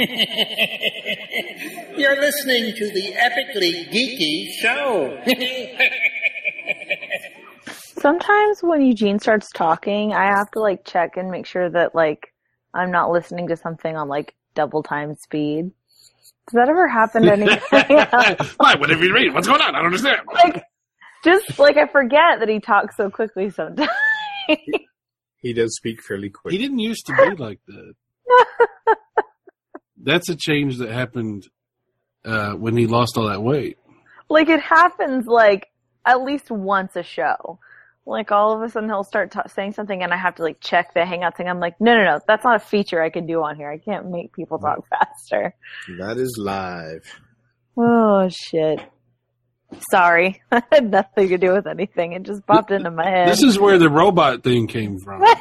You're 1.96 2.20
listening 2.20 2.74
to 2.74 2.90
the 2.92 3.12
epically 3.12 3.88
geeky 3.90 4.48
show. 4.60 5.18
Sometimes 7.74 8.62
when 8.62 8.80
Eugene 8.82 9.18
starts 9.18 9.50
talking, 9.52 10.14
I 10.14 10.24
have 10.24 10.50
to 10.52 10.60
like 10.60 10.84
check 10.86 11.16
and 11.18 11.30
make 11.30 11.44
sure 11.44 11.68
that 11.68 11.94
like 11.94 12.32
I'm 12.72 12.90
not 12.90 13.10
listening 13.10 13.48
to 13.48 13.56
something 13.56 13.94
on 13.96 14.08
like 14.08 14.34
double 14.54 14.82
time 14.82 15.14
speed. 15.14 15.70
Does 16.46 16.54
that 16.54 16.68
ever 16.70 16.88
happen 16.88 17.22
to 17.24 17.32
anything? 17.38 17.58
Why? 18.56 18.74
What 18.76 18.88
have 18.88 19.02
you 19.02 19.12
read? 19.12 19.34
What's 19.34 19.46
going 19.48 19.60
on? 19.60 19.74
I 19.74 19.78
don't 19.78 19.86
understand. 19.86 20.20
like, 20.32 20.64
just 21.24 21.58
like 21.58 21.76
I 21.76 21.86
forget 21.88 22.38
that 22.40 22.48
he 22.48 22.58
talks 22.58 22.96
so 22.96 23.10
quickly 23.10 23.50
sometimes. 23.50 23.90
He 25.42 25.52
does 25.52 25.76
speak 25.76 26.02
fairly 26.02 26.30
quick. 26.30 26.52
He 26.52 26.58
didn't 26.58 26.78
used 26.78 27.04
to 27.06 27.12
be 27.14 27.34
like 27.36 27.60
that. 27.66 27.92
That's 30.02 30.28
a 30.28 30.36
change 30.36 30.78
that 30.78 30.90
happened 30.90 31.46
uh, 32.24 32.52
when 32.52 32.76
he 32.76 32.86
lost 32.86 33.16
all 33.16 33.28
that 33.28 33.42
weight. 33.42 33.76
like 34.28 34.48
it 34.48 34.60
happens 34.60 35.26
like 35.26 35.66
at 36.06 36.22
least 36.22 36.50
once 36.50 36.96
a 36.96 37.02
show. 37.02 37.58
Like 38.06 38.32
all 38.32 38.56
of 38.56 38.62
a 38.62 38.68
sudden 38.70 38.88
he'll 38.88 39.04
start 39.04 39.30
ta 39.30 39.42
saying 39.46 39.72
something 39.74 40.02
and 40.02 40.12
I 40.12 40.16
have 40.16 40.34
to 40.36 40.42
like 40.42 40.60
check 40.60 40.94
the 40.94 41.04
hangout 41.04 41.36
thing. 41.36 41.48
I'm 41.48 41.60
like, 41.60 41.80
no, 41.80 41.94
no, 41.94 42.04
no, 42.04 42.20
that's 42.26 42.44
not 42.44 42.56
a 42.56 42.58
feature 42.64 43.02
I 43.02 43.10
can 43.10 43.26
do 43.26 43.42
on 43.42 43.56
here. 43.56 43.70
I 43.70 43.78
can't 43.78 44.10
make 44.10 44.32
people 44.32 44.58
talk 44.58 44.86
faster. 44.88 45.54
That 45.98 46.16
is 46.16 46.36
live. 46.38 47.02
Oh 47.76 48.28
shit. 48.30 48.80
Sorry. 49.90 50.42
I 50.50 50.62
had 50.72 50.90
nothing 50.90 51.28
to 51.28 51.38
do 51.38 51.52
with 51.52 51.66
anything. 51.66 52.12
It 52.14 52.22
just 52.24 52.44
popped 52.46 52.70
into 52.72 52.90
my 52.90 53.08
head. 53.08 53.28
This 53.28 53.42
is 53.42 53.58
where 53.58 53.78
the 53.78 53.90
robot 53.90 54.42
thing 54.42 54.66
came 54.66 54.98
from. 54.98 55.22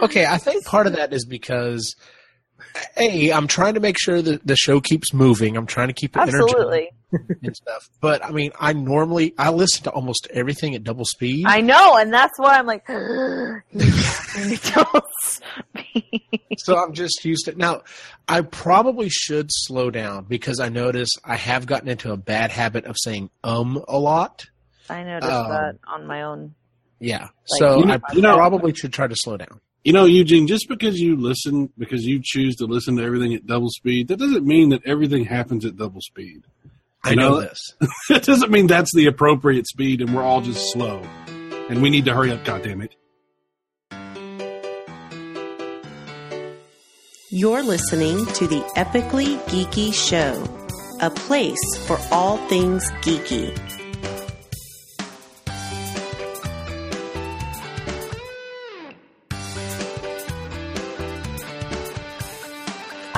Okay, 0.00 0.24
I 0.24 0.38
think 0.38 0.64
part 0.64 0.86
of 0.86 0.94
that 0.94 1.12
is 1.12 1.24
because, 1.26 1.96
A, 2.96 3.32
I'm 3.32 3.46
trying 3.46 3.74
to 3.74 3.80
make 3.80 3.96
sure 3.98 4.20
that 4.22 4.46
the 4.46 4.56
show 4.56 4.80
keeps 4.80 5.12
moving. 5.14 5.56
I'm 5.56 5.66
trying 5.66 5.88
to 5.88 5.94
keep 5.94 6.16
it 6.16 6.20
Absolutely. 6.20 6.90
and 7.12 7.56
stuff. 7.56 7.88
But 8.00 8.24
I 8.24 8.30
mean, 8.30 8.52
I 8.60 8.72
normally 8.72 9.34
I 9.38 9.50
listen 9.50 9.84
to 9.84 9.90
almost 9.90 10.28
everything 10.32 10.74
at 10.74 10.84
double 10.84 11.04
speed. 11.04 11.46
I 11.46 11.60
know, 11.60 11.96
and 11.96 12.12
that's 12.12 12.38
why 12.38 12.58
I'm 12.58 12.66
like, 12.66 12.86
double 12.86 13.62
speed. 15.22 16.22
so 16.58 16.76
I'm 16.76 16.92
just 16.92 17.24
used 17.24 17.46
to 17.46 17.56
now. 17.56 17.82
I 18.26 18.42
probably 18.42 19.08
should 19.08 19.46
slow 19.50 19.90
down 19.90 20.24
because 20.24 20.60
I 20.60 20.68
notice 20.68 21.08
I 21.24 21.36
have 21.36 21.66
gotten 21.66 21.88
into 21.88 22.12
a 22.12 22.16
bad 22.16 22.50
habit 22.50 22.84
of 22.84 22.96
saying 22.98 23.30
um 23.44 23.82
a 23.88 23.98
lot. 23.98 24.46
I 24.90 25.02
noticed 25.02 25.32
Um, 25.32 25.48
that 25.50 25.78
on 25.86 26.06
my 26.06 26.22
own. 26.22 26.54
Yeah, 27.00 27.22
Like, 27.22 27.30
so 27.58 27.78
you 27.78 27.84
know- 27.86 27.98
I 28.08 28.12
you 28.12 28.22
know- 28.22 28.36
probably 28.36 28.74
should 28.74 28.92
try 28.92 29.06
to 29.06 29.14
slow 29.16 29.36
down. 29.36 29.60
You 29.84 29.92
know, 29.92 30.04
Eugene, 30.04 30.46
just 30.46 30.68
because 30.68 30.98
you 30.98 31.16
listen, 31.16 31.72
because 31.78 32.04
you 32.04 32.20
choose 32.22 32.56
to 32.56 32.66
listen 32.66 32.96
to 32.96 33.02
everything 33.02 33.32
at 33.34 33.46
double 33.46 33.70
speed, 33.70 34.08
that 34.08 34.18
doesn't 34.18 34.44
mean 34.44 34.70
that 34.70 34.82
everything 34.84 35.24
happens 35.24 35.64
at 35.64 35.76
double 35.76 36.00
speed. 36.00 36.42
I 37.04 37.14
know, 37.14 37.30
know- 37.30 37.40
this. 37.40 37.60
that 38.08 38.24
doesn't 38.24 38.50
mean 38.50 38.66
that's 38.66 38.94
the 38.94 39.06
appropriate 39.06 39.66
speed 39.66 40.00
and 40.00 40.14
we're 40.14 40.22
all 40.22 40.40
just 40.40 40.72
slow. 40.72 41.02
And 41.70 41.82
we 41.82 41.90
need 41.90 42.06
to 42.06 42.14
hurry 42.14 42.32
up, 42.32 42.44
goddammit. 42.44 42.92
You're 47.30 47.62
listening 47.62 48.24
to 48.24 48.46
the 48.46 48.60
Epically 48.74 49.38
Geeky 49.44 49.92
Show, 49.92 50.42
a 51.00 51.10
place 51.10 51.58
for 51.86 51.98
all 52.10 52.38
things 52.48 52.90
geeky. 53.02 53.67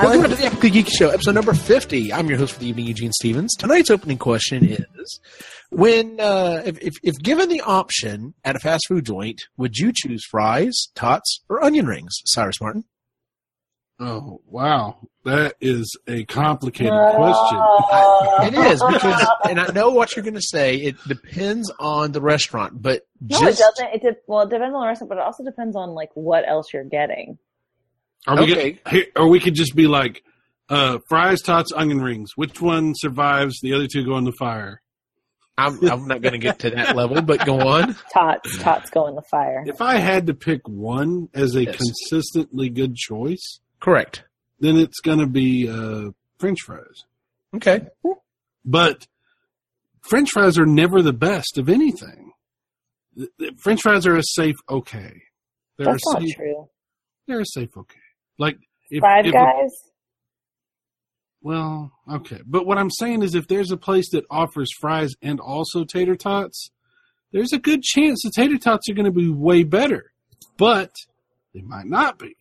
Welcome 0.03 0.23
was- 0.23 0.31
to 0.31 0.37
the 0.37 0.45
Epic 0.47 0.73
Geek 0.73 0.89
Show, 0.89 1.11
episode 1.11 1.35
number 1.35 1.53
50. 1.53 2.13
I'm 2.13 2.29
your 2.29 2.39
host 2.39 2.55
for 2.55 2.61
the 2.61 2.69
evening, 2.69 2.87
Eugene 2.87 3.13
Stevens. 3.13 3.55
Tonight's 3.59 3.91
opening 3.91 4.19
question 4.19 4.65
is 4.67 5.21
when, 5.71 6.19
uh, 6.21 6.63
if, 6.65 6.79
if, 6.81 6.95
if 7.03 7.19
given 7.19 7.49
the 7.49 7.61
option 7.61 8.35
at 8.45 8.57
a 8.57 8.59
fast 8.59 8.85
food 8.89 9.05
joint, 9.05 9.43
would 9.57 9.77
you 9.77 9.93
choose 9.95 10.25
fries, 10.31 10.89
tots, 10.95 11.41
or 11.49 11.63
onion 11.63 11.87
rings? 11.87 12.13
Cyrus 12.25 12.61
Martin. 12.61 12.85
Oh, 13.99 14.41
wow. 14.47 14.97
That 15.25 15.57
is 15.61 15.95
a 16.07 16.25
complicated 16.25 16.93
question. 17.15 17.59
It 18.43 18.55
is 18.73 18.83
because, 18.83 19.27
and 19.49 19.61
I 19.61 19.67
know 19.73 19.91
what 19.91 20.17
you're 20.17 20.23
going 20.23 20.35
to 20.35 20.41
say. 20.41 20.77
It 20.77 20.97
depends 21.07 21.71
on 21.79 22.13
the 22.13 22.23
restaurant, 22.23 22.81
but 22.81 23.03
No, 23.21 23.39
just 23.41 23.61
it 23.61 23.63
doesn't. 23.63 23.95
It 23.97 24.03
de- 24.03 24.17
well, 24.27 24.41
it 24.43 24.51
depends 24.51 24.75
on 24.75 24.81
the 24.81 24.87
restaurant, 24.87 25.11
but 25.11 25.19
it 25.19 25.25
also 25.25 25.45
depends 25.45 25.77
on 25.77 25.91
like 25.91 26.09
what 26.15 26.49
else 26.49 26.73
you're 26.73 26.85
getting. 26.85 27.37
Or 28.29 28.37
we, 28.37 28.53
Okay. 28.53 28.73
could, 28.73 28.93
here- 28.93 29.07
or 29.17 29.29
we 29.29 29.41
could 29.41 29.55
just 29.55 29.75
be 29.75 29.87
like, 29.87 30.23
uh, 30.69 30.99
fries, 31.09 31.41
tots, 31.43 31.73
onion 31.73 32.01
rings. 32.01 32.31
Which 32.37 32.61
one 32.61 32.93
survives? 32.97 33.59
The 33.61 33.73
other 33.75 33.87
two 33.87 34.05
go 34.05 34.17
in 34.19 34.25
the 34.25 34.33
fire. 34.33 34.81
I'm, 35.59 35.83
I'm 35.91 36.07
not 36.07 36.23
going 36.23 36.33
to 36.33 36.39
get 36.39 36.61
to 36.61 36.71
that 36.71 36.97
level. 36.97 37.21
But 37.23 37.45
go 37.45 37.61
on. 37.61 37.95
Tots, 38.15 38.59
tots 38.59 38.89
go 38.89 39.07
in 39.09 39.15
the 39.15 39.21
fire. 39.23 39.63
If 39.67 39.83
I 39.83 39.97
had 39.97 40.29
to 40.29 40.35
pick 40.35 40.67
one 40.67 41.29
as 41.35 41.55
a 41.55 41.65
Yes. 41.65 41.77
consistently 41.77 42.71
good 42.71 42.95
choice, 42.97 43.61
Correct. 43.79 44.25
then 44.61 44.77
it's 44.79 45.01
going 45.01 45.19
to 45.19 45.27
be 45.27 45.69
uh, 45.69 46.13
French 46.39 46.61
fries. 46.65 47.05
Okay. 47.57 47.87
But 48.65 49.07
French 50.03 50.31
fries 50.33 50.59
are 50.59 50.65
never 50.67 51.03
the 51.03 51.13
best 51.13 51.59
of 51.59 51.69
anything. 51.69 52.33
The- 53.17 53.29
the 53.39 53.53
French 53.59 53.83
fries 53.83 54.07
are 54.07 54.17
a 54.17 54.23
safe 54.23 54.57
okay. 54.69 55.21
They're 55.77 55.87
That's 55.93 56.07
a 56.15 56.21
not 56.21 56.29
true. 56.37 56.69
They're 57.27 57.41
a 57.41 57.45
safe 57.47 57.77
okay. 57.77 57.99
Like 58.41 58.57
if, 58.91 59.03
Five 59.03 59.27
if 59.27 59.35
a- 59.35 59.37
guys. 59.37 59.71
well, 61.43 61.93
okay. 62.11 62.41
But 62.45 62.67
what 62.67 62.79
I'm 62.79 62.91
saying 62.91 63.23
is 63.23 63.35
if 63.35 63.47
there's 63.47 63.71
a 63.71 63.77
place 63.77 64.11
that 64.11 64.25
offers 64.31 64.71
fries 64.81 65.13
and 65.23 65.39
also 65.39 65.85
tater 65.85 66.17
tots, 66.17 66.71
there's 67.33 67.53
a 67.53 67.59
good 67.59 67.83
chance 67.83 68.23
the 68.25 68.33
tater 68.35 68.59
tots 68.59 68.89
are 68.89 68.95
going 68.95 69.05
to 69.05 69.13
be 69.13 69.29
way 69.29 69.63
better. 69.63 70.13
But 70.57 70.91
they 71.55 71.61
might 71.61 71.87
not 71.87 72.19
be. 72.19 72.35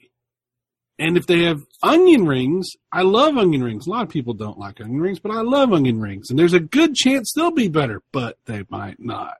And 0.97 1.15
if 1.15 1.27
they 1.27 1.43
have 1.43 1.61
onion 1.81 2.25
rings, 2.25 2.71
I 2.91 3.03
love 3.03 3.37
onion 3.37 3.63
rings. 3.63 3.87
A 3.87 3.89
lot 3.89 4.03
of 4.03 4.09
people 4.09 4.33
don't 4.33 4.57
like 4.59 4.81
onion 4.81 4.99
rings, 4.99 5.19
but 5.19 5.31
I 5.31 5.41
love 5.41 5.71
onion 5.71 6.01
rings. 6.01 6.29
And 6.29 6.37
there's 6.37 6.53
a 6.53 6.59
good 6.59 6.93
chance 6.95 7.31
they'll 7.33 7.51
be 7.51 7.69
better, 7.69 8.01
but 8.11 8.37
they 8.45 8.63
might 8.69 8.99
not. 8.99 9.37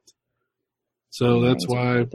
So 1.09 1.41
that's 1.41 1.67
why 1.67 2.05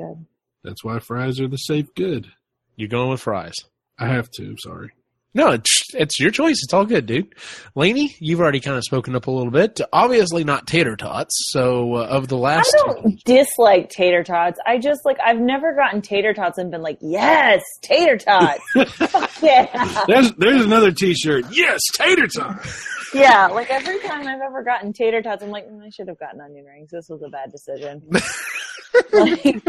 that's 0.63 0.83
why 0.83 0.99
fries 0.99 1.41
are 1.41 1.49
the 1.49 1.57
safe 1.57 1.95
good. 1.95 2.29
You're 2.77 2.89
going 2.89 3.11
with 3.11 3.21
fries. 3.21 3.55
I 3.99 4.09
have 4.09 4.31
to, 4.33 4.57
sorry. 4.59 4.91
No, 5.37 5.51
it's, 5.51 5.93
it's 5.95 6.21
your 6.21 6.31
choice. 6.31 6.61
It's 6.63 6.73
all 6.73 6.87
good, 6.87 7.07
dude. 7.07 7.35
Laney, 7.75 8.15
you've 8.21 8.39
already 8.39 8.61
kind 8.61 8.77
of 8.77 8.85
spoken 8.85 9.17
up 9.17 9.27
a 9.27 9.33
little 9.33 9.51
bit. 9.51 9.81
Obviously 9.93 10.45
not 10.45 10.69
tater 10.69 10.95
tots. 10.95 11.37
So 11.51 11.95
uh, 11.97 12.07
of 12.07 12.29
the 12.29 12.37
last, 12.37 12.73
I 12.73 12.93
don't 12.93 13.25
dislike 13.25 13.91
tater 13.91 14.23
tots. 14.23 14.61
I 14.65 14.79
just 14.79 15.01
like 15.05 15.19
I've 15.25 15.41
never 15.41 15.75
gotten 15.75 16.03
tater 16.03 16.35
tots 16.35 16.59
and 16.59 16.71
been 16.71 16.83
like, 16.83 16.99
yes, 17.01 17.63
tater 17.83 18.17
tots. 18.17 18.63
Fuck 18.91 19.43
yeah. 19.43 20.05
There's 20.07 20.33
there's 20.35 20.65
another 20.65 20.93
T-shirt. 20.93 21.47
Yes, 21.51 21.81
tater 21.97 22.29
tots. 22.29 22.87
Yeah, 23.13 23.47
like 23.49 23.71
every 23.71 24.01
time 24.01 24.27
I've 24.29 24.41
ever 24.41 24.63
gotten 24.63 24.93
tater 24.93 25.21
tots, 25.21 25.43
I'm 25.43 25.51
like, 25.51 25.69
mm, 25.69 25.85
I 25.85 25.89
should 25.91 26.09
have 26.09 26.19
gotten 26.19 26.41
onion 26.41 26.65
rings. 26.65 26.91
This 26.91 27.09
was 27.09 27.23
a 27.23 27.29
bad 27.29 27.51
decision. 27.51 28.03
like, 29.13 29.63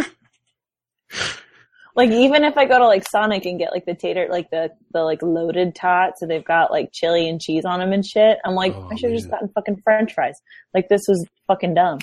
like, 1.95 2.11
even 2.11 2.43
if 2.43 2.57
I 2.57 2.65
go 2.65 2.77
to 2.79 2.85
like 2.87 3.07
Sonic 3.09 3.45
and 3.45 3.57
get 3.57 3.71
like 3.71 3.85
the 3.85 3.95
tater, 3.95 4.27
like 4.29 4.49
the 4.51 4.69
the 4.91 5.01
like 5.03 5.21
loaded 5.21 5.75
tots, 5.75 6.21
and 6.21 6.29
they've 6.29 6.43
got 6.45 6.71
like 6.71 6.89
chili 6.91 7.27
and 7.29 7.41
cheese 7.41 7.65
on 7.65 7.79
them 7.79 7.93
and 7.93 8.05
shit, 8.05 8.37
I'm 8.45 8.55
like, 8.55 8.73
Oh, 8.75 8.89
I 8.91 8.95
should 8.95 9.11
have 9.11 9.19
just 9.19 9.29
gotten 9.31 9.49
fucking 9.49 9.81
French 9.83 10.13
fries. 10.13 10.35
Like 10.73 10.89
this 10.89 11.01
was 11.07 11.25
fucking 11.47 11.73
dumb. 11.73 11.99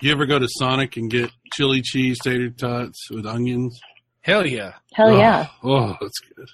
You 0.00 0.10
ever 0.12 0.26
go 0.26 0.38
to 0.38 0.48
Sonic 0.58 0.96
and 0.96 1.10
get 1.10 1.30
chili 1.52 1.80
cheese 1.82 2.18
tater 2.22 2.50
tots 2.50 3.10
with 3.10 3.26
onions? 3.26 3.78
hell 4.22 4.46
yeah. 4.46 4.72
Hell 4.94 5.08
oh, 5.10 5.18
yeah, 5.18 5.48
Oh, 5.62 5.96
that's 6.00 6.18
good. 6.34 6.48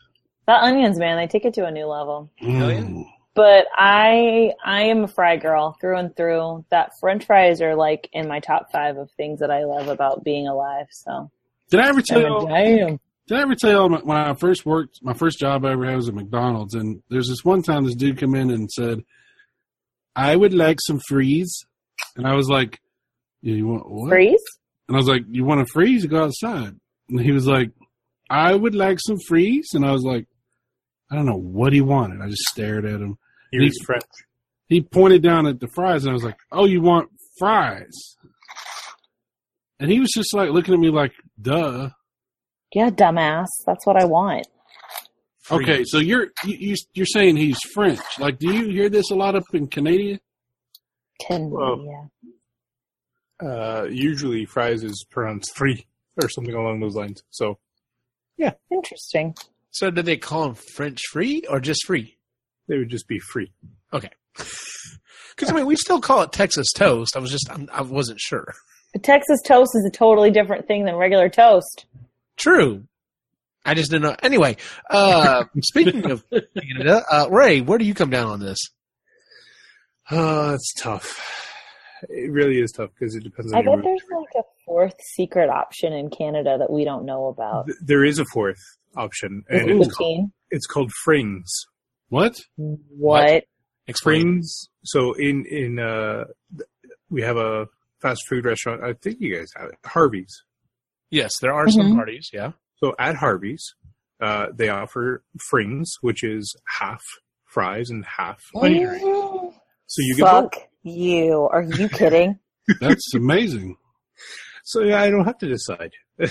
that 0.47 0.62
onions, 0.62 0.99
man, 0.99 1.17
they 1.17 1.28
take 1.28 1.45
it 1.45 1.55
to 1.55 1.65
a 1.67 1.71
new 1.71 1.87
level. 1.87 2.31
Hell 2.37 2.71
yeah. 2.71 2.81
Mm. 2.81 3.05
But 3.34 3.66
I 3.77 4.53
I 4.65 4.83
am 4.83 5.04
a 5.04 5.09
fry 5.09 5.36
girl 5.36 5.77
through 5.81 5.97
and 5.98 6.15
through. 6.16 6.65
That 6.71 6.91
French 6.98 7.25
fries 7.27 7.63
are 7.63 7.77
like 7.77 8.09
in 8.13 8.27
my 8.27 8.41
top 8.41 8.72
five 8.72 8.97
of 8.97 9.09
things 9.13 9.39
that 9.39 9.53
I 9.53 9.65
love 9.65 9.86
about 9.86 10.25
being 10.25 10.48
alive. 10.48 10.86
So 10.91 11.31
Did 11.71 11.81
I 11.81 11.89
ever 11.89 12.03
tell 12.03 12.21
you? 12.21 12.49
damn. 12.49 13.01
Did 13.28 13.39
I 13.39 13.43
ever 13.43 13.55
tell 13.55 13.71
you 13.71 13.97
when 14.03 14.17
I 14.17 14.34
first 14.34 14.67
worked? 14.67 14.99
My 15.03 15.15
first 15.15 15.39
job 15.39 15.65
I 15.65 15.71
ever 15.72 15.87
had 15.87 15.95
was 15.95 16.09
at 16.09 16.15
McDonald's, 16.15 16.75
and 16.75 17.01
there's 17.11 17.28
this 17.28 17.45
one 17.45 17.63
time 17.63 17.84
this 17.84 17.95
dude 17.95 18.19
come 18.19 18.34
in 18.34 18.51
and 18.51 18.69
said, 18.69 19.05
"I 20.17 20.34
would 20.34 20.53
like 20.53 20.78
some 20.81 20.99
freeze," 20.99 21.65
and 22.17 22.27
I 22.27 22.34
was 22.34 22.49
like, 22.49 22.81
yeah, 23.41 23.55
"You 23.55 23.69
want 23.69 23.89
what?" 23.89 24.09
Freeze? 24.09 24.43
And 24.89 24.97
I 24.97 24.99
was 24.99 25.07
like, 25.07 25.22
"You 25.31 25.45
want 25.45 25.61
a 25.61 25.67
freeze? 25.67 26.07
Go 26.07 26.25
outside." 26.25 26.75
And 27.09 27.21
he 27.21 27.31
was 27.31 27.47
like, 27.47 27.71
"I 28.28 28.53
would 28.53 28.75
like 28.75 28.99
some 29.01 29.19
freeze," 29.28 29.69
and 29.75 29.87
I 29.87 29.93
was 29.93 30.03
like, 30.03 30.27
"I 31.09 31.15
don't 31.15 31.27
know 31.27 31.39
what 31.39 31.72
he 31.72 31.81
wanted." 31.81 32.21
I 32.21 32.28
just 32.28 32.49
stared 32.49 32.84
at 32.84 33.01
him. 33.01 33.17
He 33.53 33.61
was 33.61 33.78
French. 33.87 34.03
He 34.67 34.81
pointed 34.81 35.22
down 35.22 35.47
at 35.47 35.61
the 35.61 35.69
fries, 35.69 36.03
and 36.03 36.11
I 36.11 36.15
was 36.15 36.25
like, 36.25 36.39
"Oh, 36.51 36.65
you 36.65 36.81
want 36.81 37.11
fries?" 37.39 38.17
And 39.78 39.91
he 39.91 40.01
was 40.01 40.11
just 40.13 40.34
like 40.34 40.51
looking 40.51 40.75
at 40.75 40.81
me 40.81 40.91
like, 40.91 41.13
"Duh." 41.41 41.91
Yeah, 42.75 42.91
dumbass. 42.91 43.47
That's 43.66 43.84
what 43.87 43.97
I 43.97 44.04
want. 44.04 44.47
Okay, 45.51 45.83
so 45.84 45.98
you're 45.98 46.28
you, 46.45 46.57
you 46.57 46.77
you're 46.95 47.07
saying 47.07 47.37
he's 47.37 47.59
French. 47.75 48.01
Like, 48.19 48.39
do 48.39 48.53
you 48.53 48.69
hear 48.69 48.89
this 48.89 49.10
a 49.10 49.15
lot 49.15 49.34
up 49.34 49.45
in 49.53 49.66
Canada? 49.66 50.21
Canada. 51.21 51.54
Well, 51.54 51.84
yeah. 51.84 53.48
Uh, 53.48 53.84
usually 53.91 54.45
fries 54.45 54.84
is 54.84 55.04
pronounced 55.10 55.57
free 55.57 55.87
or 56.22 56.28
something 56.28 56.54
along 56.54 56.81
those 56.81 56.95
lines. 56.95 57.22
So 57.31 57.59
yeah, 58.36 58.53
Interesting. 58.71 59.34
So 59.71 59.91
do 59.91 60.03
they 60.03 60.16
call 60.16 60.47
them 60.47 60.54
French 60.75 61.01
free 61.10 61.43
or 61.48 61.60
just 61.60 61.84
free? 61.86 62.16
they 62.69 62.78
would 62.78 62.89
just 62.89 63.09
be 63.09 63.19
free. 63.19 63.53
Okay. 63.93 64.10
Because 65.36 65.54
I 65.54 65.57
mean, 65.57 65.65
we 65.65 65.77
still 65.77 66.03
call 66.03 66.21
it 66.21 66.33
Texas 66.33 66.71
toast. 66.71 67.16
I 67.16 67.19
was 67.19 67.31
just 67.31 67.48
I'm, 67.51 67.66
I 67.72 67.81
wasn't 67.81 68.21
sure. 68.21 68.53
But 68.92 69.03
Texas 69.03 69.41
toast 69.45 69.71
is 69.75 69.84
a 69.87 69.91
totally 69.97 70.31
different 70.31 70.66
thing 70.66 70.84
than 70.84 70.97
regular 70.97 71.28
toast. 71.28 71.87
True. 72.37 72.84
I 73.65 73.75
just 73.75 73.91
didn't 73.91 74.04
know. 74.04 74.16
Anyway, 74.22 74.57
uh, 74.89 75.45
speaking 75.63 76.10
of 76.10 76.25
Canada, 76.31 77.04
uh, 77.10 77.28
Ray, 77.31 77.60
where 77.60 77.78
do 77.78 77.84
you 77.84 77.95
come 77.95 78.10
down 78.10 78.27
on 78.28 78.41
this? 78.41 78.59
Uh, 80.10 80.53
it's 80.54 80.72
tough. 80.75 81.21
It 82.09 82.31
really 82.33 82.59
is 82.60 82.72
tough 82.72 82.91
because 82.98 83.15
it 83.15 83.22
depends 83.22 83.53
I 83.53 83.59
on 83.59 83.65
your 83.65 83.77
bet 83.77 83.84
mood. 83.84 83.98
there's 84.10 84.21
like 84.21 84.45
a 84.45 84.48
fourth 84.65 84.95
secret 85.03 85.51
option 85.51 85.93
in 85.93 86.09
Canada 86.10 86.57
that 86.59 86.71
we 86.71 86.84
don't 86.84 87.04
know 87.04 87.27
about. 87.27 87.66
Th- 87.66 87.77
There 87.83 88.04
is 88.04 88.19
a 88.19 88.25
fourth 88.33 88.59
option, 88.97 89.45
Is 89.51 89.60
and 89.60 89.71
it 89.71 89.77
it's 89.77 89.95
called, 89.95 90.19
poutine? 90.21 90.33
it's 90.51 90.66
called 90.66 90.91
frings. 91.07 91.45
What? 92.09 92.36
What? 92.57 93.45
Explain. 93.86 94.39
Frings. 94.41 94.69
So 94.84 95.13
in 95.13 95.45
in 95.47 95.78
uh, 95.78 96.25
we 97.10 97.21
have 97.22 97.36
a 97.36 97.66
fast 98.00 98.20
food 98.28 98.44
restaurant. 98.44 98.82
I 98.82 98.92
think 98.94 99.18
you 99.20 99.36
guys 99.36 99.48
have 99.56 99.68
it. 99.70 99.78
Harvey's. 99.84 100.42
Yes, 101.10 101.32
there 101.41 101.52
are 101.52 101.68
some 101.68 101.92
Mhm. 101.92 101.97
parties. 101.97 102.30
Yeah. 102.32 102.52
So 102.76 102.94
at 102.98 103.16
Harvey's, 103.16 103.74
uh, 104.20 104.47
they 104.54 104.68
offer 104.68 105.22
frings, 105.52 105.86
which 106.00 106.22
is 106.24 106.54
half 106.66 107.02
fries 107.47 107.91
and 107.91 108.04
half 108.04 108.41
onion 108.60 108.88
rings. 108.88 109.02
Mm, 109.04 109.54
So 109.86 110.02
you 110.02 110.16
get 110.16 110.24
both. 110.24 110.54
Fuck 110.54 110.68
you. 110.84 111.48
Are 111.50 111.62
you 111.62 111.88
kidding? 111.88 112.38
That's 112.80 113.12
amazing. 113.14 113.76
So 114.64 114.82
yeah, 114.84 115.00
I 115.02 115.10
don't 115.10 115.24
have 115.24 115.38
to 115.38 115.48
decide. 115.48 115.92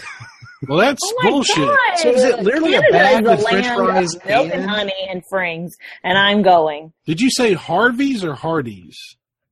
Well, 0.68 0.77
that's 0.77 1.00
Oh 1.04 1.21
bullshit. 1.21 1.56
God. 1.56 1.80
So 2.00 2.10
is 2.12 2.21
it 2.21 2.39
literally 2.44 2.75
a 2.75 2.81
bag 2.92 3.24
is 3.24 3.30
with 3.30 3.42
French 3.48 3.66
fries 3.68 4.13
of 4.16 4.25
milk 4.25 4.44
and 4.51 4.62
and- 4.63 4.69
honey 4.69 5.07
and 5.10 5.24
frings, 5.31 5.69
and 6.04 6.18
I'm 6.18 6.42
going. 6.42 6.92
Did 7.06 7.21
you 7.21 7.30
say 7.31 7.54
Harvey's 7.54 8.25
or 8.25 8.33
Hardee's? 8.36 8.98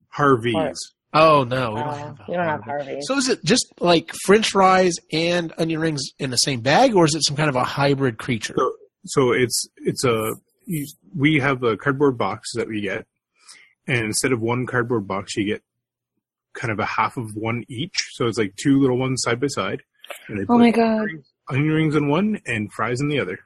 Harvey's. 0.10 0.78
Har- 1.14 1.38
Oh 1.40 1.44
no, 1.44 1.72
we 1.72 1.80
don't 1.80 1.88
Uh, 1.90 1.96
have. 1.96 2.18
you 2.28 2.34
don't 2.36 2.46
have 2.46 2.64
Harvey. 2.64 2.98
So 3.02 3.18
is 3.18 3.30
it 3.30 3.44
just 3.44 3.66
like 3.80 4.12
French 4.26 4.50
fries 4.50 4.94
and 5.12 5.54
onion 5.58 5.80
rings 5.80 6.04
in 6.20 6.30
the 6.30 6.38
same 6.38 6.62
bag, 6.62 6.96
or 6.96 7.06
is 7.06 7.16
it 7.16 7.24
some 7.24 7.36
kind 7.38 7.50
of 7.50 7.56
a 7.56 7.64
hybrid 7.64 8.18
creature? 8.18 8.56
So, 8.58 8.74
so 9.06 9.32
it's 9.32 9.68
it's 9.78 10.04
a 10.04 10.34
we 11.16 11.40
have 11.40 11.64
a 11.64 11.78
cardboard 11.78 12.18
box 12.18 12.50
that 12.56 12.68
we 12.68 12.82
get, 12.82 13.06
and 13.88 14.00
instead 14.06 14.32
of 14.34 14.42
one 14.42 14.66
cardboard 14.66 15.08
box, 15.08 15.36
you 15.38 15.46
get 15.46 15.64
kind 16.54 16.72
of 16.72 16.80
a 16.80 16.86
half 16.86 17.16
of 17.18 17.36
one 17.36 17.64
each. 17.70 17.96
So 18.14 18.28
it's 18.28 18.38
like 18.38 18.56
two 18.56 18.80
little 18.82 18.98
ones 18.98 19.22
side 19.24 19.40
by 19.40 19.48
side. 19.48 19.82
And 20.28 20.40
they 20.40 20.46
Oh 20.50 20.58
my 20.58 20.72
god. 20.72 21.08
Onion 21.50 21.70
rings 21.74 21.96
in 21.96 22.10
one 22.10 22.42
and 22.46 22.72
fries 22.74 23.00
in 23.00 23.08
the 23.08 23.20
other. 23.20 23.40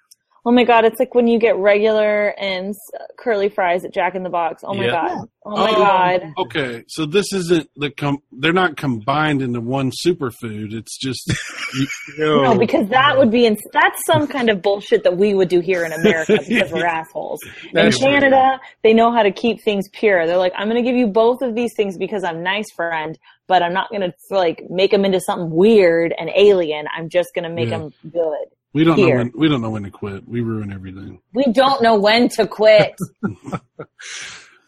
Oh 0.43 0.51
my 0.51 0.63
god, 0.63 0.85
it's 0.85 0.99
like 0.99 1.13
when 1.13 1.27
you 1.27 1.37
get 1.37 1.55
regular 1.57 2.29
and 2.39 2.73
curly 3.17 3.47
fries 3.47 3.85
at 3.85 3.93
Jack 3.93 4.15
in 4.15 4.23
the 4.23 4.29
Box. 4.29 4.63
Oh 4.65 4.73
my 4.73 4.85
Yeah. 4.85 4.91
god. 4.91 5.27
Oh 5.45 5.55
my 5.55 5.69
Oh, 5.71 5.75
god. 5.75 6.33
Okay, 6.37 6.83
so 6.87 7.05
this 7.05 7.31
isn't 7.33 7.69
the 7.75 7.91
com- 7.91 8.23
they're 8.31 8.51
not 8.51 8.75
combined 8.75 9.41
into 9.43 9.61
one 9.61 9.91
superfood. 10.03 10.73
It's 10.73 10.97
just 10.97 11.31
No, 12.17 12.57
because 12.57 12.87
that 12.89 13.17
would 13.17 13.29
be 13.31 13.45
in, 13.45 13.57
that's 13.71 13.99
some 14.07 14.27
kind 14.27 14.49
of 14.49 14.61
bullshit 14.63 15.03
that 15.03 15.15
we 15.17 15.33
would 15.35 15.47
do 15.49 15.59
here 15.59 15.85
in 15.85 15.93
America 15.93 16.39
because 16.47 16.71
we're 16.73 16.85
assholes. 16.87 17.39
In 17.43 17.69
That's 17.73 17.99
true. 17.99 18.07
Canada, 18.09 18.59
they 18.83 18.93
know 18.93 19.11
how 19.11 19.23
to 19.23 19.31
keep 19.31 19.63
things 19.63 19.89
pure. 19.93 20.25
They're 20.25 20.37
like, 20.37 20.53
I'm 20.57 20.67
going 20.69 20.83
to 20.83 20.87
give 20.87 20.97
you 20.97 21.07
both 21.07 21.41
of 21.41 21.53
these 21.55 21.71
things 21.75 21.97
because 21.97 22.23
I'm 22.23 22.41
nice 22.43 22.71
friend, 22.75 23.17
but 23.47 23.61
I'm 23.63 23.73
not 23.73 23.89
going 23.89 24.01
to 24.01 24.13
like 24.31 24.63
make 24.69 24.89
them 24.91 25.05
into 25.05 25.19
something 25.19 25.49
weird 25.51 26.13
and 26.17 26.29
alien. 26.35 26.85
I'm 26.95 27.09
just 27.09 27.29
going 27.35 27.43
to 27.43 27.49
make 27.53 27.69
Yeah. 27.69 27.77
them 27.79 27.93
good. 28.11 28.45
We 28.73 28.83
don't 28.83 28.97
Here. 28.97 29.09
know 29.09 29.23
when 29.23 29.31
we 29.35 29.49
don't 29.49 29.61
know 29.61 29.69
when 29.69 29.83
to 29.83 29.91
quit. 29.91 30.27
We 30.27 30.41
ruin 30.41 30.71
everything. 30.71 31.21
We 31.33 31.45
don't 31.51 31.81
know 31.81 31.99
when 31.99 32.29
to 32.29 32.47
quit. 32.47 32.95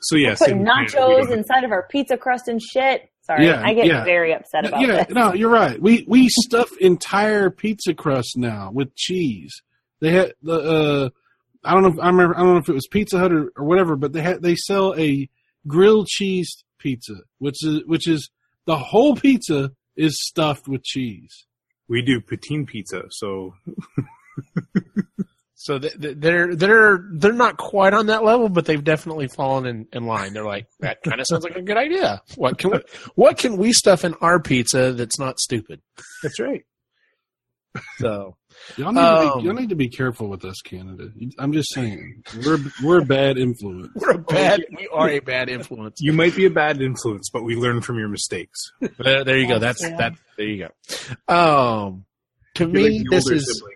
So 0.06 0.18
yes, 0.18 0.40
Put 0.40 0.50
Canada, 0.50 0.64
we 0.66 0.86
nachos 0.88 1.32
inside 1.32 1.64
of 1.64 1.72
our 1.72 1.88
pizza 1.90 2.18
crust 2.18 2.50
and 2.50 2.62
shit. 2.62 3.10
Sorry, 3.22 3.48
Yeah, 3.48 3.62
I 3.64 3.74
get 3.74 3.86
yeah. 3.86 4.04
very 4.04 4.34
upset 4.34 4.66
about 4.68 4.82
yeah, 4.82 5.06
this. 5.06 5.16
no, 5.16 5.34
you're 5.34 5.50
right. 5.50 5.82
We 5.82 6.04
we 6.10 6.28
stuff 6.28 6.70
entire 6.82 7.50
pizza 7.50 7.94
crust 7.94 8.36
now 8.36 8.70
with 8.74 8.94
cheese. 8.96 9.62
They 10.02 10.12
had 10.12 10.34
the 10.42 10.54
uh, 10.60 11.10
I 11.64 11.74
don't 11.74 11.84
know. 11.84 11.90
If, 11.90 12.00
I 12.02 12.08
remember. 12.08 12.36
I 12.36 12.40
don't 12.40 12.52
know 12.56 12.58
if 12.58 12.68
it 12.68 12.74
was 12.74 12.88
Pizza 12.88 13.18
Hut 13.18 13.32
or, 13.32 13.54
or 13.56 13.64
whatever, 13.64 13.96
but 13.96 14.12
they 14.12 14.22
had 14.22 14.42
they 14.42 14.56
sell 14.56 14.94
a 14.98 15.30
grilled 15.68 16.08
cheese 16.08 16.66
pizza, 16.80 17.16
which 17.38 17.64
is 17.66 17.84
which 17.86 18.06
is 18.06 18.30
the 18.66 18.78
whole 18.78 19.16
pizza 19.16 19.72
is 19.96 20.18
stuffed 20.20 20.68
with 20.68 20.84
cheese. 20.84 21.46
We 21.94 22.02
do 22.02 22.20
poutine 22.20 22.66
pizza. 22.66 23.04
So 23.10 23.54
So 25.56 25.80
th- 25.80 25.94
th- 25.94 26.18
they're 26.18 26.56
they're 26.56 27.06
they're 27.14 27.32
not 27.32 27.56
quite 27.56 27.94
on 27.94 28.08
that 28.08 28.24
level, 28.26 28.50
but 28.50 28.66
they've 28.66 28.84
definitely 28.84 29.30
fallen 29.30 29.66
in, 29.66 29.88
in 29.94 30.06
line. 30.06 30.34
They're 30.34 30.44
like 30.44 30.68
that 30.82 31.02
kind 31.04 31.22
of 31.22 31.28
sounds 31.28 31.46
like 31.46 31.56
a 31.56 31.62
good 31.62 31.78
idea. 31.78 32.22
What 32.36 32.58
can 32.58 32.72
we, 32.72 32.80
what 33.16 33.38
can 33.38 33.56
we 33.56 33.72
stuff 33.72 34.04
in 34.04 34.14
our 34.16 34.42
pizza 34.42 34.92
that's 34.92 35.18
not 35.18 35.40
stupid? 35.40 35.82
that's 36.22 36.38
right. 36.42 36.66
So 38.00 38.36
Y'all 38.78 38.92
need, 38.92 39.00
Um, 39.02 39.30
to 39.30 39.38
be, 39.40 39.44
y'all 39.46 39.54
need 39.56 39.70
to 39.70 39.76
be 39.76 39.90
careful 39.90 40.28
with 40.28 40.46
us, 40.46 40.62
Canada. 40.64 41.10
I'm 41.40 41.54
just 41.54 41.74
saying 41.74 42.24
we're 42.46 42.60
we're 42.84 43.02
a 43.02 43.06
bad 43.06 43.38
influence. 43.38 43.90
we're 43.96 44.12
a 44.12 44.18
bad 44.18 44.64
we 44.78 44.88
are 44.92 45.10
a 45.10 45.20
bad 45.20 45.50
influence. 45.50 46.00
You 46.02 46.14
might 46.14 46.36
be 46.36 46.46
a 46.46 46.50
bad 46.50 46.82
influence, 46.82 47.30
but 47.32 47.44
we 47.44 47.56
learn 47.56 47.82
from 47.82 47.98
your 48.00 48.10
mistakes. 48.10 48.60
There, 48.80 49.24
there 49.24 49.38
you 49.38 49.48
go. 49.48 49.60
That's 49.60 49.82
that. 49.82 50.14
There 50.38 50.46
you 50.48 50.68
go. 51.28 51.34
Um, 51.34 52.06
to 52.56 52.64
You're 52.66 52.70
me, 52.74 53.00
like 53.00 53.10
this 53.10 53.30
is 53.30 53.56
sibling. 53.58 53.76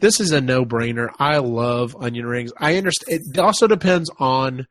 this 0.00 0.20
is 0.20 0.32
a 0.32 0.40
no 0.40 0.64
brainer. 0.64 1.08
I 1.18 1.38
love 1.38 1.96
onion 1.98 2.26
rings. 2.26 2.52
I 2.58 2.76
understand. 2.76 3.20
It 3.32 3.38
also 3.38 3.66
depends 3.66 4.10
on 4.18 4.66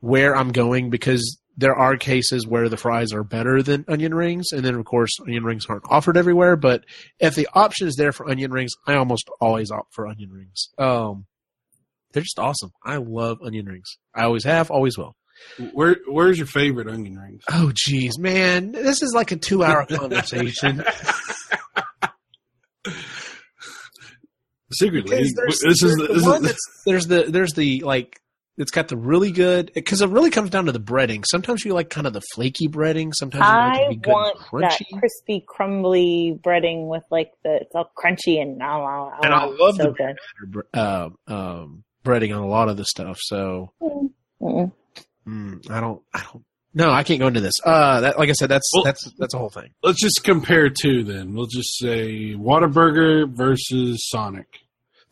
where 0.00 0.34
I'm 0.36 0.52
going 0.52 0.90
because 0.90 1.38
there 1.60 1.74
are 1.74 1.96
cases 1.96 2.46
where 2.46 2.70
the 2.70 2.76
fries 2.78 3.12
are 3.12 3.22
better 3.22 3.62
than 3.62 3.84
onion 3.86 4.14
rings, 4.14 4.46
and 4.52 4.64
then 4.64 4.74
of 4.74 4.84
course 4.86 5.10
onion 5.20 5.44
rings 5.44 5.66
aren't 5.68 5.84
offered 5.90 6.16
everywhere. 6.16 6.56
But 6.56 6.84
if 7.18 7.34
the 7.34 7.48
option 7.52 7.86
is 7.86 7.96
there 7.96 8.12
for 8.12 8.28
onion 8.30 8.50
rings, 8.50 8.72
I 8.86 8.94
almost 8.94 9.28
always 9.40 9.70
opt 9.70 9.92
for 9.92 10.06
onion 10.06 10.30
rings. 10.30 10.70
Um, 10.78 11.26
they're 12.12 12.22
just 12.22 12.38
awesome. 12.38 12.72
I 12.82 12.96
love 12.96 13.38
onion 13.44 13.66
rings. 13.66 13.98
I 14.14 14.24
always 14.24 14.44
have, 14.44 14.70
always 14.70 14.96
will. 14.96 15.14
Where 15.72 15.96
where's 16.06 16.38
your 16.38 16.46
favorite 16.46 16.88
onion 16.88 17.18
rings? 17.18 17.42
Oh, 17.50 17.72
geez, 17.74 18.18
man, 18.18 18.72
this 18.72 19.02
is 19.02 19.12
like 19.14 19.30
a 19.30 19.36
two-hour 19.36 19.86
conversation. 19.90 20.82
Secretly, 24.72 25.16
this 25.16 25.28
is 25.28 25.34
there's 25.62 25.78
this 25.80 25.96
the 25.96 26.22
one 26.24 26.42
is 26.44 26.48
that's, 26.48 26.82
there's 26.86 27.06
the 27.06 27.24
there's 27.24 27.52
the 27.52 27.80
like 27.80 28.20
it's 28.60 28.70
got 28.70 28.86
the 28.88 28.96
really 28.96 29.32
good 29.32 29.72
because 29.74 30.00
it 30.02 30.08
really 30.10 30.30
comes 30.30 30.50
down 30.50 30.66
to 30.66 30.72
the 30.72 30.78
breading. 30.78 31.24
Sometimes 31.28 31.64
you 31.64 31.74
like 31.74 31.90
kind 31.90 32.06
of 32.06 32.12
the 32.12 32.20
flaky 32.34 32.68
breading. 32.68 33.12
Sometimes 33.14 33.42
you 33.44 33.50
like 33.50 33.74
it 33.76 33.80
I 33.80 33.84
to 33.84 33.88
be 33.90 33.96
good 33.96 34.12
want 34.12 34.38
and 34.52 34.62
that 34.62 34.80
crispy, 34.98 35.44
crumbly 35.48 36.38
breading 36.44 36.86
with 36.88 37.02
like 37.10 37.32
the 37.42 37.56
it's 37.62 37.74
all 37.74 37.90
crunchy 37.98 38.40
and 38.40 38.62
oh, 38.62 38.66
oh, 38.66 39.12
oh, 39.14 39.20
And 39.24 39.34
I 39.34 39.44
love 39.46 39.76
so 39.76 39.94
the 39.98 40.14
good. 40.52 40.62
uh, 40.74 41.08
um, 41.26 41.84
breading 42.04 42.36
on 42.36 42.42
a 42.42 42.46
lot 42.48 42.68
of 42.68 42.76
the 42.76 42.84
stuff. 42.84 43.18
So 43.20 43.72
mm, 44.40 45.70
I 45.70 45.80
don't 45.80 46.02
I 46.14 46.22
don't 46.30 46.44
no 46.74 46.90
I 46.90 47.02
can't 47.02 47.20
go 47.20 47.26
into 47.26 47.40
this. 47.40 47.54
Uh, 47.64 48.00
that 48.02 48.18
like 48.18 48.28
I 48.28 48.32
said 48.32 48.48
that's 48.48 48.70
Well- 48.74 48.84
that's 48.84 49.10
that's 49.18 49.34
a 49.34 49.38
whole 49.38 49.50
thing. 49.50 49.70
let's 49.82 50.00
just 50.00 50.22
compare 50.24 50.68
two. 50.70 51.02
Then 51.04 51.34
we'll 51.34 51.46
just 51.46 51.78
say 51.78 52.34
Whataburger 52.34 53.28
versus 53.28 54.06
Sonic. 54.08 54.46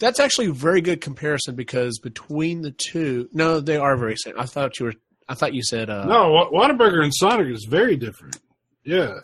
That's 0.00 0.21
actually 0.21 0.47
a 0.47 0.52
very 0.52 0.81
good 0.81 1.00
comparison 1.00 1.55
because 1.57 1.99
between 1.99 2.62
the 2.62 2.71
two, 2.71 3.28
no, 3.33 3.61
they 3.61 3.76
are 3.76 3.97
very 3.97 4.17
same. 4.17 4.35
I 4.38 4.47
thought 4.47 4.78
you 4.78 4.87
were. 4.87 4.95
I 5.28 5.35
thought 5.35 5.52
you 5.55 5.62
said. 5.62 5.90
Uh, 5.90 6.05
No, 6.07 6.49
Whataburger 6.52 7.02
and 7.02 7.12
Sonic 7.14 7.49
is 7.49 7.67
very 7.69 7.97
different. 7.97 8.38
Yeah, 8.85 9.14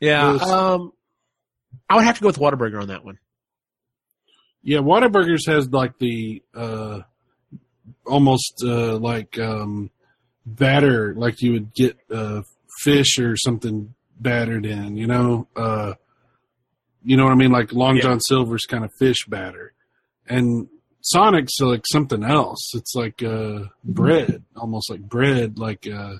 Yeah. 0.00 0.30
Um, 0.34 0.92
I 1.90 1.96
would 1.96 2.04
have 2.04 2.16
to 2.16 2.20
go 2.22 2.28
with 2.28 2.38
Whataburger 2.38 2.80
on 2.80 2.88
that 2.88 3.04
one. 3.04 3.18
yeah. 4.62 4.78
Whataburgers 4.78 5.46
has 5.46 5.68
like 5.70 5.98
the 5.98 6.42
uh, 6.54 7.00
almost 8.06 8.62
uh, 8.64 8.96
like 8.96 9.38
um, 9.38 9.90
batter, 10.46 11.14
like 11.14 11.42
you 11.42 11.52
would 11.52 11.74
get 11.74 11.98
uh, 12.10 12.42
fish 12.78 13.18
or 13.18 13.36
something 13.36 13.94
battered 14.18 14.64
in. 14.64 14.96
You 14.96 15.06
know, 15.08 15.48
uh, 15.56 15.94
you 17.04 17.16
know 17.16 17.24
what 17.24 17.32
I 17.32 17.36
mean? 17.36 17.50
Like 17.52 17.72
Long 17.72 17.96
Yeah. 17.96 18.02
John 18.02 18.20
Silver's 18.20 18.64
kind 18.64 18.84
of 18.84 18.90
fish 18.98 19.26
batter, 19.26 19.74
and 20.28 20.68
Sonic's 21.00 21.58
like 21.60 21.84
something 21.90 22.22
else. 22.22 22.74
It's 22.74 22.94
like 22.94 23.22
uh, 23.22 23.64
bread, 23.84 24.42
almost 24.56 24.90
like 24.90 25.00
bread, 25.00 25.58
like 25.58 25.86
uh, 25.86 26.14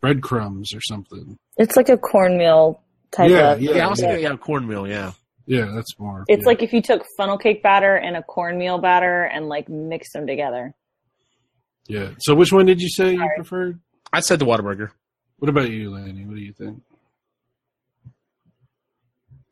breadcrumbs 0.00 0.74
or 0.74 0.80
something. 0.80 1.38
It's 1.56 1.76
like 1.76 1.88
a 1.88 1.96
cornmeal 1.96 2.82
type 3.12 3.30
Yeah, 3.30 3.52
of. 3.52 3.62
yeah. 3.62 3.74
Yeah, 3.76 3.86
I 3.86 3.90
was 3.90 4.00
thinking, 4.00 4.22
yeah, 4.24 4.36
cornmeal. 4.36 4.86
Yeah. 4.88 5.12
Yeah, 5.48 5.66
that's 5.74 5.96
more. 5.98 6.24
It's 6.28 6.42
yeah. 6.42 6.46
like 6.48 6.62
if 6.64 6.72
you 6.72 6.82
took 6.82 7.04
funnel 7.16 7.38
cake 7.38 7.62
batter 7.62 7.94
and 7.94 8.16
a 8.16 8.22
cornmeal 8.22 8.78
batter 8.78 9.22
and 9.24 9.48
like 9.48 9.68
mixed 9.68 10.12
them 10.12 10.26
together. 10.26 10.74
yeah. 11.86 12.10
So 12.18 12.34
which 12.34 12.52
one 12.52 12.66
did 12.66 12.80
you 12.80 12.88
say 12.88 13.12
you 13.12 13.30
preferred? 13.36 13.78
I 14.12 14.18
said 14.20 14.40
the 14.40 14.44
Whataburger. 14.44 14.90
What 15.38 15.48
about 15.48 15.70
you, 15.70 15.92
Lanny? 15.92 16.24
What 16.24 16.34
do 16.34 16.42
you 16.42 16.52
think? 16.52 16.82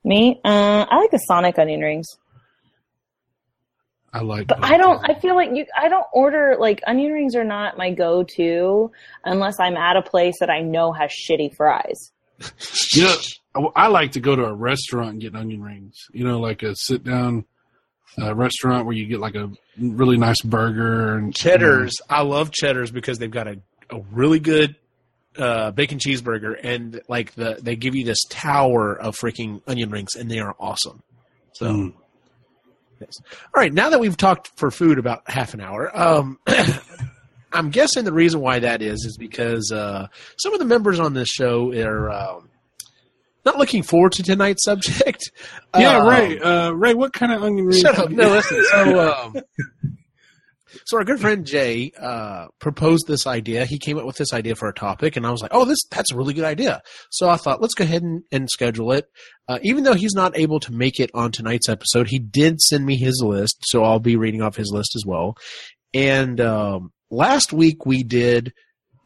Me, 0.03 0.41
uh, 0.45 0.85
I 0.91 0.97
like 0.99 1.11
the 1.13 1.19
Sonic 1.19 1.59
onion 1.59 1.81
rings, 1.81 2.07
I 4.15 4.21
like. 4.23 4.47
but 4.47 4.65
I 4.65 4.77
don't. 4.79 5.01
I 5.11 5.19
feel 5.19 5.35
like 5.35 5.51
you. 5.53 5.67
I 5.77 5.89
don't 5.89 6.07
order 6.13 6.57
like 6.59 6.81
onion 6.87 7.13
rings 7.13 7.35
are 7.35 7.43
not 7.45 7.77
my 7.77 7.91
go-to 7.91 8.93
unless 9.25 9.59
I'm 9.59 9.77
at 9.77 9.97
a 9.97 10.03
place 10.03 10.37
that 10.41 10.49
I 10.51 10.61
know 10.61 10.93
has 10.93 11.11
shitty 11.11 11.55
fries. 11.57 12.13
You 12.95 13.05
know, 13.05 13.73
I 13.77 13.85
I 13.85 13.87
like 13.89 14.13
to 14.13 14.21
go 14.21 14.37
to 14.37 14.45
a 14.45 14.53
restaurant 14.55 15.11
and 15.11 15.21
get 15.21 15.35
onion 15.35 15.63
rings. 15.63 15.97
You 16.13 16.25
know, 16.25 16.39
like 16.41 16.63
a 16.63 16.75
sit 16.77 17.03
down 17.03 17.45
uh, 18.21 18.35
restaurant 18.35 18.87
where 18.87 18.95
you 18.95 19.07
get 19.07 19.19
like 19.19 19.35
a 19.35 19.51
really 19.79 20.17
nice 20.17 20.41
burger 20.43 21.17
and 21.17 21.35
Cheddar's. 21.35 21.95
I 22.09 22.23
love 22.23 22.53
Cheddar's 22.53 22.93
because 22.93 23.19
they've 23.19 23.31
got 23.31 23.49
a, 23.49 23.59
a 23.91 24.01
really 24.13 24.39
good 24.39 24.77
uh, 25.37 25.73
bacon 25.73 25.99
cheeseburger, 25.99 26.57
and 26.63 27.01
like 27.09 27.35
the 27.35 27.59
they 27.61 27.75
give 27.75 27.97
you 27.97 28.05
this 28.05 28.23
tower 28.29 28.95
of 28.95 29.17
freaking 29.17 29.61
onion 29.67 29.91
rings, 29.91 30.15
and 30.15 30.31
they 30.31 30.39
are 30.39 30.55
awesome. 30.61 31.03
So, 31.55 31.67
Mm. 31.67 31.95
Yes. 33.07 33.21
all 33.55 33.61
right. 33.61 33.73
Now 33.73 33.91
that 33.91 34.01
we've 34.01 34.17
talked 34.17 34.51
for 34.57 34.71
food 34.71 34.99
about 34.99 35.29
half 35.31 35.55
an 35.55 35.61
hour, 35.61 35.91
um, 35.99 36.39
I'm 37.53 37.71
guessing 37.71 38.05
the 38.05 38.13
reason 38.13 38.41
why 38.41 38.59
that 38.61 38.83
is 38.83 39.05
is 39.05 39.17
because 39.17 39.71
uh, 39.73 40.09
some 40.39 40.53
of 40.53 40.59
the 40.59 40.65
members 40.65 40.99
on 41.01 41.15
this 41.15 41.29
show 41.29 41.73
are. 41.73 42.11
Um, 42.11 42.51
not 43.47 43.59
looking 43.59 43.83
forward 43.83 44.13
to 44.13 44.23
tonight's 44.23 44.65
subject. 44.65 45.31
Yeah, 45.77 45.99
Um, 45.99 46.09
Ray. 46.09 46.39
Uh, 46.41 46.71
Ray, 46.71 46.95
what 46.95 47.13
kind 47.13 47.31
of 47.31 47.43
onion 47.43 47.67
rings? 47.67 47.81
Shut 47.81 47.99
up. 47.99 48.09
No, 48.09 48.31
listen. 48.31 48.65
So, 48.71 49.13
um, 49.13 49.37
so 50.85 50.99
our 50.99 51.05
good 51.05 51.21
friend 51.21 51.47
Jay 51.47 51.93
uh, 52.01 52.47
proposed 52.61 53.07
this 53.07 53.27
idea. 53.27 53.65
He 53.65 53.79
came 53.79 53.99
up 53.99 54.05
with 54.05 54.17
this 54.17 54.33
idea 54.33 54.55
for 54.55 54.69
a 54.69 54.75
topic, 54.75 55.17
and 55.17 55.27
I 55.27 55.31
was 55.31 55.43
like, 55.43 55.53
"Oh, 55.55 55.65
this 55.65 55.79
that's 55.91 56.13
a 56.13 56.17
really 56.17 56.35
good 56.35 56.45
idea." 56.45 56.83
So 57.11 57.29
I 57.29 57.37
thought, 57.37 57.61
let's 57.61 57.75
go 57.75 57.85
ahead 57.85 58.03
and, 58.03 58.23
and 58.33 58.49
schedule 58.51 58.93
it. 58.93 59.07
Uh, 59.49 59.59
even 59.63 59.85
though 59.85 59.95
he's 59.95 60.15
not 60.15 60.37
able 60.37 60.61
to 60.61 60.73
make 60.73 60.99
it 61.01 61.11
on 61.15 61.33
tonight's 61.33 61.69
episode, 61.69 62.09
he 62.09 62.19
did 62.19 62.61
send 62.61 62.87
me 62.87 62.97
his 62.97 63.23
list, 63.25 63.59
so 63.63 63.85
I'll 63.85 64.01
be 64.01 64.17
reading 64.17 64.43
off 64.43 64.57
his 64.57 64.73
list 64.73 64.95
as 64.97 65.05
well. 65.07 65.37
And 65.93 66.41
um, 66.41 66.93
last 67.11 67.53
week 67.53 67.87
we 67.87 68.03
did 68.03 68.53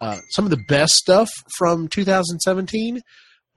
uh, 0.01 0.19
some 0.31 0.45
of 0.45 0.51
the 0.51 0.65
best 0.69 0.95
stuff 0.95 1.31
from 1.57 1.89
2017 1.89 3.03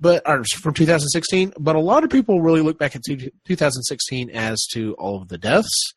but 0.02 0.24
or 0.28 0.44
from 0.62 0.74
2016. 0.74 1.54
But 1.58 1.76
a 1.76 1.80
lot 1.80 2.04
of 2.04 2.10
people 2.10 2.42
really 2.42 2.62
look 2.62 2.78
back 2.78 2.96
at 2.96 3.04
2016 3.04 4.32
as 4.32 4.66
to 4.74 4.94
all 4.96 5.22
of 5.22 5.30
the 5.30 5.38
deaths, 5.38 5.94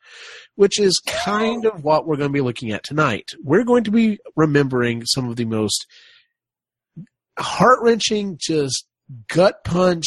which 0.54 0.78
is 0.78 1.00
kind 1.06 1.64
of 1.64 1.82
what 1.82 2.06
we're 2.06 2.16
going 2.16 2.28
to 2.28 2.32
be 2.32 2.42
looking 2.42 2.70
at 2.70 2.84
tonight. 2.84 3.30
We're 3.42 3.64
going 3.64 3.84
to 3.84 3.90
be 3.90 4.18
remembering 4.36 5.04
some 5.06 5.28
of 5.28 5.36
the 5.36 5.46
most 5.46 5.86
heart 7.38 7.80
wrenching, 7.82 8.38
just 8.40 8.86
gut 9.28 9.64
punch 9.64 10.04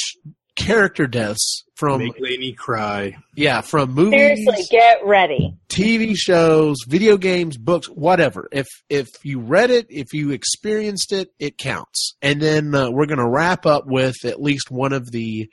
character 0.58 1.08
deaths 1.08 1.64
from 1.76 2.00
Make 2.00 2.20
Laney 2.20 2.52
cry. 2.52 3.16
yeah 3.36 3.62
from 3.62 3.92
movies 3.94 4.44
Seriously, 4.46 4.66
get 4.70 5.06
ready. 5.06 5.56
TV 5.70 6.16
shows, 6.18 6.78
video 6.88 7.16
games, 7.18 7.56
books, 7.58 7.88
whatever. 7.88 8.50
If 8.52 8.68
if 8.90 9.08
you 9.24 9.40
read 9.40 9.70
it, 9.70 9.86
if 9.90 10.14
you 10.14 10.32
experienced 10.32 11.14
it, 11.14 11.30
it 11.40 11.58
counts. 11.58 12.16
And 12.22 12.42
then 12.42 12.74
uh, 12.76 12.90
we're 12.90 13.06
going 13.06 13.20
to 13.20 13.30
wrap 13.30 13.66
up 13.66 13.86
with 13.86 14.26
at 14.26 14.42
least 14.42 14.72
one 14.72 14.92
of 14.92 15.12
the 15.12 15.50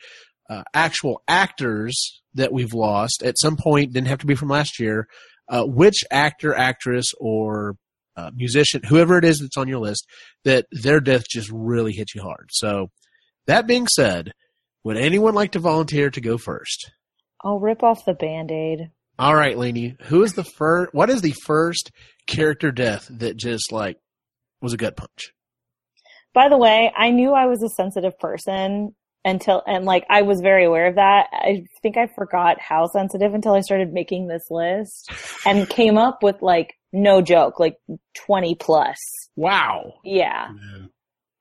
uh, 0.50 0.62
actual 0.72 1.22
actors 1.28 2.20
that 2.34 2.52
we've 2.52 2.74
lost 2.74 3.22
at 3.22 3.38
some 3.38 3.56
point. 3.56 3.92
Didn't 3.92 4.08
have 4.08 4.20
to 4.20 4.26
be 4.26 4.34
from 4.34 4.48
last 4.48 4.80
year. 4.80 5.06
Uh, 5.46 5.64
which 5.64 6.02
actor, 6.10 6.54
actress, 6.54 7.12
or 7.20 7.76
uh, 8.16 8.30
musician, 8.34 8.80
whoever 8.82 9.18
it 9.18 9.26
is 9.26 9.40
that's 9.40 9.58
on 9.58 9.68
your 9.68 9.78
list, 9.78 10.06
that 10.44 10.64
their 10.72 11.00
death 11.00 11.24
just 11.28 11.50
really 11.52 11.92
hit 11.92 12.14
you 12.14 12.22
hard. 12.22 12.48
So, 12.50 12.88
that 13.46 13.66
being 13.66 13.86
said, 13.86 14.32
would 14.84 14.96
anyone 14.96 15.34
like 15.34 15.52
to 15.52 15.58
volunteer 15.58 16.10
to 16.10 16.20
go 16.20 16.38
first? 16.38 16.90
I'll 17.42 17.58
rip 17.60 17.82
off 17.82 18.04
the 18.04 18.14
band-aid. 18.14 18.90
All 19.18 19.34
right, 19.34 19.56
Laney. 19.58 19.96
Who 20.04 20.22
is 20.22 20.32
the 20.34 20.44
first? 20.44 20.92
What 20.94 21.10
is 21.10 21.20
the 21.22 21.34
first 21.44 21.90
character 22.26 22.72
death 22.72 23.06
that 23.10 23.36
just 23.36 23.70
like 23.72 23.98
was 24.60 24.72
a 24.72 24.76
gut 24.76 24.96
punch? 24.96 25.32
By 26.32 26.48
the 26.48 26.58
way, 26.58 26.92
I 26.96 27.10
knew 27.10 27.32
I 27.32 27.46
was 27.46 27.62
a 27.62 27.68
sensitive 27.68 28.18
person 28.18 28.94
until, 29.24 29.62
and 29.66 29.84
like 29.84 30.04
I 30.10 30.22
was 30.22 30.40
very 30.40 30.64
aware 30.64 30.88
of 30.88 30.96
that. 30.96 31.28
I 31.32 31.64
think 31.80 31.96
I 31.96 32.08
forgot 32.08 32.60
how 32.60 32.86
sensitive 32.88 33.34
until 33.34 33.54
I 33.54 33.60
started 33.60 33.92
making 33.92 34.26
this 34.26 34.46
list 34.50 35.10
and 35.46 35.68
came 35.68 35.96
up 35.96 36.22
with 36.22 36.42
like, 36.42 36.74
no 36.92 37.20
joke, 37.22 37.60
like 37.60 37.76
20 38.26 38.54
plus. 38.56 38.96
Wow. 39.36 39.94
Yeah, 40.04 40.48
Yeah. 40.50 40.86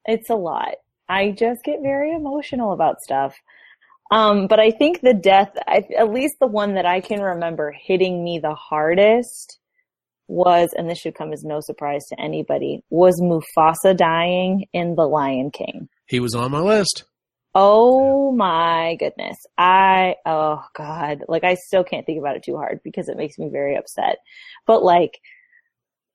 it's 0.06 0.30
a 0.30 0.36
lot. 0.36 0.76
I 1.14 1.32
just 1.32 1.64
get 1.64 1.82
very 1.82 2.12
emotional 2.12 2.74
about 2.74 3.00
stuff. 3.02 3.36
Um, 4.12 4.48
but 4.48 4.60
I 4.60 4.72
think 4.72 5.02
the 5.02 5.14
death, 5.14 5.52
I, 5.68 5.84
at 5.98 6.12
least 6.12 6.36
the 6.40 6.48
one 6.48 6.76
that 6.76 6.86
I 6.86 7.02
can 7.02 7.22
remember 7.22 7.72
hitting 7.72 8.24
me 8.24 8.40
the 8.40 8.56
hardest 8.56 9.60
was, 10.28 10.70
and 10.76 10.90
this 10.90 11.00
should 11.00 11.16
come 11.16 11.32
as 11.34 11.44
no 11.44 11.60
surprise 11.62 12.04
to 12.10 12.20
anybody, 12.20 12.84
was 12.90 13.22
Mufasa 13.22 13.96
dying 13.96 14.66
in 14.74 14.96
The 14.96 15.08
Lion 15.08 15.52
King. 15.52 15.88
He 16.08 16.20
was 16.20 16.34
on 16.34 16.52
my 16.52 16.60
list. 16.60 17.06
Oh 17.56 18.32
my 18.32 18.96
goodness. 19.00 19.38
I, 19.58 20.16
oh 20.26 20.64
God, 20.76 21.24
like 21.28 21.44
I 21.44 21.54
still 21.54 21.84
can't 21.84 22.06
think 22.06 22.20
about 22.20 22.36
it 22.36 22.44
too 22.44 22.58
hard 22.58 22.80
because 22.84 23.10
it 23.10 23.18
makes 23.18 23.38
me 23.38 23.50
very 23.52 23.76
upset. 23.76 24.18
But 24.66 24.84
like, 24.84 25.20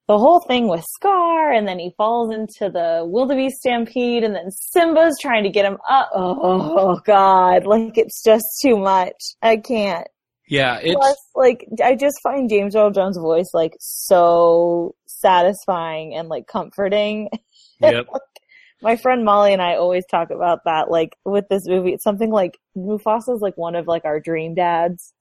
the 0.09 0.19
whole 0.19 0.41
thing 0.41 0.69
with 0.69 0.85
Scar, 0.85 1.53
and 1.53 1.69
then 1.69 1.79
he 1.79 1.93
falls 1.97 2.35
into 2.35 2.71
the 2.73 3.05
wildebeest 3.07 3.59
stampede, 3.59 4.25
and 4.25 4.35
then 4.35 4.51
Simba's 4.51 5.19
trying 5.21 5.45
to 5.45 5.51
get 5.51 5.67
him 5.67 5.77
up. 5.89 6.11
Oh 6.15 6.99
God, 7.05 7.67
like 7.67 7.99
it's 7.99 8.23
just 8.23 8.47
too 8.63 8.79
much. 8.79 9.17
I 9.43 9.59
can't. 9.59 10.09
Yeah, 10.49 10.79
it's 10.83 10.95
Plus, 10.95 11.17
like, 11.35 11.67
I 11.85 11.95
just 11.95 12.23
find 12.23 12.49
James 12.49 12.75
Earl 12.75 12.91
Jones' 12.91 13.19
voice 13.19 13.51
like 13.53 13.77
so 13.81 14.95
satisfying 15.07 16.15
and 16.15 16.31
like 16.31 16.47
comforting. 16.47 17.29
yep. 17.81 18.07
My 18.81 18.97
friend 18.97 19.25
Molly 19.25 19.53
and 19.53 19.61
I 19.61 19.75
always 19.75 20.07
talk 20.07 20.31
about 20.31 20.61
that, 20.65 20.91
like 20.91 21.17
with 21.27 21.49
this 21.51 21.67
movie. 21.67 21.93
It's 21.93 22.05
something 22.05 22.31
like 22.31 22.57
Mufasa's 22.77 23.43
like 23.43 23.59
one 23.59 23.75
of 23.75 23.87
like 23.87 24.07
our 24.07 24.21
dream 24.21 24.55
dads. 24.55 25.13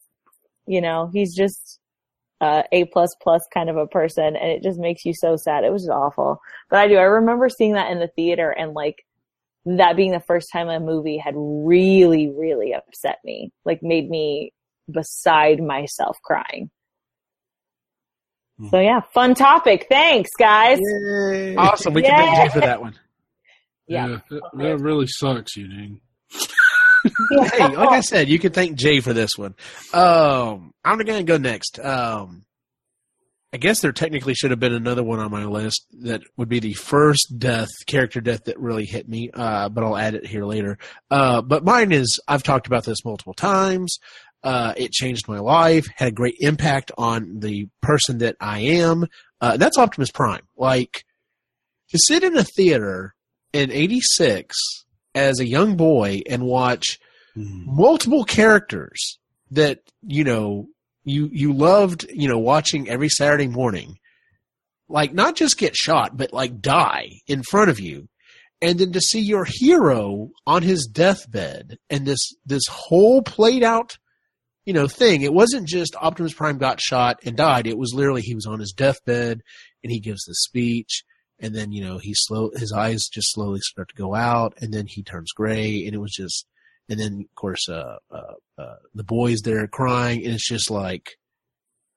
You 0.66 0.80
know, 0.80 1.10
he's 1.12 1.36
just 1.36 1.80
uh, 2.42 2.64
a 2.72 2.86
plus 2.86 3.16
plus 3.22 3.46
kind 3.54 3.70
of 3.70 3.78
a 3.78 3.88
person, 3.88 4.36
and 4.36 4.52
it 4.52 4.64
just 4.64 4.80
makes 4.80 5.06
you 5.06 5.14
so 5.14 5.36
sad. 5.36 5.64
It 5.64 5.72
was 5.72 5.84
just 5.84 5.92
awful. 5.92 6.42
But 6.70 6.80
I 6.80 6.88
do. 6.88 6.96
I 6.96 7.04
remember 7.04 7.50
seeing 7.50 7.74
that 7.74 7.92
in 7.92 8.00
the 8.00 8.10
theater, 8.16 8.50
and 8.50 8.74
like 8.74 9.06
that 9.66 9.96
being 9.96 10.12
the 10.12 10.20
first 10.20 10.52
time 10.52 10.70
a 10.70 10.80
movie 10.80 11.18
had 11.18 11.34
really, 11.36 12.30
really 12.30 12.74
upset 12.74 13.18
me. 13.24 13.52
Like 13.66 13.82
made 13.82 14.10
me 14.10 14.54
beside 14.90 15.62
myself 15.62 16.18
crying. 16.24 16.70
Hmm. 18.58 18.70
So 18.70 18.80
yeah, 18.80 19.02
fun 19.14 19.36
topic. 19.36 19.88
Thanks, 19.90 20.32
guys. 20.38 20.80
awesome. 21.58 21.94
We 21.94 22.04
can 22.04 22.16
thank 22.16 22.54
Jay 22.54 22.54
for 22.54 22.66
that 22.66 22.82
one. 22.82 22.96
Yeah. 23.88 24.20
that, 24.30 24.42
that 24.54 24.78
really 24.80 25.08
sucks, 25.08 25.56
Eugene. 25.56 26.02
Hey, 27.52 27.68
like 27.76 27.90
I 27.90 28.02
said, 28.02 28.30
you 28.30 28.40
can 28.40 28.52
thank 28.52 28.78
Jay 28.78 29.00
for 29.00 29.14
this 29.14 29.32
one. 29.38 29.56
Um, 29.94 30.74
I'm 30.84 30.98
to 30.98 31.24
go 31.24 31.38
next. 31.38 31.80
Um, 31.80 32.46
I 33.54 33.58
guess 33.58 33.80
there 33.80 33.94
technically 33.94 34.34
should 34.34 34.52
have 34.52 34.60
been 34.60 34.74
another 34.74 35.04
one 35.04 35.20
on 35.20 35.32
my 35.32 35.46
list 35.46 35.86
that 36.02 36.22
would 36.36 36.50
be 36.50 36.60
the 36.60 36.74
first 36.74 37.40
death, 37.40 37.70
character 37.86 38.20
death 38.20 38.44
that 38.46 38.60
really 38.60 38.86
hit 38.86 39.08
me, 39.08 39.30
uh, 39.34 39.70
but 39.70 39.84
I'll 39.84 39.98
add 39.98 40.16
it 40.16 40.26
here 40.26 40.44
later. 40.44 40.78
Uh, 41.10 41.42
but 41.42 41.64
mine 41.64 41.92
is, 41.94 42.20
I've 42.28 42.44
talked 42.44 42.68
about 42.68 42.84
this 42.84 43.06
multiple 43.06 43.34
times. 43.34 44.00
Uh, 44.44 44.74
it 44.76 44.92
changed 44.92 45.28
my 45.28 45.40
life, 45.40 45.88
had 45.96 46.10
a 46.10 46.12
great 46.12 46.36
impact 46.40 46.92
on 46.98 47.40
the 47.40 47.68
person 47.82 48.20
that 48.20 48.36
I 48.40 48.60
am. 48.60 49.08
Uh, 49.40 49.58
that's 49.58 49.78
Optimus 49.78 50.12
Prime. 50.12 50.46
Like, 50.58 51.06
to 51.90 52.00
sit 52.06 52.24
in 52.24 52.38
a 52.38 52.44
theater 52.44 53.16
in 53.54 53.72
86 53.72 54.86
as 55.18 55.40
a 55.40 55.48
young 55.48 55.76
boy 55.76 56.22
and 56.30 56.44
watch 56.44 57.00
hmm. 57.34 57.64
multiple 57.66 58.24
characters 58.24 59.18
that 59.52 59.80
you 60.04 60.24
know 60.24 60.68
you 61.04 61.28
you 61.34 61.54
loved 61.54 62.06
you 62.14 62.28
know 62.28 62.38
watching 62.38 62.88
every 62.88 63.10
Saturday 63.10 63.48
morning 63.48 63.98
like 64.88 65.14
not 65.14 65.36
just 65.36 65.58
get 65.58 65.76
shot 65.76 66.16
but 66.16 66.32
like 66.32 66.62
die 66.62 67.10
in 67.28 67.42
front 67.44 67.70
of 67.70 67.80
you. 67.80 68.08
And 68.60 68.80
then 68.80 68.92
to 68.94 69.02
see 69.02 69.20
your 69.20 69.46
hero 69.48 70.30
on 70.48 70.64
his 70.64 70.88
deathbed 70.88 71.78
and 71.90 72.06
this 72.06 72.34
this 72.46 72.64
whole 72.70 73.22
played 73.24 73.64
out 73.64 73.98
you 74.66 74.74
know 74.74 74.88
thing. 74.88 75.24
It 75.24 75.34
wasn't 75.34 75.68
just 75.68 75.96
Optimus 75.96 76.34
Prime 76.34 76.60
got 76.60 76.80
shot 76.80 77.20
and 77.26 77.36
died. 77.36 77.66
It 77.66 77.78
was 77.78 77.94
literally 77.96 78.22
he 78.22 78.36
was 78.36 78.46
on 78.46 78.60
his 78.60 78.72
deathbed 78.72 79.42
and 79.84 79.92
he 79.92 80.00
gives 80.00 80.24
the 80.26 80.36
speech 80.36 81.04
and 81.40 81.56
then 81.56 81.72
you 81.72 81.84
know 81.84 81.98
he 81.98 82.14
slow 82.16 82.52
his 82.56 82.72
eyes 82.72 83.08
just 83.12 83.34
slowly 83.34 83.60
start 83.62 83.90
to 83.90 83.96
go 83.96 84.16
out 84.16 84.54
and 84.62 84.74
then 84.74 84.86
he 84.88 85.04
turns 85.04 85.32
gray 85.32 85.86
and 85.86 85.94
it 85.94 86.00
was 86.00 86.14
just 86.14 86.46
and 86.90 87.00
then 87.00 87.26
of 87.30 87.36
course 87.36 87.68
uh, 87.70 87.98
uh, 88.12 88.34
uh, 88.58 88.76
the 88.94 89.04
boys 89.04 89.42
there 89.42 89.68
crying, 89.68 90.24
and 90.24 90.34
it's 90.34 90.48
just 90.48 90.72
like, 90.72 91.18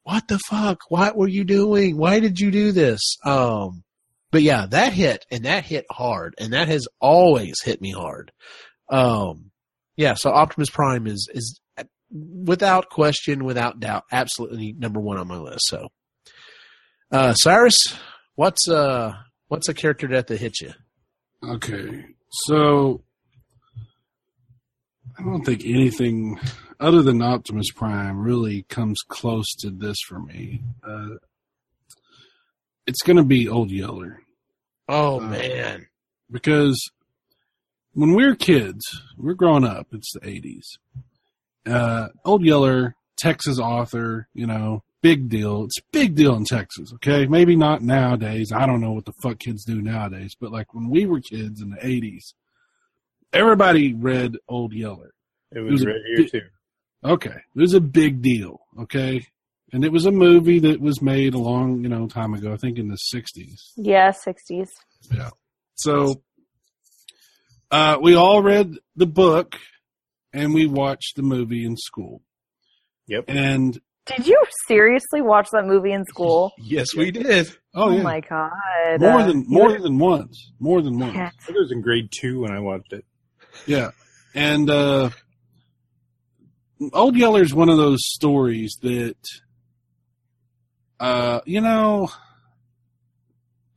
what 0.02 0.28
the 0.28 0.38
fuck? 0.48 0.80
What 0.88 1.16
were 1.16 1.28
you 1.28 1.44
doing? 1.44 1.96
Why 1.96 2.20
did 2.20 2.38
you 2.38 2.50
do 2.50 2.72
this? 2.72 3.00
Um, 3.24 3.84
but 4.30 4.42
yeah, 4.42 4.66
that 4.66 4.92
hit 4.92 5.24
and 5.30 5.44
that 5.44 5.64
hit 5.64 5.86
hard, 5.90 6.34
and 6.38 6.52
that 6.52 6.68
has 6.68 6.86
always 7.00 7.56
hit 7.62 7.80
me 7.80 7.92
hard. 7.92 8.32
Um, 8.88 9.50
yeah, 9.96 10.14
so 10.14 10.30
Optimus 10.30 10.70
Prime 10.70 11.06
is 11.06 11.28
is 11.32 11.60
without 12.10 12.90
question, 12.90 13.44
without 13.44 13.78
doubt, 13.78 14.04
absolutely 14.10 14.72
number 14.72 15.00
one 15.00 15.18
on 15.18 15.28
my 15.28 15.36
list. 15.36 15.68
So, 15.68 15.88
uh, 17.12 17.34
Cyrus, 17.34 17.76
what's 18.34 18.68
uh 18.68 19.14
what's 19.50 19.68
a 19.68 19.74
character 19.74 20.06
death 20.06 20.28
that 20.28 20.40
hit 20.40 20.60
you? 20.60 20.72
Okay, 21.44 22.04
so 22.30 23.02
I 25.18 25.22
don't 25.24 25.44
think 25.44 25.64
anything 25.64 26.38
other 26.78 27.02
than 27.02 27.20
Optimus 27.20 27.70
Prime 27.74 28.18
really 28.20 28.62
comes 28.68 28.98
close 29.08 29.46
to 29.60 29.70
this 29.70 29.96
for 30.06 30.18
me. 30.20 30.62
Uh, 30.86 31.16
it's 32.86 33.02
going 33.02 33.16
to 33.16 33.24
be 33.24 33.48
Old 33.48 33.70
Yeller 33.70 34.20
Oh 34.88 35.20
Uh, 35.20 35.28
man, 35.28 35.86
because 36.30 36.90
when 37.92 38.14
we're 38.14 38.34
kids, 38.36 38.84
we 39.16 39.30
are 39.30 39.34
growing 39.34 39.64
up. 39.64 39.88
It's 39.92 40.12
the 40.12 40.20
'80s. 40.20 40.78
Uh, 41.66 42.08
Old 42.24 42.44
Yeller, 42.44 42.94
Texas 43.18 43.58
author, 43.58 44.28
you 44.34 44.46
know, 44.46 44.82
big 45.02 45.28
deal. 45.28 45.64
It's 45.64 45.78
a 45.78 45.82
big 45.92 46.14
deal 46.14 46.34
in 46.34 46.44
Texas. 46.44 46.92
Okay, 46.94 47.26
maybe 47.26 47.56
not 47.56 47.82
nowadays. 47.82 48.52
I 48.52 48.66
don't 48.66 48.80
know 48.80 48.92
what 48.92 49.04
the 49.04 49.12
fuck 49.22 49.38
kids 49.38 49.64
do 49.64 49.80
nowadays, 49.80 50.36
but 50.38 50.52
like 50.52 50.74
when 50.74 50.88
we 50.88 51.06
were 51.06 51.20
kids 51.20 51.60
in 51.60 51.70
the 51.70 51.76
'80s, 51.76 52.34
everybody 53.32 53.92
read 53.92 54.36
Old 54.48 54.72
Yeller. 54.72 55.12
It 55.52 55.60
was 55.60 55.72
was 55.72 55.82
a 55.82 55.86
right 55.86 56.00
here 56.16 56.28
too. 56.28 56.46
Okay, 57.04 57.30
it 57.30 57.60
was 57.60 57.74
a 57.74 57.80
big 57.80 58.22
deal. 58.22 58.60
Okay, 58.82 59.26
and 59.72 59.84
it 59.84 59.92
was 59.92 60.06
a 60.06 60.12
movie 60.12 60.60
that 60.60 60.80
was 60.80 61.00
made 61.00 61.34
a 61.34 61.38
long, 61.38 61.82
you 61.82 61.88
know, 61.88 62.06
time 62.06 62.34
ago. 62.34 62.52
I 62.52 62.56
think 62.56 62.78
in 62.78 62.88
the 62.88 62.98
'60s. 63.14 63.72
Yeah, 63.76 64.12
60s. 64.12 64.68
Yeah. 65.10 65.30
So 65.74 66.22
uh, 67.70 67.98
we 68.00 68.14
all 68.14 68.42
read 68.42 68.76
the 68.96 69.06
book 69.06 69.56
and 70.32 70.52
we 70.52 70.66
watched 70.66 71.16
the 71.16 71.22
movie 71.22 71.64
in 71.64 71.76
school. 71.76 72.22
Yep. 73.06 73.24
And 73.28 73.80
Did 74.06 74.26
you 74.26 74.42
seriously 74.66 75.20
watch 75.20 75.48
that 75.52 75.66
movie 75.66 75.92
in 75.92 76.04
school? 76.06 76.52
yes, 76.58 76.94
we 76.96 77.10
did. 77.10 77.48
oh, 77.74 77.84
Oh, 77.84 77.90
yeah, 77.96 78.02
my 78.02 78.20
god. 78.20 78.50
more 79.00 79.20
Uh, 79.20 79.26
than 79.26 79.44
more 79.46 79.78
than 79.78 79.98
once, 79.98 80.50
more 80.58 80.82
than 80.82 80.98
once. 80.98 81.16
I 81.16 81.30
think 81.44 81.56
it 81.56 81.60
was 81.60 81.70
in 81.72 81.80
grade 81.80 82.08
two 82.10 82.40
when 82.40 82.50
I 82.50 82.58
watched 82.60 82.92
it. 82.92 83.04
Yeah. 83.66 83.90
And 84.34 84.68
uh 84.70 85.10
Old 86.92 87.14
Yeller 87.16 87.42
is 87.42 87.52
one 87.52 87.68
of 87.68 87.76
those 87.76 87.98
stories 88.02 88.78
that 88.82 89.16
uh 90.98 91.40
you 91.44 91.60
know 91.60 92.08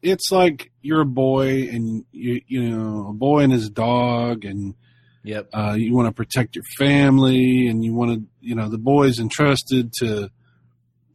it's 0.01 0.31
like 0.31 0.71
you're 0.81 1.01
a 1.01 1.05
boy 1.05 1.67
and 1.69 2.05
you 2.11 2.41
you 2.47 2.69
know 2.69 3.07
a 3.09 3.13
boy 3.13 3.39
and 3.43 3.51
his 3.53 3.69
dog 3.69 4.45
and 4.45 4.75
Yep. 5.23 5.49
uh 5.53 5.73
you 5.77 5.93
want 5.95 6.07
to 6.07 6.11
protect 6.13 6.55
your 6.55 6.65
family 6.77 7.67
and 7.67 7.83
you 7.83 7.93
want 7.93 8.11
to 8.13 8.25
you 8.41 8.55
know 8.55 8.69
the 8.69 8.77
boy's 8.77 9.19
entrusted 9.19 9.93
to 9.99 10.29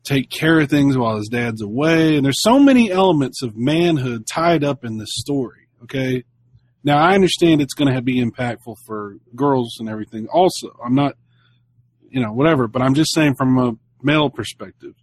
take 0.05 0.31
care 0.31 0.61
of 0.61 0.71
things 0.71 0.97
while 0.97 1.17
his 1.19 1.29
dad's 1.29 1.61
away 1.61 2.17
and 2.17 2.25
there's 2.25 2.41
so 2.43 2.59
many 2.59 2.91
elements 2.91 3.43
of 3.43 3.55
manhood 3.57 4.27
tied 4.27 4.65
up 4.65 4.85
in 4.85 4.97
this 4.99 5.11
story 5.13 5.69
okay 5.83 6.25
now 6.85 6.97
I 6.97 7.15
understand 7.15 7.61
it's 7.61 7.75
going 7.75 7.93
to 7.93 8.01
be 8.01 8.25
impactful 8.25 8.77
for 8.87 9.17
girls 9.35 9.77
and 9.81 9.89
everything. 9.89 10.29
Also, 10.33 10.69
I'm 10.83 10.95
not, 10.95 11.17
you 12.09 12.23
know, 12.23 12.33
whatever, 12.33 12.69
but 12.69 12.83
I'm 12.83 12.95
just 12.95 13.13
saying 13.13 13.35
from 13.35 13.59
a 13.59 13.73
male 14.01 14.31
perspective. 14.31 14.95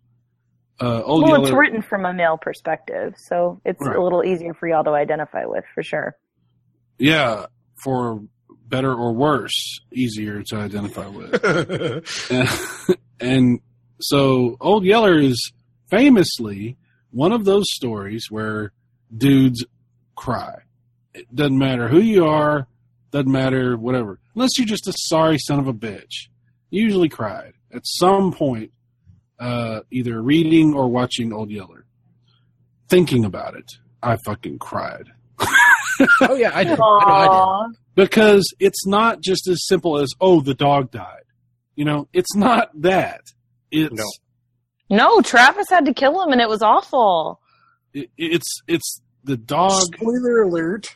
Uh, 0.81 1.01
Old 1.03 1.23
Well, 1.23 1.43
it's 1.43 1.51
written 1.53 1.81
from 1.81 2.05
a 2.05 2.13
male 2.13 2.37
perspective, 2.41 3.15
so 3.17 3.59
it's 3.65 3.85
Right. 3.85 3.95
a 3.97 4.01
little 4.01 4.23
easier 4.23 4.53
for 4.53 4.69
y'all 4.69 4.85
to 4.85 4.91
identify 4.91 5.43
with, 5.45 5.65
for 5.75 5.83
sure. 5.83 6.15
yeah, 6.97 7.47
for 7.83 8.23
better 8.67 8.93
or 8.93 9.13
worse, 9.13 9.79
easier 9.91 10.43
to 10.43 10.57
identify 10.57 11.07
with. 11.07 11.33
and 13.19 13.59
so 13.99 14.57
Old 14.59 14.83
Yeller 14.83 15.17
is 15.17 15.51
famously 15.89 16.77
one 17.11 17.31
of 17.31 17.45
those 17.45 17.65
stories 17.69 18.27
where 18.29 18.71
dudes 19.15 19.65
cry. 20.15 20.55
It 21.13 21.33
doesn't 21.33 21.57
matter 21.57 21.87
who 21.87 21.99
you 21.99 22.25
are, 22.25 22.67
doesn't 23.11 23.31
matter 23.31 23.77
whatever. 23.77 24.19
Unless 24.35 24.57
you're 24.57 24.67
just 24.67 24.87
a 24.87 24.93
sorry 24.95 25.37
son 25.37 25.59
of 25.59 25.67
a 25.67 25.73
bitch. 25.73 26.27
You 26.69 26.83
usually 26.83 27.09
cried 27.09 27.53
at 27.75 27.83
some 27.85 28.31
point, 28.31 28.71
uh, 29.39 29.81
either 29.91 30.21
reading 30.21 30.73
or 30.73 30.87
watching 30.87 31.31
Old 31.31 31.51
Yeller. 31.51 31.85
Thinking 32.89 33.25
about 33.25 33.55
it, 33.55 33.71
I 34.01 34.17
fucking 34.17 34.59
cried. 34.59 35.11
oh 36.21 36.35
yeah, 36.35 36.51
I 36.53 36.63
did. 36.63 36.73
I, 36.73 36.75
know 36.75 36.83
I 36.83 37.25
Aw. 37.27 37.67
because 37.95 38.53
it's 38.59 38.85
not 38.85 39.21
just 39.21 39.47
as 39.47 39.65
simple 39.67 39.97
as 39.97 40.13
oh 40.21 40.41
the 40.41 40.53
dog 40.53 40.91
died 40.91 41.23
you 41.75 41.85
know 41.85 42.07
it's 42.13 42.35
not 42.35 42.69
that 42.81 43.21
it's 43.71 43.93
No. 43.93 44.05
No, 44.87 45.21
Travis 45.21 45.67
had 45.69 45.85
to 45.85 45.93
kill 45.95 46.21
him, 46.21 46.31
and 46.31 46.39
it 46.39 46.47
was 46.47 46.61
awful. 46.61 47.41
it, 47.93 48.09
it's 48.17 48.61
it's 48.67 49.01
the 49.23 49.35
dog 49.35 49.81
Spoiler 49.95 50.43
alert. 50.43 50.95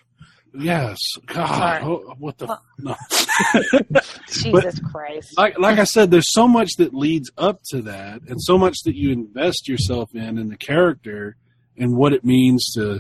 yes 0.54 0.98
god 1.28 1.82
oh, 1.84 2.14
what 2.20 2.38
the 2.38 2.58
no. 2.80 2.96
Jesus 4.32 4.80
Christ. 4.92 5.38
like 5.38 5.58
like 5.60 5.78
i 5.80 5.84
said 5.84 6.10
there's 6.12 6.32
so 6.34 6.48
much 6.48 6.72
that 6.78 6.94
leads 6.94 7.30
up 7.38 7.60
to 7.70 7.82
that 7.84 8.22
and 8.28 8.42
so 8.42 8.58
much 8.58 8.78
that 8.86 8.96
you 8.96 9.12
invest 9.12 9.68
yourself 9.68 10.10
in 10.16 10.38
in 10.40 10.50
the 10.50 10.58
character 10.58 11.36
and 11.78 11.96
what 11.96 12.14
it 12.14 12.24
means 12.26 12.66
to 12.76 13.00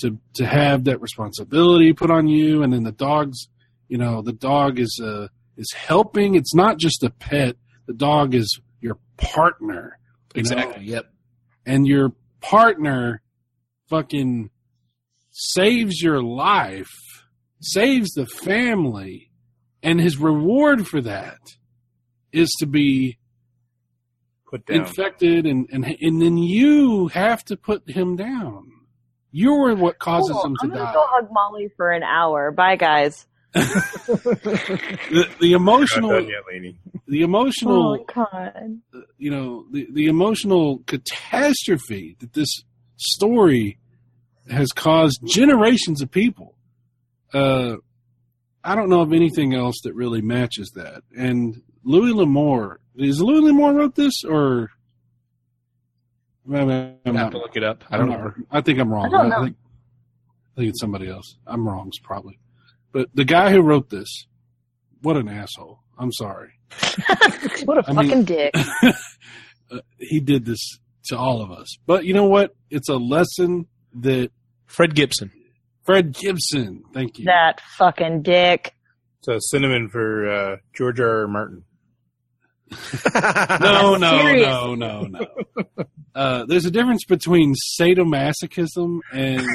to 0.00 0.18
to 0.34 0.46
have 0.46 0.84
that 0.84 1.00
responsibility 1.00 1.92
put 1.92 2.10
on 2.10 2.26
you 2.28 2.62
and 2.62 2.72
then 2.72 2.82
the 2.82 2.92
dog's 2.92 3.48
you 3.88 3.98
know 3.98 4.22
the 4.22 4.32
dog 4.32 4.78
is 4.78 5.00
uh 5.02 5.28
is 5.56 5.72
helping 5.72 6.34
it's 6.34 6.54
not 6.54 6.78
just 6.78 7.02
a 7.02 7.10
pet 7.10 7.56
the 7.86 7.94
dog 7.94 8.34
is 8.34 8.60
your 8.80 8.98
partner 9.16 9.98
you 10.34 10.42
know? 10.42 10.50
Exactly. 10.50 10.84
Yep. 10.84 11.06
and 11.64 11.86
your 11.86 12.12
partner 12.40 13.22
fucking 13.88 14.50
saves 15.30 16.00
your 16.02 16.22
life, 16.22 16.90
saves 17.60 18.10
the 18.12 18.26
family, 18.26 19.30
and 19.82 20.00
his 20.00 20.16
reward 20.18 20.86
for 20.86 21.00
that 21.00 21.38
is 22.32 22.50
to 22.58 22.66
be 22.66 23.18
Put 24.50 24.66
down. 24.66 24.78
infected 24.78 25.46
and, 25.46 25.68
and 25.72 25.84
and 26.00 26.22
then 26.22 26.36
you 26.38 27.08
have 27.08 27.44
to 27.46 27.56
put 27.56 27.88
him 27.90 28.16
down. 28.16 28.70
You're 29.38 29.74
what 29.76 29.98
causes 29.98 30.30
Cool. 30.32 30.44
him 30.46 30.56
I'm 30.62 30.70
to 30.70 30.74
gonna 30.76 30.86
die. 30.86 30.94
go 30.94 31.04
hug 31.08 31.28
Molly 31.30 31.68
for 31.76 31.90
an 31.92 32.02
hour. 32.02 32.50
Bye, 32.52 32.76
guys. 32.76 33.26
The, 33.52 35.28
the 35.40 35.52
emotional 35.52 36.20
yet, 36.20 36.42
the 37.06 37.22
emotional 37.22 37.98
Oh 38.00 38.04
God. 38.14 38.80
you 39.18 39.30
know 39.30 39.64
the, 39.70 39.86
the 39.92 40.06
emotional 40.06 40.78
catastrophe 40.86 42.16
that 42.20 42.32
this 42.32 42.48
story 42.96 43.78
has 44.50 44.68
caused 44.72 45.20
generations 45.26 46.00
of 46.02 46.10
people 46.10 46.54
uh 47.34 47.76
i 48.64 48.74
don't 48.74 48.88
know 48.88 49.00
of 49.02 49.12
anything 49.12 49.54
else 49.54 49.76
that 49.84 49.94
really 49.94 50.20
matches 50.22 50.70
that 50.74 51.02
and 51.16 51.62
louis 51.84 52.12
l'amour 52.12 52.78
is 52.96 53.20
louis 53.20 53.40
l'Amour 53.40 53.74
wrote 53.74 53.94
this 53.96 54.22
or 54.24 54.70
Maybe 56.46 56.72
I'm 56.72 56.96
I 57.04 57.06
have 57.06 57.14
not- 57.14 57.32
to 57.32 57.38
look 57.38 57.56
it 57.56 57.64
up. 57.64 57.84
I 57.90 57.96
I'm 57.96 58.08
don't 58.08 58.20
know. 58.20 58.32
I 58.50 58.60
think 58.60 58.78
I'm 58.78 58.92
wrong. 58.92 59.06
I 59.06 59.08
don't 59.10 59.28
know. 59.28 59.44
think, 59.44 59.56
I 60.56 60.60
think 60.60 60.68
it's 60.70 60.80
somebody 60.80 61.08
else. 61.08 61.36
I'm 61.46 61.66
wrong, 61.66 61.90
probably. 62.02 62.38
But 62.92 63.08
the 63.14 63.24
guy 63.24 63.50
who 63.50 63.60
wrote 63.62 63.90
this, 63.90 64.26
what 65.02 65.16
an 65.16 65.28
asshole. 65.28 65.80
I'm 65.98 66.12
sorry. 66.12 66.50
What 67.64 67.78
a 67.78 67.90
I 67.90 67.92
mean- 67.92 68.08
fucking 68.08 68.24
dick. 68.24 68.54
Uh, 69.68 69.78
he 69.98 70.20
did 70.20 70.44
this 70.44 70.78
to 71.06 71.18
all 71.18 71.42
of 71.42 71.50
us. 71.50 71.66
But 71.86 72.04
you 72.04 72.14
know 72.14 72.26
what? 72.26 72.54
It's 72.70 72.88
a 72.88 72.94
lesson 72.94 73.66
that 73.94 74.30
Fred 74.66 74.94
Gibson. 74.94 75.32
Fred 75.82 76.14
Gibson, 76.14 76.84
thank 76.94 77.18
you. 77.18 77.24
That 77.24 77.60
fucking 77.76 78.22
dick. 78.22 78.74
It's 79.18 79.26
a 79.26 79.40
cinnamon 79.40 79.88
for 79.88 80.30
uh, 80.30 80.56
George 80.72 81.00
R. 81.00 81.22
R. 81.22 81.26
Martin. 81.26 81.64
No, 83.60 83.96
no, 83.96 84.18
Serious. 84.18 84.46
no, 84.46 84.74
no, 84.74 85.02
no. 85.02 85.26
Uh, 86.14 86.44
there's 86.46 86.64
a 86.64 86.70
difference 86.70 87.04
between 87.04 87.54
sadomasochism 87.78 89.00
and 89.12 89.46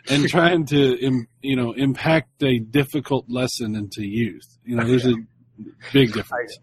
and 0.08 0.28
trying 0.28 0.66
to 0.66 1.24
you 1.40 1.56
know 1.56 1.72
impact 1.72 2.42
a 2.42 2.58
difficult 2.58 3.26
lesson 3.28 3.76
into 3.76 4.04
youth. 4.04 4.58
You 4.64 4.76
know, 4.76 4.84
there's 4.84 5.06
a 5.06 5.14
big 5.92 6.12
difference. 6.12 6.58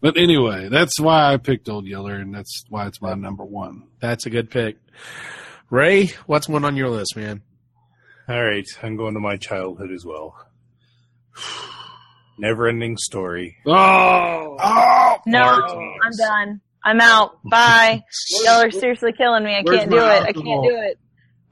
but 0.00 0.16
anyway, 0.16 0.68
that's 0.68 1.00
why 1.00 1.32
I 1.32 1.38
picked 1.38 1.68
Old 1.68 1.86
Yeller, 1.86 2.16
and 2.16 2.34
that's 2.34 2.64
why 2.68 2.86
it's 2.86 3.00
my 3.00 3.14
number 3.14 3.44
one. 3.44 3.88
That's 4.00 4.26
a 4.26 4.30
good 4.30 4.50
pick. 4.50 4.76
Ray, 5.70 6.12
what's 6.26 6.48
one 6.48 6.64
on 6.64 6.76
your 6.76 6.90
list, 6.90 7.16
man? 7.16 7.42
All 8.28 8.44
right, 8.44 8.66
I'm 8.82 8.96
going 8.96 9.14
to 9.14 9.20
my 9.20 9.36
childhood 9.36 9.90
as 9.90 10.04
well. 10.04 10.36
Never 12.42 12.66
ending 12.66 12.96
story. 12.96 13.56
Oh, 13.66 14.56
Oh, 14.60 15.16
No, 15.26 15.38
Martin. 15.38 15.94
I'm 16.02 16.12
done. 16.16 16.60
I'm 16.84 17.00
out. 17.00 17.38
Bye. 17.44 18.02
Y'all 18.44 18.62
are 18.64 18.70
seriously 18.72 19.12
killing 19.12 19.44
me. 19.44 19.54
I 19.54 19.62
Where's 19.62 19.78
can't 19.78 19.90
do 19.92 19.96
my 19.98 20.16
it. 20.16 20.22
I 20.24 20.32
can't 20.32 20.44
do 20.64 20.76
it. 20.82 20.98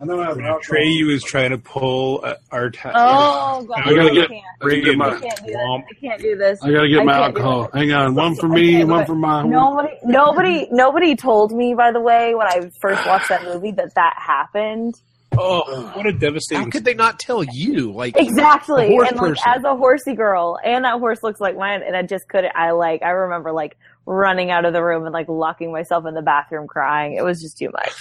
I 0.00 0.04
know 0.06 0.20
how 0.20 0.34
to 0.34 0.58
Trey 0.62 1.04
was 1.04 1.22
trying 1.22 1.50
to 1.50 1.58
pull 1.58 2.22
uh, 2.24 2.34
our 2.50 2.70
ta- 2.70 2.90
Oh 2.96 3.64
god, 3.66 3.78
I 3.84 3.94
gotta 3.94 4.10
I 4.10 4.14
get- 4.14 4.28
can't. 4.30 4.44
bring 4.60 4.82
get 4.82 4.96
my- 4.96 5.10
I 5.10 5.20
can't 5.20 5.36
do 5.46 5.52
this. 5.52 5.56
I 5.56 6.00
can't 6.00 6.22
do 6.22 6.36
this. 6.36 6.62
I 6.64 6.72
gotta 6.72 6.88
get 6.88 6.98
I 7.00 7.04
my 7.04 7.14
alcohol. 7.26 7.70
Hang 7.72 7.92
on, 7.92 8.14
one 8.16 8.34
for 8.34 8.48
me, 8.48 8.78
can't 8.78 8.88
one 8.88 9.06
for 9.06 9.14
my. 9.14 9.42
Nobody, 9.44 9.92
nobody, 10.02 10.68
nobody 10.72 11.14
told 11.14 11.52
me. 11.52 11.74
By 11.74 11.92
the 11.92 12.00
way, 12.00 12.34
when 12.34 12.46
I 12.48 12.68
first 12.80 13.06
watched 13.06 13.28
that 13.28 13.44
movie, 13.44 13.70
that 13.72 13.94
that 13.94 14.14
happened. 14.16 14.94
Oh, 15.38 15.92
what 15.94 16.06
a 16.06 16.12
devastating! 16.12 16.64
how 16.64 16.70
could 16.70 16.84
they 16.84 16.94
not 16.94 17.18
tell 17.18 17.44
you? 17.44 17.92
Like, 17.92 18.16
Exactly, 18.16 18.86
A 18.86 18.90
horse 18.90 19.08
and 19.10 19.20
like 19.20 19.28
person. 19.30 19.44
as 19.46 19.64
a 19.64 19.76
horsey 19.76 20.14
girl, 20.14 20.58
and 20.64 20.84
that 20.84 20.98
horse 20.98 21.22
looks 21.22 21.40
like 21.40 21.56
mine, 21.56 21.82
and 21.86 21.96
I 21.96 22.02
just 22.02 22.28
couldn't. 22.28 22.52
I 22.56 22.72
like, 22.72 23.02
I 23.02 23.10
remember 23.10 23.52
like 23.52 23.76
running 24.06 24.50
out 24.50 24.64
of 24.64 24.72
the 24.72 24.82
room 24.82 25.04
and 25.04 25.12
like 25.12 25.28
locking 25.28 25.72
myself 25.72 26.04
in 26.06 26.14
the 26.14 26.22
bathroom, 26.22 26.66
crying. 26.66 27.14
It 27.14 27.22
was 27.24 27.40
just 27.40 27.58
too 27.58 27.70
much. 27.72 27.92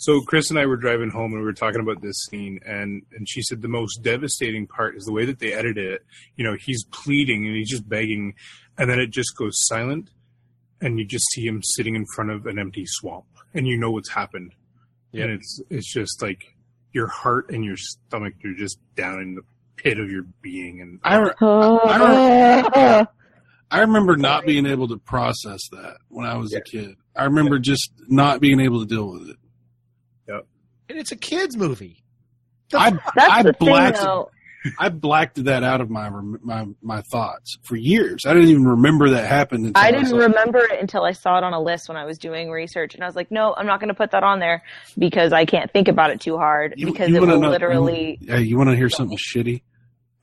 So 0.00 0.20
Chris 0.20 0.50
and 0.50 0.58
I 0.60 0.66
were 0.66 0.76
driving 0.76 1.10
home 1.10 1.32
and 1.32 1.40
we 1.40 1.44
were 1.44 1.52
talking 1.52 1.80
about 1.80 2.00
this 2.00 2.24
scene 2.30 2.60
and 2.64 3.02
and 3.10 3.28
she 3.28 3.42
said 3.42 3.62
the 3.62 3.68
most 3.68 3.96
devastating 4.04 4.68
part 4.68 4.96
is 4.96 5.04
the 5.04 5.12
way 5.12 5.24
that 5.24 5.40
they 5.40 5.52
edited 5.52 5.84
it. 5.92 6.06
You 6.36 6.44
know, 6.44 6.54
he's 6.54 6.84
pleading 6.84 7.44
and 7.48 7.56
he's 7.56 7.68
just 7.68 7.88
begging 7.88 8.34
and 8.78 8.88
then 8.88 9.00
it 9.00 9.10
just 9.10 9.36
goes 9.36 9.54
silent 9.66 10.10
and 10.80 11.00
you 11.00 11.04
just 11.04 11.24
see 11.32 11.44
him 11.44 11.60
sitting 11.64 11.96
in 11.96 12.04
front 12.14 12.30
of 12.30 12.46
an 12.46 12.60
empty 12.60 12.84
swamp 12.86 13.24
and 13.52 13.66
you 13.66 13.76
know 13.76 13.90
what's 13.90 14.10
happened. 14.10 14.54
And 15.12 15.32
it's 15.32 15.60
it's 15.68 15.92
just 15.92 16.22
like 16.22 16.44
your 16.98 17.06
heart 17.06 17.50
and 17.50 17.64
your 17.64 17.76
stomach 17.76 18.34
you're 18.42 18.56
just 18.56 18.76
down 18.96 19.20
in 19.20 19.36
the 19.36 19.42
pit 19.76 20.00
of 20.00 20.10
your 20.10 20.24
being 20.42 20.80
and 20.80 20.98
I, 21.04 21.16
re- 21.18 21.32
I 21.40 23.06
I 23.70 23.80
remember 23.82 24.16
not 24.16 24.44
being 24.44 24.66
able 24.66 24.88
to 24.88 24.98
process 24.98 25.60
that 25.70 25.98
when 26.08 26.26
I 26.26 26.36
was 26.36 26.52
a 26.54 26.60
kid. 26.60 26.96
I 27.14 27.24
remember 27.24 27.58
just 27.60 27.92
not 28.08 28.40
being 28.40 28.58
able 28.60 28.80
to 28.80 28.86
deal 28.86 29.12
with 29.12 29.28
it. 29.28 29.36
Yep. 30.28 30.46
and 30.88 30.98
it's 30.98 31.12
a 31.12 31.16
kids 31.16 31.56
movie. 31.56 32.02
I 32.74 32.90
That's 32.90 33.00
I 33.16 33.42
the 33.44 33.52
thing, 33.52 33.68
blacked 33.68 33.98
though. 33.98 34.30
I 34.78 34.88
blacked 34.88 35.44
that 35.44 35.62
out 35.62 35.80
of 35.80 35.88
my 35.90 36.10
my 36.10 36.66
my 36.82 37.00
thoughts 37.02 37.56
for 37.62 37.76
years. 37.76 38.22
I 38.26 38.32
didn't 38.34 38.48
even 38.48 38.64
remember 38.66 39.10
that 39.10 39.26
happened. 39.26 39.66
Until 39.66 39.82
I 39.82 39.90
didn't 39.92 40.06
saw- 40.08 40.16
remember 40.16 40.58
it 40.58 40.80
until 40.80 41.04
I 41.04 41.12
saw 41.12 41.38
it 41.38 41.44
on 41.44 41.52
a 41.52 41.60
list 41.60 41.88
when 41.88 41.96
I 41.96 42.04
was 42.04 42.18
doing 42.18 42.50
research, 42.50 42.94
and 42.94 43.02
I 43.04 43.06
was 43.06 43.14
like, 43.16 43.30
"No, 43.30 43.54
I'm 43.56 43.66
not 43.66 43.78
going 43.80 43.88
to 43.88 43.94
put 43.94 44.10
that 44.12 44.22
on 44.24 44.40
there 44.40 44.62
because 44.98 45.32
I 45.32 45.44
can't 45.44 45.72
think 45.72 45.88
about 45.88 46.10
it 46.10 46.20
too 46.20 46.36
hard 46.36 46.74
You- 46.76 46.86
because 46.86 47.08
you 47.10 47.16
it 47.16 47.20
wanna 47.20 47.34
will 47.34 47.40
know- 47.42 47.50
literally." 47.50 48.18
Hey, 48.20 48.42
you 48.42 48.56
want 48.58 48.70
to 48.70 48.76
hear 48.76 48.88
something 48.88 49.16
shitty? 49.18 49.62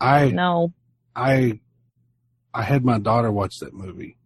I 0.01 0.29
No, 0.29 0.73
I 1.15 1.59
I 2.53 2.63
had 2.63 2.83
my 2.83 2.99
daughter 2.99 3.31
watch 3.31 3.57
that 3.59 3.73
movie. 3.73 4.17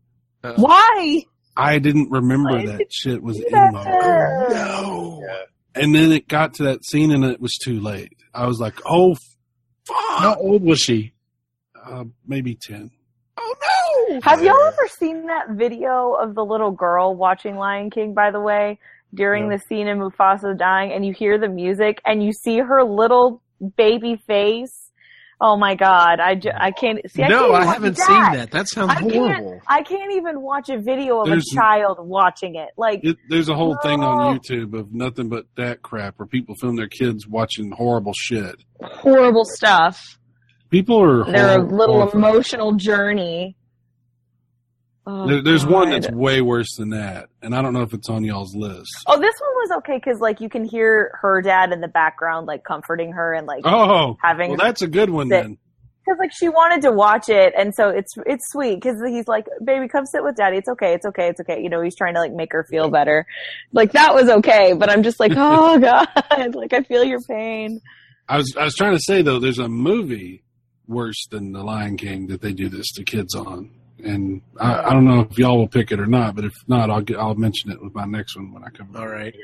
why? 0.56 1.24
I 1.58 1.80
didn't 1.80 2.10
remember 2.12 2.52
Why 2.52 2.66
that 2.68 2.92
shit 2.92 3.22
was 3.22 3.38
do 3.38 3.46
in 3.46 3.52
that 3.52 3.74
my. 3.74 3.84
to 3.84 3.90
her? 3.90 4.48
no. 4.54 5.28
And 5.76 5.94
then 5.94 6.12
it 6.12 6.28
got 6.28 6.54
to 6.56 6.64
that 6.64 6.84
scene 6.86 7.12
and 7.12 7.24
it 7.26 7.40
was 7.42 7.54
too 7.62 7.80
late. 7.80 8.14
I 8.34 8.48
was 8.48 8.60
like, 8.60 8.80
oh, 8.86 9.16
How 9.94 10.36
old 10.40 10.64
was 10.64 10.80
she? 10.80 11.14
Uh, 11.84 12.06
maybe 12.28 12.56
10. 12.56 12.92
Oh 13.38 13.56
no! 14.12 14.20
Have 14.24 14.44
y'all 14.44 14.62
ever 14.62 14.88
seen 14.88 15.26
that 15.28 15.52
video 15.52 16.14
of 16.14 16.36
the 16.36 16.44
little 16.44 16.72
girl 16.72 17.16
watching 17.16 17.56
Lion 17.56 17.90
King? 17.90 18.14
By 18.14 18.32
the 18.32 18.40
way, 18.42 18.80
during 19.14 19.48
No. 19.50 19.58
the 19.58 19.64
scene 19.64 19.88
in 19.88 19.98
Mufasa 20.00 20.58
dying, 20.58 20.92
and 20.92 21.06
you 21.06 21.14
hear 21.14 21.38
the 21.38 21.48
music, 21.48 22.02
and 22.06 22.24
you 22.24 22.34
see 22.34 22.60
her 22.60 22.84
little 22.84 23.42
baby 23.78 24.18
face. 24.28 24.89
Oh 25.42 25.56
my 25.56 25.76
god! 25.76 26.20
I, 26.20 26.36
ju- 26.36 26.52
I 26.54 26.72
can't 26.72 27.00
see. 27.10 27.24
I 27.24 27.30
no, 27.30 27.52
can't 27.52 27.64
I 27.64 27.66
haven't 27.74 27.96
that. 27.98 28.06
seen 28.08 28.40
that. 28.40 28.52
That 28.52 28.68
sounds 28.68 28.92
I 28.92 28.96
can't- 28.96 29.14
horrible. 29.14 29.62
I 29.68 29.84
can't 29.84 30.12
even 30.14 30.42
watch 30.42 30.70
a 30.70 30.78
video 30.80 31.22
of 31.22 31.28
There's- 31.28 31.46
a 31.52 31.56
child 31.56 31.98
watching 32.02 32.56
it. 32.56 32.70
Like, 32.78 33.00
It, 33.04 33.16
there's 33.30 33.48
a 33.48 33.56
whole 33.56 33.78
thing 33.82 34.04
on 34.04 34.38
YouTube 34.38 34.78
of 34.78 34.94
nothing 34.94 35.30
but 35.30 35.46
that 35.56 35.82
crap 35.82 36.20
where 36.20 36.28
people 36.28 36.56
film 36.56 36.76
their 36.76 36.90
kids 36.90 37.26
watching 37.26 37.72
horrible 37.72 38.12
shit. 38.14 38.56
horrible 38.84 39.46
stuff. 39.46 40.20
People 40.70 41.02
are. 41.02 41.24
They're 41.32 41.60
a 41.60 41.64
little 41.64 41.96
horrified. 41.96 42.16
emotional 42.16 42.74
journey. 42.74 43.56
Oh, 45.08 45.28
There, 45.28 45.42
there's 45.42 45.66
one 45.66 45.90
that's 45.90 46.10
way 46.12 46.42
worse 46.42 46.76
than 46.78 46.90
that, 46.92 47.30
and 47.42 47.56
I 47.56 47.62
don't 47.62 47.74
know 47.74 47.82
if 47.82 47.94
it's 47.94 48.10
on 48.10 48.24
y'all's 48.24 48.56
list. 48.56 48.92
Oh, 49.08 49.20
this 49.20 49.34
one 49.40 49.52
was 49.56 49.72
okay 49.80 49.96
because 50.04 50.20
like 50.20 50.40
you 50.42 50.50
can 50.50 50.64
hear 50.66 51.18
her 51.22 51.42
dad 51.42 51.72
in 51.72 51.82
the 51.82 51.88
background, 51.88 52.46
like 52.48 52.64
comforting 52.64 53.14
her 53.14 53.34
and 53.34 53.48
like 53.48 53.62
Oh, 53.66 54.18
having 54.22 54.50
well, 54.50 54.58
that's 54.58 54.82
a 54.82 54.88
good 54.88 55.10
one 55.10 55.30
Sit. 55.30 55.42
then. 55.44 55.58
because 56.06 56.20
like 56.20 56.32
she 56.38 56.50
wanted 56.50 56.82
to 56.84 56.92
watch 56.92 57.28
it, 57.30 57.54
and 57.58 57.74
so 57.74 57.90
it's 57.90 58.14
it's 58.28 58.46
sweet 58.52 58.76
because 58.76 59.02
he's 59.08 59.28
like, 59.28 59.46
"Baby, 59.64 59.88
come 59.88 60.06
sit 60.06 60.24
with 60.24 60.36
daddy. 60.36 60.58
It's 60.58 60.70
okay. 60.70 60.94
It's 60.94 61.06
okay. 61.08 61.30
It's 61.30 61.40
okay." 61.40 61.62
You 61.64 61.70
know, 61.70 61.82
he's 61.82 61.96
trying 61.96 62.14
to 62.14 62.20
like 62.20 62.34
make 62.34 62.52
her 62.52 62.66
feel 62.70 62.90
better. 62.92 63.26
Like 63.72 63.94
that 63.94 64.14
was 64.14 64.30
okay, 64.30 64.74
but 64.74 64.90
I'm 64.92 65.02
just 65.02 65.20
like, 65.20 65.32
oh 65.36 65.80
god, 65.80 66.08
like 66.56 66.74
I 66.74 66.84
feel 66.84 67.04
your 67.04 67.22
pain. 67.22 67.80
I 68.28 68.38
was 68.38 68.54
I 68.56 68.66
was 68.66 68.76
trying 68.76 68.94
to 68.96 69.02
say 69.02 69.22
though, 69.24 69.40
there's 69.40 69.60
a 69.60 69.70
movie 69.70 70.44
worse 70.88 71.26
than 71.32 71.52
The 71.54 71.64
Lion 71.64 71.98
King 71.98 72.28
that 72.28 72.42
they 72.42 72.54
do 72.54 72.68
this 72.70 72.92
to 72.94 73.04
kids 73.04 73.34
on, 73.34 73.72
and 74.04 74.42
I, 74.60 74.90
I 74.90 74.94
don't 74.94 75.06
know 75.06 75.22
if 75.30 75.38
y'all 75.38 75.58
will 75.58 75.68
pick 75.68 75.92
it 75.92 76.00
or 76.00 76.08
not, 76.08 76.36
but 76.36 76.46
if 76.46 76.54
not, 76.68 76.90
I'll 76.90 77.02
get 77.02 77.18
I'll 77.18 77.36
mention 77.36 77.72
it 77.72 77.82
with 77.82 77.94
my 77.96 78.06
next 78.06 78.36
one 78.36 78.54
when 78.54 78.64
I 78.64 78.70
come. 78.70 78.96
All 78.96 79.08
right. 79.08 79.36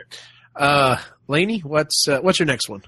Uh, 0.56 0.98
Laney, 1.28 1.60
what's 1.60 2.08
uh, 2.08 2.20
what's 2.22 2.39
your 2.39 2.46
next 2.48 2.70
one? 2.70 2.84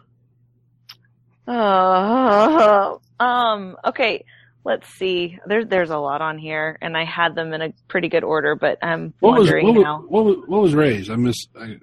Oh, 1.48 3.02
um, 3.20 3.78
okay. 3.86 4.26
Let's 4.64 4.88
see. 4.98 5.40
There's 5.46 5.66
there's 5.68 5.90
a 5.92 5.98
lot 5.98 6.22
on 6.22 6.38
here, 6.38 6.78
and 6.82 6.98
I 6.98 7.06
had 7.06 7.36
them 7.36 7.54
in 7.54 7.62
a 7.62 7.74
pretty 7.88 8.10
good 8.10 8.26
order, 8.26 8.56
but 8.56 8.78
I'm 8.82 9.14
What 9.22 9.40
was 9.40 9.48
wondering 9.48 9.66
what 9.68 9.76
was, 9.76 9.84
now. 9.84 10.04
what 10.08 10.26
was 10.26 10.36
what 10.48 10.62
was 10.62 10.76
raised? 10.76 11.10
I 11.10 11.16
missed. 11.16 11.48
I, 11.60 11.78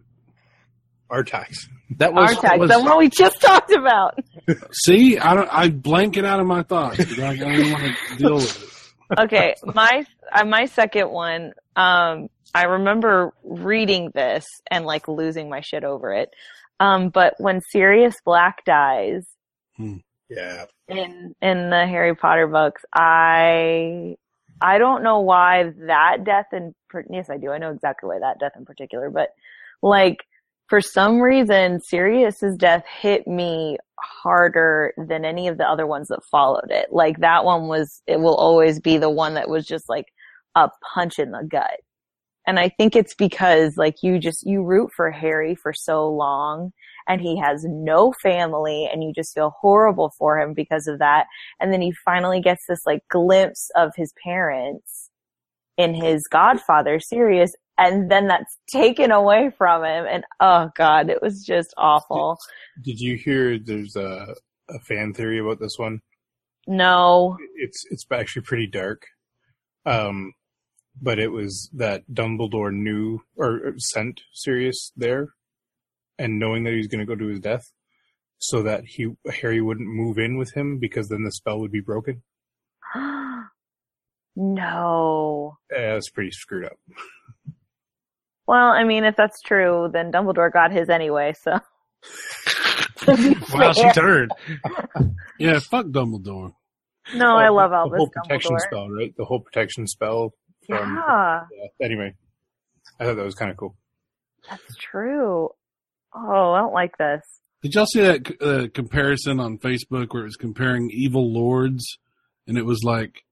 Artax. 1.10 1.68
That 1.98 2.12
was, 2.12 2.34
Artax, 2.34 2.58
was 2.58 2.70
the 2.70 2.80
one 2.80 2.98
we 2.98 3.08
just 3.08 3.40
talked 3.40 3.70
about. 3.72 4.18
see, 4.72 5.16
I 5.18 5.34
don't. 5.34 5.48
I 5.50 5.70
blank 5.70 6.18
it 6.18 6.26
out 6.26 6.40
of 6.40 6.46
my 6.46 6.62
thoughts. 6.62 7.00
I, 7.18 7.28
I 7.28 7.36
don't 7.36 7.72
want 7.72 7.84
to 8.10 8.16
deal 8.16 8.34
with 8.36 8.62
it. 8.62 8.68
Okay, 9.18 9.54
my 9.64 10.04
uh, 10.32 10.44
my 10.44 10.66
second 10.66 11.10
one. 11.10 11.52
Um, 11.76 12.28
I 12.54 12.64
remember 12.64 13.32
reading 13.42 14.12
this 14.14 14.44
and 14.70 14.84
like 14.84 15.08
losing 15.08 15.48
my 15.48 15.60
shit 15.60 15.82
over 15.84 16.12
it. 16.12 16.30
Um, 16.78 17.08
but 17.08 17.34
when 17.38 17.60
Sirius 17.72 18.14
Black 18.24 18.64
dies 18.64 19.24
Yeah. 19.78 20.66
in 20.88 21.34
in 21.40 21.70
the 21.70 21.86
Harry 21.86 22.14
Potter 22.14 22.46
books, 22.46 22.82
I 22.94 24.16
I 24.60 24.78
don't 24.78 25.02
know 25.02 25.20
why 25.20 25.72
that 25.88 26.24
death 26.24 26.46
in 26.52 26.74
yes 27.10 27.28
I 27.28 27.38
do 27.38 27.50
I 27.50 27.58
know 27.58 27.70
exactly 27.72 28.08
why 28.08 28.18
that 28.20 28.38
death 28.38 28.52
in 28.56 28.64
particular, 28.64 29.10
but 29.10 29.30
like 29.82 30.18
for 30.68 30.80
some 30.80 31.20
reason 31.20 31.80
Sirius's 31.80 32.56
death 32.56 32.84
hit 33.00 33.26
me 33.26 33.78
harder 34.22 34.92
than 34.96 35.24
any 35.24 35.48
of 35.48 35.58
the 35.58 35.68
other 35.68 35.86
ones 35.86 36.08
that 36.08 36.24
followed 36.30 36.70
it. 36.70 36.88
Like 36.92 37.20
that 37.20 37.44
one 37.44 37.68
was 37.68 38.02
it 38.06 38.20
will 38.20 38.36
always 38.36 38.80
be 38.80 38.98
the 38.98 39.10
one 39.10 39.34
that 39.34 39.48
was 39.48 39.66
just 39.66 39.88
like 39.88 40.06
a 40.54 40.70
punch 40.94 41.18
in 41.18 41.30
the 41.30 41.46
gut. 41.48 41.80
And 42.46 42.58
I 42.58 42.68
think 42.68 42.94
it's 42.94 43.14
because 43.14 43.76
like 43.76 44.02
you 44.02 44.18
just 44.18 44.46
you 44.46 44.62
root 44.62 44.90
for 44.94 45.10
Harry 45.10 45.54
for 45.54 45.72
so 45.72 46.08
long 46.08 46.72
and 47.08 47.20
he 47.20 47.38
has 47.38 47.64
no 47.64 48.12
family 48.22 48.88
and 48.90 49.02
you 49.02 49.12
just 49.14 49.34
feel 49.34 49.54
horrible 49.60 50.12
for 50.18 50.38
him 50.38 50.54
because 50.54 50.86
of 50.86 50.98
that. 50.98 51.26
And 51.60 51.72
then 51.72 51.80
he 51.80 51.92
finally 52.04 52.40
gets 52.40 52.64
this 52.68 52.80
like 52.86 53.02
glimpse 53.10 53.70
of 53.76 53.92
his 53.96 54.12
parents 54.22 55.10
in 55.76 55.94
his 55.94 56.22
godfather, 56.30 57.00
Sirius, 57.00 57.54
and 57.78 58.10
then 58.10 58.28
that's 58.28 58.58
taken 58.72 59.10
away 59.10 59.50
from 59.56 59.84
him. 59.84 60.06
And 60.08 60.24
oh 60.40 60.70
god, 60.76 61.10
it 61.10 61.22
was 61.22 61.44
just 61.44 61.74
awful. 61.76 62.38
Did 62.82 63.00
you 63.00 63.16
hear 63.16 63.58
there's 63.58 63.96
a, 63.96 64.34
a 64.68 64.78
fan 64.80 65.12
theory 65.12 65.38
about 65.40 65.60
this 65.60 65.76
one? 65.76 66.00
No. 66.66 67.36
It's 67.56 67.84
it's 67.90 68.04
actually 68.12 68.42
pretty 68.42 68.66
dark. 68.66 69.06
Um, 69.86 70.32
but 71.00 71.18
it 71.18 71.32
was 71.32 71.70
that 71.74 72.02
Dumbledore 72.12 72.72
knew 72.72 73.20
or 73.36 73.74
sent 73.78 74.22
Sirius 74.32 74.92
there, 74.96 75.34
and 76.18 76.38
knowing 76.38 76.64
that 76.64 76.70
he 76.70 76.78
was 76.78 76.86
going 76.86 77.00
to 77.00 77.06
go 77.06 77.16
to 77.16 77.26
his 77.26 77.40
death, 77.40 77.72
so 78.38 78.62
that 78.62 78.84
he 78.86 79.08
Harry 79.40 79.60
wouldn't 79.60 79.88
move 79.88 80.18
in 80.18 80.38
with 80.38 80.54
him 80.54 80.78
because 80.78 81.08
then 81.08 81.24
the 81.24 81.32
spell 81.32 81.58
would 81.60 81.72
be 81.72 81.80
broken. 81.80 82.22
no. 84.36 85.58
Yeah, 85.70 85.94
that's 85.94 86.10
pretty 86.10 86.30
screwed 86.30 86.66
up. 86.66 86.78
Well, 88.46 88.68
I 88.68 88.84
mean, 88.84 89.04
if 89.04 89.16
that's 89.16 89.40
true, 89.40 89.88
then 89.92 90.12
Dumbledore 90.12 90.52
got 90.52 90.70
his 90.72 90.88
anyway, 90.90 91.34
so. 91.40 91.58
wow, 93.54 93.72
she 93.72 93.90
turned. 93.94 94.32
Yeah, 95.38 95.58
fuck 95.60 95.86
Dumbledore. 95.86 96.52
No, 97.14 97.36
I 97.36 97.48
love 97.50 97.72
all 97.72 97.90
this. 97.90 97.98
the 97.98 97.98
Albus 97.98 97.98
whole 97.98 98.10
protection 98.10 98.52
Dumbledore. 98.56 98.60
spell, 98.60 98.90
right? 98.90 99.14
The 99.16 99.24
whole 99.24 99.40
protection 99.40 99.86
spell. 99.86 100.32
From, 100.66 100.96
Yeah, 100.96 101.40
yeah. 101.52 101.86
Anyway, 101.86 102.14
I 102.98 103.04
thought 103.04 103.16
that 103.16 103.24
was 103.24 103.34
kind 103.34 103.50
of 103.50 103.56
cool. 103.56 103.76
that's 104.48 104.76
true. 104.76 105.50
Oh, 106.14 106.52
I 106.52 106.60
don't 106.60 106.72
like 106.72 106.96
this. 106.98 107.20
Did 107.62 107.74
y'all 107.74 107.86
see 107.86 108.00
that 108.02 108.42
uh, 108.42 108.68
comparison 108.72 109.40
on 109.40 109.58
Facebook 109.58 110.12
where 110.12 110.22
it 110.22 110.26
was 110.26 110.36
comparing 110.36 110.90
evil 110.92 111.32
lords, 111.32 111.98
and 112.46 112.56
it 112.58 112.64
was 112.64 112.82
like 112.84 113.22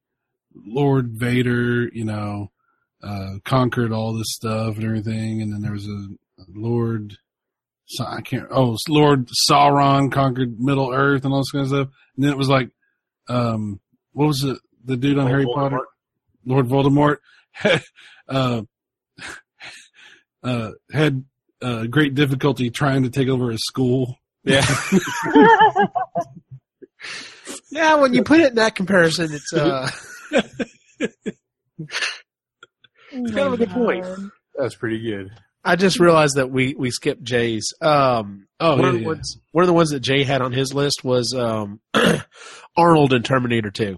Lord 0.55 1.11
Vader, 1.13 1.89
you 1.93 2.05
know, 2.05 2.51
uh, 3.03 3.39
conquered 3.45 3.93
all 3.93 4.17
this 4.17 4.33
stuff 4.35 4.77
and 4.77 4.85
everything, 4.85 5.43
and 5.43 5.53
then 5.53 5.63
there 5.63 5.73
was 5.73 5.87
a, 5.87 6.09
a 6.41 6.45
Lord. 6.55 7.17
So 7.87 8.05
I 8.05 8.21
can't. 8.21 8.47
Oh, 8.51 8.77
Lord 8.89 9.29
Sauron 9.49 10.11
conquered 10.11 10.59
Middle 10.61 10.93
Earth 10.93 11.25
and 11.25 11.35
all 11.35 11.41
this 11.41 11.51
kind 11.51 11.63
of 11.63 11.69
stuff. 11.69 11.89
And 12.17 12.25
then 12.25 12.33
it 12.33 12.39
was 12.39 12.49
like, 12.49 12.71
um, 13.29 13.81
what 14.13 14.27
was 14.27 14.45
it? 14.45 14.59
The 14.85 14.97
dude 14.97 15.19
on 15.19 15.27
Harry 15.27 15.47
Potter, 15.53 15.81
Lord 16.45 16.69
Voldemort, 16.69 17.19
uh, 18.29 18.63
uh, 20.43 20.71
had 20.91 21.25
uh, 21.61 21.87
great 21.87 22.15
difficulty 22.15 22.71
trying 22.71 23.03
to 23.05 23.11
take 23.11 23.29
over 23.29 23.51
a 23.51 23.59
school. 23.59 24.17
Yeah. 24.45 24.67
yeah, 27.71 27.95
when 27.97 28.15
you 28.15 28.25
put 28.25 28.41
it 28.41 28.51
in 28.51 28.55
that 28.57 28.75
comparison, 28.75 29.33
it's 29.33 29.53
uh 29.53 29.89
It's 33.13 33.35
kind 33.35 33.47
of 33.49 33.55
a 33.55 33.57
good 33.57 33.71
point. 33.71 34.05
That's 34.59 34.75
pretty 34.75 35.01
good. 35.01 35.31
I 35.65 35.77
just 35.77 36.01
realized 36.01 36.37
that 36.37 36.51
we 36.51 36.75
we 36.77 36.91
skipped 36.91 37.23
Jay's. 37.23 37.73
Um 37.81 38.47
Oh, 38.59 38.77
one, 38.77 38.81
yeah, 38.81 38.87
of 38.89 38.95
the 38.95 39.01
yeah. 39.01 39.07
ones, 39.07 39.39
one 39.53 39.63
of 39.65 39.67
the 39.67 39.73
ones 39.75 39.91
that 39.91 40.01
Jay 40.01 40.23
had 40.23 40.41
on 40.41 40.53
his 40.53 40.73
list 40.73 41.03
was 41.05 41.35
um 41.35 41.81
Arnold 42.77 43.13
in 43.13 43.23
Terminator 43.23 43.71
2. 43.71 43.97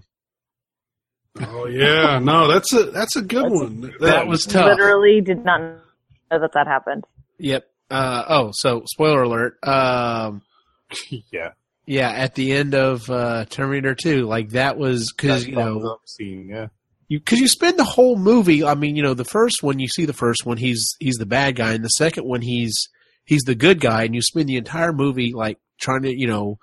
Oh 1.41 1.65
yeah, 1.67 2.19
no, 2.19 2.47
that's 2.47 2.71
a 2.73 2.85
that's 2.85 3.15
a 3.15 3.21
good 3.21 3.51
one. 3.51 3.93
That 3.99 4.27
was 4.27 4.45
tough. 4.45 4.77
Literally 4.77 5.21
did 5.21 5.43
not 5.43 5.59
know 5.61 5.79
that 6.31 6.53
that 6.53 6.67
happened. 6.67 7.03
Yep. 7.39 7.65
Uh 7.91 8.23
oh, 8.27 8.51
so 8.53 8.83
spoiler 8.85 9.23
alert. 9.23 9.57
Um 9.67 10.41
yeah. 11.31 11.51
yeah, 11.85 12.09
at 12.09 12.35
the 12.35 12.53
end 12.53 12.73
of 12.73 13.09
uh 13.09 13.45
Terminator 13.49 13.95
2, 13.95 14.25
like 14.25 14.49
that 14.49 14.77
was 14.77 15.11
cuz 15.11 15.45
you 15.47 15.55
know 15.55 15.97
scene, 16.05 16.47
yeah. 16.49 16.67
You 17.07 17.19
because 17.19 17.39
you 17.39 17.47
spend 17.47 17.77
the 17.77 17.83
whole 17.83 18.17
movie. 18.17 18.63
I 18.63 18.75
mean, 18.75 18.95
you 18.95 19.03
know, 19.03 19.13
the 19.13 19.25
first 19.25 19.61
one 19.61 19.79
you 19.79 19.87
see 19.87 20.05
the 20.05 20.13
first 20.13 20.45
one, 20.45 20.57
he's 20.57 20.95
he's 20.99 21.15
the 21.15 21.25
bad 21.25 21.55
guy, 21.55 21.73
and 21.73 21.83
the 21.83 21.89
second 21.89 22.25
one 22.25 22.41
he's 22.41 22.89
he's 23.25 23.43
the 23.43 23.55
good 23.55 23.79
guy, 23.79 24.03
and 24.03 24.15
you 24.15 24.21
spend 24.21 24.47
the 24.47 24.57
entire 24.57 24.93
movie 24.93 25.33
like 25.33 25.57
trying 25.79 26.03
to, 26.03 26.17
you 26.17 26.27
know, 26.27 26.57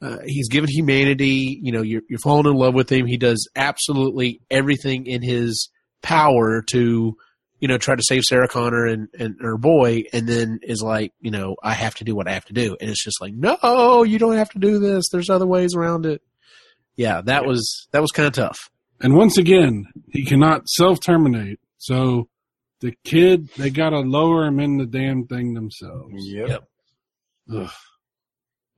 uh, 0.00 0.18
he's 0.24 0.48
given 0.48 0.70
humanity. 0.70 1.58
You 1.62 1.72
know, 1.72 1.82
you're 1.82 2.02
you're 2.08 2.18
falling 2.18 2.46
in 2.46 2.54
love 2.54 2.74
with 2.74 2.90
him. 2.90 3.06
He 3.06 3.16
does 3.16 3.48
absolutely 3.54 4.40
everything 4.50 5.06
in 5.06 5.22
his 5.22 5.68
power 6.02 6.62
to, 6.70 7.16
you 7.58 7.68
know, 7.68 7.78
try 7.78 7.96
to 7.96 8.02
save 8.02 8.22
Sarah 8.22 8.48
Connor 8.48 8.86
and 8.86 9.08
and 9.18 9.36
her 9.40 9.58
boy, 9.58 10.04
and 10.12 10.28
then 10.28 10.60
is 10.62 10.82
like, 10.82 11.12
you 11.20 11.30
know, 11.30 11.56
I 11.62 11.74
have 11.74 11.96
to 11.96 12.04
do 12.04 12.14
what 12.14 12.28
I 12.28 12.32
have 12.32 12.46
to 12.46 12.52
do, 12.52 12.76
and 12.80 12.90
it's 12.90 13.02
just 13.02 13.20
like, 13.20 13.34
no, 13.34 14.04
you 14.04 14.18
don't 14.18 14.36
have 14.36 14.50
to 14.50 14.58
do 14.58 14.78
this. 14.78 15.08
There's 15.10 15.30
other 15.30 15.46
ways 15.46 15.74
around 15.74 16.06
it. 16.06 16.22
Yeah, 16.96 17.20
that 17.22 17.44
was 17.44 17.88
that 17.92 18.00
was 18.00 18.10
kind 18.10 18.26
of 18.26 18.32
tough. 18.32 18.70
And 19.00 19.14
once 19.14 19.38
again, 19.38 19.86
he 20.10 20.24
cannot 20.24 20.68
self 20.68 21.00
terminate. 21.00 21.60
So 21.78 22.28
the 22.80 22.94
kid, 23.04 23.48
they 23.56 23.70
got 23.70 23.90
to 23.90 24.00
lower 24.00 24.44
him 24.46 24.58
in 24.60 24.78
the 24.78 24.86
damn 24.86 25.26
thing 25.26 25.54
themselves. 25.54 26.12
Yep. 26.26 26.48
Yep. 26.48 26.64
Ugh. 27.54 27.70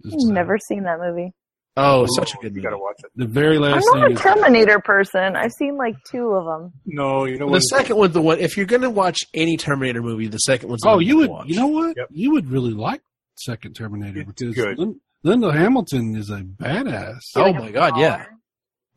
It's 0.04 0.24
sad. 0.26 0.32
Never 0.34 0.58
seen 0.58 0.84
that 0.84 0.98
movie. 0.98 1.32
Oh, 1.76 2.06
such 2.16 2.34
a 2.34 2.36
good 2.38 2.54
You 2.54 2.56
movie. 2.56 2.60
gotta 2.62 2.78
watch 2.78 2.96
it. 3.04 3.10
The 3.14 3.26
very 3.26 3.58
last. 3.58 3.86
I'm 3.92 4.00
not 4.00 4.08
thing 4.08 4.16
a 4.16 4.18
is 4.18 4.20
Terminator 4.20 4.80
person. 4.80 5.36
I've 5.36 5.52
seen 5.52 5.76
like 5.76 5.94
two 6.10 6.26
of 6.30 6.44
them. 6.44 6.72
No, 6.84 7.24
you 7.26 7.38
know 7.38 7.48
The 7.50 7.60
second 7.60 7.96
one's 7.96 8.12
the 8.12 8.20
one. 8.20 8.38
If 8.40 8.56
you're 8.56 8.66
going 8.66 8.82
to 8.82 8.90
watch 8.90 9.20
any 9.34 9.56
Terminator 9.56 10.02
movie, 10.02 10.26
the 10.26 10.38
second 10.38 10.68
one's. 10.68 10.82
The 10.82 10.88
Oh, 10.88 10.94
one 10.96 11.06
you 11.06 11.16
would. 11.18 11.30
watch. 11.30 11.46
You 11.48 11.56
know 11.56 11.68
what? 11.68 11.96
Yep. 11.96 12.08
You 12.10 12.32
would 12.32 12.50
really 12.50 12.72
like 12.72 13.02
Second 13.36 13.74
Terminator 13.74 14.20
It's 14.20 14.32
because 14.42 14.54
good. 14.54 14.78
Lin- 14.78 15.00
Linda 15.22 15.52
Hamilton 15.52 16.16
is 16.16 16.28
a 16.30 16.38
badass. 16.42 17.20
Oh 17.36 17.52
my 17.52 17.70
god, 17.70 17.96
yeah. 17.98 18.26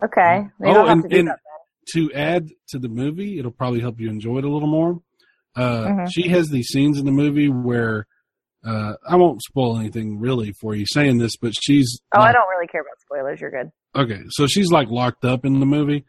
Okay. 0.03 0.47
Maybe 0.59 0.75
Oh, 0.75 0.85
and- 0.87 1.03
to 1.03 1.09
do 1.09 1.19
and- 1.19 1.27
that. 1.29 1.39
To 1.93 2.09
add 2.13 2.47
to 2.69 2.79
the 2.79 2.87
movie, 2.87 3.39
it'll 3.39 3.51
probably 3.51 3.81
help 3.81 3.99
you 3.99 4.09
enjoy 4.09 4.37
it 4.37 4.45
a 4.45 4.49
little 4.49 4.69
more. 4.69 5.01
Uh, 5.53 5.85
Mhm. 5.87 6.07
She 6.13 6.29
has 6.29 6.47
these 6.49 6.67
scenes 6.67 6.97
in 6.97 7.05
the 7.05 7.11
movie 7.11 7.49
where 7.49 8.07
uh, 8.65 8.93
I 9.05 9.17
won't 9.17 9.43
spoil 9.43 9.77
anything 9.77 10.17
really 10.17 10.53
for 10.61 10.73
you 10.73 10.85
saying 10.87 11.17
this, 11.17 11.35
but 11.35 11.51
she's 11.61 11.99
Oh, 12.15 12.21
I 12.21 12.31
don't 12.31 12.47
really 12.47 12.67
care 12.67 12.79
about 12.79 12.97
spoilers. 13.01 13.41
You're 13.41 13.51
good. 13.51 13.69
Okay, 13.93 14.21
so 14.29 14.47
she's 14.47 14.71
like 14.71 14.87
locked 14.87 15.25
up 15.25 15.43
in 15.43 15.59
the 15.59 15.65
movie, 15.65 16.05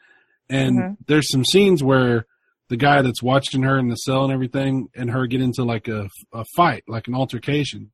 and 0.48 0.78
Mhm. 0.78 0.96
there's 1.08 1.28
some 1.32 1.44
scenes 1.44 1.82
where 1.82 2.26
the 2.68 2.76
guy 2.76 3.02
that's 3.02 3.24
watching 3.24 3.64
her 3.64 3.76
in 3.76 3.88
the 3.88 3.96
cell 3.96 4.22
and 4.22 4.32
everything, 4.32 4.86
and 4.94 5.10
her 5.10 5.26
get 5.26 5.40
into 5.40 5.64
like 5.64 5.88
a, 5.88 6.08
a 6.32 6.44
fight, 6.54 6.84
like 6.86 7.08
an 7.08 7.16
altercation. 7.16 7.90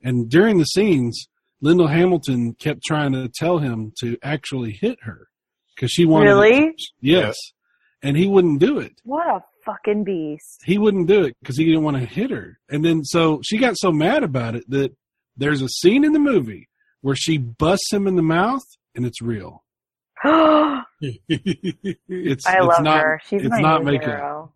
And 0.00 0.30
during 0.30 0.58
the 0.58 0.64
scenes, 0.66 1.26
Linda 1.60 1.88
Hamilton 1.88 2.54
kept 2.54 2.84
trying 2.84 3.10
to 3.14 3.28
tell 3.28 3.58
him 3.58 3.92
to 4.00 4.16
actually 4.22 4.78
hit 4.80 4.98
her 5.02 5.26
because 5.74 5.90
she 5.90 6.04
wanted. 6.04 6.26
Really? 6.30 6.74
Yes, 7.00 7.34
and 8.02 8.16
he 8.16 8.26
wouldn't 8.26 8.60
do 8.60 8.78
it. 8.78 8.92
What 9.04 9.26
a 9.28 9.42
fucking 9.64 10.04
beast. 10.04 10.60
He 10.64 10.78
wouldn't 10.78 11.06
do 11.08 11.24
it 11.24 11.36
because 11.40 11.56
he 11.56 11.64
didn't 11.64 11.82
want 11.84 11.96
to 11.96 12.04
hit 12.04 12.30
her. 12.30 12.58
And 12.68 12.84
then 12.84 13.04
so 13.04 13.40
she 13.44 13.58
got 13.58 13.76
so 13.78 13.90
mad 13.92 14.22
about 14.22 14.54
it 14.56 14.64
that 14.68 14.92
there's 15.36 15.62
a 15.62 15.68
scene 15.68 16.04
in 16.04 16.12
the 16.12 16.18
movie 16.18 16.68
where 17.00 17.16
she 17.16 17.38
busts 17.38 17.92
him 17.92 18.06
in 18.06 18.16
the 18.16 18.22
mouth, 18.22 18.62
and 18.94 19.04
it's 19.06 19.20
real. 19.22 19.64
I 20.24 20.82
It's 21.00 21.26
it's 22.08 22.46
love 22.46 22.82
not, 22.82 23.00
her. 23.00 23.20
She's 23.28 23.42
it's 23.42 23.50
my 23.50 23.60
not 23.60 23.84
new 23.84 23.92
makeup. 23.92 24.06
hero. 24.08 24.52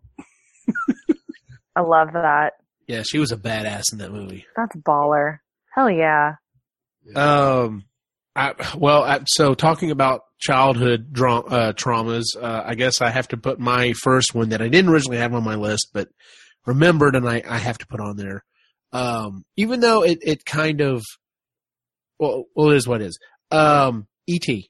I 1.75 1.81
love 1.81 2.13
that. 2.13 2.53
Yeah, 2.87 3.03
she 3.03 3.19
was 3.19 3.31
a 3.31 3.37
badass 3.37 3.91
in 3.91 3.99
that 3.99 4.11
movie. 4.11 4.45
That's 4.55 4.75
baller. 4.77 5.39
Hell 5.75 5.91
yeah. 5.91 6.35
Um, 7.15 7.85
I, 8.35 8.53
well, 8.77 9.03
I, 9.03 9.19
so 9.27 9.53
talking 9.53 9.91
about 9.91 10.21
childhood 10.39 11.11
dra- 11.11 11.39
uh, 11.39 11.73
traumas, 11.73 12.23
uh, 12.41 12.63
I 12.65 12.75
guess 12.75 13.01
I 13.01 13.09
have 13.09 13.27
to 13.29 13.37
put 13.37 13.59
my 13.59 13.93
first 13.93 14.33
one 14.33 14.49
that 14.49 14.61
I 14.61 14.69
didn't 14.69 14.91
originally 14.91 15.17
have 15.17 15.33
on 15.33 15.43
my 15.43 15.55
list, 15.55 15.89
but 15.93 16.09
remembered 16.65 17.15
and 17.15 17.27
I, 17.27 17.43
I 17.47 17.57
have 17.57 17.77
to 17.79 17.87
put 17.87 17.99
on 17.99 18.15
there. 18.17 18.43
Um, 18.91 19.43
even 19.57 19.81
though 19.81 20.03
it, 20.03 20.19
it 20.21 20.45
kind 20.45 20.81
of, 20.81 21.03
well, 22.17 22.45
well, 22.55 22.71
it 22.71 22.77
is 22.77 22.87
what 22.87 23.01
it 23.01 23.07
is. 23.07 23.19
Um, 23.51 24.07
E.T. 24.27 24.69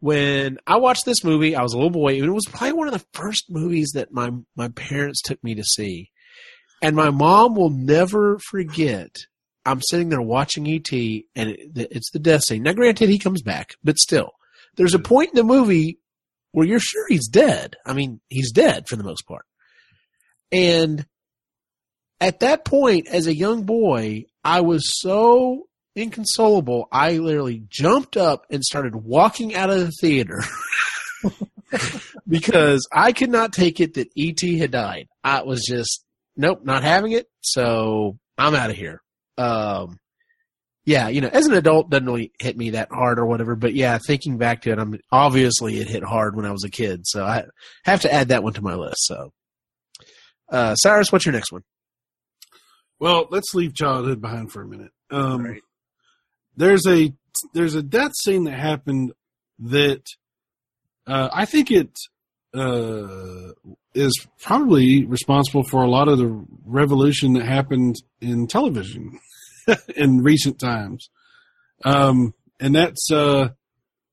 When 0.00 0.58
I 0.66 0.76
watched 0.76 1.04
this 1.04 1.24
movie, 1.24 1.56
I 1.56 1.62
was 1.62 1.72
a 1.72 1.76
little 1.76 1.90
boy. 1.90 2.16
and 2.16 2.24
It 2.24 2.30
was 2.30 2.46
probably 2.48 2.72
one 2.72 2.86
of 2.88 2.94
the 2.94 3.04
first 3.14 3.46
movies 3.48 3.92
that 3.94 4.12
my, 4.12 4.30
my 4.54 4.68
parents 4.68 5.22
took 5.22 5.42
me 5.42 5.54
to 5.56 5.64
see. 5.64 6.10
And 6.80 6.94
my 6.94 7.10
mom 7.10 7.56
will 7.56 7.70
never 7.70 8.38
forget 8.38 9.10
I'm 9.68 9.82
sitting 9.82 10.08
there 10.08 10.22
watching 10.22 10.66
ET, 10.66 10.90
and 10.92 11.50
it, 11.50 11.88
it's 11.90 12.10
the 12.10 12.18
death 12.18 12.42
scene. 12.48 12.62
Now, 12.62 12.72
granted, 12.72 13.10
he 13.10 13.18
comes 13.18 13.42
back, 13.42 13.74
but 13.84 13.98
still, 13.98 14.30
there's 14.78 14.94
a 14.94 14.98
point 14.98 15.30
in 15.30 15.36
the 15.36 15.44
movie 15.44 15.98
where 16.52 16.66
you're 16.66 16.80
sure 16.80 17.04
he's 17.08 17.28
dead. 17.28 17.76
I 17.84 17.92
mean, 17.92 18.20
he's 18.28 18.52
dead 18.52 18.88
for 18.88 18.96
the 18.96 19.04
most 19.04 19.26
part. 19.26 19.44
And 20.50 21.04
at 22.20 22.40
that 22.40 22.64
point, 22.64 23.08
as 23.08 23.26
a 23.26 23.36
young 23.36 23.64
boy, 23.64 24.24
I 24.42 24.62
was 24.62 24.98
so 25.00 25.64
inconsolable. 25.94 26.88
I 26.90 27.18
literally 27.18 27.64
jumped 27.68 28.16
up 28.16 28.46
and 28.50 28.64
started 28.64 28.94
walking 28.94 29.54
out 29.54 29.68
of 29.68 29.80
the 29.80 29.92
theater 30.00 30.42
because 32.28 32.88
I 32.90 33.12
could 33.12 33.30
not 33.30 33.52
take 33.52 33.80
it 33.80 33.94
that 33.94 34.08
ET 34.16 34.40
had 34.58 34.70
died. 34.70 35.08
I 35.22 35.42
was 35.42 35.64
just, 35.66 36.04
nope, 36.36 36.60
not 36.64 36.82
having 36.82 37.12
it. 37.12 37.26
So 37.42 38.16
I'm 38.38 38.54
out 38.54 38.70
of 38.70 38.76
here 38.76 39.02
um, 39.36 39.98
yeah, 40.88 41.08
you 41.08 41.20
know, 41.20 41.28
as 41.28 41.44
an 41.44 41.52
adult, 41.52 41.90
doesn't 41.90 42.06
really 42.06 42.32
hit 42.40 42.56
me 42.56 42.70
that 42.70 42.88
hard 42.90 43.18
or 43.18 43.26
whatever. 43.26 43.54
But 43.54 43.74
yeah, 43.74 43.98
thinking 44.06 44.38
back 44.38 44.62
to 44.62 44.70
it, 44.72 44.78
I'm 44.78 44.98
obviously 45.12 45.78
it 45.80 45.86
hit 45.86 46.02
hard 46.02 46.34
when 46.34 46.46
I 46.46 46.50
was 46.50 46.64
a 46.64 46.70
kid, 46.70 47.06
so 47.06 47.26
I 47.26 47.44
have 47.84 48.00
to 48.00 48.12
add 48.12 48.28
that 48.28 48.42
one 48.42 48.54
to 48.54 48.62
my 48.62 48.74
list. 48.74 49.04
So, 49.04 49.34
uh, 50.50 50.76
Cyrus, 50.76 51.12
what's 51.12 51.26
your 51.26 51.34
next 51.34 51.52
one? 51.52 51.62
Well, 52.98 53.28
let's 53.30 53.52
leave 53.52 53.74
childhood 53.74 54.22
behind 54.22 54.50
for 54.50 54.62
a 54.62 54.66
minute. 54.66 54.92
Um, 55.10 55.44
Right. 55.44 55.60
There's 56.56 56.86
a 56.86 57.12
there's 57.52 57.74
a 57.74 57.82
death 57.82 58.12
scene 58.22 58.44
that 58.44 58.58
happened 58.58 59.12
that 59.58 60.04
uh, 61.06 61.28
I 61.30 61.44
think 61.44 61.70
it 61.70 61.90
uh, 62.54 63.52
is 63.94 64.26
probably 64.40 65.04
responsible 65.04 65.64
for 65.64 65.82
a 65.82 65.90
lot 65.90 66.08
of 66.08 66.16
the 66.16 66.46
revolution 66.64 67.34
that 67.34 67.44
happened 67.44 67.96
in 68.22 68.46
television 68.46 69.20
in 69.96 70.22
recent 70.22 70.58
times. 70.58 71.10
Um, 71.84 72.34
and 72.60 72.74
that's 72.74 73.10
uh, 73.12 73.50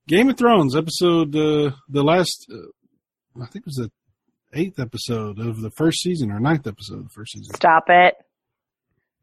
Game 0.08 0.30
of 0.30 0.38
Thrones 0.38 0.76
episode, 0.76 1.36
uh, 1.36 1.72
the 1.90 2.04
last, 2.04 2.48
uh, 2.52 3.42
I 3.42 3.46
think 3.48 3.64
it 3.64 3.66
was 3.68 3.76
the 3.76 3.92
eighth 4.54 4.80
episode 4.80 5.40
of 5.40 5.62
the 5.62 5.72
first 5.72 6.00
season 6.02 6.32
or 6.32 6.40
ninth 6.40 6.68
episode 6.68 7.00
of 7.00 7.04
the 7.06 7.10
first 7.16 7.34
season. 7.34 7.54
Stop 7.56 7.86
it. 7.90 8.16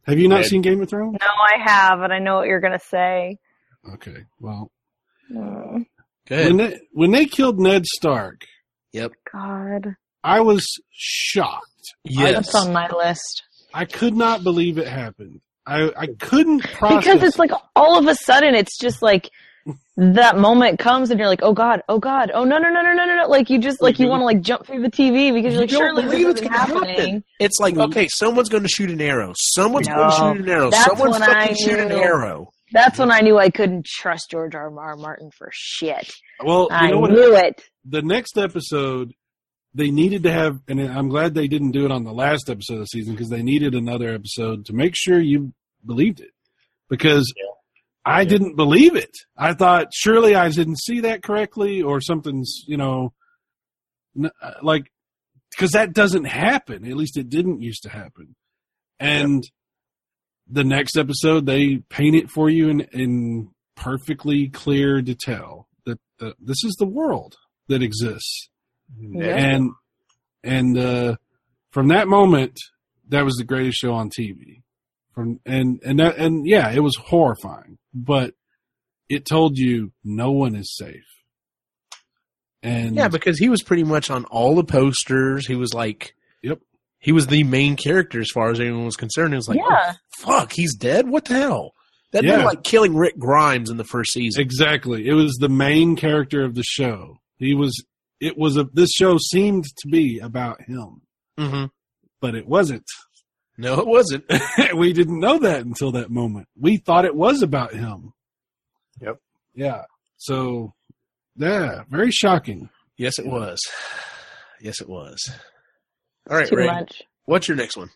Have 0.07 0.19
you 0.19 0.29
not 0.29 0.39
Red. 0.39 0.47
seen 0.47 0.63
Game 0.63 0.83
of 0.83 0.91
Thrones? 0.91 1.17
No, 1.21 1.27
I 1.29 1.63
have, 1.71 2.01
and 2.03 2.13
I 2.13 2.19
know 2.19 2.37
what 2.37 2.49
you're 2.49 2.61
gonna 2.61 2.81
say. 2.81 3.39
Okay, 3.95 4.25
well, 4.41 4.71
Mm, 5.33 5.87
when 6.29 6.57
they 6.57 6.81
when 6.93 7.11
they 7.13 7.25
killed 7.25 7.59
Ned 7.59 7.87
Stark, 7.87 8.45
Yep. 8.93 9.13
God, 9.33 9.95
I 10.25 10.41
was 10.41 10.67
shocked. 10.91 11.65
Yes. 12.05 12.35
that's 12.35 12.55
on 12.55 12.73
my 12.73 12.89
list. 12.91 13.45
I 13.73 13.85
could 13.87 14.15
not 14.15 14.43
believe 14.43 14.77
it 14.79 14.87
happened. 14.89 15.41
I 15.67 15.91
I 15.97 16.07
couldn't 16.19 16.63
process. 16.65 17.05
because 17.05 17.23
it's 17.23 17.39
like 17.39 17.53
all 17.77 17.99
of 17.99 18.07
a 18.07 18.15
sudden 18.15 18.55
it's 18.55 18.79
just 18.79 19.01
like 19.03 19.31
that 19.97 20.37
moment 20.39 20.79
comes 20.81 21.11
and 21.11 21.21
you're 21.21 21.29
like, 21.29 21.43
oh 21.43 21.53
god, 21.53 21.83
oh 21.89 21.99
god, 22.01 22.33
oh 22.35 22.43
no 22.45 22.59
no 22.59 22.69
no 22.69 22.83
no 22.83 22.93
no 22.93 23.05
no 23.05 23.17
no, 23.17 23.29
like 23.29 23.49
you 23.49 23.59
just 23.61 23.81
like 23.81 23.99
you 24.01 24.07
mhm. 24.07 24.11
want 24.11 24.21
to 24.23 24.25
like 24.25 24.41
jump 24.41 24.67
through 24.67 24.83
the 24.83 24.91
TV 24.91 25.33
because 25.33 25.53
you're 25.53 25.63
like, 25.63 25.71
You 25.71 25.79
don't 25.79 25.95
surely 25.95 26.03
believe 26.03 26.25
there's 26.27 26.39
it's 26.41 26.41
gonna 26.41 26.59
happening. 26.59 26.97
happen. 26.97 27.25
It's 27.39 27.59
like, 27.61 27.75
mm. 27.75 27.85
okay, 27.89 28.09
someone's 28.09 28.49
going 28.49 28.65
to 28.65 28.69
shoot 28.69 28.91
an 28.91 29.01
arrow. 29.01 29.33
Someone's 29.37 29.87
No, 29.89 29.95
going 29.95 30.11
to 30.11 30.17
shoot 30.17 30.45
an 30.45 30.49
arrow. 30.49 30.71
that's 30.71 30.85
Someone 30.87 31.11
when 31.13 31.21
fucking 31.21 31.57
shoot 31.65 31.79
an 31.79 31.93
arrow. 31.93 32.51
That's 32.73 32.99
when 32.99 33.11
I 33.13 33.21
knew 33.21 33.39
I 33.39 33.51
couldn't 33.51 33.85
trust 33.87 34.31
George 34.31 34.55
R. 34.57 34.77
R. 34.77 34.97
Martin 34.97 35.31
for 35.37 35.51
shit. 35.53 36.11
well, 36.43 36.69
you 36.71 36.77
I 36.77 36.91
know 36.91 37.01
what? 37.01 37.11
knew 37.13 37.37
it. 37.37 37.63
the 37.85 38.03
next 38.03 38.39
episode 38.39 39.13
they 39.75 39.91
needed 39.91 40.23
to 40.23 40.33
have 40.33 40.61
and 40.69 40.81
i'm 40.81 41.09
glad 41.09 41.35
they 41.35 41.49
didn't 41.49 41.73
do 41.73 41.85
it 41.85 41.93
on 41.93 42.05
the 42.05 42.13
last 42.13 42.51
episode 42.51 42.75
of 42.75 42.81
the 42.81 42.87
season 42.87 43.15
because 43.15 43.31
they 43.31 43.43
needed 43.43 43.75
another 43.75 44.11
episode 44.11 44.67
to 44.67 44.73
make 44.73 44.95
sure 44.95 45.19
you 45.19 45.53
believed 45.85 46.21
it. 46.21 46.31
Because 46.89 47.33
i 48.05 48.25
didn't 48.25 48.57
believe 48.57 48.97
it. 48.97 49.17
I 49.37 49.55
thought 49.55 49.89
surely 49.95 50.35
i 50.35 50.49
didn't 50.49 50.81
see 50.81 51.01
that 51.01 51.23
correctly 51.23 51.83
or 51.83 52.01
something's 52.01 52.65
you 52.67 52.77
know 52.77 53.13
uh, 54.23 54.29
like 54.63 54.93
because 55.51 55.73
that 55.73 55.93
doesn't 55.93 56.25
happen. 56.25 56.87
At 56.87 56.97
least 56.97 57.17
it 57.17 57.29
didn't 57.29 57.61
used 57.61 57.83
to 57.83 57.91
happen. 57.91 58.35
And 58.99 59.43
the 60.49 60.65
next 60.65 60.97
episode 60.97 61.47
they 61.47 61.79
paint 61.89 62.17
it 62.17 62.31
for 62.31 62.51
you 62.51 62.69
in, 62.69 62.81
in 62.93 63.49
perfectly 63.77 64.49
clear 64.49 65.01
detail 65.01 65.69
that, 65.87 65.99
that 66.19 66.35
this 66.41 66.65
is 66.65 66.77
the 66.79 66.87
world 66.87 67.37
that 67.69 67.83
exists 67.83 68.49
Yeah. 68.99 69.25
and 69.37 69.71
and 70.45 70.79
uh, 70.79 71.17
from 71.71 71.89
that 71.89 72.09
moment, 72.09 72.59
that 73.09 73.25
was 73.25 73.35
the 73.37 73.45
greatest 73.45 73.79
show 73.79 73.93
on 73.95 74.11
TV. 74.11 74.63
From 75.15 75.41
and 75.47 75.81
and 75.85 75.99
that 75.99 76.17
and 76.17 76.47
yeah, 76.47 76.71
it 76.73 76.81
was 76.81 76.97
horrifying, 76.97 77.79
but 77.95 78.35
it 79.09 79.27
told 79.27 79.59
you 79.59 79.93
no 80.05 80.31
one 80.31 80.55
is 80.57 80.75
safe. 80.77 81.05
And 82.63 82.95
Yeah, 82.97 83.09
because 83.09 83.39
he 83.39 83.49
was 83.49 83.63
pretty 83.63 83.85
much 83.85 84.11
on 84.11 84.25
all 84.27 84.55
the 84.55 84.65
posters. 84.65 85.47
He 85.47 85.57
was 85.57 85.75
like, 85.75 86.15
Yep. 86.43 86.61
He 86.99 87.13
was 87.13 87.27
the 87.27 87.43
main 87.43 87.77
character 87.77 88.21
as 88.21 88.31
far 88.33 88.51
as 88.51 88.61
anyone 88.61 88.85
was 88.85 88.97
concerned. 88.97 89.33
It 89.35 89.37
was 89.37 89.49
like, 89.49 89.59
Yeah. 89.59 89.95
oh, 89.95 89.95
fuck, 90.19 90.53
he's 90.53 90.75
dead. 90.77 91.09
What 91.09 91.25
the 91.25 91.35
hell? 91.35 91.73
That'd 92.13 92.29
Yeah. 92.31 92.39
be 92.39 92.45
like 92.45 92.63
killing 92.63 92.95
Rick 92.95 93.19
Grimes 93.19 93.71
in 93.71 93.77
the 93.77 93.85
first 93.85 94.13
season. 94.13 94.41
exactly, 94.43 95.07
it 95.09 95.15
was 95.15 95.37
the 95.41 95.49
main 95.49 95.97
character 95.97 96.45
of 96.45 96.55
the 96.55 96.63
show. 96.63 97.19
He 97.39 97.55
was. 97.55 97.85
It 98.23 98.39
was 98.39 98.57
a. 98.57 98.65
This 98.73 98.91
show 98.93 99.19
seemed 99.19 99.65
to 99.65 99.89
be 99.89 100.19
about 100.21 100.63
him, 100.63 101.03
hmm 101.39 101.65
but 102.21 102.35
it 102.37 102.47
wasn't. 102.47 102.85
No, 103.59 103.81
it 103.81 103.87
wasn't. 103.87 104.25
we 104.77 104.93
didn't 104.93 105.19
know 105.21 105.39
that 105.41 105.65
until 105.67 105.91
that 105.93 106.09
moment. 106.11 106.47
We 106.59 106.77
thought 106.77 107.05
it 107.05 107.17
was 107.17 107.43
about 107.43 107.75
him. 107.75 108.13
Yep. 109.01 109.17
Yeah. 109.55 109.83
So, 110.19 110.73
yeah, 111.37 111.83
very 111.91 112.11
shocking. 112.13 112.71
yes, 112.97 113.19
it 113.19 113.27
was. 113.27 113.59
Yes, 114.61 114.81
it 114.81 114.89
was. 114.89 115.19
All 116.31 116.37
right, 116.37 116.47
Too 116.49 116.55
Ray. 116.55 116.67
much. 116.67 117.03
What's 117.25 117.49
your 117.49 117.57
next 117.57 117.77
one? 117.77 117.91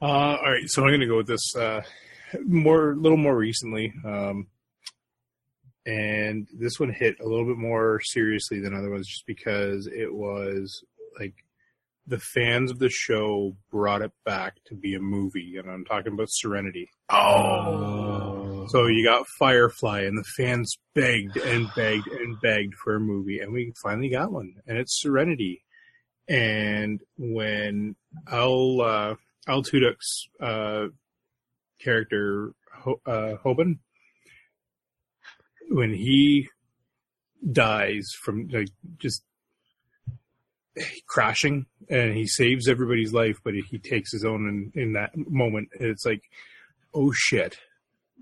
Uh, 0.00 0.04
all 0.04 0.52
right, 0.52 0.62
so 0.66 0.82
I'm 0.82 0.90
going 0.90 1.00
to 1.00 1.06
go 1.08 1.16
with 1.16 1.26
this 1.26 1.56
uh, 1.56 1.80
more, 2.46 2.92
a 2.92 2.94
little 2.94 3.18
more 3.18 3.36
recently, 3.36 3.92
um, 4.04 4.46
and 5.88 6.46
this 6.52 6.78
one 6.78 6.92
hit 6.92 7.18
a 7.18 7.26
little 7.26 7.46
bit 7.46 7.56
more 7.56 7.98
seriously 8.02 8.60
than 8.60 8.74
other 8.74 8.90
ones, 8.90 9.08
just 9.08 9.24
because 9.26 9.86
it 9.86 10.12
was 10.12 10.84
like 11.18 11.32
the 12.06 12.18
fans 12.18 12.70
of 12.70 12.78
the 12.78 12.90
show 12.90 13.56
brought 13.70 14.02
it 14.02 14.12
back 14.22 14.56
to 14.66 14.74
be 14.74 14.94
a 14.94 15.00
movie, 15.00 15.56
and 15.56 15.70
I'm 15.70 15.86
talking 15.86 16.12
about 16.12 16.28
Serenity. 16.30 16.90
Oh. 17.08 18.66
So 18.68 18.86
you 18.86 19.02
got 19.02 19.26
Firefly, 19.38 20.02
and 20.02 20.18
the 20.18 20.24
fans 20.36 20.76
begged 20.94 21.38
and 21.38 21.68
begged 21.74 22.08
and 22.08 22.38
begged 22.42 22.74
for 22.74 22.96
a 22.96 23.00
movie, 23.00 23.38
and 23.40 23.50
we 23.50 23.72
finally 23.82 24.10
got 24.10 24.30
one, 24.30 24.56
and 24.66 24.76
it's 24.76 25.00
Serenity. 25.00 25.64
And 26.28 27.00
when 27.16 27.96
Al 28.30 28.82
uh, 28.82 29.14
Al 29.46 29.62
Tudyk's 29.62 30.28
uh, 30.38 30.88
character 31.82 32.52
Ho- 32.74 33.00
uh, 33.06 33.36
Hoban, 33.42 33.78
when 35.68 35.92
he 35.94 36.48
dies 37.52 38.10
from 38.22 38.48
like 38.48 38.68
just 38.98 39.22
crashing, 41.06 41.66
and 41.90 42.14
he 42.14 42.26
saves 42.26 42.68
everybody's 42.68 43.12
life, 43.12 43.38
but 43.44 43.54
he 43.54 43.78
takes 43.78 44.12
his 44.12 44.24
own 44.24 44.70
in, 44.74 44.80
in 44.82 44.92
that 44.94 45.10
moment. 45.16 45.68
It's 45.72 46.04
like, 46.06 46.22
oh 46.94 47.12
shit, 47.14 47.58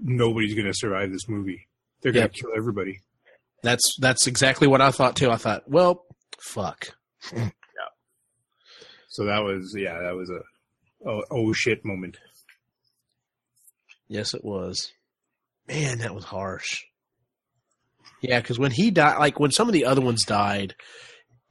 nobody's 0.03 0.55
gonna 0.55 0.75
survive 0.75 1.13
this 1.13 1.29
movie. 1.29 1.67
They're 2.03 2.13
gonna 2.13 2.25
Yep. 2.27 2.33
kill 2.33 2.51
everybody. 2.57 3.01
That's 3.63 3.97
that's 4.01 4.27
exactly 4.27 4.67
what 4.69 4.81
I 4.81 4.91
thought 4.91 5.17
too. 5.17 5.31
I 5.31 5.37
thought, 5.37 5.69
well, 5.69 6.05
fuck. 6.39 6.89
yeah 7.33 7.51
So 9.09 9.25
that 9.25 9.41
was 9.43 9.75
yeah, 9.77 9.99
that 10.01 10.15
was 10.15 10.31
a 10.31 10.41
oh, 11.09 11.23
oh 11.31 11.53
shit 11.53 11.85
moment. 11.85 12.19
Yes, 14.09 14.35
it 14.35 14.45
was. 14.45 14.93
Man, 15.67 15.99
that 15.99 16.15
was 16.15 16.25
harsh. 16.25 16.85
Yeah, 18.29 18.41
because 18.41 18.59
when 18.59 18.71
he 18.71 18.91
died, 18.91 19.19
like 19.19 19.41
when 19.41 19.51
some 19.51 19.69
of 19.69 19.73
the 19.73 19.85
other 19.87 20.01
ones 20.01 20.25
died, 20.25 20.75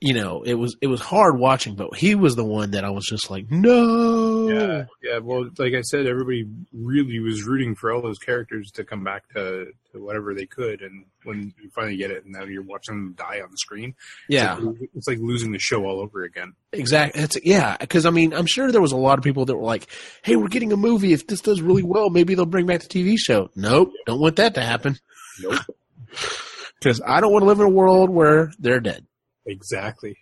you 0.02 0.14
know, 0.14 0.44
it 0.44 0.56
was 0.56 0.76
it 0.82 0.88
was 0.88 1.02
hard 1.02 1.40
watching. 1.40 1.76
But 1.76 1.96
he 1.96 2.16
was 2.16 2.36
the 2.36 2.44
one 2.44 2.72
that 2.72 2.84
I 2.84 2.90
was 2.90 3.06
just 3.06 3.32
like, 3.32 3.50
no. 3.50 4.50
Yeah, 4.50 4.86
yeah. 5.02 5.18
Well, 5.20 5.50
like 5.58 5.74
I 5.74 5.82
said, 5.82 6.06
everybody 6.06 6.46
really 6.74 7.20
was 7.20 7.44
rooting 7.44 7.76
for 7.76 7.92
all 7.92 8.02
those 8.02 8.20
characters 8.20 8.72
to 8.72 8.84
come 8.84 9.04
back 9.04 9.28
to, 9.30 9.72
to 9.92 10.04
whatever 10.04 10.36
they 10.36 10.46
could, 10.46 10.82
and 10.82 11.06
when 11.24 11.54
you 11.62 11.70
finally 11.74 11.98
get 11.98 12.12
it, 12.12 12.24
and 12.24 12.34
now 12.34 12.44
you're 12.44 12.62
watching 12.62 12.96
them 12.96 13.16
die 13.18 13.42
on 13.42 13.50
the 13.50 13.58
screen, 13.58 13.96
it's 14.30 14.30
yeah, 14.30 14.54
like, 14.56 14.90
it's 14.94 15.08
like 15.08 15.18
losing 15.20 15.52
the 15.52 15.60
show 15.60 15.84
all 15.86 16.00
over 16.00 16.24
again. 16.24 16.54
exactly. 16.72 17.24
It's 17.24 17.38
yeah, 17.44 17.78
because 17.78 18.06
I 18.06 18.12
mean, 18.12 18.34
I'm 18.34 18.46
sure 18.46 18.72
there 18.72 18.82
was 18.82 18.92
a 18.92 18.98
lot 18.98 19.18
of 19.18 19.24
people 19.24 19.46
that 19.46 19.56
were 19.56 19.64
like, 19.64 19.88
"Hey, 20.24 20.36
we're 20.36 20.50
getting 20.50 20.74
a 20.74 20.78
movie. 20.78 21.14
If 21.14 21.26
this 21.26 21.42
does 21.42 21.62
really 21.62 21.84
well, 21.84 22.10
maybe 22.10 22.36
they'll 22.36 22.46
bring 22.46 22.68
back 22.68 22.82
the 22.82 22.90
TV 22.90 23.16
show." 23.18 23.50
Nope, 23.56 23.92
don't 24.06 24.20
want 24.20 24.36
that 24.36 24.54
to 24.56 24.62
happen. 24.62 25.00
Nope. 25.42 25.60
Because 26.86 27.02
I 27.04 27.20
don't 27.20 27.32
want 27.32 27.42
to 27.42 27.48
live 27.48 27.60
in 27.60 27.66
a 27.66 27.70
world 27.70 28.12
where 28.12 28.52
they're 28.60 28.80
dead. 28.80 29.08
Exactly. 29.48 30.18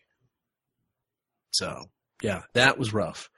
So 1.52 1.88
yeah, 2.22 2.44
that 2.54 2.80
was 2.80 2.94
rough. 2.94 3.30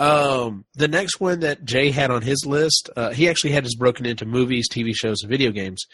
Um, 0.00 0.64
the 0.74 0.88
next 0.88 1.20
one 1.20 1.40
that 1.40 1.64
Jay 1.64 1.92
had 1.92 2.10
on 2.10 2.22
his 2.22 2.44
list, 2.44 2.90
uh, 2.96 3.12
he 3.12 3.28
actually 3.28 3.52
had 3.52 3.62
his 3.62 3.76
broken 3.76 4.06
into 4.06 4.26
movies, 4.26 4.68
TV 4.68 4.92
shows, 4.92 5.22
and 5.22 5.30
video 5.30 5.52
games. 5.52 5.84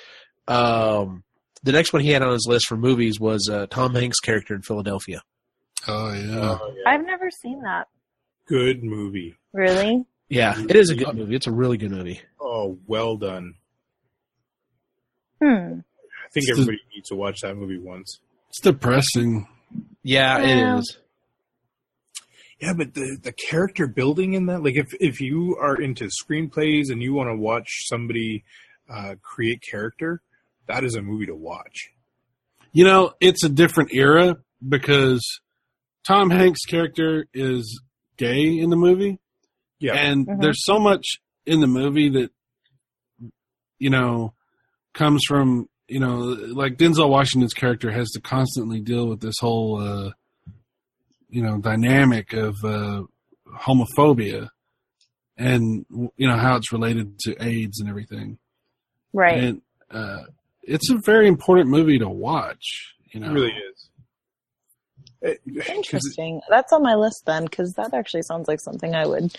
Um, 0.48 1.22
the 1.62 1.72
next 1.72 1.92
one 1.92 2.00
he 2.00 2.12
had 2.12 2.22
on 2.22 2.32
his 2.32 2.46
list 2.48 2.66
for 2.66 2.78
movies 2.78 3.20
was 3.20 3.46
uh, 3.52 3.66
Tom 3.66 3.94
Hanks' 3.94 4.20
character 4.20 4.54
in 4.54 4.62
Philadelphia. 4.62 5.20
Oh 5.86 6.14
yeah. 6.14 6.58
Oh, 6.62 6.74
yeah. 6.74 6.90
I've 6.90 7.04
never 7.04 7.30
seen 7.30 7.60
that. 7.60 7.88
Good 8.46 8.82
movie. 8.82 9.36
Really? 9.52 10.06
Yeah, 10.30 10.58
it 10.66 10.76
is 10.76 10.88
a 10.88 10.94
good 10.94 11.14
movie. 11.14 11.36
It's 11.36 11.46
a 11.46 11.52
really 11.52 11.76
good 11.76 11.90
movie. 11.90 12.22
Oh, 12.40 12.78
well 12.86 13.18
done. 13.18 13.56
Hmm. 15.42 15.80
I 16.36 16.40
think 16.40 16.48
It's 16.48 16.56
the- 16.56 16.62
everybody 16.62 16.82
needs 16.94 17.08
to 17.10 17.14
watch 17.14 17.40
that 17.42 17.56
movie 17.56 17.78
once. 17.78 18.18
It's 18.48 18.60
depressing. 18.60 19.46
Yeah, 20.02 20.38
Yeah. 20.42 20.76
it 20.76 20.78
is. 20.80 20.98
Yeah, 22.60 22.72
but 22.74 22.94
the 22.94 23.18
the 23.22 23.32
character 23.32 23.86
building 23.86 24.32
in 24.34 24.46
that, 24.46 24.62
like 24.62 24.76
if 24.76 24.94
if 25.00 25.20
you 25.20 25.56
are 25.60 25.80
into 25.80 26.06
screenplays 26.06 26.90
and 26.90 27.02
you 27.02 27.12
want 27.12 27.28
to 27.30 27.36
watch 27.36 27.68
somebody 27.86 28.44
uh, 28.88 29.14
create 29.22 29.62
character, 29.62 30.22
that 30.66 30.82
is 30.84 30.94
a 30.94 31.02
movie 31.02 31.26
to 31.26 31.34
watch. 31.34 31.90
You 32.72 32.84
know, 32.84 33.12
it's 33.20 33.44
a 33.44 33.48
different 33.48 33.92
era 33.92 34.36
because 34.66 35.22
Tom 36.06 36.30
Hanks' 36.30 36.64
character 36.64 37.26
is 37.32 37.80
gay 38.16 38.58
in 38.58 38.70
the 38.70 38.76
movie. 38.76 39.18
Yeah. 39.78 39.94
And 39.94 40.26
Mhm. 40.26 40.40
there's 40.42 40.64
so 40.64 40.78
much 40.78 41.04
in 41.46 41.60
the 41.60 41.66
movie 41.66 42.08
that, 42.10 42.30
you 43.78 43.90
know, 43.90 44.34
comes 44.92 45.22
from, 45.26 45.68
you 45.88 46.00
know, 46.00 46.16
like 46.18 46.76
Denzel 46.76 47.08
Washington's 47.10 47.54
character 47.54 47.90
has 47.90 48.10
to 48.12 48.20
constantly 48.20 48.80
deal 48.80 49.06
with 49.06 49.20
this 49.20 49.34
whole, 49.40 49.80
uh, 49.80 50.10
you 51.28 51.42
know, 51.42 51.58
dynamic 51.58 52.32
of 52.32 52.54
uh, 52.64 53.02
homophobia 53.58 54.48
and, 55.36 55.84
you 56.16 56.28
know, 56.28 56.36
how 56.36 56.56
it's 56.56 56.72
related 56.72 57.18
to 57.20 57.36
AIDS 57.44 57.80
and 57.80 57.88
everything. 57.88 58.38
Right. 59.12 59.38
And 59.44 59.62
uh, 59.90 60.22
it's 60.62 60.90
a 60.90 60.96
very 61.04 61.26
important 61.28 61.68
movie 61.68 61.98
to 61.98 62.08
watch, 62.08 62.94
you 63.12 63.20
know. 63.20 63.30
It 63.30 63.32
really 63.34 63.52
is. 63.52 63.88
It- 65.22 65.40
'cause 65.46 65.56
it- 65.68 65.74
Interesting. 65.76 66.40
That's 66.48 66.72
on 66.72 66.82
my 66.82 66.94
list 66.94 67.22
then, 67.26 67.44
because 67.44 67.72
that 67.74 67.94
actually 67.94 68.22
sounds 68.22 68.46
like 68.48 68.60
something 68.60 68.94
I 68.94 69.06
would 69.06 69.36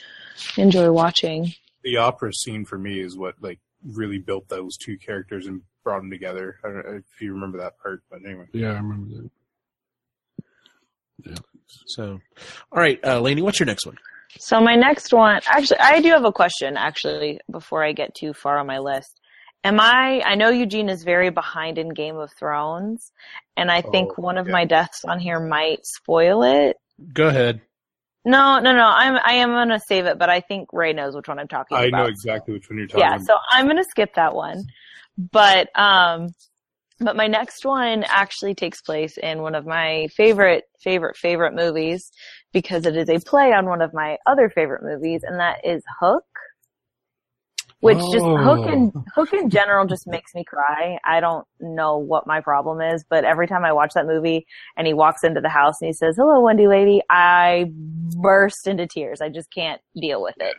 enjoy 0.58 0.92
watching. 0.92 1.54
the 1.84 1.98
opera 1.98 2.34
scene 2.34 2.66
for 2.66 2.80
me 2.80 3.00
is 3.00 3.16
what 3.16 3.36
like 3.42 3.60
really 3.94 4.18
built 4.18 4.48
those 4.50 4.78
two 4.78 4.98
characters 4.98 5.48
and 5.48 5.62
brought 5.84 6.00
them 6.02 6.10
together. 6.10 6.58
I 6.64 6.68
don't 6.70 6.86
know 6.86 6.96
if 6.98 7.22
you 7.22 7.34
remember 7.34 7.58
that 7.60 7.78
part, 7.80 8.02
but 8.10 8.20
anyway. 8.26 8.46
Yeah, 8.54 8.72
I 8.72 8.78
remember 8.78 9.16
that. 9.16 9.30
Yeah. 11.26 11.36
So, 11.88 12.20
all 12.72 12.80
right, 12.80 13.00
uh, 13.04 13.20
Laney, 13.20 13.42
what's 13.42 13.60
your 13.60 13.68
next 13.68 13.86
one? 13.86 13.98
So 14.38 14.60
my 14.60 14.76
next 14.76 15.14
one, 15.14 15.40
actually, 15.48 15.80
I 15.80 16.02
do 16.02 16.10
have 16.10 16.26
a 16.26 16.32
question. 16.32 16.76
Actually, 16.78 17.40
before 17.50 17.84
I 17.84 17.94
get 17.94 18.14
too 18.16 18.34
far 18.34 18.58
on 18.58 18.68
my 18.68 18.80
list, 18.80 19.22
am 19.64 19.80
I? 19.80 20.22
I 20.26 20.36
know 20.36 20.50
Eugene 20.50 20.90
is 20.90 21.04
very 21.04 21.30
behind 21.30 21.78
in 21.78 21.90
Game 21.90 22.18
of 22.18 22.32
Thrones, 22.38 23.12
and 23.56 23.72
I 23.72 23.82
think 23.82 24.12
Oh, 24.18 24.22
one 24.22 24.38
of 24.38 24.48
yeah. 24.48 24.54
my 24.54 24.66
deaths 24.66 25.06
on 25.06 25.20
here 25.20 25.40
might 25.40 25.86
spoil 25.86 26.44
it. 26.44 26.76
Go 27.14 27.28
ahead. 27.28 27.62
No, 28.26 28.60
no, 28.60 28.74
no. 28.74 28.86
I'm 28.86 29.20
I 29.24 29.34
am 29.34 29.50
gonna 29.50 29.80
save 29.80 30.06
it, 30.06 30.18
but 30.18 30.30
I 30.30 30.42
think 30.42 30.70
Ray 30.74 30.94
knows 30.94 31.16
which 31.16 31.28
one 31.28 31.40
I'm 31.40 31.48
talking 31.48 31.78
I 31.78 31.86
about. 31.86 31.98
I 31.98 32.04
know 32.04 32.10
exactly 32.10 32.54
which 32.56 32.70
one 32.70 32.80
you're 32.80 32.88
talking 32.88 33.02
yeah 33.02 33.16
about. 33.16 33.20
Yeah, 33.22 33.26
so 33.26 33.36
i'm 33.52 33.68
gonna 33.68 33.84
skip 33.84 34.16
that 34.16 34.34
one 34.34 34.64
but 35.18 35.70
um 35.80 36.30
but 37.00 37.16
my 37.16 37.28
next 37.28 37.66
one 37.66 38.04
actually 38.08 38.56
takes 38.56 38.82
place 38.82 39.18
in 39.18 39.42
one 39.42 39.56
of 39.56 39.66
my 39.66 40.08
favorite 40.16 40.64
favorite 40.82 41.18
favorite 41.18 41.54
movies 41.54 42.12
because 42.54 42.86
it 42.86 42.96
is 42.96 43.10
a 43.10 43.20
play 43.20 43.52
on 43.52 43.66
one 43.66 43.82
of 43.82 43.94
my 43.94 44.18
other 44.26 44.50
favorite 44.50 44.84
movies 44.84 45.22
and 45.24 45.40
that 45.40 45.60
is 45.66 45.84
hook 46.00 46.26
which 47.86 47.98
just 48.12 48.26
hook 48.26 48.66
in 48.68 48.92
Oh. 48.96 49.04
hook 49.16 49.34
in 49.34 49.50
general 49.50 49.86
just 49.86 50.08
makes 50.08 50.34
me 50.36 50.44
cry 50.44 50.98
i 51.06 51.20
don't 51.20 51.46
know 51.60 51.98
what 51.98 52.28
my 52.28 52.42
problem 52.42 52.82
is 52.82 53.06
but 53.10 53.24
every 53.24 53.48
time 53.48 53.64
i 53.64 53.72
watch 53.72 53.94
that 53.94 54.06
movie 54.06 54.46
and 54.78 54.88
he 54.88 54.94
walks 54.94 55.24
into 55.24 55.42
the 55.42 55.50
house 55.50 55.82
and 55.82 55.88
he 55.88 55.94
says 55.94 56.16
hello 56.18 56.42
wendy 56.42 56.68
lady 56.68 57.02
i 57.10 57.72
burst 58.22 58.68
into 58.68 58.86
tears 58.88 59.22
i 59.22 59.30
just 59.30 59.52
can't 59.54 59.82
deal 60.00 60.22
with 60.22 60.36
it 60.40 60.56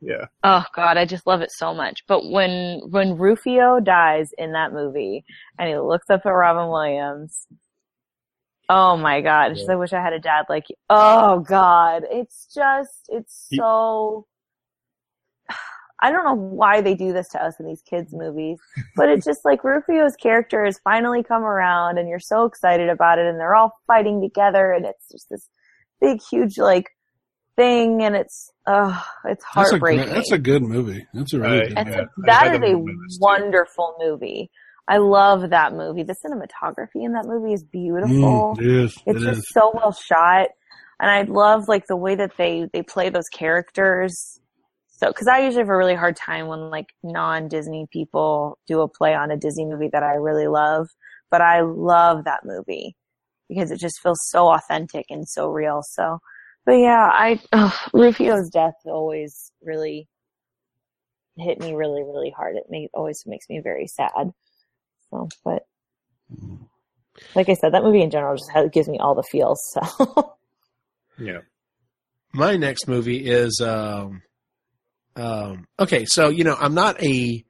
Yeah. 0.00 0.26
Oh 0.42 0.64
God, 0.76 0.98
I 0.98 1.06
just 1.06 1.26
love 1.26 1.40
it 1.40 1.50
so 1.50 1.72
much. 1.72 2.04
But 2.06 2.28
when 2.28 2.82
when 2.90 3.16
Rufio 3.16 3.80
dies 3.80 4.28
in 4.36 4.52
that 4.52 4.74
movie 4.74 5.24
and 5.58 5.66
he 5.70 5.78
looks 5.78 6.10
up 6.10 6.26
at 6.26 6.28
Robin 6.28 6.68
Williams, 6.68 7.46
oh 8.68 8.96
my 8.98 9.22
God, 9.22 9.54
just, 9.54 9.70
I 9.70 9.76
wish 9.76 9.94
I 9.94 10.02
had 10.02 10.12
a 10.12 10.18
dad 10.20 10.44
like 10.50 10.68
you. 10.68 10.76
Oh 10.90 11.40
God, 11.40 12.02
it's 12.10 12.46
just 12.54 13.06
it's 13.08 13.48
so. 13.58 14.26
I 16.04 16.10
don't 16.12 16.24
know 16.24 16.34
why 16.34 16.80
they 16.82 16.94
do 16.94 17.12
this 17.14 17.28
to 17.30 17.42
us 17.42 17.58
in 17.58 17.66
these 17.66 17.82
kids 17.88 18.12
movies, 18.12 18.58
but 18.94 19.08
it's 19.08 19.24
just 19.24 19.44
like 19.44 19.64
Rufio's 19.64 20.16
character 20.16 20.64
has 20.64 20.78
finally 20.84 21.22
come 21.22 21.42
around 21.44 21.96
and 21.98 22.08
you're 22.08 22.20
so 22.20 22.44
excited 22.44 22.90
about 22.90 23.18
it 23.18 23.26
and 23.26 23.40
they're 23.40 23.54
all 23.54 23.72
fighting 23.86 24.20
together 24.20 24.72
and 24.72 24.84
it's 24.84 25.08
just 25.10 25.26
this 25.30 25.48
big 26.02 26.20
huge 26.30 26.58
like 26.58 26.88
thing 27.56 28.02
and 28.02 28.16
it's 28.16 28.50
uh 28.66 29.00
it's 29.24 29.44
That's 29.54 29.72
a 29.72 29.78
great, 29.78 29.98
heartbreaking. 29.98 30.14
that's 30.14 30.32
a 30.32 30.38
good 30.38 30.62
movie. 30.62 31.06
That's 31.14 31.32
a 31.32 31.40
really 31.40 31.58
Right. 31.58 31.68
good 31.68 31.76
That's 31.76 31.88
movie. 31.88 32.00
a, 32.00 32.02
I 32.02 32.26
that 32.26 32.42
had 32.42 32.54
is 32.56 32.60
that 32.60 32.68
a 32.68 32.74
on 32.74 32.84
my 32.84 32.92
list, 33.04 33.14
too. 33.14 33.18
wonderful 33.22 33.94
movie. 34.00 34.50
I 34.86 34.98
love 34.98 35.48
that 35.50 35.72
movie. 35.72 36.02
The 36.02 36.16
cinematography 36.22 37.02
in 37.06 37.12
that 37.14 37.24
movie 37.26 37.54
is 37.54 37.64
beautiful. 37.64 38.56
Mm, 38.58 38.60
it 38.60 38.66
is. 38.66 38.94
it's 39.06 39.22
It 39.22 39.24
just 39.24 39.38
is. 39.38 39.48
so 39.52 39.72
well 39.74 39.92
shot, 39.92 40.48
and 41.00 41.10
I 41.10 41.22
love 41.22 41.68
like 41.68 41.86
the 41.86 41.96
way 41.96 42.14
that 42.16 42.32
they 42.36 42.68
they 42.74 42.82
play 42.82 43.08
those 43.08 43.28
characters. 43.32 44.40
So, 45.04 45.10
because 45.10 45.26
I 45.28 45.40
usually 45.40 45.60
have 45.60 45.68
a 45.68 45.76
really 45.76 45.94
hard 45.94 46.16
time 46.16 46.46
when 46.46 46.70
like 46.70 46.94
non 47.02 47.48
Disney 47.48 47.86
people 47.92 48.58
do 48.66 48.80
a 48.80 48.88
play 48.88 49.14
on 49.14 49.30
a 49.30 49.36
Disney 49.36 49.66
movie 49.66 49.90
that 49.92 50.02
I 50.02 50.14
really 50.14 50.46
love, 50.48 50.88
but 51.30 51.42
I 51.42 51.60
love 51.60 52.24
that 52.24 52.46
movie 52.46 52.96
because 53.46 53.70
it 53.70 53.80
just 53.80 54.00
feels 54.00 54.18
so 54.30 54.48
authentic 54.48 55.04
and 55.10 55.28
so 55.28 55.48
real. 55.48 55.82
So, 55.82 56.20
but 56.64 56.76
yeah, 56.76 57.10
I 57.12 57.38
ugh, 57.52 57.74
Rufio's 57.92 58.48
death 58.48 58.72
always 58.86 59.52
really 59.62 60.08
hit 61.36 61.60
me 61.60 61.74
really, 61.74 62.02
really 62.02 62.30
hard. 62.30 62.56
It 62.56 62.90
always 62.94 63.24
makes 63.26 63.46
me 63.50 63.60
very 63.60 63.86
sad. 63.86 64.32
So, 65.10 65.28
but 65.44 65.66
like 67.34 67.50
I 67.50 67.54
said, 67.54 67.74
that 67.74 67.84
movie 67.84 68.00
in 68.00 68.10
general 68.10 68.36
just 68.36 68.50
has, 68.52 68.70
gives 68.70 68.88
me 68.88 68.98
all 68.98 69.14
the 69.14 69.22
feels. 69.22 69.60
So, 69.70 70.34
Yeah. 71.18 71.40
My 72.32 72.56
next 72.56 72.88
movie 72.88 73.26
is 73.30 73.60
um, 73.60 74.22
um, 75.16 75.66
okay. 75.78 76.04
So 76.06 76.28
you 76.28 76.44
know, 76.44 76.56
I'm 76.58 76.74
not 76.74 77.02
a. 77.02 77.44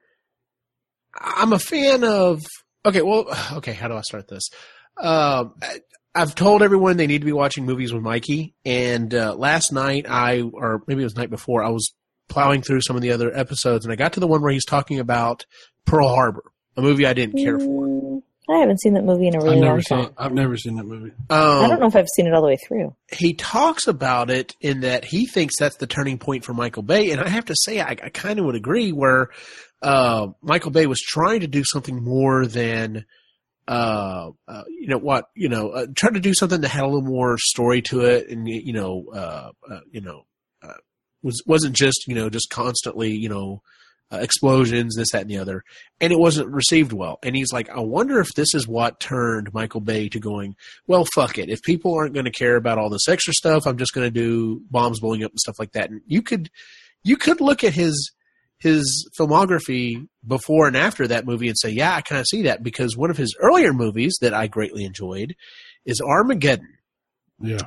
I'm 1.18 1.52
a 1.52 1.58
fan 1.58 2.04
of. 2.04 2.42
Okay, 2.84 3.02
well, 3.02 3.26
okay. 3.54 3.72
How 3.72 3.88
do 3.88 3.94
I 3.94 4.02
start 4.02 4.28
this? 4.28 4.50
Um, 4.96 5.54
I- 5.62 5.80
I've 6.16 6.36
told 6.36 6.62
everyone 6.62 6.96
they 6.96 7.08
need 7.08 7.22
to 7.22 7.24
be 7.24 7.32
watching 7.32 7.66
movies 7.66 7.92
with 7.92 8.00
Mikey, 8.04 8.54
and 8.64 9.12
uh, 9.12 9.34
last 9.34 9.72
night 9.72 10.06
I, 10.08 10.42
or 10.42 10.80
maybe 10.86 11.00
it 11.00 11.06
was 11.06 11.16
night 11.16 11.28
before, 11.28 11.64
I 11.64 11.70
was 11.70 11.92
plowing 12.28 12.62
through 12.62 12.82
some 12.82 12.94
of 12.94 13.02
the 13.02 13.10
other 13.10 13.36
episodes, 13.36 13.84
and 13.84 13.92
I 13.92 13.96
got 13.96 14.12
to 14.12 14.20
the 14.20 14.28
one 14.28 14.40
where 14.40 14.52
he's 14.52 14.64
talking 14.64 15.00
about 15.00 15.44
Pearl 15.86 16.06
Harbor, 16.14 16.44
a 16.76 16.82
movie 16.82 17.04
I 17.04 17.14
didn't 17.14 17.42
care 17.42 17.58
for. 17.58 18.22
I 18.49 18.59
haven't 18.59 18.80
seen 18.80 18.92
that 18.95 19.05
movie 19.05 19.28
in 19.28 19.34
a 19.34 19.38
I've 19.38 19.45
really 19.45 19.61
never 19.61 19.72
long 19.74 19.80
seen. 19.82 19.99
time. 20.05 20.14
I've 20.18 20.32
never 20.32 20.57
seen 20.57 20.76
that 20.76 20.84
movie. 20.84 21.12
I 21.30 21.62
Um, 21.62 21.68
don't 21.70 21.80
know 21.80 21.86
if 21.86 21.97
I've 21.97 22.09
seen 22.14 22.26
it 22.26 22.34
all 22.34 22.42
the 22.42 22.49
way 22.49 22.57
through. 22.59 22.95
he 23.11 23.32
talks 23.34 23.86
about 23.86 24.30
it 24.30 24.55
in 24.61 24.80
that 24.80 25.05
he 25.05 25.26
thinks 25.26 25.55
that's 25.59 25.76
the 25.76 25.86
turning 25.86 26.18
point 26.18 26.45
for 26.45 26.53
Michael 26.53 26.82
Bay, 26.82 27.11
and 27.11 27.20
I 27.20 27.28
have 27.28 27.47
to 27.47 27.55
say 27.62 27.80
I, 27.80 27.90
I 27.90 28.09
kind 28.11 28.38
of 28.38 28.45
would 28.45 28.55
agree. 28.55 28.92
Where 28.92 29.30
uh, 29.82 30.28
Michael 30.42 30.70
Bay 30.72 30.86
was 30.86 31.01
trying 31.01 31.40
to 31.40 31.47
do 31.47 31.62
something 31.64 32.03
more 32.05 32.47
than, 32.47 33.05
uh, 33.66 34.30
uh, 34.47 34.62
you 34.68 34.88
know 34.88 34.99
what, 34.99 35.26
you 35.34 35.49
know, 35.49 35.70
uh, 35.70 35.86
trying 35.95 36.14
to 36.14 36.20
do 36.20 36.34
something 36.34 36.61
that 36.61 36.68
had 36.68 36.82
a 36.84 36.86
little 36.86 37.03
more 37.03 37.36
story 37.38 37.80
to 37.82 38.03
it, 38.03 38.28
and 38.28 38.47
you 38.47 38.72
know, 38.74 39.05
uh, 39.14 39.51
uh, 39.70 39.80
you 39.90 40.01
know, 40.03 40.26
uh, 40.62 40.74
was 41.22 41.42
wasn't 41.47 41.74
just 41.74 42.05
you 42.07 42.14
know 42.14 42.28
just 42.28 42.51
constantly 42.51 43.12
you 43.12 43.28
know. 43.30 43.62
Uh, 44.12 44.18
explosions, 44.18 44.94
this, 44.96 45.12
that, 45.12 45.22
and 45.22 45.30
the 45.30 45.38
other, 45.38 45.62
and 45.98 46.12
it 46.12 46.18
wasn't 46.18 46.48
received 46.48 46.92
well. 46.92 47.18
And 47.22 47.34
he's 47.34 47.52
like, 47.55 47.70
I 47.70 47.80
wonder 47.80 48.20
if 48.20 48.28
this 48.36 48.55
is 48.55 48.68
what 48.68 49.00
turned 49.00 49.52
Michael 49.55 49.80
Bay 49.80 50.11
to 50.11 50.20
going, 50.20 50.57
well, 50.86 51.07
fuck 51.14 51.38
it. 51.38 51.48
If 51.48 51.62
people 51.62 51.94
aren't 51.94 52.12
going 52.12 52.26
to 52.26 52.30
care 52.30 52.57
about 52.57 52.78
all 52.78 52.90
this 52.90 53.09
extra 53.09 53.32
stuff, 53.32 53.66
I'm 53.66 53.78
just 53.78 53.94
going 53.94 54.07
to 54.07 54.11
do 54.11 54.61
bombs 54.70 55.00
blowing 55.00 55.24
up 55.24 55.32
and 55.32 55.40
stuff 55.40 55.59
like 55.59 55.72
that. 55.72 55.90
And 55.90 56.02
you 56.07 56.20
could, 56.20 56.50
you 57.02 57.16
could 57.16 57.40
look 57.40 57.64
at 57.64 57.72
his 57.72 58.12
his 58.59 59.11
filmography 59.18 60.07
before 60.26 60.66
and 60.66 60.76
after 60.76 61.07
that 61.07 61.26
movie 61.26 61.48
and 61.48 61.59
say, 61.59 61.70
yeah, 61.70 61.94
I 61.94 62.00
kind 62.00 62.20
of 62.20 62.26
see 62.26 62.42
that 62.42 62.62
because 62.62 62.96
one 62.96 63.11
of 63.11 63.16
his 63.16 63.36
earlier 63.40 63.72
movies 63.72 64.16
that 64.20 64.32
I 64.32 64.46
greatly 64.46 64.84
enjoyed 64.84 65.34
is 65.84 66.00
Armageddon. 66.00 66.78
Yeah. 67.40 67.59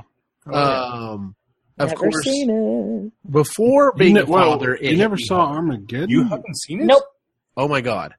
Um, 0.52 1.36
of 1.80 1.90
Never 1.90 2.00
course, 2.10 2.24
seen 2.24 2.50
it. 2.50 3.32
before 3.32 3.94
You, 3.96 4.00
being 4.00 4.14
ne- 4.16 4.22
a 4.22 4.26
well, 4.26 4.52
father, 4.54 4.76
it 4.76 4.92
you 4.92 4.98
never 4.98 5.18
saw 5.18 5.46
hard. 5.48 5.58
Armageddon. 5.58 6.10
You 6.10 6.24
haven't 6.24 6.58
seen 6.62 6.80
it. 6.80 6.84
it? 6.84 6.88
Nope. 6.88 7.04
Oh 7.56 7.68
my 7.68 7.82
god! 7.82 8.16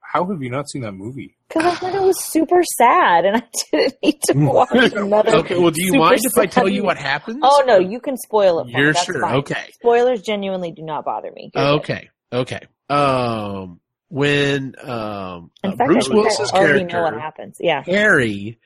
How 0.00 0.24
have 0.26 0.42
you 0.42 0.50
not 0.50 0.68
seen 0.70 0.82
that 0.82 0.92
movie? 0.92 1.34
Because 1.48 1.64
I 1.64 1.74
thought 1.76 1.94
it 1.94 2.02
was 2.02 2.22
super 2.26 2.62
sad, 2.76 3.24
and 3.24 3.36
I 3.38 3.42
didn't 3.72 3.94
need 4.02 4.20
to 4.24 4.34
watch 4.36 4.70
another. 4.92 5.36
Okay, 5.36 5.58
well, 5.58 5.70
do 5.70 5.80
you 5.80 5.92
super 5.92 5.98
mind 6.04 6.20
if 6.22 6.36
I 6.36 6.44
tell 6.44 6.68
you 6.68 6.82
what 6.84 6.98
happens? 6.98 7.38
Oh 7.42 7.64
no, 7.66 7.78
you 7.78 8.00
can 8.00 8.18
spoil 8.18 8.58
it. 8.60 8.64
For 8.64 8.70
You're 8.78 8.86
me. 8.88 8.92
That's 8.92 9.04
sure? 9.06 9.20
fine. 9.22 9.34
Okay. 9.36 9.64
Spoilers 9.72 10.20
genuinely 10.20 10.72
do 10.72 10.82
not 10.82 11.06
bother 11.06 11.30
me. 11.34 11.50
You're 11.54 11.64
good. 11.64 11.80
Okay. 11.80 12.10
Okay. 12.30 12.60
Um, 12.90 13.80
when 14.10 14.74
um, 14.82 15.50
uh, 15.64 15.70
fact, 15.74 15.78
Bruce 15.86 16.04
I 16.04 16.08
think 16.08 16.14
Willis's 16.22 16.50
I 16.52 16.58
already 16.58 16.78
know 16.80 16.84
what 16.84 16.90
character 16.90 17.20
happens. 17.20 17.56
Yeah. 17.60 17.82
Harry 17.86 18.58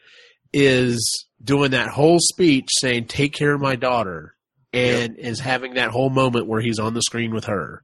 is 0.52 1.26
doing 1.42 1.72
that 1.72 1.88
whole 1.88 2.18
speech 2.20 2.68
saying, 2.70 3.06
"Take 3.06 3.32
care 3.34 3.54
of 3.54 3.60
my 3.60 3.76
daughter," 3.76 4.34
and 4.72 5.16
is 5.18 5.40
having 5.40 5.74
that 5.74 5.90
whole 5.90 6.10
moment 6.10 6.46
where 6.46 6.60
he's 6.60 6.78
on 6.78 6.94
the 6.94 7.02
screen 7.02 7.32
with 7.34 7.44
her. 7.46 7.82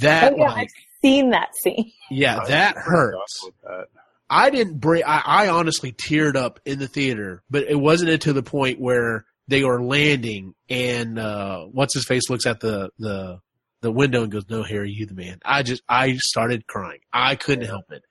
That 0.00 0.32
Oh, 0.32 0.36
yeah, 0.36 0.44
like, 0.44 0.56
I've 0.58 0.68
seen 1.02 1.30
that 1.30 1.50
scene. 1.62 1.92
yeah, 2.10 2.38
I 2.38 2.48
that 2.48 2.76
hurts. 2.76 3.48
that. 3.64 3.86
I 4.30 4.48
didn't 4.50 4.78
break. 4.78 5.04
I, 5.06 5.22
I 5.24 5.48
honestly 5.48 5.92
teared 5.92 6.36
up 6.36 6.58
in 6.64 6.78
the 6.78 6.88
theater, 6.88 7.42
but 7.50 7.64
it 7.64 7.78
wasn't 7.78 8.10
until 8.10 8.32
the 8.32 8.42
point 8.42 8.80
where 8.80 9.26
they 9.48 9.62
are 9.62 9.82
landing 9.82 10.54
and 10.70 11.18
uh, 11.18 11.64
what's 11.64 11.92
his 11.92 12.06
face 12.06 12.30
looks 12.30 12.46
at 12.46 12.60
the 12.60 12.90
the 12.98 13.40
the 13.82 13.92
window 13.92 14.22
and 14.22 14.32
goes, 14.32 14.48
"No, 14.48 14.62
Harry, 14.62 14.90
you 14.90 15.04
the 15.04 15.14
man." 15.14 15.40
I 15.44 15.62
just 15.62 15.82
I 15.88 16.16
started 16.16 16.66
crying. 16.66 17.00
I 17.12 17.34
couldn't 17.34 17.66
help 17.66 17.90
it. 17.90 18.02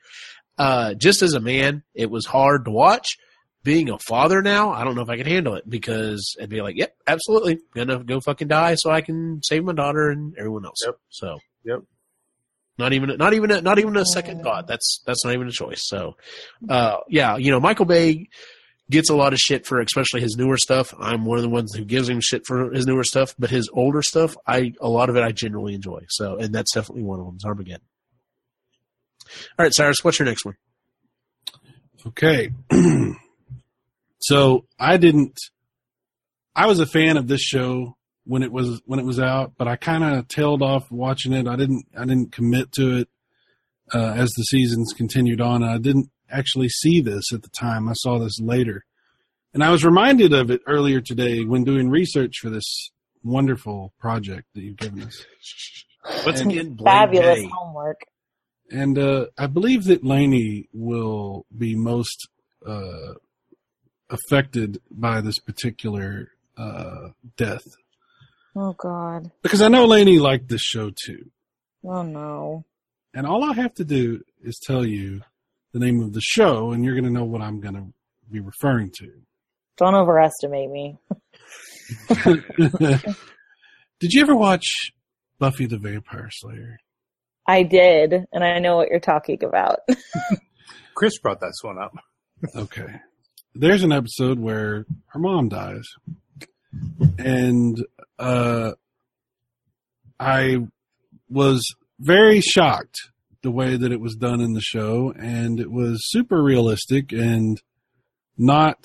Uh, 0.60 0.94
just 0.94 1.24
as 1.24 1.34
a 1.34 1.40
man, 1.40 1.82
it 1.96 2.12
was 2.12 2.28
hard 2.28 2.66
to 2.66 2.72
watch. 2.72 3.08
Being 3.64 3.90
a 3.90 4.00
father 4.00 4.42
now, 4.42 4.72
I 4.72 4.84
don't 4.84 4.96
know 4.96 5.04
if 5.04 5.10
I 5.10 5.18
can 5.18 5.28
handle 5.28 5.54
it 5.56 5.70
because 5.70 6.36
I'd 6.42 6.50
be 6.50 6.62
like, 6.62 6.76
"Yep, 6.78 6.96
absolutely, 7.06 7.60
gonna 7.76 8.04
go 8.04 8.20
fucking 8.20 8.48
die 8.48 8.74
so 8.76 8.90
I 8.90 9.02
can 9.02 9.42
save 9.44 9.64
my 9.64 9.74
daughter 9.74 10.10
and 10.10 10.36
everyone 10.38 10.66
else." 10.66 10.80
Yep. 10.84 10.96
So 11.10 11.40
Yep. 11.66 11.82
not 12.80 12.94
even 12.94 13.16
not 13.18 13.34
even 13.34 13.52
a, 13.52 13.62
not 13.62 13.78
even 13.78 13.96
a 13.98 14.06
second 14.06 14.42
thought. 14.42 14.66
That's 14.68 15.02
that's 15.06 15.24
not 15.24 15.36
even 15.36 15.48
a 15.48 15.52
choice. 15.52 15.82
So, 15.84 16.18
uh, 16.70 16.98
yeah, 17.08 17.38
you 17.38 17.52
know, 17.52 17.60
Michael 17.60 17.86
Bay 17.86 18.30
gets 18.90 19.10
a 19.12 19.16
lot 19.16 19.32
of 19.32 19.40
shit 19.40 19.66
for 19.68 19.80
especially 19.80 20.22
his 20.22 20.36
newer 20.38 20.58
stuff. 20.58 20.94
I'm 21.00 21.24
one 21.26 21.38
of 21.38 21.44
the 21.44 21.50
ones 21.50 21.74
who 21.76 21.86
gives 21.86 22.10
him 22.10 22.20
shit 22.20 22.46
for 22.48 22.72
his 22.72 22.88
newer 22.88 23.04
stuff, 23.04 23.36
but 23.38 23.52
his 23.52 23.70
older 23.74 24.02
stuff, 24.02 24.36
I 24.48 24.74
a 24.82 24.90
lot 24.90 25.10
of 25.10 25.16
it 25.16 25.24
I 25.24 25.32
generally 25.32 25.76
enjoy. 25.76 26.02
So, 26.10 26.38
and 26.38 26.54
that's 26.54 26.74
definitely 26.74 27.04
one 27.04 27.20
of 27.20 27.28
them. 27.28 27.36
Is 27.38 27.46
Armageddon. 27.46 27.86
All 29.60 29.64
right, 29.66 29.74
Cyrus, 29.74 30.04
what's 30.04 30.18
your 30.18 30.26
next 30.26 30.46
one? 30.46 30.56
Okay. 32.08 32.50
so 34.22 34.66
I 34.80 34.98
didn't. 34.98 35.38
I 36.56 36.66
was 36.68 36.80
a 36.80 36.86
fan 36.86 37.18
of 37.18 37.28
this 37.28 37.42
show 37.42 37.96
when 38.26 38.44
it 38.44 38.52
was 38.52 38.82
when 38.86 39.00
it 39.00 39.06
was 39.06 39.20
out, 39.20 39.54
but 39.58 39.68
I 39.68 39.76
kind 39.76 40.04
of 40.04 40.28
tailed 40.28 40.62
off 40.62 40.92
watching 40.92 41.34
it. 41.34 41.48
I 41.48 41.56
didn't. 41.56 41.86
I 41.98 42.06
didn't 42.06 42.32
commit 42.32 42.72
to 42.74 42.98
it 42.98 43.10
uh, 43.94 44.14
as 44.16 44.30
the 44.32 44.44
seasons 44.44 44.94
continued 44.96 45.42
on. 45.42 45.64
I 45.64 45.78
didn't 45.78 46.10
actually 46.30 46.70
see 46.70 47.02
this 47.02 47.34
at 47.34 47.44
the 47.44 47.50
time. 47.50 47.90
I 47.90 47.94
saw 47.94 48.20
this 48.20 48.40
later, 48.40 48.86
and 49.54 49.64
I 49.64 49.70
was 49.72 49.84
reminded 49.86 50.34
of 50.34 50.50
it 50.52 50.62
earlier 50.68 51.02
today 51.02 51.44
when 51.46 51.64
doing 51.64 51.90
research 51.90 52.36
for 52.42 52.50
this 52.50 52.92
wonderful 53.24 53.94
project 54.00 54.48
that 54.56 54.62
you've 54.62 54.78
given 54.78 55.04
us. 55.04 55.26
Once 56.26 56.42
And- 56.42 56.52
again, 56.52 56.78
Fabulous 56.84 57.38
Jenny. 57.38 57.52
homework. 57.54 58.02
And 58.72 58.98
uh, 58.98 59.26
I 59.38 59.48
believe 59.48 59.84
that 59.86 60.04
Laney 60.04 60.70
will 60.74 61.46
be 61.56 61.76
most 61.76 62.30
uh, 62.66 63.16
affected 64.12 64.82
by 64.92 65.22
this 65.22 65.40
particular 65.40 66.30
uh, 66.58 67.10
death. 67.38 67.64
Oh 68.56 68.74
God. 68.74 69.32
Because 69.42 69.62
I 69.62 69.70
know 69.70 69.86
Laney 69.86 70.20
liked 70.20 70.50
this 70.50 70.62
show 70.62 70.92
too. 71.06 71.32
Oh 71.84 72.04
no. 72.04 72.66
And 73.14 73.26
all 73.26 73.44
I 73.44 73.54
have 73.54 73.74
to 73.76 73.84
do 73.84 74.22
is 74.44 74.60
tell 74.64 74.86
you 74.86 75.22
the 75.74 75.80
name 75.80 76.02
of 76.02 76.14
the 76.14 76.22
show, 76.22 76.72
and 76.72 76.84
you're 76.84 76.96
going 76.96 77.06
to 77.06 77.12
know 77.12 77.26
what 77.26 77.42
I'm 77.42 77.60
going 77.60 77.76
to 77.76 77.86
be 78.30 78.40
referring 78.40 78.92
to. 79.00 79.12
Don't 79.78 79.96
overestimate 79.96 80.70
me. 80.70 80.98
Did 84.00 84.14
you 84.14 84.22
ever 84.22 84.36
watch 84.36 84.92
Buffy 85.40 85.66
the 85.66 85.78
Vampire 85.78 86.30
Slayer? 86.32 86.78
I 87.48 87.64
did, 87.64 88.14
and 88.32 88.44
I 88.44 88.60
know 88.60 88.78
what 88.78 88.90
you're 88.90 89.00
talking 89.00 89.44
about. 89.44 89.80
Chris 90.96 91.20
brought 91.20 91.40
that 91.42 91.54
one 91.62 91.78
up. 91.78 91.94
Okay. 92.56 93.00
There's 93.54 93.84
an 93.84 93.92
episode 93.92 94.40
where 94.40 94.86
her 95.08 95.20
mom 95.20 95.50
dies. 95.50 95.86
And 97.20 97.86
uh 98.18 98.72
I 100.20 100.58
was 101.30 101.64
very 102.00 102.42
shocked 102.42 102.98
the 103.44 103.52
way 103.52 103.76
that 103.76 103.92
it 103.92 104.00
was 104.00 104.16
done 104.16 104.40
in 104.40 104.54
the 104.54 104.62
show 104.62 105.12
and 105.18 105.60
it 105.60 105.72
was 105.72 106.00
super 106.10 106.42
realistic 106.44 107.12
and 107.12 107.62
not 108.38 108.78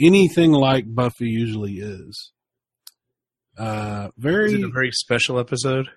anything 0.00 0.52
like 0.52 0.92
Buffy 0.92 1.28
usually 1.28 1.74
is. 1.74 2.32
Uh 3.56 4.08
Is 4.16 4.22
very 4.22 4.54
it 4.54 4.64
a 4.64 4.68
very 4.68 4.90
special 4.92 5.38
episode? 5.38 5.88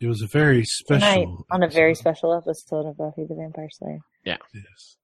it 0.00 0.06
was 0.08 0.20
a 0.22 0.26
very 0.26 0.64
Tonight 0.88 1.02
special 1.24 1.46
on 1.50 1.62
a 1.62 1.68
very 1.68 1.94
special 1.94 2.34
episode 2.34 2.86
of 2.88 2.96
Buffy 2.96 3.24
the 3.28 3.34
Vampire 3.36 3.68
Slayer. 3.70 3.98
Yeah. 4.24 4.36
Yes. 4.54 4.96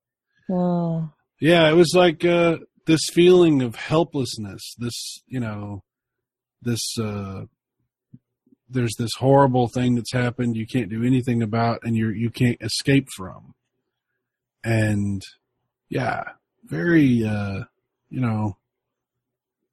Oh. 0.50 1.10
Yeah, 1.40 1.68
it 1.68 1.74
was 1.74 1.92
like 1.94 2.24
uh, 2.24 2.58
this 2.86 3.00
feeling 3.12 3.62
of 3.62 3.76
helplessness. 3.76 4.74
This, 4.78 5.22
you 5.26 5.40
know, 5.40 5.82
this. 6.62 6.80
Uh, 6.98 7.44
there's 8.70 8.94
this 8.98 9.12
horrible 9.18 9.68
thing 9.68 9.94
that's 9.94 10.12
happened. 10.12 10.54
You 10.54 10.66
can't 10.66 10.90
do 10.90 11.02
anything 11.02 11.42
about, 11.42 11.80
and 11.84 11.96
you 11.96 12.10
you 12.10 12.30
can't 12.30 12.58
escape 12.60 13.08
from. 13.16 13.54
And 14.64 15.22
yeah, 15.88 16.24
very. 16.64 17.24
Uh, 17.24 17.64
you 18.10 18.20
know, 18.20 18.56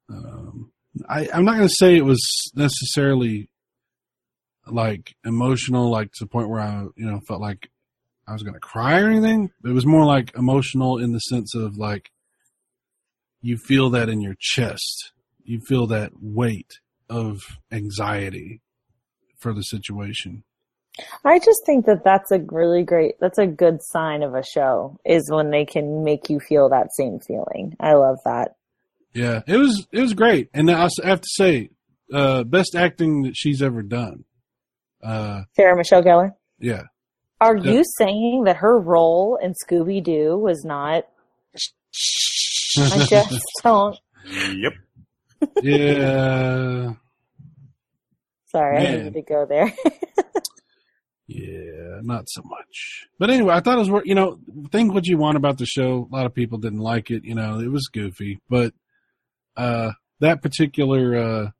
um, 0.08 0.72
I 1.08 1.28
I'm 1.32 1.44
not 1.44 1.56
going 1.56 1.68
to 1.68 1.74
say 1.74 1.96
it 1.96 2.04
was 2.04 2.22
necessarily 2.54 3.48
like 4.66 5.14
emotional, 5.24 5.90
like 5.90 6.08
to 6.12 6.24
the 6.24 6.28
point 6.28 6.48
where 6.48 6.60
I 6.60 6.86
you 6.96 7.10
know 7.10 7.20
felt 7.26 7.40
like 7.40 7.70
I 8.26 8.32
was 8.32 8.42
going 8.42 8.54
to 8.54 8.60
cry 8.60 9.00
or 9.00 9.08
anything. 9.08 9.50
It 9.64 9.72
was 9.72 9.86
more 9.86 10.04
like 10.04 10.34
emotional 10.36 10.98
in 10.98 11.12
the 11.12 11.20
sense 11.20 11.54
of 11.54 11.76
like 11.76 12.10
you 13.40 13.56
feel 13.56 13.90
that 13.90 14.08
in 14.08 14.20
your 14.20 14.36
chest. 14.38 15.12
You 15.44 15.60
feel 15.60 15.86
that 15.88 16.10
weight 16.20 16.80
of 17.08 17.58
anxiety 17.70 18.62
for 19.38 19.54
the 19.54 19.62
situation. 19.62 20.42
I 21.24 21.38
just 21.38 21.60
think 21.66 21.86
that 21.86 22.04
that's 22.04 22.30
a 22.32 22.40
really 22.50 22.82
great, 22.82 23.14
that's 23.20 23.38
a 23.38 23.46
good 23.46 23.82
sign 23.82 24.22
of 24.22 24.34
a 24.34 24.42
show 24.42 24.98
is 25.04 25.30
when 25.30 25.50
they 25.50 25.64
can 25.64 26.02
make 26.02 26.30
you 26.30 26.40
feel 26.40 26.70
that 26.70 26.94
same 26.94 27.20
feeling. 27.20 27.76
I 27.78 27.92
love 27.92 28.18
that. 28.24 28.56
Yeah, 29.12 29.42
it 29.46 29.56
was 29.56 29.86
it 29.92 30.00
was 30.00 30.12
great, 30.12 30.50
and 30.52 30.70
I 30.70 30.88
have 31.02 31.20
to 31.22 31.28
say, 31.28 31.70
uh, 32.12 32.44
best 32.44 32.74
acting 32.74 33.22
that 33.22 33.34
she's 33.34 33.62
ever 33.62 33.82
done. 33.82 34.24
Uh, 35.02 35.44
Sarah 35.54 35.76
Michelle 35.76 36.02
Gellar. 36.02 36.34
yeah, 36.58 36.82
Are 37.40 37.56
Yeah. 37.56 37.72
you 37.72 37.84
saying 37.98 38.44
that 38.44 38.56
her 38.56 38.78
role 38.78 39.36
in 39.42 39.52
Scooby 39.64 40.02
Doo 40.02 40.38
was 40.38 40.64
not? 40.64 41.06
I 42.78 43.04
just 43.08 43.42
don't. 43.62 43.96
Yep. 44.26 44.72
yeah, 45.62 46.92
Sorry, 48.46 48.76
I 48.78 48.82
Man. 48.82 48.98
needed 48.98 49.14
to 49.14 49.22
go 49.22 49.44
there. 49.46 49.72
yeah, 51.26 52.00
not 52.02 52.24
so 52.28 52.42
much. 52.44 53.06
But 53.18 53.30
anyway, 53.30 53.54
I 53.54 53.60
thought 53.60 53.76
it 53.76 53.80
was 53.80 53.90
worth. 53.90 54.06
you 54.06 54.14
know 54.14 54.38
think 54.70 54.94
what 54.94 55.06
you 55.06 55.18
want 55.18 55.36
about 55.36 55.58
the 55.58 55.66
show. 55.66 56.08
A 56.10 56.14
lot 56.14 56.26
of 56.26 56.34
people 56.34 56.58
didn't 56.58 56.78
like 56.80 57.10
it. 57.10 57.24
You 57.24 57.34
know, 57.34 57.58
it 57.60 57.70
was 57.70 57.88
goofy, 57.88 58.38
but 58.48 58.72
uh, 59.56 59.92
that 60.20 60.42
particular 60.42 61.16
uh, 61.16 61.50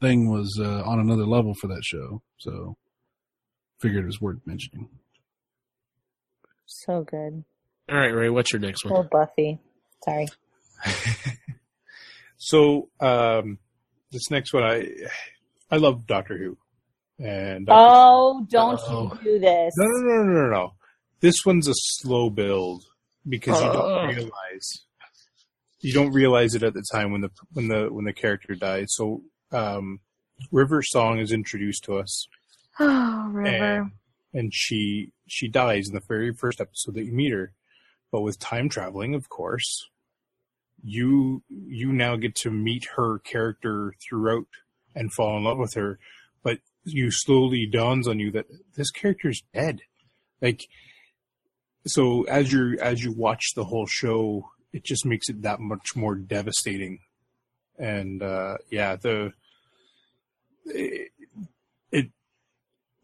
thing 0.00 0.30
was 0.30 0.58
uh, 0.60 0.82
on 0.84 0.98
another 1.00 1.26
level 1.26 1.54
for 1.54 1.68
that 1.68 1.84
show. 1.84 2.22
So 2.38 2.76
figured 3.80 4.04
it 4.04 4.06
was 4.06 4.20
worth 4.20 4.38
mentioning. 4.46 4.88
So 6.66 7.02
good. 7.02 7.44
All 7.90 7.98
right, 7.98 8.14
Ray, 8.14 8.30
what's 8.30 8.52
your 8.52 8.60
next 8.60 8.84
one? 8.84 8.94
Poor 8.94 9.04
Buffy. 9.04 9.58
Sorry. 10.04 10.28
So 12.44 12.88
um, 13.00 13.58
this 14.10 14.28
next 14.30 14.52
one, 14.52 14.64
I 14.64 14.88
I 15.70 15.76
love 15.76 16.06
Doctor 16.08 16.36
Who, 16.36 16.58
and 17.24 17.66
Dr. 17.66 17.78
Oh, 17.80 18.46
don't 18.50 18.80
Oh. 18.82 19.16
you 19.22 19.34
do 19.34 19.38
this. 19.38 19.72
no, 19.76 19.86
no, 19.86 20.00
no, 20.00 20.22
no, 20.24 20.40
no, 20.42 20.50
no. 20.50 20.74
This 21.20 21.46
one's 21.46 21.68
a 21.68 21.72
slow 21.74 22.30
build 22.30 22.84
because 23.28 23.60
you 23.62 23.68
Oh. 23.68 23.72
don't 23.72 24.08
realize 24.16 24.68
you 25.80 25.92
don't 25.92 26.10
realize 26.12 26.54
it 26.56 26.64
at 26.64 26.74
the 26.74 26.82
time 26.92 27.12
when 27.12 27.20
the 27.20 27.30
when 27.52 27.68
the 27.68 27.88
when 27.92 28.04
the 28.06 28.12
character 28.12 28.54
dies. 28.56 28.86
So 28.90 29.22
um, 29.52 30.00
River 30.50 30.82
Song 30.82 31.20
is 31.20 31.30
introduced 31.30 31.84
to 31.84 31.98
us, 31.98 32.26
Oh, 32.80 33.28
River. 33.30 33.88
And 34.32 34.52
she 34.52 35.12
she 35.26 35.48
dies 35.48 35.88
in 35.88 35.94
the 35.94 36.02
very 36.06 36.32
first 36.32 36.60
episode 36.60 36.94
that 36.94 37.04
you 37.04 37.12
meet 37.12 37.32
her. 37.32 37.52
But 38.10 38.22
with 38.22 38.38
time 38.38 38.68
traveling, 38.68 39.14
of 39.14 39.28
course, 39.28 39.88
you 40.82 41.42
you 41.48 41.92
now 41.92 42.16
get 42.16 42.34
to 42.36 42.50
meet 42.50 42.86
her 42.96 43.18
character 43.20 43.94
throughout 44.00 44.46
and 44.94 45.12
fall 45.12 45.36
in 45.36 45.44
love 45.44 45.58
with 45.58 45.74
her. 45.74 45.98
But 46.42 46.58
you 46.84 47.10
slowly 47.10 47.66
dawns 47.66 48.08
on 48.08 48.18
you 48.18 48.30
that 48.32 48.46
this 48.76 48.90
character's 48.90 49.42
dead. 49.54 49.80
Like 50.40 50.66
so 51.86 52.24
as 52.24 52.52
you 52.52 52.78
as 52.80 53.02
you 53.02 53.12
watch 53.12 53.54
the 53.54 53.64
whole 53.64 53.86
show, 53.86 54.50
it 54.72 54.84
just 54.84 55.06
makes 55.06 55.28
it 55.28 55.42
that 55.42 55.60
much 55.60 55.94
more 55.96 56.14
devastating. 56.14 56.98
And 57.78 58.22
uh 58.22 58.58
yeah, 58.70 58.96
the 58.96 59.32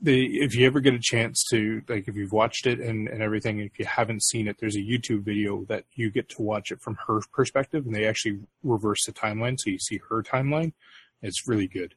the 0.01 0.39
if 0.41 0.55
you 0.55 0.67
ever 0.67 0.81
get 0.81 0.95
a 0.95 0.99
chance 1.01 1.45
to 1.51 1.83
like 1.89 2.07
if 2.07 2.15
you've 2.17 2.33
watched 2.33 2.67
it 2.67 2.79
and, 2.79 3.09
and 3.09 3.21
everything 3.23 3.59
if 3.59 3.79
you 3.79 3.85
haven't 3.85 4.23
seen 4.23 4.47
it 4.47 4.57
there's 4.61 4.77
a 4.77 4.81
youtube 4.81 5.23
video 5.25 5.65
that 5.69 5.85
you 5.95 6.09
get 6.11 6.29
to 6.29 6.41
watch 6.43 6.71
it 6.71 6.81
from 6.81 6.97
her 7.09 7.21
perspective 7.33 7.85
and 7.85 7.95
they 7.95 8.07
actually 8.07 8.39
reverse 8.63 9.05
the 9.07 9.13
timeline 9.13 9.57
so 9.59 9.71
you 9.71 9.79
see 9.79 10.01
her 10.09 10.23
timeline 10.23 10.73
it's 11.21 11.49
really 11.49 11.67
good 11.67 11.95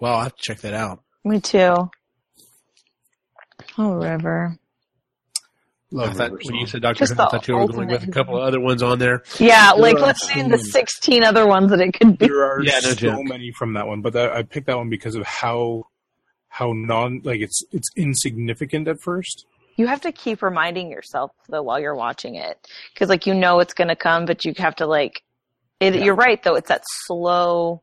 Well, 0.00 0.14
I'll 0.14 0.22
have 0.24 0.34
to 0.34 0.42
check 0.42 0.58
that 0.62 0.74
out. 0.74 1.02
Me 1.24 1.40
too. 1.40 1.90
Oh, 3.76 3.94
River. 3.94 4.56
love 5.92 6.10
I 6.10 6.12
thought, 6.14 6.32
when 6.44 6.54
you 6.56 6.66
said 6.66 6.82
Doctor 6.82 7.00
Just 7.00 7.14
Who, 7.14 7.22
I 7.22 7.24
the 7.26 7.30
thought 7.30 7.48
you 7.48 7.56
were 7.56 7.66
going 7.68 7.88
with 7.88 8.02
a 8.02 8.10
couple 8.10 8.36
of 8.36 8.42
other 8.42 8.60
ones 8.60 8.82
on 8.82 8.98
there. 8.98 9.22
Yeah, 9.38 9.72
There 9.74 9.82
like 9.82 9.98
let's 10.00 10.26
so 10.32 10.48
the 10.48 10.58
16 10.58 11.24
other 11.24 11.46
ones 11.46 11.70
that 11.70 11.80
it 11.80 11.92
could 11.92 12.18
be. 12.18 12.26
there 12.26 12.44
are 12.44 12.62
Yeah, 12.62 12.74
no 12.82 12.90
so 12.90 12.94
joke. 12.94 13.24
many 13.26 13.52
from 13.52 13.74
that 13.74 13.86
one 13.86 14.00
but 14.02 14.12
that, 14.14 14.32
i 14.32 14.42
picked 14.42 14.66
that 14.66 14.76
one 14.76 14.90
because 14.90 15.14
of 15.14 15.24
how 15.24 15.84
how 16.48 16.72
non 16.74 17.20
like 17.24 17.40
it's 17.40 17.62
it's 17.72 17.88
insignificant 17.96 18.88
at 18.88 19.00
first 19.00 19.46
You 19.76 19.86
have 19.86 20.00
to 20.02 20.12
keep 20.12 20.42
reminding 20.42 20.90
yourself 20.90 21.30
though 21.48 21.62
while 21.62 21.78
you're 21.78 21.94
watching 21.94 22.34
it, 22.34 22.58
because 22.92 23.08
like 23.08 23.26
you 23.26 23.34
know 23.34 23.60
it's 23.60 23.74
gonna 23.74 23.96
come, 23.96 24.24
but 24.26 24.44
you 24.44 24.52
have 24.58 24.74
to 24.76 24.86
like. 24.86 25.22
It, 25.80 25.94
Yeah. 25.94 26.04
You're 26.04 26.16
right 26.16 26.42
though. 26.42 26.56
It's 26.56 26.68
that 26.68 26.82
slow 27.06 27.82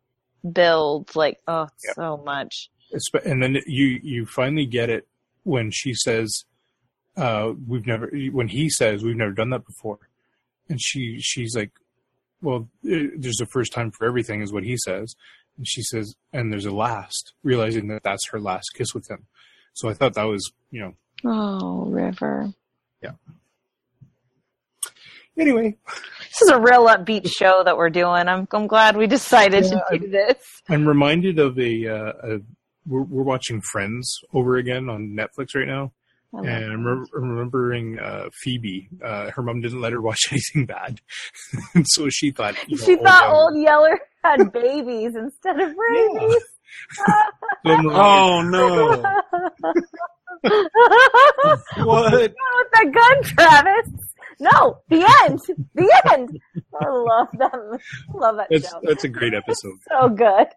build. 0.51 1.15
Like 1.15 1.39
oh, 1.47 1.67
Yep. 1.85 1.95
so 1.95 2.17
much. 2.25 2.69
And 3.23 3.41
then 3.41 3.57
you 3.65 3.99
you 4.03 4.25
finally 4.25 4.65
get 4.65 4.89
it 4.89 5.07
when 5.43 5.71
she 5.71 5.93
says 5.93 6.43
uh 7.17 7.53
we've 7.67 7.87
never 7.87 8.11
when 8.31 8.49
he 8.49 8.69
says 8.69 9.03
we've 9.03 9.15
never 9.15 9.31
done 9.31 9.51
that 9.51 9.65
before 9.65 9.99
and 10.69 10.81
she 10.81 11.17
she's 11.21 11.55
like 11.55 11.71
well 12.41 12.67
eh, 12.89 13.07
there's 13.17 13.39
a 13.39 13.45
first 13.45 13.71
time 13.71 13.89
for 13.91 14.05
everything 14.05 14.41
is 14.41 14.51
what 14.51 14.63
he 14.65 14.75
says 14.77 15.15
and 15.57 15.67
she 15.67 15.81
says 15.81 16.15
and 16.33 16.51
there's 16.51 16.65
a 16.65 16.71
last 16.75 17.33
realizing 17.43 17.87
that 17.87 18.03
that's 18.03 18.27
her 18.29 18.39
last 18.39 18.69
kiss 18.75 18.93
with 18.93 19.09
him 19.09 19.25
so 19.73 19.89
i 19.89 19.93
thought 19.93 20.13
that 20.13 20.23
was 20.23 20.51
you 20.71 20.79
know 20.81 20.93
Oh, 21.23 21.85
River. 21.85 22.51
Yeah. 23.01 23.13
Anyway 25.37 25.75
This 26.19 26.41
is 26.43 26.49
a 26.49 26.59
real 26.59 26.85
upbeat 26.87 27.29
show 27.31 27.61
that 27.63 27.77
we're 27.77 27.89
doing. 27.89 28.27
I'm 28.27 28.47
I'm 28.51 28.67
glad 28.67 28.95
we 28.97 29.07
decided 29.07 29.63
to 29.65 29.81
do 29.97 30.07
this. 30.07 30.37
i'm 30.69 30.87
reminded 30.87 31.39
of 31.39 31.57
a 31.59 31.87
uh 31.87 32.13
a 32.23 32.39
we're, 32.87 33.01
we're 33.01 33.23
watching 33.23 33.61
friends 33.61 34.19
over 34.33 34.57
again 34.57 34.89
on 34.89 35.15
netflix 35.17 35.55
right 35.55 35.67
now 35.67 35.91
and 36.39 36.71
I'm 36.73 36.83
that. 36.83 36.89
remem- 36.89 37.05
remembering 37.13 37.99
uh, 37.99 38.29
Phoebe. 38.33 38.89
Uh, 39.03 39.31
her 39.31 39.41
mom 39.41 39.61
didn't 39.61 39.81
let 39.81 39.93
her 39.93 40.01
watch 40.07 40.21
anything 40.31 40.65
bad, 40.65 40.99
and 41.73 41.85
so 41.87 42.09
she 42.09 42.31
thought. 42.31 42.55
You 42.67 42.77
know, 42.77 42.83
she 42.85 42.95
Old 42.95 43.05
thought 43.05 43.23
Yeller- 43.23 43.35
Old 43.35 43.57
Yeller 43.61 43.99
had 44.23 44.51
babies 44.51 45.15
instead 45.15 45.59
of 45.59 45.73
rabies. 45.77 46.43
Film. 47.65 47.87
Oh 47.91 48.41
no! 48.41 49.01
what? 51.85 52.11
with 52.11 52.33
that 52.73 52.91
gun, 52.91 53.23
Travis. 53.23 53.89
No, 54.39 54.79
the 54.89 55.05
end. 55.23 55.39
The 55.75 56.01
end. 56.13 56.37
I 56.81 56.89
love 56.89 57.27
them. 57.37 57.77
Love 58.13 58.35
that 58.37 58.47
That's 58.49 58.69
show. 58.69 58.79
that's 58.83 59.03
a 59.05 59.07
great 59.09 59.33
episode. 59.33 59.77
So 59.89 60.09
good. 60.09 60.47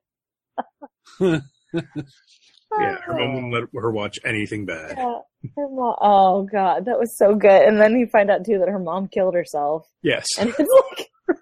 Yeah, 2.79 2.97
her 3.05 3.15
mom 3.15 3.35
wouldn't 3.35 3.55
let 3.55 3.83
her 3.83 3.91
watch 3.91 4.19
anything 4.25 4.67
bad. 4.67 4.95
Yeah, 4.99 5.19
her 5.57 5.69
mom. 5.71 5.95
Oh 6.01 6.43
god, 6.51 6.85
that 6.87 6.99
was 6.99 7.17
so 7.17 7.35
good. 7.35 7.63
And 7.63 7.81
then 7.81 7.99
you 7.99 8.07
find 8.07 8.31
out 8.31 8.45
too 8.45 8.59
that 8.59 8.69
her 8.69 8.79
mom 8.79 9.09
killed 9.09 9.35
herself, 9.35 9.87
Yes. 10.03 10.27
and 10.39 10.53
it's 10.59 10.71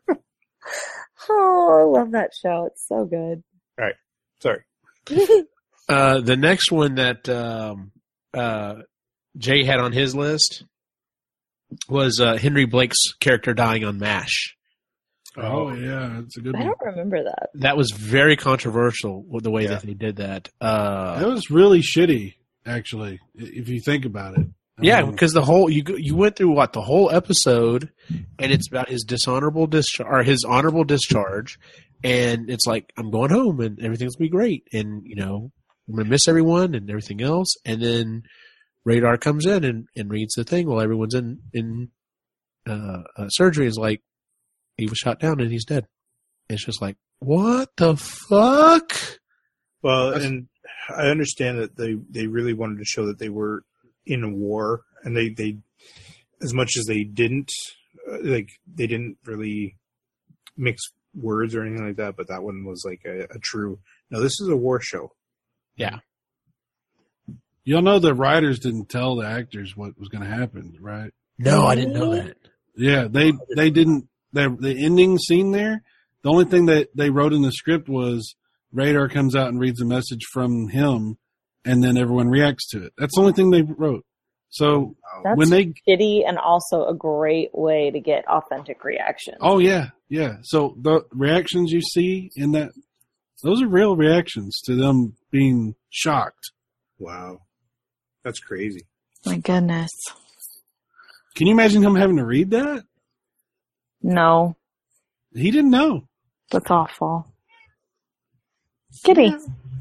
like, 0.06 0.18
oh, 1.28 1.78
I 1.96 1.98
love 1.98 2.12
that 2.12 2.30
show. 2.40 2.66
It's 2.70 2.86
so 2.86 3.04
good. 3.04 3.42
All 3.78 3.84
right, 3.84 3.94
sorry. 4.40 4.62
Uh, 5.88 6.20
the 6.20 6.36
next 6.36 6.72
one 6.72 6.96
that 6.96 7.28
um, 7.28 7.92
uh, 8.34 8.74
Jay 9.38 9.62
had 9.64 9.78
on 9.78 9.92
his 9.92 10.16
list 10.16 10.64
was 11.88 12.18
uh, 12.20 12.36
Henry 12.36 12.64
Blake's 12.64 13.12
character 13.20 13.54
dying 13.54 13.84
on 13.84 13.96
MASH. 14.00 14.55
Oh 15.38 15.72
yeah, 15.74 16.20
it's 16.20 16.36
a 16.36 16.40
good 16.40 16.54
one. 16.54 16.62
I 16.62 16.66
one. 16.66 16.74
don't 16.80 16.90
remember 16.90 17.24
that. 17.24 17.48
That 17.54 17.76
was 17.76 17.90
very 17.92 18.36
controversial 18.36 19.22
with 19.28 19.44
the 19.44 19.50
way 19.50 19.64
Yeah. 19.64 19.68
that 19.70 19.82
they 19.82 19.94
did 19.94 20.16
that. 20.16 20.48
Uh, 20.60 21.18
That 21.20 21.28
was 21.28 21.50
really 21.50 21.80
shitty, 21.80 22.34
actually, 22.64 23.20
if 23.34 23.68
you 23.68 23.80
think 23.80 24.04
about 24.04 24.38
it. 24.38 24.46
I 24.78 24.82
yeah, 24.82 25.02
because 25.04 25.32
the 25.32 25.42
whole 25.44 25.70
you 25.70 25.82
you 25.96 26.14
went 26.16 26.36
through 26.36 26.52
what 26.54 26.72
the 26.74 26.82
whole 26.82 27.10
episode, 27.10 27.90
and 28.38 28.52
it's 28.52 28.68
about 28.68 28.90
his 28.90 29.04
dishonorable 29.04 29.66
discharge 29.66 30.08
or 30.10 30.22
his 30.22 30.44
honorable 30.44 30.84
discharge, 30.84 31.58
and 32.04 32.50
it's 32.50 32.66
like 32.66 32.92
I'm 32.98 33.10
going 33.10 33.30
home 33.30 33.60
and 33.60 33.80
everything's 33.82 34.16
gonna 34.16 34.26
be 34.26 34.36
great, 34.36 34.64
and 34.74 35.02
you 35.06 35.16
know 35.16 35.50
I'm 35.88 35.96
gonna 35.96 36.08
miss 36.10 36.28
everyone 36.28 36.74
and 36.74 36.90
everything 36.90 37.22
else, 37.22 37.54
and 37.64 37.82
then 37.82 38.22
Radar 38.84 39.16
comes 39.16 39.46
in 39.46 39.64
and, 39.64 39.88
and 39.96 40.10
reads 40.10 40.34
the 40.34 40.44
thing 40.44 40.68
while 40.68 40.80
everyone's 40.82 41.14
in 41.14 41.38
in 41.54 41.88
uh, 42.68 43.02
uh, 43.16 43.28
surgery. 43.28 43.66
Is 43.66 43.78
like 43.78 44.02
he 44.76 44.86
was 44.86 44.98
shot 44.98 45.20
down 45.20 45.40
and 45.40 45.50
he's 45.50 45.64
dead. 45.64 45.86
It's 46.48 46.64
just 46.64 46.80
like 46.82 46.96
what 47.18 47.70
the 47.76 47.96
fuck? 47.96 48.92
Well, 49.82 50.10
That's- 50.10 50.24
and 50.26 50.48
I 50.88 51.08
understand 51.08 51.58
that 51.58 51.76
they 51.76 51.96
they 52.10 52.26
really 52.26 52.52
wanted 52.52 52.78
to 52.78 52.84
show 52.84 53.06
that 53.06 53.18
they 53.18 53.28
were 53.28 53.64
in 54.04 54.22
a 54.22 54.28
war, 54.28 54.82
and 55.02 55.16
they 55.16 55.30
they 55.30 55.58
as 56.42 56.52
much 56.54 56.76
as 56.78 56.84
they 56.84 57.02
didn't 57.04 57.50
uh, 58.10 58.18
like 58.22 58.48
they 58.72 58.86
didn't 58.86 59.18
really 59.24 59.76
mix 60.56 60.82
words 61.14 61.54
or 61.54 61.62
anything 61.62 61.86
like 61.86 61.96
that. 61.96 62.16
But 62.16 62.28
that 62.28 62.42
one 62.42 62.64
was 62.64 62.84
like 62.84 63.00
a, 63.04 63.24
a 63.34 63.38
true. 63.40 63.78
No, 64.10 64.20
this 64.20 64.40
is 64.40 64.48
a 64.48 64.56
war 64.56 64.80
show. 64.80 65.12
Yeah. 65.76 65.98
You'll 67.64 67.82
know 67.82 67.98
the 67.98 68.14
writers 68.14 68.60
didn't 68.60 68.88
tell 68.88 69.16
the 69.16 69.26
actors 69.26 69.76
what 69.76 69.98
was 69.98 70.08
going 70.08 70.22
to 70.22 70.30
happen, 70.30 70.76
right? 70.80 71.12
No, 71.36 71.66
I 71.66 71.74
didn't 71.74 71.94
know 71.94 72.14
that. 72.14 72.36
Yeah, 72.76 73.08
they 73.10 73.32
they 73.56 73.70
didn't. 73.70 74.08
The 74.32 74.56
the 74.58 74.84
ending 74.84 75.18
scene 75.18 75.52
there. 75.52 75.82
The 76.22 76.30
only 76.30 76.44
thing 76.44 76.66
that 76.66 76.88
they 76.94 77.10
wrote 77.10 77.32
in 77.32 77.42
the 77.42 77.52
script 77.52 77.88
was 77.88 78.34
Radar 78.72 79.08
comes 79.08 79.36
out 79.36 79.48
and 79.48 79.60
reads 79.60 79.80
a 79.80 79.84
message 79.84 80.22
from 80.32 80.68
him, 80.68 81.18
and 81.64 81.82
then 81.82 81.96
everyone 81.96 82.28
reacts 82.28 82.68
to 82.70 82.84
it. 82.84 82.92
That's 82.98 83.14
the 83.14 83.20
only 83.20 83.32
thing 83.32 83.50
they 83.50 83.62
wrote. 83.62 84.04
So 84.48 84.96
That's 85.24 85.36
when 85.36 85.50
they, 85.50 85.66
shitty 85.88 86.26
and 86.26 86.38
also 86.38 86.86
a 86.86 86.94
great 86.94 87.50
way 87.52 87.90
to 87.90 88.00
get 88.00 88.26
authentic 88.28 88.84
reaction. 88.84 89.34
oh 89.40 89.58
yeah, 89.58 89.88
yeah. 90.08 90.36
So 90.42 90.76
the 90.80 91.02
reactions 91.12 91.72
you 91.72 91.80
see 91.80 92.30
in 92.36 92.52
that, 92.52 92.70
those 93.42 93.60
are 93.62 93.68
real 93.68 93.96
reactions 93.96 94.60
to 94.66 94.74
them 94.74 95.14
being 95.30 95.74
shocked. 95.90 96.52
Wow, 96.98 97.40
that's 98.24 98.38
crazy. 98.40 98.86
My 99.24 99.38
goodness. 99.38 99.90
Can 101.34 101.46
you 101.46 101.52
imagine 101.52 101.82
him 101.82 101.96
having 101.96 102.16
to 102.16 102.24
read 102.24 102.50
that? 102.50 102.84
No, 104.02 104.56
He 105.34 105.50
didn't 105.50 105.70
know. 105.70 106.06
that's 106.50 106.70
awful. 106.70 107.26
Kitty. 109.04 109.32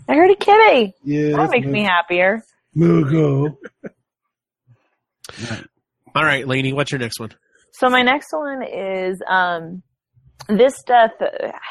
I 0.08 0.14
heard 0.16 0.32
a 0.32 0.36
kitty. 0.36 0.94
Yeah, 1.04 1.38
That 1.38 1.52
makes 1.52 1.68
me 1.68 1.84
happier. 1.84 2.44
Mugo. 2.76 3.56
All 6.16 6.24
right, 6.24 6.48
Laney, 6.48 6.74
what's 6.74 6.92
your 6.92 7.00
next 7.00 7.20
one? 7.20 7.32
So 7.74 7.90
my 7.90 8.02
next 8.04 8.32
one 8.32 8.64
is 8.64 9.22
um 9.28 9.84
this 10.48 10.82
death 10.84 11.12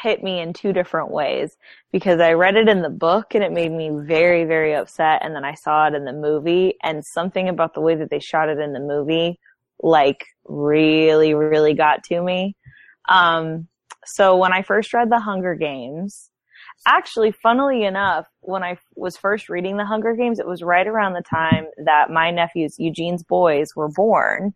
hit 0.03 0.21
me 0.23 0.39
in 0.41 0.51
two 0.53 0.73
different 0.73 1.09
ways 1.11 1.55
because 1.91 2.19
I 2.19 2.33
read 2.33 2.55
it 2.55 2.67
in 2.67 2.81
the 2.81 2.89
book 2.89 3.33
and 3.33 3.43
it 3.43 3.51
made 3.51 3.71
me 3.71 3.89
very 4.05 4.43
very 4.43 4.73
upset 4.75 5.23
and 5.23 5.35
then 5.35 5.45
I 5.45 5.53
saw 5.55 5.87
it 5.87 5.93
in 5.95 6.03
the 6.05 6.13
movie 6.13 6.75
and 6.83 7.03
something 7.13 7.47
about 7.47 7.73
the 7.73 7.81
way 7.81 7.95
that 7.95 8.09
they 8.09 8.19
shot 8.19 8.49
it 8.49 8.59
in 8.59 8.73
the 8.73 8.79
movie 8.79 9.39
like 9.81 10.25
really 10.45 11.33
really 11.33 11.73
got 11.73 12.03
to 12.05 12.21
me. 12.21 12.55
Um 13.09 13.67
so 14.05 14.37
when 14.37 14.53
I 14.53 14.61
first 14.61 14.93
read 14.93 15.09
The 15.09 15.19
Hunger 15.19 15.55
Games 15.55 16.29
actually 16.87 17.31
funnily 17.31 17.83
enough 17.83 18.27
when 18.41 18.61
I 18.61 18.77
was 18.95 19.17
first 19.17 19.49
reading 19.49 19.77
The 19.77 19.85
Hunger 19.85 20.15
Games 20.15 20.39
it 20.39 20.47
was 20.47 20.61
right 20.61 20.85
around 20.85 21.13
the 21.13 21.23
time 21.23 21.65
that 21.85 22.09
my 22.09 22.31
nephews 22.31 22.75
Eugene's 22.77 23.23
boys 23.23 23.69
were 23.75 23.89
born 23.89 24.53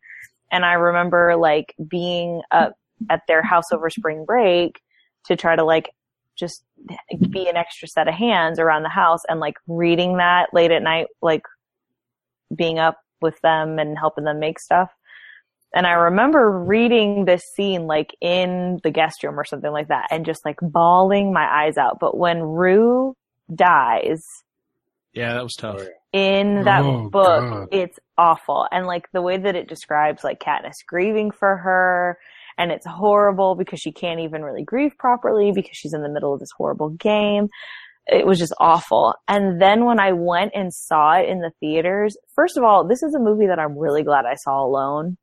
and 0.52 0.66
I 0.66 0.74
remember 0.74 1.36
like 1.36 1.74
being 1.90 2.42
up 2.52 2.76
at 3.10 3.22
their 3.28 3.42
house 3.42 3.72
over 3.72 3.90
spring 3.90 4.26
break 4.26 4.82
to 5.26 5.36
try 5.36 5.56
to 5.56 5.64
like 5.64 5.90
just 6.36 6.64
be 7.30 7.48
an 7.48 7.58
extra 7.58 7.88
set 7.88 8.08
of 8.08 8.14
hands 8.14 8.60
around 8.60 8.84
the 8.84 8.90
house 8.90 9.22
and 9.28 9.40
like 9.40 9.56
reading 9.68 10.18
that 10.18 10.54
late 10.54 10.72
at 10.72 10.82
night, 10.82 11.08
like 11.22 11.44
being 12.56 12.80
up 12.80 12.98
with 13.22 13.40
them 13.42 13.78
and 13.78 13.98
helping 13.98 14.24
them 14.24 14.40
make 14.40 14.60
stuff. 14.60 14.90
And 15.74 15.86
I 15.86 15.92
remember 15.92 16.50
reading 16.64 17.26
this 17.26 17.44
scene 17.56 17.86
like 17.86 18.16
in 18.22 18.80
the 18.84 18.92
guest 18.92 19.24
room 19.24 19.40
or 19.40 19.46
something 19.46 19.72
like 19.72 19.90
that 19.90 20.08
and 20.12 20.26
just 20.26 20.44
like 20.46 20.58
bawling 20.62 21.32
my 21.32 21.46
eyes 21.46 21.78
out. 21.78 22.00
But 22.00 22.18
when 22.18 22.42
Rue 22.42 23.16
dies, 23.54 24.24
Yeah, 25.14 25.34
that 25.34 25.44
was 25.44 25.56
tough. 25.56 25.78
Oh, 25.80 25.88
in 26.12 26.64
that 26.64 26.84
Oh, 26.84 27.10
book, 27.10 27.50
God. 27.50 27.68
it's 27.72 28.00
awful. 28.18 28.68
And 28.72 28.88
like 28.88 29.06
the 29.14 29.22
way 29.22 29.38
that 29.38 29.56
it 29.56 29.70
describes 29.70 30.24
like 30.24 30.40
Katniss 30.40 30.86
grieving 30.88 31.30
for 31.30 31.58
her, 31.58 32.18
and 32.58 32.72
it's 32.72 32.86
horrible 32.88 33.56
because 33.56 33.80
she 33.80 33.92
can't 33.92 34.20
even 34.20 34.44
really 34.44 34.64
grieve 34.64 34.98
properly 34.98 35.52
because 35.54 35.72
she's 35.78 35.94
in 35.94 36.02
the 36.02 36.10
middle 36.10 36.34
of 36.34 36.40
this 36.40 36.50
horrible 36.58 36.90
game. 36.90 37.48
It 38.08 38.26
was 38.26 38.40
just 38.40 38.56
awful. 38.60 39.14
And 39.28 39.62
then 39.62 39.86
when 39.86 40.00
I 40.00 40.14
went 40.14 40.52
and 40.56 40.74
saw 40.74 41.14
it 41.14 41.30
in 41.30 41.40
the 41.42 41.52
theaters, 41.60 42.18
first 42.36 42.58
of 42.58 42.64
all, 42.64 42.88
this 42.88 43.04
is 43.04 43.14
a 43.14 43.20
movie 43.20 43.46
that 43.48 43.60
I'm 43.60 43.78
really 43.78 44.02
glad 44.04 44.26
I 44.26 44.34
saw 44.36 44.66
alone. 44.66 45.16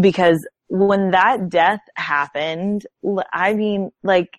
Because 0.00 0.46
when 0.68 1.10
that 1.10 1.48
death 1.48 1.80
happened, 1.96 2.86
I 3.32 3.54
mean, 3.54 3.90
like, 4.02 4.30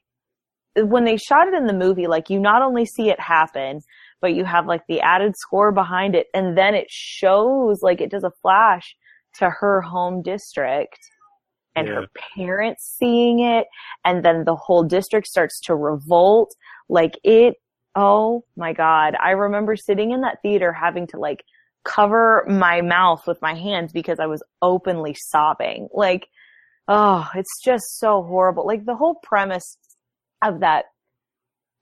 when 0.75 1.05
they 1.05 1.17
shot 1.17 1.47
it 1.47 1.53
in 1.53 1.67
the 1.67 1.73
movie, 1.73 2.07
like, 2.07 2.29
you 2.29 2.39
not 2.39 2.63
only 2.63 2.85
see 2.85 3.09
it 3.09 3.19
happen, 3.19 3.81
but 4.23 4.33
you 4.33 4.45
have 4.45 4.65
like 4.65 4.87
the 4.87 5.01
added 5.01 5.35
score 5.35 5.73
behind 5.73 6.15
it 6.15 6.27
and 6.33 6.57
then 6.57 6.73
it 6.73 6.87
shows 6.89 7.81
like 7.81 7.99
it 7.99 8.09
does 8.09 8.23
a 8.23 8.31
flash 8.41 8.95
to 9.35 9.49
her 9.49 9.81
home 9.81 10.21
district 10.21 10.97
and 11.75 11.89
her 11.89 12.07
parents 12.37 12.95
seeing 12.97 13.39
it 13.39 13.67
and 14.05 14.23
then 14.23 14.45
the 14.45 14.55
whole 14.55 14.83
district 14.83 15.27
starts 15.27 15.59
to 15.59 15.75
revolt. 15.75 16.55
Like 16.87 17.19
it 17.25 17.55
oh 17.95 18.45
my 18.55 18.71
god. 18.71 19.15
I 19.21 19.31
remember 19.31 19.75
sitting 19.75 20.11
in 20.11 20.21
that 20.21 20.37
theater 20.41 20.71
having 20.71 21.05
to 21.07 21.19
like 21.19 21.43
cover 21.83 22.45
my 22.47 22.81
mouth 22.81 23.25
with 23.27 23.41
my 23.41 23.53
hands 23.53 23.91
because 23.91 24.19
i 24.19 24.25
was 24.25 24.41
openly 24.61 25.15
sobbing 25.17 25.87
like 25.93 26.27
oh 26.87 27.27
it's 27.35 27.61
just 27.63 27.99
so 27.99 28.23
horrible 28.23 28.65
like 28.65 28.85
the 28.85 28.95
whole 28.95 29.15
premise 29.15 29.77
of 30.43 30.59
that 30.59 30.85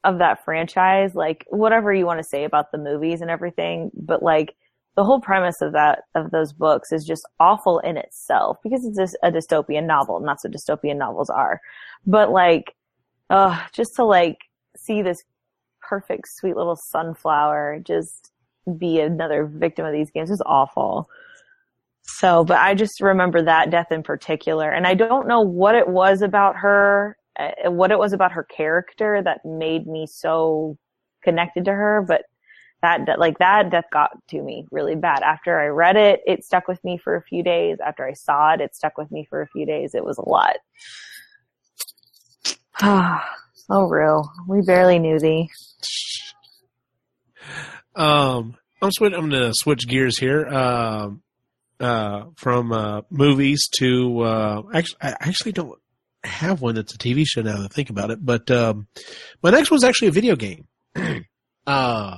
of 0.03 0.17
that 0.17 0.43
franchise, 0.43 1.13
like 1.15 1.45
whatever 1.49 1.93
you 1.93 2.05
want 2.05 2.19
to 2.19 2.27
say 2.27 2.43
about 2.43 2.71
the 2.71 2.77
movies 2.77 3.21
and 3.21 3.29
everything, 3.29 3.91
but 3.93 4.23
like 4.23 4.55
the 4.95 5.03
whole 5.03 5.21
premise 5.21 5.61
of 5.61 5.73
that 5.73 6.03
of 6.15 6.31
those 6.31 6.53
books 6.53 6.91
is 6.91 7.05
just 7.05 7.27
awful 7.39 7.79
in 7.79 7.97
itself 7.97 8.57
because 8.63 8.83
it's 8.83 8.97
just 8.97 9.17
a 9.23 9.31
dystopian 9.31 9.85
novel, 9.85 10.17
and 10.17 10.27
that's 10.27 10.43
what 10.43 10.53
dystopian 10.53 10.97
novels 10.97 11.29
are. 11.29 11.61
But 12.05 12.31
like, 12.31 12.75
uh, 13.29 13.61
just 13.73 13.95
to 13.95 14.03
like 14.03 14.39
see 14.75 15.01
this 15.01 15.23
perfect, 15.81 16.27
sweet 16.29 16.55
little 16.55 16.75
sunflower 16.75 17.81
just 17.85 18.30
be 18.77 18.99
another 18.99 19.45
victim 19.45 19.85
of 19.85 19.93
these 19.93 20.11
games 20.11 20.31
is 20.31 20.41
awful. 20.45 21.09
So, 22.03 22.43
but 22.43 22.57
I 22.57 22.73
just 22.73 23.01
remember 23.01 23.43
that 23.43 23.69
death 23.69 23.91
in 23.91 24.03
particular, 24.03 24.71
and 24.71 24.87
I 24.87 24.93
don't 24.95 25.27
know 25.27 25.41
what 25.41 25.75
it 25.75 25.87
was 25.87 26.21
about 26.21 26.55
her 26.57 27.17
uh, 27.39 27.71
what 27.71 27.91
it 27.91 27.97
was 27.99 28.13
about 28.13 28.33
her 28.33 28.43
character 28.43 29.21
that 29.23 29.45
made 29.45 29.87
me 29.87 30.05
so 30.05 30.77
connected 31.23 31.63
to 31.65 31.71
her, 31.71 32.03
but 32.05 32.23
that, 32.81 33.07
like 33.19 33.37
that 33.37 33.69
death 33.69 33.85
got 33.93 34.11
to 34.29 34.41
me 34.41 34.67
really 34.71 34.95
bad. 34.95 35.21
After 35.21 35.59
I 35.59 35.67
read 35.67 35.95
it, 35.95 36.21
it 36.25 36.43
stuck 36.43 36.67
with 36.67 36.83
me 36.83 36.97
for 36.97 37.15
a 37.15 37.21
few 37.21 37.43
days. 37.43 37.77
After 37.85 38.05
I 38.05 38.13
saw 38.13 38.53
it, 38.53 38.61
it 38.61 38.75
stuck 38.75 38.97
with 38.97 39.11
me 39.11 39.25
for 39.29 39.41
a 39.41 39.47
few 39.47 39.65
days. 39.65 39.95
It 39.95 40.03
was 40.03 40.17
a 40.17 40.27
lot. 40.27 40.57
Oh, 43.69 43.87
real. 43.87 44.29
We 44.49 44.59
barely 44.61 44.99
knew 44.99 45.17
thee. 45.17 45.49
Um, 47.95 48.57
I'm 48.81 48.91
switch. 48.91 49.13
I'm 49.15 49.29
to 49.31 49.51
switch 49.53 49.87
gears 49.87 50.17
here. 50.17 50.47
Um, 50.47 51.21
uh, 51.79 52.25
from 52.37 52.71
uh, 52.71 53.01
movies 53.09 53.67
to 53.79 54.21
uh, 54.21 54.61
actually, 54.73 54.97
I 55.01 55.15
actually 55.19 55.51
don't 55.53 55.79
have 56.23 56.61
one 56.61 56.75
that's 56.75 56.93
a 56.93 56.97
TV 56.97 57.25
show 57.25 57.41
now 57.41 57.57
that 57.57 57.65
I 57.65 57.73
think 57.73 57.89
about 57.89 58.11
it. 58.11 58.23
But 58.23 58.49
um, 58.51 58.87
my 59.41 59.49
next 59.49 59.71
one's 59.71 59.83
actually 59.83 60.09
a 60.09 60.11
video 60.11 60.35
game. 60.35 60.67
uh, 61.67 62.17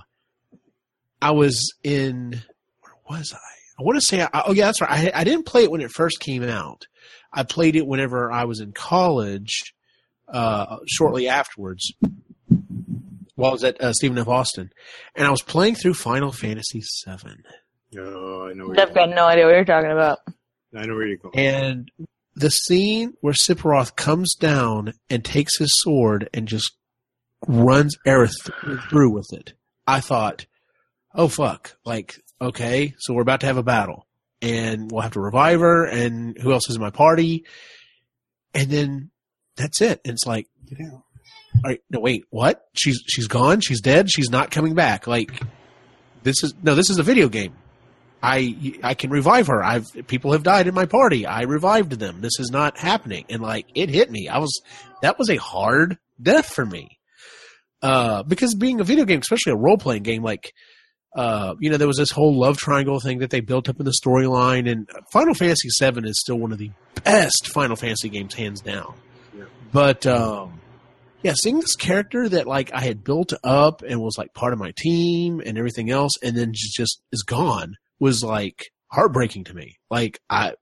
I 1.21 1.31
was 1.31 1.73
in 1.83 2.41
where 2.81 3.19
was 3.19 3.33
I? 3.33 3.37
I 3.79 3.83
want 3.83 3.99
to 3.99 4.05
say, 4.05 4.21
I, 4.21 4.43
oh 4.45 4.53
yeah, 4.53 4.65
that's 4.65 4.81
right. 4.81 5.13
I, 5.13 5.21
I 5.21 5.23
didn't 5.23 5.45
play 5.45 5.63
it 5.63 5.71
when 5.71 5.81
it 5.81 5.91
first 5.91 6.19
came 6.19 6.43
out. 6.43 6.85
I 7.31 7.43
played 7.43 7.75
it 7.75 7.87
whenever 7.87 8.31
I 8.31 8.45
was 8.45 8.59
in 8.59 8.71
college. 8.71 9.73
Uh, 10.27 10.77
shortly 10.87 11.27
afterwards, 11.27 11.91
while 13.43 13.51
I 13.51 13.53
was 13.53 13.63
at 13.65 13.81
uh, 13.81 13.91
Stephen 13.91 14.17
F. 14.17 14.29
Austin, 14.29 14.71
and 15.15 15.27
I 15.27 15.29
was 15.29 15.41
playing 15.41 15.75
through 15.75 15.95
Final 15.95 16.31
Fantasy 16.31 16.79
VII. 16.79 17.99
Oh, 17.99 18.47
I 18.47 18.53
know. 18.53 18.67
Where 18.67 18.79
I've 18.79 18.95
got 18.95 19.09
no 19.09 19.25
idea 19.25 19.43
what 19.43 19.53
you're 19.53 19.65
talking 19.65 19.91
about. 19.91 20.19
I 20.73 20.85
know 20.85 20.95
where 20.95 21.05
you're 21.05 21.17
going. 21.17 21.37
And 21.37 21.91
the 22.35 22.49
scene 22.49 23.15
where 23.19 23.33
Sephiroth 23.33 23.97
comes 23.97 24.35
down 24.35 24.93
and 25.09 25.25
takes 25.25 25.57
his 25.57 25.69
sword 25.81 26.29
and 26.33 26.47
just 26.47 26.71
runs 27.45 27.97
Aerith 28.07 28.49
through 28.89 29.11
with 29.11 29.27
it, 29.33 29.55
I 29.85 29.99
thought, 29.99 30.45
oh 31.13 31.27
fuck, 31.27 31.75
like, 31.83 32.15
okay, 32.39 32.93
so 32.97 33.13
we're 33.13 33.23
about 33.23 33.41
to 33.41 33.47
have 33.47 33.57
a 33.57 33.63
battle. 33.63 34.07
And 34.41 34.89
we'll 34.89 35.01
have 35.01 35.13
to 35.13 35.21
revive 35.21 35.59
her, 35.59 35.85
and 35.85 36.37
who 36.37 36.53
else 36.53 36.69
is 36.69 36.77
in 36.77 36.81
my 36.81 36.91
party? 36.91 37.43
And 38.53 38.69
then 38.69 39.11
that's 39.57 39.81
it. 39.81 39.99
And 40.05 40.13
it's 40.13 40.25
like, 40.25 40.47
Yeah. 40.65 40.99
All 41.57 41.69
right, 41.69 41.81
no, 41.89 41.99
wait, 41.99 42.25
what? 42.29 42.65
She's 42.73 43.01
she's 43.07 43.27
gone. 43.27 43.61
She's 43.61 43.81
dead. 43.81 44.09
She's 44.09 44.29
not 44.29 44.51
coming 44.51 44.73
back. 44.73 45.07
Like 45.07 45.41
this 46.23 46.43
is 46.43 46.53
no, 46.61 46.75
this 46.75 46.89
is 46.89 46.99
a 46.99 47.03
video 47.03 47.29
game. 47.29 47.55
I 48.21 48.79
I 48.83 48.93
can 48.93 49.09
revive 49.09 49.47
her. 49.47 49.63
I've 49.63 49.87
people 50.07 50.31
have 50.31 50.43
died 50.43 50.67
in 50.67 50.73
my 50.73 50.85
party. 50.85 51.25
I 51.25 51.41
revived 51.43 51.91
them. 51.91 52.21
This 52.21 52.39
is 52.39 52.49
not 52.51 52.77
happening. 52.77 53.25
And 53.29 53.41
like 53.41 53.67
it 53.75 53.89
hit 53.89 54.09
me. 54.09 54.29
I 54.29 54.37
was 54.39 54.61
that 55.01 55.19
was 55.19 55.29
a 55.29 55.35
hard 55.35 55.97
death 56.21 56.47
for 56.47 56.65
me. 56.65 56.99
Uh, 57.81 58.23
because 58.23 58.55
being 58.55 58.79
a 58.79 58.85
video 58.85 59.03
game, 59.03 59.19
especially 59.19 59.51
a 59.51 59.57
role 59.57 59.77
playing 59.77 60.03
game, 60.03 60.23
like 60.23 60.53
uh, 61.15 61.53
you 61.59 61.69
know, 61.69 61.77
there 61.77 61.87
was 61.87 61.97
this 61.97 62.11
whole 62.11 62.39
love 62.39 62.57
triangle 62.57 62.99
thing 62.99 63.19
that 63.19 63.29
they 63.29 63.41
built 63.41 63.69
up 63.69 63.79
in 63.79 63.85
the 63.85 63.93
storyline, 64.03 64.71
and 64.71 64.89
Final 65.11 65.33
Fantasy 65.33 65.69
VII 65.79 66.07
is 66.09 66.19
still 66.19 66.37
one 66.37 66.51
of 66.51 66.57
the 66.57 66.71
best 67.03 67.49
Final 67.49 67.75
Fantasy 67.75 68.09
games, 68.09 68.33
hands 68.33 68.61
down. 68.61 68.95
Yeah. 69.37 69.43
But 69.71 70.07
um, 70.07 70.59
yeah, 71.23 71.33
seeing 71.41 71.59
this 71.59 71.75
character 71.75 72.27
that 72.29 72.47
like 72.47 72.73
I 72.73 72.81
had 72.81 73.03
built 73.03 73.33
up 73.43 73.81
and 73.81 74.01
was 74.01 74.17
like 74.17 74.33
part 74.33 74.53
of 74.53 74.59
my 74.59 74.73
team 74.77 75.41
and 75.45 75.57
everything 75.57 75.89
else, 75.89 76.11
and 76.21 76.35
then 76.35 76.51
just, 76.53 77.01
is 77.11 77.23
gone 77.23 77.75
was 77.99 78.23
like 78.23 78.65
heartbreaking 78.91 79.45
to 79.45 79.53
me. 79.53 79.77
Like 79.89 80.19
I, 80.29 80.53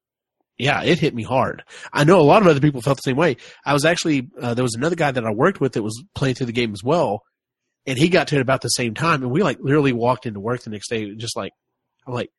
yeah, 0.57 0.83
it 0.83 0.99
hit 0.99 1.15
me 1.15 1.23
hard. 1.23 1.63
I 1.91 2.03
know 2.03 2.19
a 2.19 2.23
lot 2.23 2.41
of 2.41 2.47
other 2.47 2.59
people 2.59 2.81
felt 2.81 2.97
the 2.97 3.09
same 3.09 3.17
way. 3.17 3.37
I 3.65 3.73
was 3.73 3.85
actually 3.85 4.29
uh, 4.39 4.53
there 4.53 4.63
was 4.63 4.75
another 4.75 4.95
guy 4.95 5.11
that 5.11 5.25
I 5.25 5.31
worked 5.31 5.59
with 5.59 5.73
that 5.73 5.83
was 5.83 6.03
playing 6.13 6.35
through 6.35 6.47
the 6.47 6.51
game 6.51 6.73
as 6.73 6.83
well, 6.83 7.23
and 7.85 7.97
he 7.97 8.09
got 8.09 8.27
to 8.27 8.35
it 8.35 8.41
about 8.41 8.61
the 8.61 8.69
same 8.69 8.93
time, 8.93 9.23
and 9.23 9.31
we 9.31 9.43
like 9.43 9.57
literally 9.59 9.93
walked 9.93 10.25
into 10.25 10.39
work 10.39 10.61
the 10.61 10.69
next 10.69 10.89
day, 10.89 11.13
just 11.15 11.35
like 11.35 11.53
I'm 12.05 12.13
like, 12.13 12.29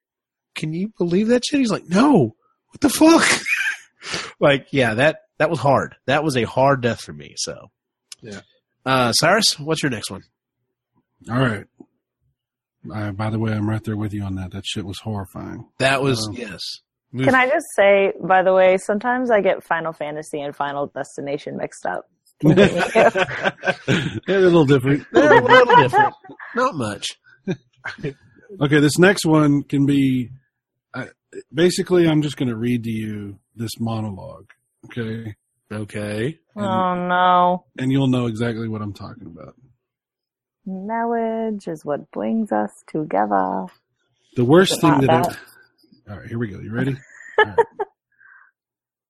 can 0.55 0.73
you 0.73 0.93
believe 0.99 1.29
that 1.29 1.45
shit? 1.45 1.61
He's 1.61 1.71
like, 1.71 1.89
no, 1.89 2.35
what 2.69 2.81
the 2.81 2.89
fuck? 2.89 3.29
like, 4.41 4.69
yeah, 4.71 4.95
that 4.95 5.19
that 5.39 5.51
was 5.51 5.59
hard. 5.59 5.97
That 6.07 6.25
was 6.25 6.37
a 6.37 6.45
hard 6.45 6.83
death 6.83 7.01
for 7.01 7.13
me. 7.13 7.35
So, 7.37 7.71
Yeah. 8.23 8.41
Uh, 8.87 9.13
Cyrus, 9.13 9.59
what's 9.59 9.83
your 9.83 9.91
next 9.91 10.11
one? 10.11 10.23
All 11.31 11.39
right. 11.39 11.65
Uh, 12.93 13.13
by 13.13 13.31
the 13.31 13.39
way, 13.39 13.53
I'm 13.53 13.69
right 13.69 13.83
there 13.85 13.97
with 13.97 14.13
you 14.13 14.23
on 14.25 14.35
that. 14.37 14.51
That 14.53 14.65
shit 14.67 14.85
was 14.85 14.99
horrifying. 15.01 15.69
That 15.79 16.03
was 16.03 16.27
Um, 16.29 16.35
yes. 16.35 16.61
Can 17.17 17.35
I 17.35 17.47
just 17.47 17.67
say, 17.77 18.13
by 18.27 18.43
the 18.43 18.55
way, 18.55 18.79
sometimes 18.79 19.31
I 19.31 19.43
get 19.43 19.63
Final 19.63 19.93
Fantasy 19.93 20.41
and 20.41 20.57
Final 20.57 20.87
Destination 20.87 21.59
mixed 21.59 21.85
up. 21.85 22.09
They're 22.43 22.57
a 24.27 24.41
little 24.41 24.65
different. 24.65 25.07
They're 25.13 25.39
a 25.39 25.45
little 25.45 25.77
different. 25.77 26.15
Not 26.57 26.75
much. 26.75 27.09
Okay, 28.61 28.81
this 28.81 28.99
next 28.99 29.25
one 29.25 29.63
can 29.63 29.87
be. 29.87 30.29
Uh, 30.93 31.07
basically, 31.55 32.07
I'm 32.07 32.21
just 32.21 32.37
going 32.37 32.51
to 32.51 32.57
read 32.57 32.85
to 32.85 32.91
you 32.91 33.39
this 33.57 33.71
monologue. 33.81 34.45
Okay, 34.85 35.35
Okay. 35.73 36.39
Oh 36.57 36.95
no. 36.95 37.65
and 37.79 37.91
you'll 37.91 38.09
know 38.09 38.27
exactly 38.27 38.69
what 38.69 38.83
I'm 38.83 38.93
talking 38.93 39.27
about. 39.27 39.57
Knowledge 40.67 41.67
is 41.67 41.85
what 41.85 42.11
brings 42.11 42.53
us 42.53 42.71
together. 42.87 43.67
The 44.37 44.45
worst 44.45 44.81
thing 44.81 45.01
that. 45.01 45.07
that. 45.07 45.27
Ever, 45.27 45.39
all 46.11 46.19
right, 46.21 46.29
here 46.29 46.39
we 46.39 46.49
go. 46.49 46.61
You 46.61 46.73
ready? 46.73 46.97
Right. 47.39 47.57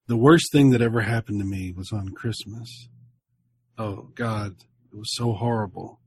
The 0.09 0.17
worst 0.17 0.51
thing 0.53 0.71
that 0.71 0.83
ever 0.83 1.01
happened 1.01 1.39
to 1.39 1.47
me 1.47 1.73
was 1.73 1.93
on 1.93 2.09
Christmas. 2.11 2.89
Oh 3.79 4.09
God, 4.15 4.57
it 4.93 4.97
was 4.99 5.15
so 5.15 5.33
horrible. 5.33 6.01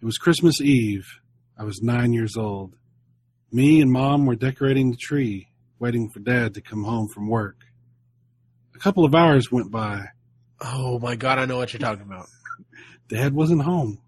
It 0.00 0.04
was 0.04 0.18
Christmas 0.18 0.60
Eve. 0.60 1.06
I 1.58 1.64
was 1.64 1.82
nine 1.82 2.12
years 2.12 2.36
old. 2.36 2.76
Me 3.50 3.80
and 3.80 3.90
Mom 3.90 4.26
were 4.26 4.36
decorating 4.36 4.90
the 4.90 4.96
tree, 4.96 5.48
waiting 5.78 6.10
for 6.10 6.20
Dad 6.20 6.54
to 6.54 6.60
come 6.60 6.84
home 6.84 7.08
from 7.08 7.28
work. 7.28 7.56
A 8.82 8.84
couple 8.84 9.04
of 9.04 9.14
hours 9.14 9.52
went 9.52 9.70
by. 9.70 10.06
Oh 10.60 10.98
my 10.98 11.14
god, 11.14 11.38
I 11.38 11.44
know 11.44 11.56
what 11.56 11.72
you're 11.72 11.78
talking 11.78 12.02
about. 12.02 12.26
Dad 13.08 13.32
wasn't 13.32 13.62
home. 13.62 14.00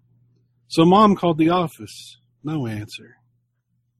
So 0.67 0.83
mom 0.83 1.15
called 1.15 1.37
the 1.37 1.51
office. 1.51 2.17
No 2.43 2.67
answer. 2.67 3.15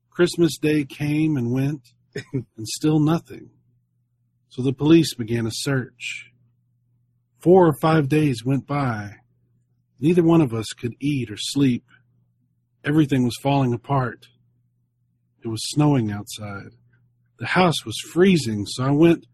Christmas 0.09 0.57
Day 0.57 0.83
came 0.83 1.37
and 1.37 1.53
went, 1.53 1.93
and 2.33 2.67
still 2.67 2.99
nothing. 2.99 3.51
So 4.49 4.61
the 4.61 4.73
police 4.73 5.13
began 5.13 5.47
a 5.47 5.51
search. 5.51 6.33
Four 7.39 7.67
or 7.67 7.77
five 7.79 8.09
days 8.09 8.43
went 8.43 8.67
by. 8.67 9.15
Neither 10.01 10.23
one 10.23 10.41
of 10.41 10.53
us 10.53 10.67
could 10.77 10.95
eat 10.99 11.31
or 11.31 11.37
sleep. 11.37 11.85
Everything 12.83 13.23
was 13.23 13.37
falling 13.41 13.73
apart. 13.73 14.25
It 15.41 15.47
was 15.47 15.61
snowing 15.69 16.11
outside. 16.11 16.71
The 17.39 17.45
house 17.45 17.85
was 17.85 17.97
freezing, 18.11 18.65
so 18.65 18.83
I 18.83 18.91
went 18.91 19.25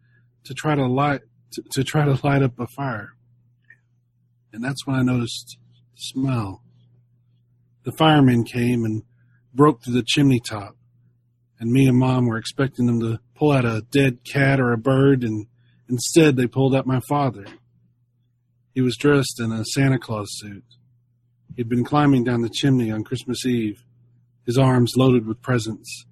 to 0.44 0.54
try 0.54 0.76
to 0.76 0.86
light 0.86 1.22
to, 1.54 1.64
to 1.72 1.84
try 1.84 2.06
to 2.06 2.20
light 2.26 2.44
up 2.44 2.60
a 2.60 2.68
fire. 2.68 3.14
And 4.54 4.64
that's 4.64 4.86
when 4.86 4.96
I 4.96 5.02
noticed 5.02 5.58
the 5.94 6.02
smell. 6.02 6.62
The 7.84 7.92
firemen 7.92 8.44
came 8.44 8.84
and 8.84 9.04
broke 9.54 9.84
through 9.84 9.94
the 9.94 10.04
chimney 10.06 10.40
top, 10.40 10.76
and 11.60 11.72
me 11.72 11.88
and 11.88 11.98
mom 11.98 12.26
were 12.26 12.38
expecting 12.38 12.86
them 12.86 13.00
to 13.00 13.20
pull 13.36 13.52
out 13.52 13.66
a 13.66 13.86
dead 13.92 14.20
cat 14.24 14.60
or 14.60 14.72
a 14.72 14.78
bird, 14.78 15.24
and 15.24 15.48
instead 15.90 16.36
they 16.36 16.48
pulled 16.48 16.76
out 16.76 16.86
my 16.86 17.00
father. 17.10 17.46
He 18.74 18.82
was 18.82 18.98
dressed 18.98 19.40
in 19.40 19.52
a 19.52 19.66
Santa 19.66 20.00
Claus 20.00 20.30
suit. 20.32 20.64
He'd 21.56 21.68
been 21.68 21.84
climbing 21.84 22.24
down 22.24 22.42
the 22.42 22.50
chimney 22.50 22.92
on 22.92 23.04
Christmas 23.04 23.46
Eve, 23.46 23.84
his 24.46 24.58
arms 24.58 24.94
loaded 24.96 25.28
with 25.28 25.42
presents. 25.42 26.06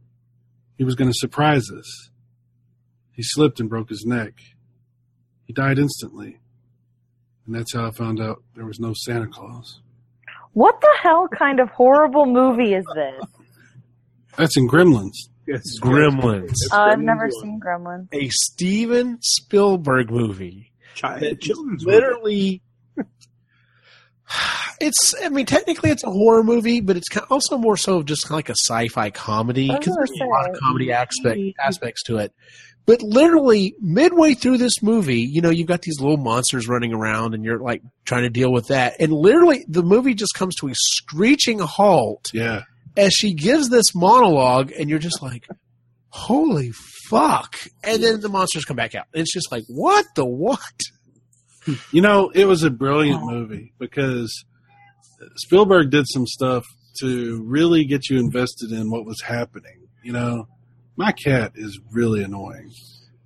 He 0.78 0.84
was 0.84 0.96
going 0.96 1.10
to 1.10 1.18
surprise 1.18 1.70
us. 1.72 2.10
He 3.14 3.24
slipped 3.24 3.60
and 3.60 3.70
broke 3.70 3.90
his 3.90 4.06
neck. 4.06 4.34
He 5.50 5.54
died 5.54 5.80
instantly. 5.80 6.38
And 7.48 7.56
that's 7.56 7.74
how 7.74 7.88
I 7.88 7.90
found 7.90 8.22
out 8.22 8.44
there 8.56 8.68
was 8.68 8.80
no 8.80 8.94
Santa 8.94 9.26
Claus. 9.26 9.82
What 10.54 10.80
the 10.80 10.96
hell 11.02 11.28
kind 11.28 11.60
of 11.60 11.70
horrible 11.70 12.28
movie 12.28 12.76
is 12.76 12.86
this? 12.94 13.24
That's 14.38 14.56
in 14.58 14.70
Gremlins. 14.70 15.16
Yes. 15.48 15.64
Gremlins. 15.80 16.54
Uh, 16.72 16.82
I've 16.82 17.00
never 17.00 17.32
seen 17.32 17.60
Gremlins. 17.60 18.10
A 18.14 18.30
Steven 18.30 19.18
Spielberg 19.24 20.12
movie. 20.12 20.72
Chi- 20.96 21.18
that 21.18 21.42
children's 21.42 21.84
movie. 21.84 21.96
literally 21.96 22.62
it's 24.80 25.16
i 25.24 25.30
mean 25.30 25.46
technically 25.46 25.90
it's 25.90 26.04
a 26.04 26.12
horror 26.12 26.44
movie 26.44 26.82
but 26.82 26.96
it's 26.98 27.08
also 27.30 27.58
more 27.58 27.78
so 27.78 28.04
just 28.04 28.30
like 28.30 28.50
a 28.50 28.56
sci-fi 28.68 29.10
comedy 29.10 29.68
because 29.70 29.96
there's 29.96 30.12
a 30.22 30.26
lot 30.26 30.50
of 30.50 30.60
comedy 30.60 30.92
aspect, 30.92 31.40
aspects 31.60 32.04
to 32.04 32.18
it 32.18 32.34
but 32.86 33.02
literally 33.02 33.76
midway 33.80 34.34
through 34.34 34.58
this 34.58 34.82
movie 34.82 35.22
you 35.22 35.42
know 35.42 35.50
you've 35.50 35.68
got 35.68 35.82
these 35.84 36.00
little 36.00 36.18
monsters 36.18 36.68
running 36.68 36.94
around 36.94 37.34
and 37.34 37.44
you're 37.44 37.60
like 37.60 37.82
trying 38.06 38.24
to 38.24 38.30
deal 38.30 38.52
with 38.52 38.68
that 38.68 38.96
and 39.00 39.12
literally 39.14 39.64
the 39.68 39.84
movie 39.84 40.14
just 40.14 40.34
comes 40.34 40.56
to 40.56 40.68
a 40.68 40.74
screeching 40.76 41.60
halt 41.60 42.26
Yeah. 42.34 42.64
as 42.98 43.14
she 43.14 43.34
gives 43.34 43.70
this 43.70 43.94
monologue 43.94 44.72
and 44.78 44.90
you're 44.90 45.00
just 45.00 45.22
like 45.22 45.48
holy 46.10 46.72
fuck 47.10 47.56
and 47.84 48.04
then 48.04 48.20
the 48.22 48.30
monsters 48.30 48.66
come 48.66 48.78
back 48.78 48.96
out 48.96 49.06
it's 49.14 49.32
just 49.34 49.52
like 49.52 49.64
what 49.68 50.06
the 50.16 50.26
what 50.26 50.60
You 51.92 52.02
know, 52.02 52.32
it 52.34 52.46
was 52.46 52.64
a 52.64 52.72
brilliant 52.72 53.22
movie 53.24 53.74
because 53.78 54.34
Spielberg 55.36 55.92
did 55.92 56.06
some 56.08 56.26
stuff 56.26 56.66
to 57.02 57.44
really 57.46 57.84
get 57.86 58.10
you 58.10 58.18
invested 58.18 58.72
in 58.72 58.90
what 58.90 59.06
was 59.06 59.22
happening. 59.22 59.88
You 60.04 60.14
know, 60.14 60.48
my 61.00 61.14
cat 61.14 61.54
is 61.56 61.80
really 61.94 62.22
annoying. 62.24 62.70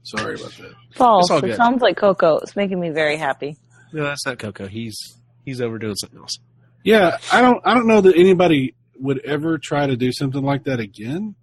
Sorry 0.03 0.35
about 0.35 0.51
that. 0.51 0.73
False. 0.91 1.29
It 1.31 1.41
good. 1.41 1.55
sounds 1.55 1.81
like 1.81 1.97
Coco. 1.97 2.37
It's 2.37 2.55
making 2.55 2.79
me 2.79 2.91
very 2.91 3.17
happy. 3.17 3.57
No, 3.91 4.03
that's 4.03 4.25
not 4.27 4.37
Coco. 4.37 4.67
He's 4.67 4.95
He's 5.43 5.59
over 5.59 5.79
doing 5.79 5.95
something 5.95 6.19
else. 6.19 6.37
Yeah, 6.83 7.17
I 7.31 7.41
don't 7.41 7.59
I 7.65 7.73
don't 7.73 7.87
know 7.87 7.99
that 8.01 8.15
anybody 8.15 8.75
would 8.99 9.25
ever 9.25 9.57
try 9.57 9.87
to 9.87 9.97
do 9.97 10.11
something 10.11 10.43
like 10.43 10.65
that 10.65 10.79
again. 10.79 11.33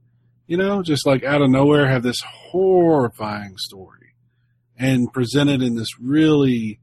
You 0.47 0.57
know, 0.57 0.83
just 0.83 1.05
like 1.05 1.24
out 1.24 1.43
of 1.43 1.51
nowhere 1.51 1.89
have 1.89 2.05
this 2.05 2.20
horrifying 2.24 3.57
story 3.59 4.14
and 4.78 5.12
present 5.12 5.51
it 5.51 5.62
in 5.62 5.74
this 5.74 5.99
really 6.01 6.78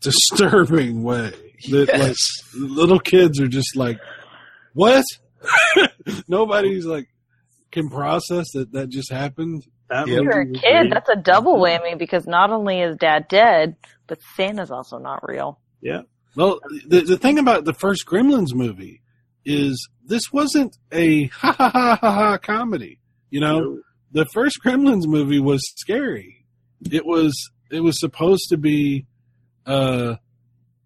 disturbing 0.00 1.02
way. 1.02 1.32
That 1.70 1.88
like 1.98 2.16
little 2.54 3.00
kids 3.00 3.40
are 3.40 3.48
just 3.48 3.74
like, 3.74 3.98
What? 4.74 5.04
Nobody's 6.28 6.86
like 6.86 7.08
can 7.70 7.88
process 7.88 8.46
that 8.54 8.72
that 8.72 8.88
just 8.88 9.10
happened. 9.12 9.64
That 9.88 10.06
Yep. 10.06 10.22
You're 10.22 10.40
a 10.42 10.46
kid, 10.46 10.60
great. 10.60 10.90
that's 10.90 11.08
a 11.08 11.16
double 11.16 11.56
whammy 11.58 11.98
because 11.98 12.26
not 12.26 12.50
only 12.50 12.80
is 12.80 12.96
dad 12.96 13.26
dead, 13.28 13.76
but 14.06 14.18
Santa's 14.36 14.70
also 14.70 14.98
not 14.98 15.26
real. 15.28 15.58
yeah. 15.80 16.02
Well, 16.36 16.60
the 16.86 17.00
the 17.00 17.18
thing 17.18 17.38
about 17.40 17.64
the 17.64 17.74
first 17.74 18.06
Gremlins 18.06 18.54
movie 18.54 19.02
is 19.44 19.88
this 20.04 20.32
wasn't 20.32 20.76
a 20.92 21.24
ha 21.26 21.52
ha 21.52 21.70
ha 21.70 21.98
ha 22.00 22.12
ha 22.12 22.38
comedy. 22.38 23.00
You 23.30 23.40
know, 23.40 23.80
the 24.12 24.26
first 24.32 24.58
Gremlins 24.64 25.06
movie 25.06 25.40
was 25.40 25.60
scary. 25.78 26.44
It 26.90 27.04
was 27.04 27.34
it 27.72 27.80
was 27.80 27.98
supposed 27.98 28.44
to 28.50 28.56
be, 28.56 29.06
uh, 29.66 30.16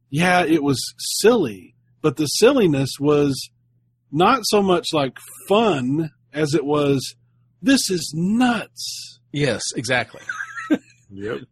yeah, 0.09 0.45
it 0.47 0.62
was 0.62 0.80
silly, 0.99 1.74
but 2.01 2.16
the 2.16 2.26
silliness 2.26 2.93
was 2.99 3.51
not 4.11 4.41
so 4.45 4.62
much 4.62 4.87
like 4.95 5.18
fun 5.47 6.11
as 6.35 6.53
it 6.55 6.64
was. 6.64 7.14
This 7.62 7.89
is 7.91 8.12
nuts. 8.14 9.20
Yes, 9.32 9.62
exactly. 9.76 10.20
Yep. 11.16 11.43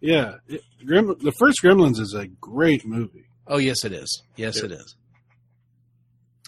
Yeah, 0.00 0.34
it, 0.48 0.62
Grem, 0.84 1.16
the 1.20 1.30
first 1.38 1.60
Gremlins 1.62 2.00
is 2.00 2.12
a 2.12 2.26
great 2.26 2.84
movie. 2.84 3.26
Oh, 3.46 3.58
yes, 3.58 3.84
it 3.84 3.92
is. 3.92 4.22
Yes, 4.34 4.56
Yep. 4.56 4.64
it 4.64 4.72
is. 4.72 4.96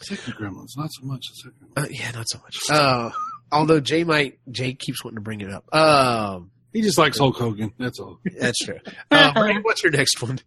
Second 0.02 0.34
Gremlins, 0.34 0.76
not 0.76 0.90
so 0.92 1.06
much 1.06 1.22
second. 1.34 1.68
Uh, 1.76 1.86
yeah, 1.88 2.10
not 2.10 2.28
so 2.28 2.38
much. 2.40 2.56
Uh, 2.68 3.10
although 3.52 3.78
Jay 3.78 4.02
might, 4.02 4.40
Jay 4.50 4.74
keeps 4.74 5.04
wanting 5.04 5.18
to 5.18 5.20
bring 5.22 5.40
it 5.40 5.50
up. 5.52 5.72
Um, 5.72 6.50
He 6.72 6.82
just 6.82 6.98
likes 6.98 7.16
Hulk 7.18 7.36
Hogan. 7.36 7.72
That's 7.78 8.00
all. 8.00 8.18
that's 8.40 8.58
true. 8.58 8.80
Uh, 9.12 9.32
Brandon, 9.32 9.62
what's 9.62 9.84
your 9.84 9.92
next 9.92 10.20
one? 10.20 10.40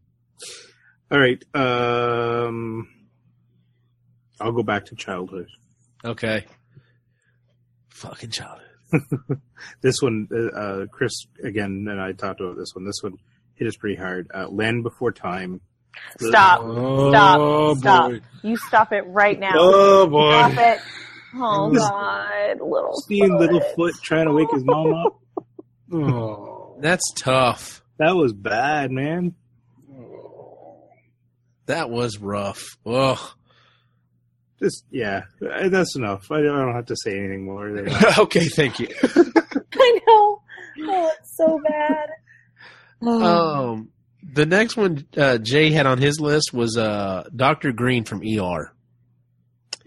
All 1.10 1.18
right. 1.20 1.42
Um, 1.56 2.90
I'll 4.42 4.52
go 4.52 4.64
back 4.64 4.88
to 4.88 4.96
childhood. 4.96 5.48
Okay. 6.04 6.46
Fucking 7.98 8.32
childhood. 8.32 8.64
This 9.82 10.02
one, 10.02 10.28
uh, 10.32 10.58
uh, 10.60 10.86
Chris 10.88 11.26
again, 11.44 11.88
and 11.90 12.00
I 12.00 12.12
talked 12.14 12.40
about 12.40 12.56
this 12.58 12.74
one. 12.74 12.86
This 12.86 13.02
one 13.02 13.14
hit 13.56 13.68
us 13.68 13.76
pretty 13.76 13.96
hard. 13.96 14.30
Uh, 14.34 14.48
Land 14.48 14.84
Before 14.84 15.12
Time. 15.12 15.62
Stop. 16.20 16.62
Oh, 16.64 17.10
Stop. 17.12 17.78
Stop. 17.80 18.12
boy. 18.12 18.22
You 18.44 18.56
stop 18.58 18.94
it 18.94 19.04
right 19.08 19.38
now. 19.40 19.54
Oh 19.56 20.08
boy. 20.08 20.32
Stop 20.32 20.54
it. 20.58 20.80
Oh 21.40 21.70
God, 21.72 22.62
little 22.62 22.96
Seeing 23.08 23.38
little 23.38 23.60
foot. 23.60 23.94
Littlefoot 23.94 24.02
trying 24.02 24.26
to 24.28 24.34
wake 24.34 24.48
his 24.52 24.64
mom 24.64 24.94
up. 24.94 25.20
Oh. 25.94 26.78
That's 26.80 27.04
tough. 27.16 27.84
That 28.00 28.16
was 28.16 28.34
bad, 28.34 28.92
man. 28.92 29.36
That 31.66 31.90
was 31.90 32.18
rough. 32.18 32.64
Ugh. 32.86 33.20
Just 34.60 34.86
yeah, 34.90 35.24
uh, 35.42 35.70
that's 35.70 35.96
enough. 35.96 36.32
I 36.32 36.42
don't, 36.42 36.74
have 36.74 36.88
to 36.88 36.96
say 36.96 37.18
anything 37.18 37.46
more. 37.46 37.72
There. 37.72 37.88
okay, 38.20 38.46
thank 38.46 38.80
you. 38.80 38.88
I 39.04 40.00
know. 40.08 40.42
Oh, 40.80 41.12
it's 41.20 41.38
so 41.38 41.60
bad. 41.68 42.10
Um, 43.02 43.90
the 44.24 44.46
next 44.46 44.76
one 44.76 45.06
uh, 45.16 45.38
Jay 45.38 45.72
had 45.72 45.86
on 45.86 46.00
his 46.00 46.20
list 46.20 46.54
was 46.54 46.76
uh, 46.76 47.30
Doctor 47.36 47.72
Green 47.72 48.04
from 48.04 48.22
ER. 48.22 48.74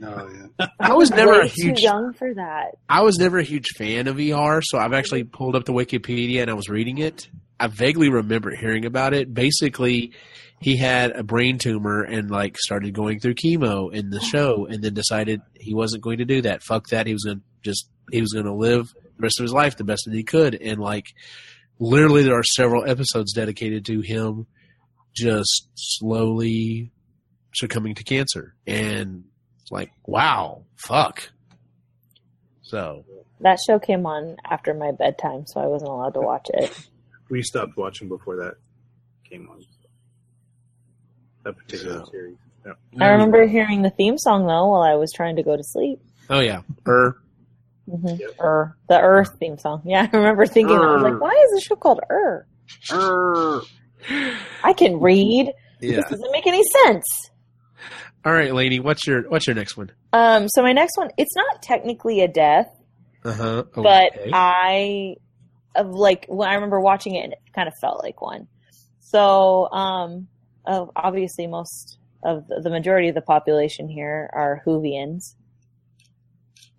Oh 0.03 0.31
yeah. 0.59 0.67
I 0.81 0.95
was 0.95 1.11
never 1.11 1.41
a 1.41 1.49
huge 1.49 1.79
too 1.79 1.83
young 1.83 2.13
for 2.15 2.33
that. 2.35 2.77
I 2.89 3.03
was 3.03 3.19
never 3.19 3.39
a 3.39 3.45
huge 3.45 3.71
fan 3.77 4.07
of 4.07 4.19
ER, 4.19 4.63
so 4.63 4.79
I've 4.79 4.93
actually 4.93 5.25
pulled 5.25 5.57
up 5.57 5.65
the 5.65 5.73
Wikipedia 5.73 6.43
and 6.43 6.51
I 6.51 6.55
was 6.55 6.69
reading 6.69 6.99
it. 6.99 7.29
I 7.59 7.67
vaguely 7.67 8.09
remember 8.09 8.55
hearing 8.55 8.87
about 8.87 9.13
it. 9.13 9.35
Basically, 9.35 10.13
he 10.61 10.77
had 10.77 11.13
a 11.13 11.23
brain 11.23 11.59
tumor 11.59 12.03
and 12.03 12.31
like 12.31 12.59
started 12.59 12.93
going 12.93 13.19
through 13.19 13.35
chemo 13.35 13.93
in 13.93 14.11
the 14.11 14.21
show, 14.21 14.67
and 14.67 14.83
then 14.85 14.95
decided 14.95 15.41
he 15.55 15.75
wasn't 15.75 16.03
going 16.03 16.19
to 16.19 16.25
do 16.27 16.43
that. 16.43 16.63
Fuck 16.63 16.89
that. 16.89 17.07
He 17.07 17.15
was 17.15 17.25
going 17.25 17.39
to 17.39 17.43
just 17.63 17.89
he 18.13 18.21
was 18.21 18.33
going 18.33 18.47
to 18.47 18.53
live 18.53 18.93
the 19.17 19.23
rest 19.23 19.41
of 19.41 19.45
his 19.45 19.53
life 19.53 19.77
the 19.77 19.85
best 19.85 20.03
that 20.07 20.15
he 20.15 20.23
could, 20.23 20.55
and 20.55 20.79
like 20.79 21.07
literally, 21.79 22.23
there 22.23 22.39
are 22.39 22.45
several 22.45 22.89
episodes 22.89 23.33
dedicated 23.33 23.87
to 23.87 24.01
him 24.01 24.47
just 25.15 25.69
slowly 25.75 26.93
succumbing 27.55 27.95
to 27.97 28.05
cancer, 28.05 28.55
and 28.67 29.25
it's 29.61 29.71
like 29.71 29.91
wow, 30.07 30.65
fuck. 30.77 31.31
So 32.63 33.05
That 33.41 33.59
show 33.67 33.79
came 33.79 34.07
on 34.07 34.37
after 34.49 34.75
my 34.75 34.93
bedtime, 34.93 35.47
so 35.47 35.61
I 35.61 35.67
wasn't 35.67 35.91
allowed 35.91 36.15
to 36.15 36.21
watch 36.21 36.47
it. 36.53 36.87
We 37.31 37.43
stopped 37.43 37.77
watching 37.77 38.09
before 38.09 38.37
that 38.37 38.55
came 39.29 39.49
on. 39.49 39.63
That 41.45 41.57
particular 41.57 42.05
So- 42.05 42.11
series. 42.11 42.37
Yeah. 42.67 42.73
I 43.01 43.09
remember 43.13 43.47
hearing 43.47 43.81
the 43.81 43.89
theme 43.91 44.19
song 44.19 44.47
though 44.47 44.69
while 44.69 44.83
I 44.83 44.95
was 44.95 45.11
trying 45.15 45.37
to 45.37 45.43
go 45.43 45.57
to 45.57 45.63
sleep. 45.65 45.99
Oh 46.29 46.41
yeah, 46.41 46.61
er. 46.87 47.17
hmm 47.91 48.07
Yep. 48.07 48.31
Ur, 48.39 48.77
the 48.89 49.01
Earth 49.01 49.31
theme 49.41 49.57
song. 49.57 49.81
Yeah, 49.87 50.07
I 50.13 50.17
remember 50.17 50.45
thinking 50.47 50.77
that. 50.77 50.85
I 50.85 50.93
was 50.95 51.03
like, 51.03 51.21
why 51.21 51.31
is 51.31 51.51
this 51.53 51.63
show 51.65 51.77
called 51.77 52.01
Er? 52.11 52.47
Er. 52.93 53.63
I 54.63 54.73
can 54.75 55.01
read. 55.01 55.53
Yeah. 55.81 55.97
This 55.97 56.11
doesn't 56.11 56.33
make 56.33 56.47
any 56.47 56.63
sense. 56.85 57.07
All 58.27 58.33
right, 58.33 58.53
Laney. 58.55 58.79
What's 58.81 59.07
your 59.07 59.23
What's 59.31 59.47
your 59.47 59.57
next 59.57 59.79
one? 59.79 59.91
Um, 60.13 60.47
so 60.49 60.63
my 60.63 60.73
next 60.73 60.99
one, 60.99 61.11
it's 61.17 61.35
not 61.35 61.63
technically 61.63 62.21
a 62.21 62.29
death, 62.29 62.69
Uh 63.25 63.33
huh. 63.33 63.65
but 63.75 64.13
I 64.35 65.17
of 65.75 65.89
like 65.89 66.27
when 66.29 66.47
I 66.49 66.55
remember 66.57 66.79
watching 66.81 67.15
it 67.15 67.25
and 67.25 67.33
it 67.33 67.39
kind 67.55 67.69
of 67.69 67.75
felt 67.81 68.03
like 68.05 68.21
one. 68.21 68.49
So 69.01 69.71
um, 69.73 70.29
uh, 70.67 70.87
obviously 70.95 71.47
most 71.47 71.99
of 72.23 72.47
the, 72.49 72.61
the 72.61 72.71
majority 72.71 73.09
of 73.09 73.15
the 73.15 73.21
population 73.21 73.89
here 73.89 74.29
are 74.33 74.63
Whovians, 74.67 75.35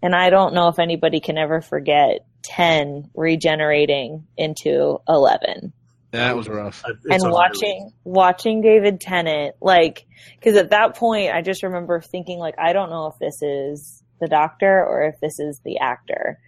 and 0.02 0.16
I 0.16 0.30
don't 0.30 0.54
know 0.54 0.68
if 0.68 0.80
anybody 0.80 1.20
can 1.20 1.38
ever 1.38 1.62
forget 1.62 2.26
ten 2.44 3.10
regenerating 3.16 4.28
into 4.38 5.00
eleven. 5.08 5.74
That 6.12 6.36
was 6.36 6.50
rough. 6.50 6.84
It's 6.86 7.06
and 7.10 7.24
on 7.24 7.32
watching 7.32 7.92
watching 8.04 8.62
David 8.62 9.00
Tennant 9.00 9.56
like 9.62 10.06
because 10.36 10.58
at 10.58 10.72
that 10.72 10.96
point 10.96 11.34
I 11.34 11.42
just 11.42 11.64
remember 11.64 12.02
thinking 12.02 12.38
like 12.38 12.56
I 12.58 12.74
don't 12.74 12.90
know 12.90 13.08
if 13.08 13.18
this 13.20 13.42
is 13.42 14.04
the 14.20 14.28
doctor 14.28 14.86
or 14.86 15.04
if 15.04 15.20
this 15.22 15.40
is 15.40 15.62
the 15.64 15.80
actor 15.80 16.40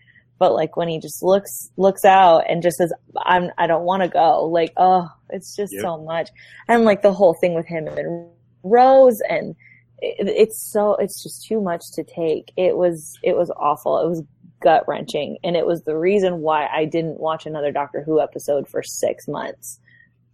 but 0.44 0.54
like 0.54 0.76
when 0.76 0.90
he 0.90 1.00
just 1.00 1.24
looks 1.24 1.72
looks 1.78 2.04
out 2.04 2.40
and 2.50 2.62
just 2.62 2.76
says 2.76 2.92
I'm 3.26 3.50
I 3.58 3.66
don't 3.66 3.86
want 3.86 4.04
to 4.04 4.10
go 4.10 4.44
like 4.44 4.74
oh 4.76 5.08
it's 5.30 5.56
just 5.56 5.72
Yep. 5.72 5.82
so 5.82 6.04
much 6.04 6.28
and 6.68 6.84
like 6.84 7.02
the 7.02 7.14
whole 7.14 7.34
thing 7.40 7.54
with 7.56 7.66
him 7.66 7.88
and 7.88 8.28
Rose 8.62 9.22
and 9.30 9.56
it, 10.00 10.28
it's 10.28 10.70
so 10.70 10.96
it's 10.96 11.24
just 11.24 11.46
too 11.48 11.62
much 11.62 11.80
to 11.94 12.04
take 12.04 12.52
it 12.58 12.76
was 12.76 13.18
it 13.24 13.38
was 13.38 13.50
awful 13.56 14.06
it 14.06 14.10
was 14.10 14.22
gut 14.62 14.84
wrenching 14.86 15.38
and 15.46 15.56
it 15.56 15.66
was 15.66 15.82
the 15.84 15.96
reason 15.96 16.40
why 16.40 16.68
I 16.68 16.84
didn't 16.84 17.22
watch 17.22 17.46
another 17.46 17.72
Doctor 17.72 18.04
Who 18.04 18.20
episode 18.20 18.68
for 18.68 18.84
6 18.84 19.28
months 19.30 19.80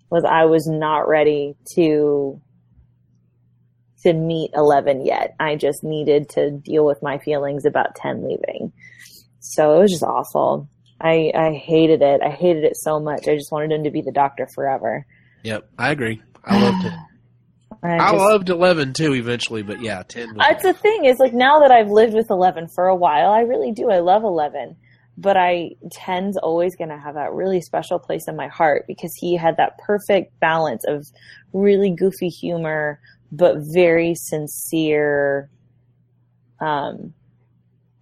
was 0.10 0.24
I 0.26 0.46
was 0.46 0.66
not 0.66 1.08
ready 1.08 1.56
to 1.76 2.42
to 4.02 4.14
meet 4.14 4.50
11 4.56 5.06
yet. 5.06 5.36
I 5.40 5.56
just 5.56 5.84
needed 5.84 6.30
to 6.30 6.50
deal 6.52 6.86
with 6.86 7.04
my 7.04 7.18
feelings 7.20 7.66
about 7.66 7.96
10 7.96 8.24
leaving. 8.28 8.72
So 9.40 9.78
it 9.78 9.82
was 9.82 9.92
just 9.92 10.04
awful. 10.04 10.68
I 11.02 11.32
I 11.34 11.54
hated 11.54 12.02
it. 12.02 12.22
I 12.22 12.30
hated 12.30 12.64
it 12.64 12.76
so 12.76 13.00
much. 13.00 13.28
I 13.28 13.36
just 13.36 13.52
wanted 13.52 13.72
him 13.72 13.84
to 13.86 13.92
be 13.92 14.02
the 14.02 14.12
doctor 14.12 14.48
forever. 14.48 15.06
Yep, 15.44 15.70
I 15.78 15.92
agree. 15.92 16.22
I 16.44 16.62
loved 16.62 16.86
it. 16.86 16.94
I, 17.82 17.96
I 17.96 18.12
loved 18.12 18.50
eleven 18.50 18.92
too. 18.94 19.14
Eventually, 19.14 19.62
but 19.64 19.82
yeah, 19.82 20.04
ten. 20.04 20.36
That's 20.36 20.64
the 20.64 20.74
thing 20.74 21.06
is 21.06 21.20
like 21.20 21.34
now 21.34 21.62
that 21.62 21.72
I've 21.72 21.90
lived 21.90 22.14
with 22.14 22.30
11 22.30 22.68
for 22.68 22.88
a 22.88 22.96
while, 22.96 23.32
I 23.32 23.42
really 23.42 23.72
do. 23.72 23.90
I 23.90 24.00
love 24.00 24.24
11. 24.24 24.76
But 25.18 25.36
I 25.36 25.72
10's 25.86 26.38
always 26.38 26.78
going 26.78 26.90
to 26.90 26.98
have 26.98 27.16
that 27.16 27.34
really 27.34 27.60
special 27.60 28.00
place 28.00 28.28
in 28.28 28.38
my 28.38 28.48
heart 28.48 28.86
because 28.88 29.14
he 29.16 29.36
had 29.36 29.58
that 29.58 29.78
perfect 29.78 30.38
balance 30.40 30.86
of 30.88 31.08
really 31.52 31.92
goofy 31.92 32.30
humor 32.30 33.00
but 33.32 33.58
very 33.60 34.16
sincere 34.16 35.50
um 36.62 37.14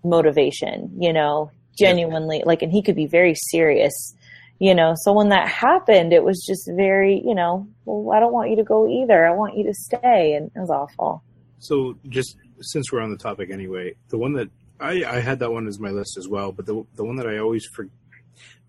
motivation, 0.10 0.92
you 0.98 1.14
know, 1.14 1.52
genuinely 1.78 2.42
like 2.46 2.64
and 2.64 2.72
he 2.72 2.82
could 2.82 2.96
be 2.96 3.06
very 3.06 3.36
serious 3.36 4.16
you 4.58 4.74
know 4.74 4.96
so 4.96 5.14
when 5.14 5.30
that 5.30 5.48
happened 5.48 6.12
it 6.12 6.24
was 6.24 6.44
just 6.44 6.68
very 6.76 7.22
you 7.24 7.36
know 7.36 7.68
well 7.86 8.18
i 8.18 8.20
don't 8.20 8.34
want 8.34 8.50
you 8.50 8.56
to 8.56 8.64
go 8.64 8.90
either 8.90 9.28
i 9.28 9.30
want 9.32 9.56
you 9.56 9.64
to 9.64 9.76
stay 9.76 10.34
and 10.34 10.50
it 10.56 10.60
was 10.60 10.72
awful 10.72 11.22
So 11.60 11.98
just 12.10 12.38
since 12.62 12.92
we're 12.92 13.02
on 13.02 13.12
the 13.12 13.18
topic 13.18 13.50
anyway, 13.52 13.96
the 14.10 14.18
one 14.18 14.34
that 14.34 14.50
I, 14.80 15.04
I 15.06 15.20
had 15.20 15.40
that 15.40 15.52
one 15.52 15.68
as 15.68 15.80
my 15.80 15.90
list 15.90 16.18
as 16.18 16.28
well, 16.28 16.52
but 16.52 16.66
the 16.66 16.86
the 16.96 17.04
one 17.04 17.16
that 17.16 17.28
I 17.28 17.38
always 17.40 17.66
for, 17.66 17.88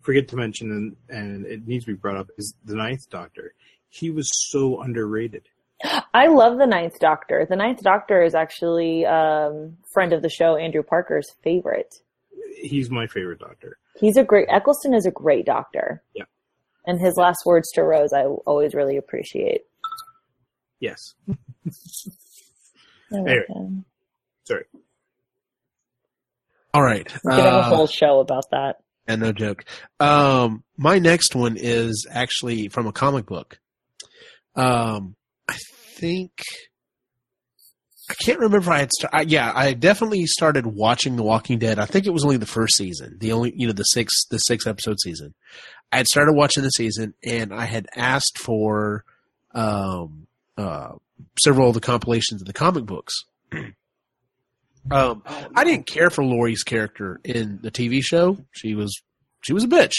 forget 0.00 0.28
to 0.28 0.36
mention 0.36 0.70
and, 0.72 0.96
and 1.08 1.46
it 1.46 1.66
needs 1.66 1.84
to 1.84 1.92
be 1.92 1.96
brought 1.96 2.16
up 2.16 2.28
is 2.38 2.54
the 2.64 2.74
Ninth 2.74 3.10
Doctor. 3.10 3.54
He 3.90 4.10
was 4.10 4.28
so 4.50 4.80
underrated. 4.80 5.48
I 6.12 6.26
love 6.26 6.58
the 6.58 6.66
Ninth 6.66 6.98
Doctor. 6.98 7.46
The 7.48 7.56
Ninth 7.56 7.82
Doctor 7.82 8.22
is 8.22 8.34
actually 8.34 9.06
um, 9.06 9.76
friend 9.92 10.12
of 10.12 10.22
the 10.22 10.28
show, 10.28 10.56
Andrew 10.56 10.82
Parker's 10.82 11.30
favorite. 11.42 11.94
He's 12.60 12.90
my 12.90 13.06
favorite 13.06 13.38
Doctor. 13.38 13.78
He's 14.00 14.16
a 14.16 14.24
great. 14.24 14.48
Eccleston 14.50 14.94
is 14.94 15.06
a 15.06 15.10
great 15.10 15.46
Doctor. 15.46 16.02
Yeah. 16.14 16.24
And 16.86 17.00
his 17.00 17.16
last 17.16 17.38
words 17.44 17.70
to 17.72 17.82
Rose, 17.82 18.12
I 18.12 18.22
always 18.22 18.74
really 18.74 18.96
appreciate. 18.96 19.62
Yes. 20.80 21.14
Anyway. 23.10 23.38
him. 23.48 23.86
Sorry. 24.44 24.64
All 26.74 26.82
right. 26.82 27.10
We 27.24 27.30
could 27.34 27.44
have 27.44 27.54
a 27.54 27.62
whole 27.62 27.86
show 27.86 28.20
about 28.20 28.50
that. 28.50 28.76
Yeah, 29.08 29.16
no 29.16 29.32
joke. 29.32 29.64
Um, 29.98 30.62
my 30.76 30.98
next 30.98 31.34
one 31.34 31.56
is 31.58 32.06
actually 32.10 32.68
from 32.68 32.86
a 32.86 32.92
comic 32.92 33.24
book. 33.24 33.58
Um, 34.54 35.16
I 35.48 35.56
think 35.94 36.42
I 38.10 38.14
can't 38.14 38.38
remember 38.38 38.58
if 38.58 38.68
I 38.68 38.78
had. 38.78 38.90
St- 38.92 39.14
I, 39.14 39.22
yeah, 39.22 39.52
I 39.54 39.74
definitely 39.74 40.24
started 40.26 40.66
watching 40.66 41.16
The 41.16 41.22
Walking 41.22 41.58
Dead. 41.58 41.78
I 41.78 41.84
think 41.84 42.06
it 42.06 42.12
was 42.12 42.24
only 42.24 42.38
the 42.38 42.46
first 42.46 42.76
season, 42.76 43.18
the 43.20 43.32
only 43.32 43.52
you 43.54 43.66
know 43.66 43.72
the 43.74 43.82
six 43.82 44.12
the 44.30 44.38
six 44.38 44.66
episode 44.66 44.98
season. 45.00 45.34
I 45.92 45.98
had 45.98 46.06
started 46.06 46.34
watching 46.34 46.62
the 46.62 46.70
season, 46.70 47.14
and 47.24 47.52
I 47.52 47.66
had 47.66 47.86
asked 47.94 48.38
for 48.38 49.04
um, 49.54 50.26
uh, 50.56 50.92
several 51.42 51.68
of 51.68 51.74
the 51.74 51.80
compilations 51.80 52.40
of 52.40 52.46
the 52.46 52.52
comic 52.54 52.86
books. 52.86 53.14
um, 54.90 55.22
I 55.54 55.64
didn't 55.64 55.86
care 55.86 56.10
for 56.10 56.24
Lori's 56.24 56.62
character 56.62 57.20
in 57.24 57.58
the 57.62 57.70
TV 57.70 58.00
show. 58.02 58.38
She 58.52 58.74
was 58.74 59.02
she 59.42 59.52
was 59.52 59.64
a 59.64 59.68
bitch. 59.68 59.94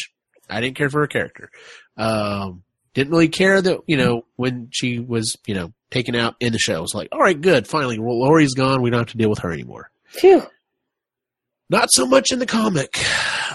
I 0.49 0.61
didn't 0.61 0.77
care 0.77 0.89
for 0.89 1.01
her 1.01 1.07
character. 1.07 1.51
Um, 1.95 2.63
didn't 2.93 3.11
really 3.11 3.29
care 3.29 3.61
that 3.61 3.79
you 3.87 3.97
know 3.97 4.25
when 4.35 4.69
she 4.71 4.99
was 4.99 5.35
you 5.45 5.55
know 5.55 5.73
taken 5.91 6.15
out 6.15 6.35
in 6.39 6.53
the 6.53 6.59
show. 6.59 6.77
It 6.77 6.81
was 6.81 6.93
like, 6.93 7.09
all 7.11 7.19
right, 7.19 7.39
good, 7.39 7.67
finally, 7.67 7.99
well, 7.99 8.19
Lori's 8.19 8.53
gone. 8.53 8.81
We 8.81 8.89
don't 8.89 8.99
have 8.99 9.07
to 9.09 9.17
deal 9.17 9.29
with 9.29 9.39
her 9.39 9.51
anymore. 9.51 9.89
Phew. 10.05 10.43
Not 11.69 11.89
so 11.91 12.05
much 12.05 12.31
in 12.31 12.39
the 12.39 12.45
comic. 12.45 12.99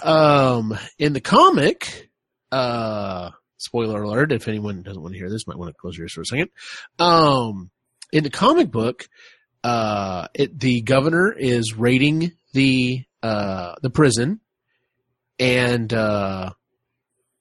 Um, 0.02 0.78
in 0.98 1.12
the 1.14 1.20
comic, 1.20 2.10
uh, 2.52 3.30
spoiler 3.56 4.02
alert, 4.02 4.32
if 4.32 4.46
anyone 4.46 4.82
doesn't 4.82 5.02
want 5.02 5.14
to 5.14 5.18
hear 5.18 5.30
this, 5.30 5.46
might 5.46 5.58
want 5.58 5.74
to 5.74 5.80
close 5.80 5.96
your 5.96 6.04
ears 6.04 6.12
for 6.12 6.20
a 6.20 6.26
second. 6.26 6.50
Um, 6.98 7.70
in 8.12 8.22
the 8.22 8.30
comic 8.30 8.70
book, 8.70 9.08
uh, 9.64 10.28
it, 10.34 10.58
the 10.58 10.82
governor 10.82 11.32
is 11.32 11.74
raiding 11.76 12.32
the, 12.52 13.04
uh, 13.22 13.74
the 13.82 13.90
prison 13.90 14.40
and, 15.38 15.92
uh, 15.92 16.50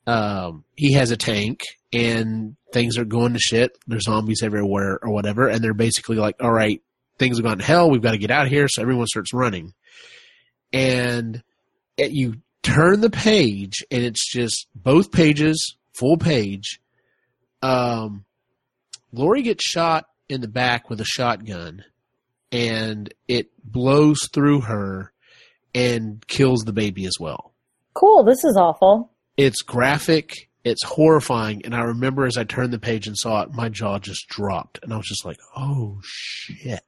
um, 0.05 0.63
he 0.75 0.93
has 0.93 1.11
a 1.11 1.17
tank 1.17 1.61
and 1.91 2.55
things 2.71 2.97
are 2.97 3.05
going 3.05 3.33
to 3.33 3.39
shit. 3.39 3.77
There's 3.87 4.05
zombies 4.05 4.41
everywhere 4.43 4.99
or 5.01 5.11
whatever. 5.11 5.47
And 5.47 5.63
they're 5.63 5.73
basically 5.73 6.17
like, 6.17 6.35
all 6.41 6.51
right, 6.51 6.81
things 7.17 7.37
have 7.37 7.45
gone 7.45 7.59
to 7.59 7.63
hell. 7.63 7.89
We've 7.89 8.01
got 8.01 8.11
to 8.11 8.17
get 8.17 8.31
out 8.31 8.45
of 8.45 8.51
here. 8.51 8.67
So 8.67 8.81
everyone 8.81 9.07
starts 9.07 9.33
running 9.33 9.73
and 10.73 11.43
it, 11.97 12.11
you 12.11 12.41
turn 12.63 13.01
the 13.01 13.09
page 13.09 13.83
and 13.91 14.03
it's 14.03 14.31
just 14.31 14.67
both 14.73 15.11
pages 15.11 15.75
full 15.93 16.17
page 16.17 16.79
um 17.61 18.25
Lori 19.11 19.43
gets 19.43 19.63
shot 19.63 20.05
in 20.27 20.41
the 20.41 20.47
back 20.47 20.89
with 20.89 20.99
a 20.99 21.05
shotgun 21.05 21.83
and 22.51 23.13
it 23.27 23.51
blows 23.63 24.27
through 24.33 24.61
her 24.61 25.11
and 25.75 26.25
kills 26.25 26.61
the 26.61 26.73
baby 26.73 27.05
as 27.05 27.13
well 27.19 27.53
Cool. 27.93 28.23
This 28.23 28.43
is 28.43 28.57
awful. 28.57 29.11
It's 29.37 29.61
graphic. 29.61 30.49
It's 30.63 30.83
horrifying. 30.83 31.65
And 31.65 31.75
i 31.75 31.81
remember 31.81 32.25
as 32.25 32.37
i 32.37 32.43
turned 32.43 32.71
the 32.71 32.79
page 32.79 33.07
and 33.07 33.17
saw 33.17 33.41
it 33.41 33.51
my 33.51 33.69
jaw 33.69 33.99
just 33.99 34.27
dropped. 34.29 34.79
And 34.81 34.93
i 34.93 34.97
was 34.97 35.07
just 35.07 35.25
like 35.25 35.37
oh 35.57 35.99
shit. 36.03 36.83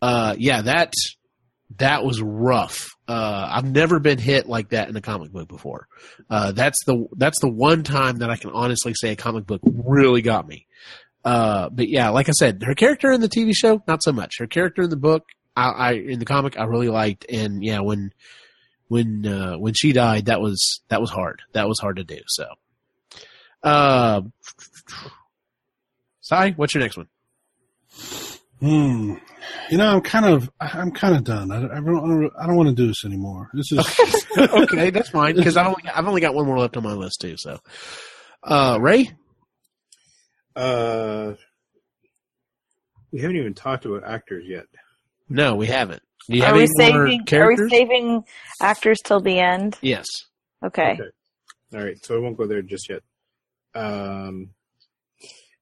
Uh 0.00 0.34
yeah 0.38 0.62
that 0.62 0.92
that 1.78 2.04
was 2.04 2.22
rough. 2.22 2.96
Uh 3.08 3.48
i've 3.50 3.70
never 3.70 3.98
been 3.98 4.18
hit 4.18 4.48
like 4.48 4.70
that 4.70 4.88
in 4.88 4.96
a 4.96 5.02
comic 5.02 5.32
book 5.32 5.48
before. 5.48 5.86
Uh 6.30 6.52
that's 6.52 6.82
the 6.86 7.06
that's 7.16 7.40
the 7.40 7.50
one 7.50 7.82
time 7.82 8.18
that 8.18 8.30
i 8.30 8.36
can 8.36 8.50
honestly 8.50 8.94
say 8.94 9.12
a 9.12 9.16
comic 9.16 9.46
book 9.46 9.60
really 9.64 10.22
got 10.22 10.46
me. 10.48 10.66
Uh 11.24 11.68
but 11.68 11.88
yeah 11.88 12.08
like 12.08 12.28
i 12.28 12.32
said 12.32 12.62
her 12.62 12.74
character 12.74 13.12
in 13.12 13.20
the 13.20 13.28
tv 13.28 13.52
show 13.54 13.82
not 13.86 14.02
so 14.02 14.12
much. 14.12 14.36
Her 14.38 14.46
character 14.46 14.82
in 14.82 14.90
the 14.90 14.96
book 14.96 15.24
i, 15.56 15.68
I 15.68 15.92
in 15.92 16.20
the 16.20 16.24
comic 16.24 16.58
i 16.58 16.64
really 16.64 16.88
liked. 16.88 17.26
And 17.30 17.62
yeah 17.62 17.80
when 17.80 18.12
when 18.88 19.26
uh, 19.26 19.54
when 19.56 19.74
she 19.74 19.92
died, 19.92 20.26
that 20.26 20.40
was 20.40 20.80
that 20.88 21.00
was 21.00 21.10
hard. 21.10 21.42
That 21.52 21.68
was 21.68 21.78
hard 21.78 21.96
to 21.96 22.04
do. 22.04 22.18
So, 22.26 22.46
uh, 23.62 24.22
Cy, 26.20 26.50
what's 26.52 26.74
your 26.74 26.82
next 26.82 26.96
one? 26.96 27.08
Hmm. 28.60 29.14
You 29.70 29.78
know, 29.78 29.86
I'm 29.94 30.00
kind 30.00 30.24
of, 30.24 30.50
I'm 30.60 30.90
kind 30.90 31.14
of 31.14 31.24
done. 31.24 31.52
I, 31.52 31.56
I 31.58 31.80
don't, 31.80 32.30
I 32.40 32.46
don't 32.46 32.56
want 32.56 32.68
to 32.68 32.74
do 32.74 32.86
this 32.86 33.04
anymore. 33.04 33.50
This 33.52 33.70
is, 33.70 33.78
okay, 34.38 34.90
that's 34.90 35.10
fine 35.10 35.36
because 35.36 35.56
I 35.56 35.66
only 35.66 35.82
I've 35.94 36.06
only 36.08 36.20
got 36.20 36.34
one 36.34 36.46
more 36.46 36.58
left 36.58 36.76
on 36.76 36.82
my 36.82 36.92
list 36.92 37.20
too. 37.20 37.36
So, 37.36 37.58
uh, 38.42 38.78
Ray, 38.80 39.12
Uh, 40.54 41.34
we 43.12 43.20
haven't 43.20 43.36
even 43.36 43.54
talked 43.54 43.84
about 43.84 44.04
actors 44.04 44.44
yet. 44.48 44.64
No, 45.28 45.54
we 45.56 45.66
haven't. 45.66 46.02
Do 46.28 46.36
you 46.36 46.42
Are 46.42 46.46
have 46.46 46.56
we 46.56 46.62
any 46.62 46.92
more 46.92 47.08
saving? 47.08 47.38
Are 47.40 47.48
we 47.48 47.68
saving 47.68 48.24
actors 48.60 48.98
till 49.04 49.20
the 49.20 49.38
end? 49.38 49.78
yes. 49.82 50.06
Okay. 50.64 50.92
Okay. 50.92 51.10
All 51.74 51.84
right, 51.84 52.02
so 52.04 52.16
I 52.16 52.18
won't 52.18 52.36
go 52.36 52.46
there 52.46 52.62
just 52.62 52.88
yet. 52.88 53.02
Um, 53.74 54.50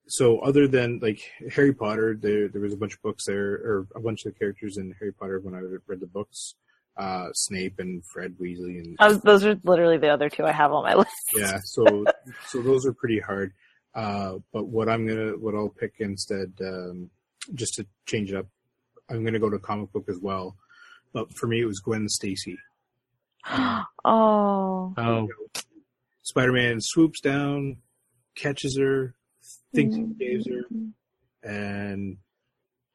so 0.07 0.39
other 0.41 0.69
than 0.69 0.99
like 1.01 1.21
Harry 1.55 1.73
Potter, 1.73 2.17
there 2.21 2.49
there 2.49 2.61
was 2.61 2.73
a 2.75 2.77
bunch 2.77 2.95
of 2.95 3.03
books 3.03 3.25
there, 3.27 3.53
or 3.55 3.87
a 3.97 4.01
bunch 4.01 4.25
of 4.27 4.39
characters 4.39 4.77
in 4.77 4.95
Harry 4.99 5.13
Potter 5.13 5.41
when 5.41 5.55
I 5.55 5.61
read 5.87 6.01
the 6.01 6.07
books. 6.07 6.55
Uh, 6.97 7.33
Snape 7.33 7.81
and 7.81 8.05
Fred 8.13 8.37
Weasley, 8.41 8.79
and 8.79 8.97
I 9.01 9.09
was, 9.09 9.21
those 9.23 9.45
are 9.45 9.57
literally 9.65 9.99
the 9.99 10.11
other 10.11 10.29
two 10.29 10.45
I 10.45 10.53
have 10.53 10.73
on 10.73 10.85
my 10.85 10.95
list. 11.03 11.11
yeah, 11.35 11.59
so 11.65 12.05
so 12.47 12.63
those 12.63 12.87
are 12.87 12.93
pretty 12.93 13.19
hard. 13.19 13.53
Uh, 13.95 14.35
but 14.53 14.67
what 14.69 14.89
I'm 14.89 15.05
gonna 15.07 15.33
what 15.33 15.57
I'll 15.57 15.71
pick 15.71 15.95
instead, 15.99 16.53
um, 16.61 17.11
just 17.55 17.75
to 17.75 17.87
change 18.07 18.31
it 18.31 18.37
up, 18.37 18.47
I'm 19.11 19.25
gonna 19.25 19.39
go 19.39 19.51
to 19.51 19.59
comic 19.59 19.93
book 19.93 20.09
as 20.09 20.19
well. 20.19 20.57
But 21.13 21.33
for 21.35 21.47
me, 21.47 21.61
it 21.61 21.67
was 21.67 21.81
Gwen 21.81 22.09
Stacy. 22.09 22.59
oh. 23.47 23.85
Oh, 24.05 25.29
Spider-Man 26.23 26.79
swoops 26.81 27.21
down, 27.21 27.77
catches 28.35 28.79
her, 28.79 29.15
thinks 29.75 29.97
he 29.97 30.07
saves 30.19 30.49
her, 30.49 30.63
and 31.43 32.17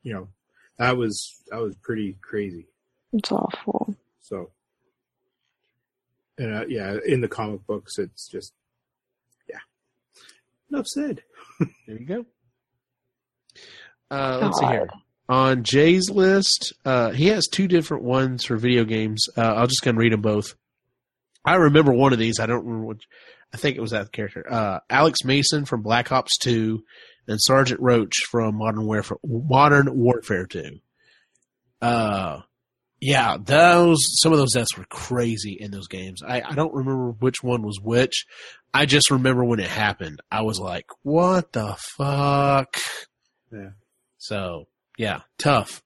you 0.01 0.13
know 0.13 0.29
that 0.77 0.97
was 0.97 1.41
that 1.49 1.61
was 1.61 1.75
pretty 1.75 2.17
crazy. 2.21 2.67
It's 3.13 3.31
awful. 3.31 3.95
So, 4.19 4.51
and 6.37 6.55
uh, 6.55 6.65
yeah, 6.67 6.97
in 7.05 7.21
the 7.21 7.27
comic 7.27 7.65
books, 7.67 7.99
it's 7.99 8.27
just 8.27 8.53
yeah. 9.47 9.59
Enough 10.71 10.87
said. 10.87 11.21
there 11.59 11.97
you 11.99 12.05
go. 12.05 12.25
Uh, 14.09 14.39
let's 14.41 14.59
see 14.59 14.65
here. 14.65 14.89
On 15.29 15.63
Jay's 15.63 16.09
list, 16.09 16.73
uh, 16.83 17.11
he 17.11 17.27
has 17.27 17.47
two 17.47 17.67
different 17.67 18.03
ones 18.03 18.45
for 18.45 18.57
video 18.57 18.83
games. 18.83 19.27
Uh, 19.37 19.41
I'll 19.41 19.67
just 19.67 19.83
kind 19.83 19.95
of 19.95 19.99
read 19.99 20.11
them 20.11 20.21
both. 20.21 20.55
I 21.45 21.55
remember 21.55 21.93
one 21.93 22.13
of 22.13 22.19
these. 22.19 22.39
I 22.39 22.47
don't 22.47 22.65
remember 22.65 22.87
which. 22.87 23.03
I 23.53 23.57
think 23.57 23.77
it 23.77 23.81
was 23.81 23.91
that 23.91 24.11
character. 24.11 24.45
Uh, 24.51 24.79
Alex 24.89 25.19
Mason 25.23 25.65
from 25.65 25.83
Black 25.83 26.11
Ops 26.11 26.37
2 26.39 26.83
and 27.27 27.39
Sergeant 27.39 27.79
Roach 27.79 28.17
from 28.29 28.55
Modern 28.55 28.85
Warfare, 28.85 29.17
Modern 29.23 29.95
Warfare 29.95 30.47
2. 30.47 30.79
Uh, 31.81 32.41
yeah, 32.99 33.37
those, 33.39 33.97
some 34.21 34.33
of 34.33 34.39
those 34.39 34.53
deaths 34.53 34.77
were 34.77 34.85
crazy 34.85 35.57
in 35.59 35.71
those 35.71 35.87
games. 35.87 36.21
I, 36.27 36.41
I 36.41 36.53
don't 36.53 36.73
remember 36.73 37.11
which 37.11 37.41
one 37.41 37.61
was 37.61 37.79
which. 37.81 38.25
I 38.73 38.85
just 38.85 39.09
remember 39.09 39.43
when 39.43 39.59
it 39.59 39.69
happened. 39.69 40.21
I 40.31 40.41
was 40.41 40.59
like, 40.59 40.85
what 41.03 41.53
the 41.53 41.75
fuck? 41.97 42.75
Yeah. 43.51 43.69
So, 44.17 44.67
yeah, 44.99 45.21
tough, 45.37 45.81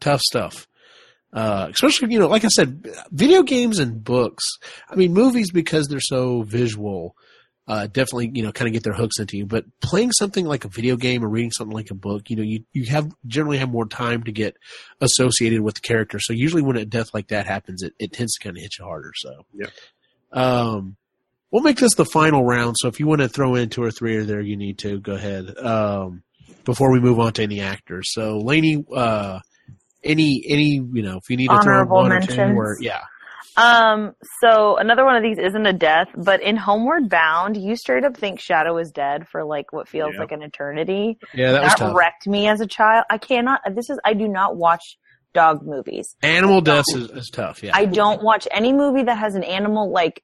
tough 0.00 0.20
stuff. 0.20 0.66
Uh, 1.32 1.68
especially, 1.70 2.12
you 2.12 2.18
know, 2.18 2.26
like 2.26 2.44
I 2.44 2.48
said, 2.48 2.88
video 3.12 3.44
games 3.44 3.78
and 3.78 4.02
books. 4.02 4.44
I 4.90 4.96
mean, 4.96 5.12
movies 5.14 5.52
because 5.52 5.86
they're 5.86 6.00
so 6.00 6.42
visual, 6.42 7.14
uh, 7.68 7.86
definitely, 7.86 8.32
you 8.34 8.42
know, 8.42 8.50
kind 8.50 8.66
of 8.66 8.72
get 8.72 8.82
their 8.82 8.94
hooks 8.94 9.20
into 9.20 9.36
you. 9.36 9.46
But 9.46 9.66
playing 9.80 10.10
something 10.10 10.44
like 10.44 10.64
a 10.64 10.68
video 10.68 10.96
game 10.96 11.24
or 11.24 11.28
reading 11.28 11.52
something 11.52 11.74
like 11.74 11.92
a 11.92 11.94
book, 11.94 12.30
you 12.30 12.36
know, 12.36 12.42
you, 12.42 12.64
you 12.72 12.86
have 12.86 13.12
generally 13.28 13.58
have 13.58 13.70
more 13.70 13.86
time 13.86 14.24
to 14.24 14.32
get 14.32 14.56
associated 15.00 15.60
with 15.60 15.76
the 15.76 15.80
character. 15.82 16.18
So 16.18 16.32
usually 16.32 16.62
when 16.62 16.76
a 16.76 16.84
death 16.84 17.14
like 17.14 17.28
that 17.28 17.46
happens, 17.46 17.84
it, 17.84 17.94
it 18.00 18.12
tends 18.12 18.34
to 18.34 18.42
kind 18.42 18.56
of 18.56 18.62
hit 18.62 18.72
you 18.76 18.84
harder. 18.84 19.12
So, 19.14 19.46
yeah. 19.54 19.68
Um, 20.32 20.96
we'll 21.52 21.62
make 21.62 21.76
this 21.76 21.94
the 21.94 22.04
final 22.04 22.44
round. 22.44 22.74
So 22.80 22.88
if 22.88 22.98
you 22.98 23.06
want 23.06 23.20
to 23.20 23.28
throw 23.28 23.54
in 23.54 23.68
two 23.68 23.84
or 23.84 23.92
three 23.92 24.16
or 24.16 24.24
there, 24.24 24.40
you 24.40 24.56
need 24.56 24.78
to 24.78 24.98
go 24.98 25.12
ahead. 25.12 25.56
Um, 25.58 26.24
before 26.68 26.92
we 26.92 27.00
move 27.00 27.18
on 27.18 27.32
to 27.32 27.42
any 27.42 27.60
actors. 27.62 28.12
So 28.12 28.36
Laney, 28.38 28.84
uh, 28.94 29.38
any, 30.04 30.44
any, 30.46 30.82
you 30.92 31.02
know, 31.02 31.16
if 31.16 31.30
you 31.30 31.36
need 31.38 31.46
to 31.48 31.54
Honorable 31.54 31.96
throw 31.96 32.04
in 32.04 32.10
one 32.10 32.12
or 32.12 32.20
two 32.20 32.42
or, 32.42 32.76
yeah. 32.78 33.00
Um, 33.56 34.12
so 34.42 34.76
another 34.76 35.02
one 35.04 35.16
of 35.16 35.22
these 35.22 35.38
isn't 35.38 35.66
a 35.66 35.72
death, 35.72 36.08
but 36.14 36.42
in 36.42 36.56
Homeward 36.56 37.08
Bound, 37.08 37.56
you 37.56 37.74
straight 37.74 38.04
up 38.04 38.16
think 38.16 38.38
Shadow 38.38 38.76
is 38.76 38.90
dead 38.90 39.26
for 39.32 39.44
like 39.44 39.72
what 39.72 39.88
feels 39.88 40.12
Yeah. 40.14 40.20
like 40.20 40.30
an 40.32 40.42
eternity. 40.42 41.18
Yeah, 41.34 41.52
that 41.52 41.62
was 41.62 41.70
That 41.72 41.78
tough. 41.78 41.96
wrecked 41.96 42.26
me 42.28 42.46
as 42.48 42.60
a 42.60 42.66
child. 42.66 43.04
I 43.10 43.16
cannot. 43.18 43.60
This 43.74 43.88
is. 43.90 43.98
I 44.04 44.12
do 44.12 44.28
not 44.28 44.56
watch 44.56 44.84
dog 45.34 45.66
movies. 45.66 46.14
Animal 46.22 46.60
deaths 46.60 46.94
is, 46.94 47.10
is 47.10 47.30
tough. 47.32 47.62
Yeah. 47.64 47.72
I 47.74 47.86
don't 47.86 48.22
watch 48.22 48.46
any 48.52 48.72
movie 48.72 49.02
that 49.04 49.16
has 49.18 49.34
an 49.34 49.42
animal 49.42 49.90
like. 49.90 50.22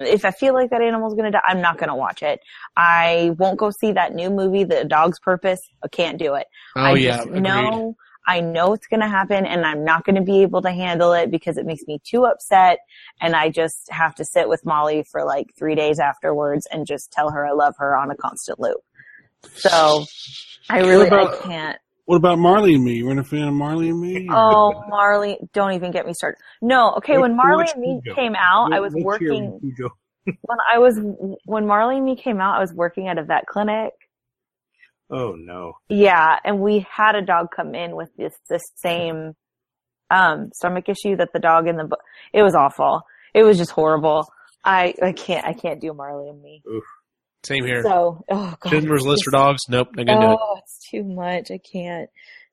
If 0.00 0.24
I 0.24 0.30
feel 0.30 0.54
like 0.54 0.70
that 0.70 0.80
animal's 0.82 1.14
gonna 1.14 1.30
die, 1.30 1.42
I'm 1.44 1.60
not 1.60 1.78
gonna 1.78 1.96
watch 1.96 2.22
it. 2.22 2.40
I 2.76 3.32
won't 3.38 3.58
go 3.58 3.70
see 3.70 3.92
that 3.92 4.14
new 4.14 4.30
movie, 4.30 4.64
The 4.64 4.84
Dog's 4.84 5.20
Purpose. 5.20 5.60
I 5.84 5.88
can't 5.88 6.18
do 6.18 6.34
it. 6.34 6.46
oh 6.76 6.80
I 6.80 6.94
yeah. 6.94 7.24
know 7.24 7.94
I 8.26 8.40
know 8.40 8.74
it's 8.74 8.86
going 8.86 9.00
to 9.00 9.08
happen 9.08 9.46
and 9.46 9.64
I'm 9.64 9.82
not 9.82 10.04
going 10.04 10.14
to 10.14 10.22
be 10.22 10.42
able 10.42 10.60
to 10.62 10.70
handle 10.70 11.14
it 11.14 11.30
because 11.30 11.56
it 11.56 11.64
makes 11.64 11.82
me 11.88 12.00
too 12.04 12.26
upset 12.26 12.78
and 13.20 13.34
I 13.34 13.48
just 13.50 13.88
have 13.90 14.14
to 14.16 14.24
sit 14.24 14.48
with 14.48 14.64
Molly 14.64 15.04
for 15.10 15.24
like 15.24 15.46
3 15.58 15.74
days 15.74 15.98
afterwards 15.98 16.66
and 16.70 16.86
just 16.86 17.10
tell 17.10 17.30
her 17.30 17.46
I 17.46 17.52
love 17.52 17.74
her 17.78 17.96
on 17.96 18.10
a 18.10 18.14
constant 18.14 18.60
loop. 18.60 18.76
So 19.54 20.04
I 20.68 20.80
really 20.80 21.06
about- 21.08 21.34
I 21.34 21.42
can't. 21.42 21.78
What 22.10 22.16
about 22.16 22.40
Marley 22.40 22.74
and 22.74 22.82
Me? 22.82 22.94
You 22.94 23.06
weren't 23.06 23.20
a 23.20 23.22
fan 23.22 23.46
of 23.46 23.54
Marley 23.54 23.88
and 23.90 24.00
Me? 24.00 24.26
Oh, 24.32 24.82
Marley, 24.88 25.38
don't 25.52 25.74
even 25.74 25.92
get 25.92 26.06
me 26.06 26.12
started. 26.12 26.38
No, 26.60 26.94
okay, 26.96 27.12
What- 27.12 27.20
when 27.30 27.36
Marley 27.36 27.66
and 27.72 27.80
me 27.80 28.00
Cujo? 28.02 28.16
came 28.16 28.34
out, 28.34 28.72
I 28.72 28.80
was 28.80 28.92
working 28.96 29.60
when 30.24 30.58
I 30.68 30.78
was 30.78 30.98
when 31.44 31.68
Marley 31.68 31.98
and 31.98 32.04
me 32.04 32.16
came 32.16 32.40
out, 32.40 32.56
I 32.56 32.58
was 32.58 32.74
working 32.74 33.06
at 33.06 33.16
a 33.16 33.22
vet 33.22 33.46
clinic 33.46 33.92
Oh 35.08 35.36
no. 35.36 35.74
Yeah, 35.88 36.36
and 36.44 36.58
we 36.60 36.84
had 36.90 37.14
a 37.14 37.22
dog 37.22 37.46
come 37.54 37.76
in 37.76 37.94
with 37.94 38.10
this 38.16 38.34
this 38.48 38.62
same 38.74 39.36
um 40.10 40.50
stomach 40.52 40.88
issue 40.88 41.14
that 41.14 41.28
the 41.32 41.38
dog 41.38 41.68
in 41.68 41.76
the 41.76 41.84
book. 41.84 42.00
It 42.32 42.42
was 42.42 42.56
awful. 42.56 43.02
It 43.34 43.44
was 43.44 43.56
just 43.56 43.70
horrible. 43.70 44.26
I 44.64 44.94
I 45.00 45.12
can't 45.12 45.46
I 45.46 45.52
can't 45.52 45.80
do 45.80 45.92
Marley 45.94 46.28
and 46.28 46.42
me. 46.42 46.60
Same 47.44 47.64
here. 47.64 47.82
So 47.82 48.24
oh 48.30 48.54
god, 48.60 48.70
Schindler's 48.70 49.04
List 49.06 49.24
for 49.24 49.30
it's- 49.30 49.44
dogs. 49.44 49.60
Nope, 49.68 49.88
not 49.94 50.06
gonna 50.06 50.26
do 50.26 50.32
it. 50.32 50.38
Oh, 50.40 50.56
it's 50.58 50.88
too 50.90 51.04
much. 51.04 51.50
I 51.50 51.58
can't. 51.58 52.10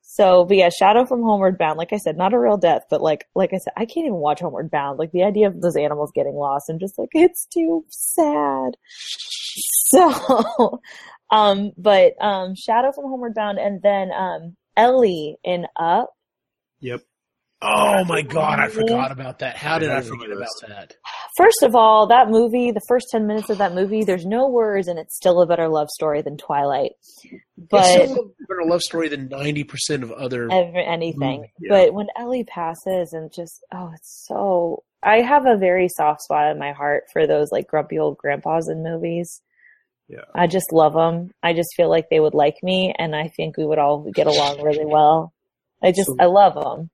So, 0.10 0.46
but 0.46 0.56
yeah, 0.56 0.70
Shadow 0.70 1.06
from 1.06 1.22
Homeward 1.22 1.58
Bound. 1.58 1.78
Like 1.78 1.92
I 1.92 1.98
said, 1.98 2.16
not 2.18 2.34
a 2.34 2.40
real 2.40 2.56
death, 2.58 2.84
but 2.90 3.02
like 3.02 3.26
like 3.36 3.54
I 3.54 3.58
said, 3.58 3.74
I 3.76 3.86
can't 3.86 4.06
even 4.06 4.16
watch 4.16 4.40
Homeward 4.40 4.72
Bound. 4.72 4.98
Like 4.98 5.12
the 5.12 5.24
idea 5.24 5.48
of 5.48 5.60
those 5.62 5.76
animals 5.76 6.12
getting 6.16 6.34
lost 6.34 6.70
and 6.70 6.80
just 6.80 6.98
like 6.98 7.10
it's 7.14 7.46
too 7.54 7.86
sad. 7.90 8.78
So, 9.90 10.82
um, 11.30 11.72
but 11.78 12.14
um, 12.22 12.56
Shadow 12.56 12.94
from 12.94 13.06
Homeward 13.06 13.36
Bound, 13.36 13.58
and 13.60 13.82
then 13.82 14.12
um, 14.14 14.56
Ellie 14.78 15.36
in 15.44 15.66
Up. 15.78 16.14
Yep. 16.80 17.02
Oh 17.60 18.04
my 18.06 18.22
god, 18.22 18.60
I 18.60 18.68
forgot 18.68 19.12
about 19.12 19.40
that. 19.40 19.58
How 19.58 19.80
did 19.80 19.90
I 19.90 20.02
forget 20.02 20.30
about 20.32 20.48
that? 20.68 20.96
First 21.36 21.64
of 21.64 21.76
all, 21.76 22.08
that 22.08 22.30
movie, 22.30 22.70
the 22.72 22.82
first 22.88 23.08
ten 23.12 23.26
minutes 23.26 23.50
of 23.50 23.58
that 23.58 23.74
movie, 23.74 24.04
there's 24.04 24.26
no 24.28 24.48
words, 24.48 24.88
and 24.88 25.00
it's 25.00 25.16
still 25.16 25.42
a 25.42 25.48
better 25.48 25.68
love 25.68 25.90
story 25.90 26.22
than 26.22 26.38
Twilight. 26.38 26.92
But 27.58 27.86
it's 28.00 28.12
still 28.12 28.26
a 28.26 28.44
better 28.48 28.64
love 28.70 28.82
story 28.82 29.10
than 29.10 29.28
ninety 29.30 29.64
percent 29.64 30.04
of 30.04 30.12
other. 30.12 30.44
ever 30.52 30.78
anything. 30.78 31.42
Mm, 31.42 31.50
yeah. 31.60 31.70
But 31.70 31.94
when 31.96 32.08
Ellie 32.16 32.44
passes 32.44 33.14
and 33.14 33.34
just 33.34 33.64
oh, 33.74 33.90
it's 33.96 34.26
so 34.28 34.84
I 35.02 35.22
have 35.22 35.48
a 35.48 35.58
very 35.58 35.90
soft 35.90 36.22
spot 36.22 36.52
in 36.52 36.60
my 36.60 36.74
heart 36.74 37.06
for 37.12 37.26
those 37.26 37.52
like 37.52 37.68
grumpy 37.68 37.98
old 37.98 38.18
grandpas 38.18 38.68
in 38.70 38.84
movies. 38.84 39.42
Yeah. 40.08 40.22
I 40.36 40.46
just 40.46 40.72
love 40.72 40.94
them. 40.94 41.32
I 41.44 41.54
just 41.54 41.70
feel 41.76 41.90
like 41.90 42.10
they 42.10 42.20
would 42.20 42.36
like 42.36 42.58
me, 42.62 42.94
and 42.98 43.16
I 43.16 43.30
think 43.30 43.58
we 43.58 43.66
would 43.66 43.80
all 43.80 44.10
get 44.14 44.28
along 44.28 44.62
really 44.62 44.86
well. 44.86 45.34
I 45.84 45.92
just 45.92 46.06
So- 46.08 46.16
I 46.20 46.26
love 46.26 46.54
them. 46.54 46.92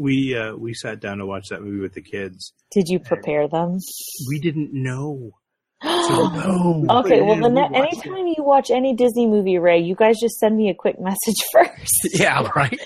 We 0.00 0.34
uh 0.36 0.54
we 0.56 0.72
sat 0.72 0.98
down 1.00 1.18
to 1.18 1.26
watch 1.26 1.48
that 1.50 1.60
movie 1.62 1.80
with 1.80 1.92
the 1.92 2.00
kids. 2.00 2.54
Did 2.72 2.86
you 2.88 2.98
prepare 3.00 3.46
them? 3.48 3.78
We 4.28 4.40
didn't 4.40 4.70
know. 4.72 5.32
no. 5.84 6.84
Okay, 6.90 7.20
well, 7.22 7.36
Yeah, 7.36 7.42
the 7.42 7.48
we 7.48 7.54
ne- 7.54 7.60
watched 7.70 7.74
it. 7.94 8.06
anytime 8.06 8.26
you 8.26 8.42
watch 8.44 8.70
any 8.70 8.94
Disney 8.94 9.26
movie, 9.26 9.58
Ray, 9.58 9.78
you 9.80 9.94
guys 9.94 10.16
just 10.20 10.38
send 10.38 10.56
me 10.56 10.68
a 10.70 10.74
quick 10.74 11.00
message 11.08 11.36
first. 11.52 12.08
Yeah, 12.14 12.48
right. 12.56 12.78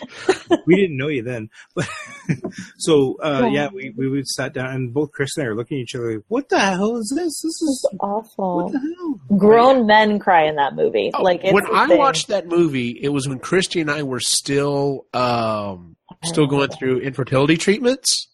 we 0.67 0.77
didn't 0.77 0.97
know 0.97 1.09
you 1.09 1.23
then. 1.23 1.51
But 1.75 1.89
so 2.79 3.17
uh 3.23 3.43
Yeah. 3.45 3.51
yeah, 3.65 3.69
we 3.73 3.93
we 3.97 4.09
would 4.09 4.27
sat 4.27 4.53
down 4.53 4.75
and 4.75 4.93
both 4.95 5.13
Chris 5.13 5.37
and 5.37 5.45
I 5.47 5.49
are 5.51 5.55
looking 5.57 5.79
at 5.79 5.83
each 5.83 5.95
other 5.95 6.15
like, 6.17 6.25
what 6.29 6.49
the 6.49 6.59
hell 6.59 6.97
is 6.97 7.13
this? 7.15 7.41
This 7.43 7.45
is 7.63 7.89
It's 7.93 7.99
awful. 8.01 8.57
what 8.65 8.73
the 8.73 8.79
hell? 8.81 9.39
Grown 9.39 9.87
men 9.87 10.19
cry 10.19 10.45
in 10.47 10.57
that 10.57 10.75
movie. 10.75 11.11
like 11.19 11.41
it's 11.45 11.51
Oh, 11.51 11.55
when 11.55 11.67
I 11.73 11.87
thing. 11.89 11.99
watched 11.99 12.29
that 12.29 12.47
movie, 12.47 12.91
it 12.91 13.09
was 13.11 13.29
when 13.29 13.39
Christy 13.39 13.81
and 13.81 13.91
I 13.91 14.03
were 14.03 14.21
still 14.21 15.07
um 15.15 15.94
still 16.23 16.47
going 16.47 16.69
through 16.71 17.01
infertility 17.01 17.57
treatments. 17.57 18.29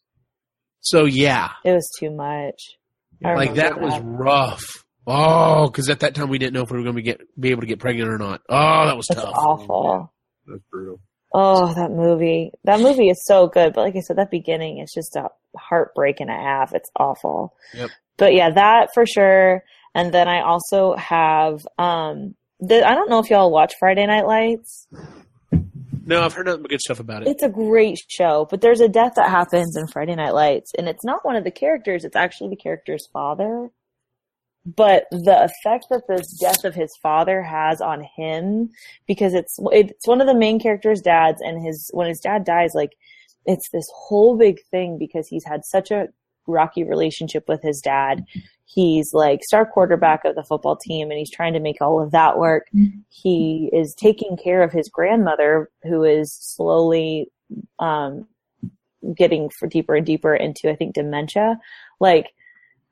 So 0.81 1.05
yeah, 1.05 1.51
it 1.65 1.73
was 1.73 1.89
too 1.99 2.11
much. 2.11 2.77
I 3.25 3.35
like 3.35 3.55
that 3.55 3.77
remember 3.77 3.87
was 3.87 4.01
rough. 4.01 4.85
Oh, 5.07 5.67
because 5.67 5.91
at 5.91 6.01
that 6.01 6.15
time 6.15 6.29
we 6.29 6.39
didn't 6.39 6.55
know 6.55 6.63
if 6.63 6.71
we 6.71 6.79
were 6.79 6.85
going 6.85 6.97
to 6.97 7.03
get 7.03 7.21
be 7.39 7.51
able 7.51 7.61
to 7.63 7.67
get 7.67 7.79
pregnant 7.79 8.09
or 8.11 8.19
not. 8.19 8.41
Oh, 8.49 8.87
that 8.87 8.97
was 8.97 9.07
It's 9.11 9.21
tough. 9.21 9.35
awful. 9.35 10.13
That's 10.47 10.63
brutal. 10.71 11.01
Oh, 11.35 11.73
that 11.75 11.91
movie. 11.91 12.53
That 12.65 12.81
movie 12.81 13.09
is 13.09 13.25
so 13.25 13.47
good, 13.47 13.73
but 13.75 13.83
like 13.83 13.97
I 13.97 14.01
said, 14.01 14.17
that 14.17 14.31
beginning 14.31 14.79
is 14.79 14.93
just 14.93 15.17
a 15.17 15.29
heartbreak 15.57 16.21
and 16.21 16.31
a 16.31 16.35
half. 16.35 16.75
It's 16.75 16.91
awful. 16.97 17.55
Yep. 17.75 17.91
But 18.17 18.35
yeah, 18.35 18.51
that 18.51 18.89
for 18.95 19.07
sure. 19.07 19.63
And 19.95 20.13
then 20.13 20.29
I 20.29 20.43
also 20.43 20.95
have 20.97 21.67
um 21.79 22.35
the, 22.61 22.87
I 22.87 22.95
don't 22.95 23.09
know 23.09 23.21
if 23.21 23.31
y'all 23.31 23.51
watch 23.51 23.75
Friday 23.79 24.07
Night 24.07 24.27
Lights. 24.27 24.87
No, 26.11 26.25
I've 26.25 26.33
heard 26.33 26.47
nothing 26.47 26.63
but 26.63 26.71
good 26.71 26.81
stuff 26.81 26.99
about 26.99 27.23
it. 27.23 27.29
It's 27.29 27.45
a 27.45 27.49
great 27.49 28.01
show, 28.09 28.45
but 28.51 28.61
there's 28.61 28.81
a 28.81 28.89
death 28.89 29.13
that 29.15 29.31
happens 29.31 29.77
in 29.77 29.87
Friday 29.87 30.17
Night 30.17 30.35
Lights, 30.35 30.73
and 30.77 30.89
it's 30.89 31.05
not 31.05 31.25
one 31.25 31.37
of 31.37 31.45
the 31.45 31.53
characters, 31.53 32.05
it's 32.05 32.17
actually 32.17 32.51
the 32.51 32.57
character's 32.57 33.07
father. 33.13 33.71
But 34.67 35.05
the 35.13 35.45
effect 35.45 35.87
that 35.91 36.03
the 36.09 36.27
death 36.41 36.65
of 36.65 36.75
his 36.75 36.97
father 37.01 37.43
has 37.43 37.81
on 37.81 38.05
him, 38.17 38.71
because 39.07 39.35
it's 39.35 39.57
it's 39.71 40.07
one 40.07 40.21
of 40.21 40.27
the 40.27 40.35
main 40.35 40.59
character's 40.59 41.01
dads, 41.01 41.41
and 41.41 41.65
his 41.65 41.91
when 41.95 42.09
his 42.09 42.21
dad 42.21 42.45
dies, 42.45 42.75
like 42.75 42.97
it's 43.47 43.71
this 43.71 43.89
whole 43.95 44.37
big 44.37 44.59
thing 44.73 44.99
because 44.99 45.29
he's 45.29 45.45
had 45.45 45.65
such 45.65 45.93
a 45.93 46.09
rocky 46.47 46.85
relationship 46.85 47.45
with 47.49 47.63
his 47.63 47.81
dad. 47.81 48.25
He's 48.65 49.13
like 49.13 49.43
star 49.43 49.67
quarterback 49.67 50.25
of 50.25 50.37
the 50.37 50.45
football 50.45 50.77
team 50.77 51.11
and 51.11 51.19
he's 51.19 51.31
trying 51.31 51.55
to 51.55 51.61
make 51.61 51.81
all 51.81 52.03
of 52.03 52.13
that 52.13 52.39
work. 52.39 52.67
He 53.09 53.69
is 53.73 53.95
taking 53.99 54.37
care 54.37 54.63
of 54.63 54.73
his 54.73 54.89
grandmother 54.89 55.71
who 55.83 56.05
is 56.05 56.37
slowly 56.41 57.31
um 57.79 58.27
getting 59.17 59.49
deeper 59.69 59.95
and 59.95 60.07
deeper 60.07 60.35
into 60.35 60.71
I 60.71 60.77
think 60.77 60.95
dementia. 60.95 61.59
Like 61.99 62.27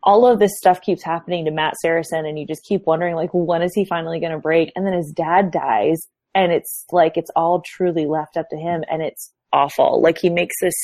all 0.02 0.26
of 0.26 0.38
this 0.38 0.56
stuff 0.56 0.80
keeps 0.80 1.04
happening 1.04 1.44
to 1.44 1.50
Matt 1.50 1.74
Saracen 1.80 2.26
and 2.26 2.38
you 2.38 2.46
just 2.46 2.64
keep 2.64 2.86
wondering 2.86 3.14
like 3.14 3.30
when 3.32 3.62
is 3.62 3.74
he 3.74 3.84
finally 3.84 4.20
going 4.20 4.32
to 4.32 4.38
break 4.38 4.72
and 4.74 4.86
then 4.86 4.94
his 4.94 5.12
dad 5.12 5.50
dies 5.50 6.08
and 6.34 6.52
it's 6.52 6.84
like 6.92 7.16
it's 7.16 7.30
all 7.34 7.62
truly 7.64 8.06
left 8.06 8.36
up 8.36 8.48
to 8.50 8.56
him 8.56 8.84
and 8.90 9.02
it's 9.02 9.32
awful. 9.52 10.00
Like 10.02 10.18
he 10.18 10.30
makes 10.30 10.54
this 10.60 10.74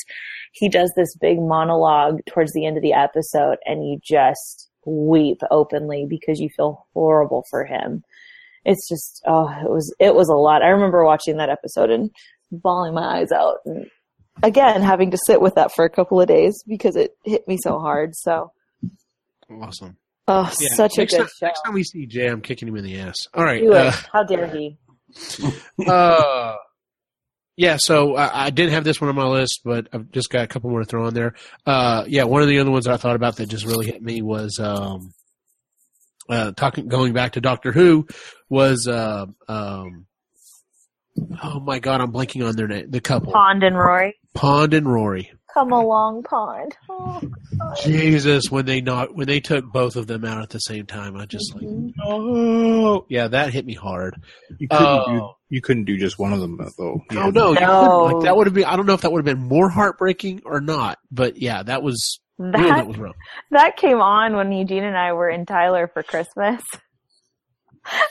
he 0.53 0.69
does 0.69 0.93
this 0.97 1.17
big 1.21 1.39
monologue 1.41 2.21
towards 2.29 2.53
the 2.53 2.67
end 2.67 2.77
of 2.77 2.83
the 2.83 2.93
episode 2.93 3.57
and 3.65 3.87
you 3.87 3.99
just 4.03 4.69
weep 4.87 5.39
openly 5.51 6.07
because 6.09 6.39
you 6.41 6.49
feel 6.57 6.87
horrible 6.95 7.45
for 7.51 7.65
him. 7.65 8.03
It's 8.65 8.89
just 8.89 9.23
oh 9.27 9.49
it 9.49 9.71
was 9.71 9.95
it 9.99 10.15
was 10.15 10.29
a 10.29 10.35
lot. 10.35 10.63
I 10.63 10.69
remember 10.69 11.05
watching 11.05 11.37
that 11.39 11.51
episode 11.51 11.91
and 11.91 12.11
bawling 12.53 12.95
my 12.95 13.21
eyes 13.21 13.33
out 13.33 13.57
and 13.65 13.87
again 14.43 14.81
having 14.83 15.11
to 15.11 15.19
sit 15.27 15.41
with 15.41 15.55
that 15.57 15.73
for 15.75 15.85
a 15.85 15.91
couple 15.91 16.21
of 16.21 16.29
days 16.29 16.63
because 16.67 16.97
it 16.97 17.17
hit 17.25 17.47
me 17.49 17.57
so 17.63 17.79
hard. 17.79 18.15
So 18.15 18.53
awesome. 19.61 19.97
oh 20.29 20.53
Yeah. 20.61 20.69
such 20.75 20.97
a 20.97 21.01
next 21.03 21.13
good 21.13 21.19
time, 21.19 21.29
show. 21.41 21.47
Next 21.47 21.63
time 21.63 21.75
we 21.75 21.83
see 21.85 22.07
Jay, 22.07 22.27
I'm 22.27 22.41
kicking 22.41 22.69
him 22.69 22.77
in 22.77 22.85
the 22.85 22.99
ass. 23.01 23.17
All 23.35 23.45
right. 23.45 23.63
Uh, 23.67 23.93
How 24.13 24.23
dare 24.23 24.47
he? 24.49 24.79
uh, 25.87 26.55
yeah, 27.57 27.77
so 27.79 28.17
I, 28.17 28.47
I 28.47 28.51
did 28.51 28.71
have 28.71 28.85
this 28.85 29.01
one 29.01 29.09
on 29.11 29.17
my 29.17 29.27
list, 29.27 29.61
but 29.65 29.89
I've 29.93 30.11
just 30.11 30.31
got 30.31 30.45
a 30.45 30.47
couple 30.47 30.71
more 30.71 30.81
to 30.81 30.87
throw 30.87 31.07
on 31.07 31.15
there. 31.15 31.35
Uh, 31.65 32.05
yeah, 32.07 32.25
one 32.25 32.43
of 32.43 32.49
the 32.49 32.59
other 32.59 32.71
ones 32.71 32.87
I 32.87 32.97
thought 32.97 33.17
about 33.17 33.37
that 33.37 33.47
just 33.47 33.65
really 33.67 33.87
hit 33.87 34.03
me 34.03 34.23
was 34.23 34.59
um, 34.59 35.13
uh, 36.29 36.53
talking 36.53 36.89
going 36.89 37.13
back 37.13 37.33
to 37.33 37.41
Doctor 37.41 37.73
Who 37.73 38.07
was 38.49 38.89
uh, 38.89 39.27
um, 39.49 40.07
oh 41.43 41.61
my 41.61 41.79
god, 41.79 42.01
I'm 42.01 42.13
blanking 42.13 42.47
on 42.47 42.57
their 42.57 42.69
name. 42.69 42.91
The 42.91 43.01
couple 43.01 43.33
Pond 43.33 43.63
and 43.63 43.77
Rory. 43.77 44.19
Pond 44.35 44.75
and 44.75 44.91
Rory. 44.91 45.33
Come 45.55 45.71
along, 45.73 46.25
Pond. 46.25 46.77
Oh, 46.91 47.21
Jesus, 47.85 48.51
when 48.51 48.67
they 48.67 48.81
not 48.81 49.15
when 49.15 49.29
they 49.29 49.39
took 49.41 49.65
both 49.73 49.95
of 49.95 50.09
them 50.09 50.25
out 50.25 50.43
at 50.43 50.51
the 50.51 50.59
same 50.59 50.85
time, 50.85 51.17
I 51.17 51.27
just 51.27 51.55
like 51.55 51.63
Mhm. 51.65 51.93
oh 52.05 53.07
yeah, 53.09 53.29
that 53.29 53.53
hit 53.53 53.65
me 53.65 53.75
hard. 53.75 54.21
You 54.59 54.67
couldn't 54.69 54.85
do 55.07 55.23
Oh. 55.23 55.37
you 55.49 55.61
couldn't 55.63 55.85
do 55.85 55.97
just 55.97 56.19
one 56.19 56.33
of 56.33 56.41
them 56.41 56.59
though. 56.77 57.01
Oh 57.13 57.15
had- 57.15 57.35
no, 57.35 57.53
No. 57.53 58.05
like 58.13 58.25
that 58.25 58.37
would 58.37 58.49
have 58.49 58.55
been. 58.55 58.65
I 58.65 58.75
don't 58.75 58.87
know 58.87 58.95
if 58.95 59.03
that 59.03 59.13
would 59.13 59.25
have 59.25 59.37
been 59.37 59.47
more 59.49 59.69
heartbreaking 59.69 60.43
or 60.45 60.61
not, 60.61 60.99
but 61.13 61.41
yeah, 61.41 61.63
that 61.63 61.85
was 61.85 62.19
ooh, 62.41 62.51
that 62.51 62.61
That 62.61 62.87
was 62.89 62.99
rough. 62.99 63.15
that 63.53 63.77
came 63.77 64.01
on 64.01 64.35
when 64.35 64.51
Eugene 64.51 64.83
and 64.83 64.99
I 64.99 65.13
were 65.13 65.29
in 65.31 65.47
Tyler 65.47 65.87
for 65.87 66.03
Christmas. 66.03 66.63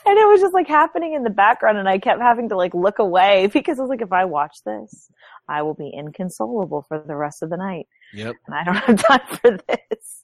And 0.05 0.17
it 0.19 0.27
was 0.27 0.39
just 0.39 0.53
like 0.53 0.67
happening 0.67 1.13
in 1.13 1.23
the 1.23 1.31
background 1.31 1.79
and 1.79 1.89
I 1.89 1.97
kept 1.97 2.21
having 2.21 2.49
to 2.49 2.55
like 2.55 2.75
look 2.75 2.99
away 2.99 3.47
because 3.51 3.79
I 3.79 3.81
was 3.81 3.89
like, 3.89 4.03
if 4.03 4.13
I 4.13 4.25
watch 4.25 4.55
this, 4.63 5.09
I 5.47 5.61
will 5.61 5.73
be 5.73 5.91
inconsolable 5.93 6.85
for 6.87 7.03
the 7.05 7.15
rest 7.15 7.43
of 7.43 7.49
the 7.49 7.57
night. 7.57 7.87
Yep. 8.13 8.35
And 8.47 8.55
I 8.55 8.63
don't 8.63 8.75
have 8.75 9.03
time 9.03 9.37
for 9.41 9.57
this. 9.67 10.23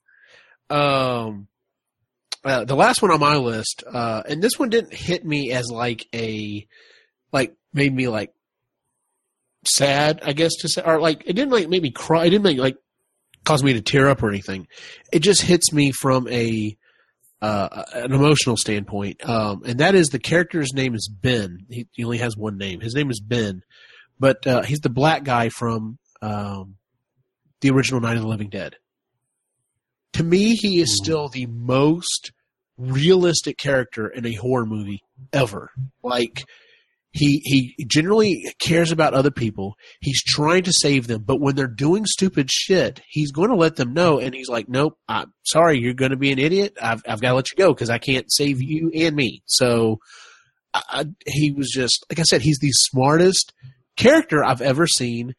Um, 0.70 1.48
uh, 2.44 2.64
the 2.66 2.76
last 2.76 3.02
one 3.02 3.12
on 3.12 3.20
my 3.20 3.36
list, 3.36 3.84
uh, 3.92 4.24
and 4.28 4.42
this 4.42 4.58
one 4.58 4.70
didn't 4.70 4.94
hit 4.94 5.26
me 5.26 5.52
as 5.52 5.70
like 5.72 6.06
a, 6.14 6.66
like 7.34 7.56
made 7.74 7.94
me 7.94 8.08
like 8.08 8.34
sad, 9.66 10.22
I 10.24 10.34
guess 10.34 10.56
to 10.62 10.70
say, 10.70 10.82
or 10.84 11.02
like 11.02 11.24
it 11.26 11.34
didn't 11.34 11.52
like 11.52 11.70
make 11.70 11.82
me 11.82 11.92
cry. 11.92 12.26
It 12.26 12.30
didn't 12.30 12.44
make 12.44 12.58
like 12.58 12.78
cause 13.44 13.64
me 13.64 13.74
to 13.74 13.82
tear 13.82 14.10
up 14.10 14.24
or 14.24 14.30
anything. 14.30 14.68
It 15.12 15.20
just 15.20 15.42
hits 15.42 15.74
me 15.74 15.92
from 15.92 16.28
a 16.30 16.78
uh, 17.42 17.84
an 17.94 18.14
emotional 18.14 18.58
standpoint, 18.58 19.28
um, 19.28 19.64
and 19.66 19.80
that 19.80 19.96
is 19.96 20.08
the 20.08 20.20
character's 20.20 20.74
name 20.74 20.94
is 20.94 21.10
Ben. 21.10 21.66
He, 21.70 21.88
he 21.92 22.04
only 22.04 22.18
has 22.18 22.36
one 22.36 22.58
name. 22.58 22.82
His 22.82 22.96
name 22.96 23.10
is 23.10 23.22
Ben, 23.22 23.64
but 24.20 24.46
uh, 24.46 24.64
he's 24.64 24.80
the 24.80 24.90
black 24.90 25.24
guy 25.24 25.50
from 25.50 25.98
um, 26.22 26.76
the 27.62 27.70
original 27.70 28.02
Night 28.02 28.18
of 28.18 28.24
the 28.24 28.28
Living 28.28 28.50
Dead. 28.50 28.76
To 30.14 30.24
me, 30.24 30.56
he 30.56 30.82
is 30.82 30.98
still 30.98 31.30
the 31.30 31.46
most 31.46 32.32
realistic 32.78 33.58
character 33.58 34.08
in 34.08 34.26
a 34.26 34.34
horror 34.34 34.66
movie 34.66 35.02
ever. 35.34 35.70
Like 36.02 36.46
he 37.12 37.42
he 37.44 37.86
generally 37.86 38.46
cares 38.62 38.92
about 38.92 39.14
other 39.14 39.32
people. 39.32 39.76
He's 40.00 40.24
trying 40.24 40.64
to 40.64 40.74
save 40.74 41.08
them, 41.08 41.24
but 41.24 41.40
when 41.40 41.56
they're 41.56 41.68
doing 41.68 42.06
stupid 42.06 42.52
shit, 42.52 43.02
he's 43.08 43.32
going 43.32 43.50
to 43.50 43.56
let 43.56 43.76
them 43.76 43.94
know. 43.94 44.20
And 44.20 44.34
he's 44.34 44.50
like, 44.50 44.70
"Nope, 44.70 44.98
I'm 45.08 45.34
sorry, 45.44 45.80
you're 45.80 45.94
going 45.94 46.12
to 46.12 46.18
be 46.18 46.32
an 46.32 46.40
idiot. 46.40 46.78
I've 46.82 47.02
I've 47.08 47.22
got 47.22 47.30
to 47.30 47.36
let 47.36 47.52
you 47.52 47.58
go 47.58 47.74
because 47.74 47.90
I 47.90 47.98
can't 47.98 48.32
save 48.32 48.62
you 48.62 48.92
and 48.94 49.16
me." 49.16 49.42
So 49.46 49.98
I, 50.74 50.82
I, 50.90 51.06
he 51.26 51.52
was 51.52 51.70
just 51.72 52.06
like 52.10 52.20
I 52.20 52.24
said, 52.24 52.42
he's 52.42 52.60
the 52.60 52.72
smartest 52.72 53.54
character 54.00 54.44
I've 54.44 54.62
ever 54.62 54.88
seen 54.88 55.36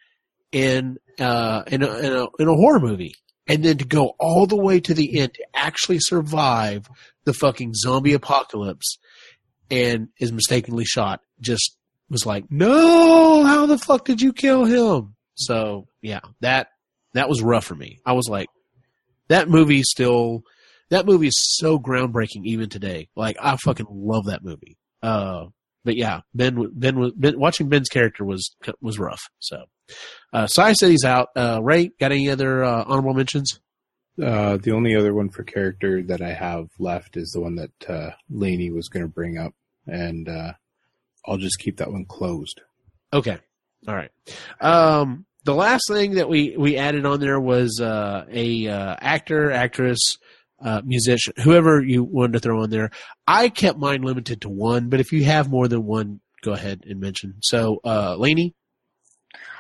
in 0.53 0.99
uh 1.19 1.63
in 1.67 1.83
a, 1.83 1.99
in 1.99 2.13
a 2.13 2.27
in 2.39 2.49
a 2.49 2.55
horror 2.55 2.81
movie. 2.81 3.15
And 3.49 3.65
then 3.65 3.79
to 3.79 3.85
go 3.85 4.15
all 4.21 4.47
the 4.47 4.57
way 4.57 4.79
to 4.79 4.95
the 4.95 5.19
end 5.19 5.35
to 5.35 5.45
actually 5.55 5.99
survive 5.99 6.87
the 7.25 7.35
fucking 7.35 7.75
zombie 7.75 8.13
apocalypse 8.13 8.99
and 9.71 10.09
is 10.21 10.31
mistakenly 10.31 10.85
shot 10.85 11.21
just 11.41 11.77
was 12.09 12.27
like, 12.27 12.45
no, 12.51 13.45
how 13.45 13.67
the 13.67 13.79
fuck 13.79 14.05
did 14.05 14.21
you 14.21 14.33
kill 14.33 14.65
him? 14.65 15.15
So 15.35 15.89
yeah, 16.03 16.21
that 16.41 16.69
that 17.15 17.29
was 17.29 17.43
rough 17.43 17.65
for 17.65 17.75
me. 17.75 17.99
I 18.05 18.13
was 18.13 18.29
like, 18.29 18.49
that 19.29 19.49
movie 19.49 19.83
still, 19.83 20.43
that 20.91 21.07
movie 21.07 21.29
is 21.29 21.57
so 21.59 21.79
groundbreaking 21.79 22.45
even 22.45 22.69
today. 22.69 23.09
Like 23.17 23.37
I 23.41 23.57
fucking 23.57 23.87
love 23.91 24.27
that 24.27 24.45
movie. 24.45 24.77
Uh, 25.03 25.47
but 25.85 25.97
yeah, 25.97 26.21
Ben, 26.35 26.71
Ben 26.73 26.99
was 26.99 27.13
ben, 27.13 27.39
watching 27.39 27.69
Ben's 27.69 27.89
character 27.89 28.25
was 28.25 28.55
was 28.81 28.99
rough. 28.99 29.23
So, 29.39 29.65
uh, 30.33 30.47
Cy 30.47 30.73
said 30.75 30.91
he's 30.91 31.05
out. 31.05 31.29
Uh, 31.37 31.61
Ray, 31.63 31.91
got 32.01 32.13
any 32.13 32.31
other 32.31 32.65
uh, 32.65 32.85
honorable 32.87 33.15
mentions? 33.15 33.61
Uh, 34.23 34.59
the 34.59 34.73
only 34.73 34.95
other 34.95 35.15
one 35.15 35.31
for 35.31 35.45
character 35.45 36.03
that 36.03 36.21
I 36.21 36.33
have 36.33 36.69
left 36.79 37.17
is 37.17 37.31
the 37.31 37.41
one 37.41 37.57
that 37.57 37.91
uh, 37.91 38.11
Laney 38.29 38.71
was 38.71 38.89
going 38.89 39.05
to 39.05 39.09
bring 39.09 39.39
up, 39.39 39.55
and 39.87 40.29
uh, 40.29 40.53
I'll 41.27 41.39
just 41.39 41.59
keep 41.59 41.79
that 41.79 41.93
one 41.93 42.05
closed. 42.05 42.61
Okay. 43.13 43.39
All 43.89 43.95
right. 43.95 44.11
Um, 44.61 45.25
the 45.45 45.55
last 45.55 45.85
thing 45.89 46.15
that 46.15 46.29
we, 46.29 46.55
we 46.57 46.77
added 46.77 47.07
on 47.07 47.21
there 47.21 47.41
was 47.41 47.81
uh, 47.81 48.27
a 48.31 48.69
uh, 48.69 48.97
actor, 49.01 49.51
actress, 49.51 50.19
uh, 50.61 50.83
musician, 50.85 51.33
whoever 51.43 51.83
you 51.83 52.05
wanted 52.05 52.35
to 52.35 52.41
throw 52.41 52.63
on 52.63 52.71
there. 52.71 52.91
I 53.27 53.49
kept 53.49 53.79
mine 53.79 54.03
limited 54.03 54.43
to 54.43 54.49
one, 54.49 54.89
but 54.89 55.01
if 55.01 55.13
you 55.13 55.25
have 55.25 55.51
more 55.51 55.69
than 55.69 55.85
one, 55.87 56.21
go 56.43 56.53
ahead 56.53 56.85
and 56.89 57.01
mention. 57.01 57.35
So, 57.41 57.81
uh, 57.85 58.17
Laney? 58.17 58.55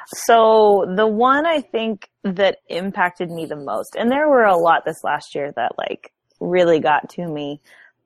So 0.07 0.93
the 0.97 1.07
one 1.07 1.47
I 1.47 1.61
think 1.61 2.09
that 2.25 2.59
impacted 2.69 3.31
me 3.31 3.47
the 3.47 3.57
most, 3.57 3.95
and 3.97 4.11
there 4.11 4.29
were 4.29 4.45
a 4.45 4.57
lot 4.57 4.85
this 4.85 5.05
last 5.05 5.35
year 5.35 5.53
that 5.55 5.73
like 5.79 6.13
really 6.41 6.81
got 6.81 7.09
to 7.11 7.27
me. 7.27 7.61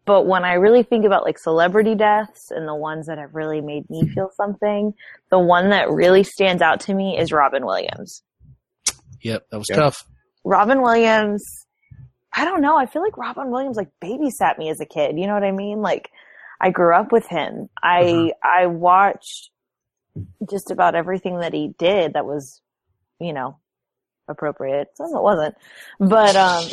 But 0.04 0.26
when 0.26 0.44
I 0.44 0.54
really 0.54 0.82
think 0.82 1.06
about 1.06 1.24
like 1.24 1.38
celebrity 1.38 1.94
deaths 1.94 2.50
and 2.50 2.68
the 2.68 2.74
ones 2.74 3.06
that 3.06 3.16
have 3.16 3.34
really 3.34 3.62
made 3.62 3.88
me 3.88 4.06
feel 4.14 4.30
something, 4.36 4.92
the 5.30 5.38
one 5.38 5.70
that 5.70 5.90
really 5.90 6.24
stands 6.24 6.60
out 6.60 6.80
to 6.80 6.94
me 6.94 7.16
is 7.18 7.32
Robin 7.32 7.64
Williams. 7.64 8.22
Yep, 9.22 9.46
that 9.50 9.56
was 9.56 9.66
Yep. 9.70 9.78
tough. 9.78 10.04
Robin 10.44 10.82
Williams, 10.82 11.63
I 12.34 12.44
don't 12.44 12.60
know. 12.60 12.76
I 12.76 12.86
feel 12.86 13.02
like 13.02 13.16
Robin 13.16 13.50
Williams 13.50 13.76
like 13.76 13.90
babysat 14.02 14.58
me 14.58 14.68
as 14.68 14.80
a 14.80 14.86
kid. 14.86 15.18
You 15.18 15.26
know 15.26 15.34
what 15.34 15.44
I 15.44 15.52
mean? 15.52 15.80
Like 15.80 16.10
I 16.60 16.70
grew 16.70 16.94
up 16.94 17.12
with 17.12 17.26
him. 17.26 17.68
I 17.82 18.00
Uh-huh. 18.02 18.62
I 18.62 18.66
watched 18.66 19.50
just 20.48 20.70
about 20.70 20.94
everything 20.94 21.40
that 21.40 21.52
he 21.52 21.74
did 21.78 22.14
that 22.14 22.26
was, 22.26 22.60
you 23.20 23.32
know, 23.32 23.58
appropriate. 24.28 24.88
Some 24.96 25.14
it 25.14 25.22
wasn't. 25.22 25.54
But 26.00 26.34
um 26.34 26.64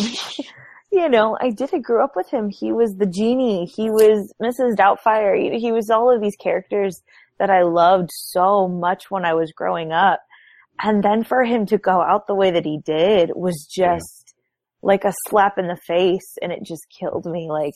you 0.92 1.10
know, 1.10 1.38
I 1.40 1.52
did 1.52 1.74
I 1.74 1.80
grew 1.80 2.04
up 2.04 2.16
with 2.16 2.30
him. 2.30 2.50
He 2.50 2.72
was 2.72 2.96
the 2.96 3.06
genie. 3.06 3.66
He 3.66 3.90
was 3.90 4.34
Mrs. 4.42 4.76
Doubtfire. 4.76 5.58
He 5.58 5.72
was 5.72 5.90
all 5.90 6.14
of 6.14 6.22
these 6.22 6.36
characters 6.36 7.02
that 7.40 7.50
I 7.50 7.64
loved 7.64 8.10
so 8.12 8.68
much 8.68 9.10
when 9.10 9.26
I 9.26 9.34
was 9.34 9.52
growing 9.52 9.92
up. 9.92 10.22
And 10.84 11.04
then 11.04 11.24
for 11.24 11.44
him 11.44 11.66
to 11.68 11.78
go 11.78 12.02
out 12.02 12.28
the 12.28 12.36
way 12.36 12.52
that 12.52 12.66
he 12.66 12.80
did 12.84 13.32
was 13.36 13.66
just 13.66 14.21
like 14.84 15.06
a 15.06 15.14
slap 15.28 15.58
in 15.58 15.68
the 15.68 15.78
face 15.88 16.38
and 16.42 16.52
it 16.52 16.64
just 16.64 16.86
killed 16.98 17.26
me. 17.26 17.50
Like, 17.50 17.74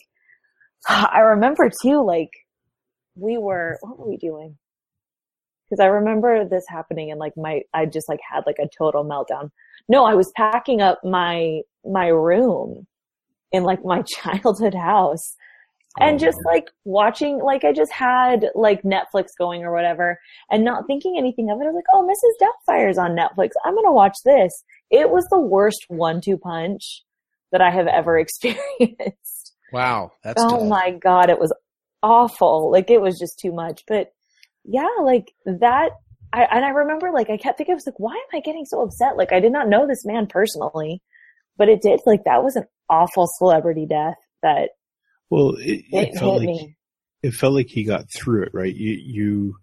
I 0.88 1.20
remember 1.20 1.70
too, 1.82 2.04
like, 2.04 2.30
we 3.14 3.38
were, 3.38 3.78
what 3.80 3.98
were 3.98 4.08
we 4.08 4.16
doing? 4.16 4.56
Cause 5.68 5.80
I 5.80 5.86
remember 5.86 6.44
this 6.48 6.64
happening 6.68 7.10
and 7.10 7.18
like 7.18 7.32
my, 7.36 7.62
I 7.74 7.86
just 7.86 8.08
like 8.08 8.20
had 8.30 8.44
like 8.46 8.58
a 8.60 8.68
total 8.78 9.04
meltdown. 9.04 9.50
No, 9.88 10.04
I 10.04 10.14
was 10.14 10.30
packing 10.36 10.80
up 10.80 11.00
my, 11.02 11.62
my 11.84 12.06
room 12.06 12.86
in 13.50 13.64
like 13.64 13.84
my 13.84 14.02
childhood 14.06 14.74
house 14.74 15.34
and 15.98 16.16
oh, 16.16 16.18
just 16.24 16.38
like 16.44 16.70
watching, 16.84 17.40
like 17.42 17.64
I 17.64 17.72
just 17.72 17.92
had 17.92 18.46
like 18.54 18.82
Netflix 18.82 19.28
going 19.38 19.64
or 19.64 19.72
whatever 19.72 20.20
and 20.50 20.64
not 20.64 20.86
thinking 20.86 21.16
anything 21.18 21.50
of 21.50 21.58
it. 21.60 21.64
I 21.64 21.66
was 21.66 21.74
like, 21.74 21.84
oh, 21.92 22.06
Mrs. 22.06 22.46
Doubtfire's 22.46 22.98
on 22.98 23.16
Netflix. 23.16 23.50
I'm 23.64 23.74
going 23.74 23.86
to 23.86 23.92
watch 23.92 24.16
this. 24.24 24.52
It 24.90 25.10
was 25.10 25.26
the 25.30 25.40
worst 25.40 25.84
one-two 25.88 26.38
punch 26.38 27.02
that 27.52 27.60
I 27.60 27.70
have 27.70 27.86
ever 27.86 28.18
experienced. 28.18 29.52
Wow, 29.72 30.12
that's 30.22 30.44
oh 30.44 30.48
tough. 30.48 30.68
my 30.68 30.92
God. 30.92 31.30
It 31.30 31.38
was 31.38 31.52
awful. 32.02 32.70
Like 32.70 32.90
it 32.90 33.00
was 33.00 33.18
just 33.18 33.38
too 33.38 33.52
much, 33.52 33.82
but 33.88 34.12
yeah, 34.64 34.88
like 35.02 35.32
that. 35.44 35.90
I, 36.32 36.42
and 36.44 36.64
I 36.64 36.70
remember 36.70 37.10
like 37.12 37.30
I 37.30 37.36
kept 37.36 37.56
thinking, 37.58 37.72
I 37.72 37.76
was 37.76 37.86
like, 37.86 37.98
why 37.98 38.12
am 38.14 38.38
I 38.38 38.40
getting 38.40 38.64
so 38.64 38.82
upset? 38.82 39.16
Like 39.16 39.32
I 39.32 39.40
did 39.40 39.52
not 39.52 39.68
know 39.68 39.86
this 39.86 40.04
man 40.04 40.26
personally, 40.26 41.00
but 41.56 41.68
it 41.68 41.80
did. 41.82 42.00
Like 42.04 42.24
that 42.24 42.42
was 42.42 42.56
an 42.56 42.64
awful 42.90 43.26
celebrity 43.38 43.86
death 43.88 44.16
that 44.42 44.70
Well, 45.30 45.54
it, 45.58 45.84
it, 45.92 46.08
it 46.10 46.18
felt 46.18 46.40
hit 46.40 46.46
like 46.46 46.46
me. 46.46 46.76
it 47.22 47.32
felt 47.32 47.54
like 47.54 47.68
he 47.68 47.84
got 47.84 48.10
through 48.12 48.44
it, 48.44 48.50
right? 48.52 48.74
You 48.74 48.92
you 48.92 49.56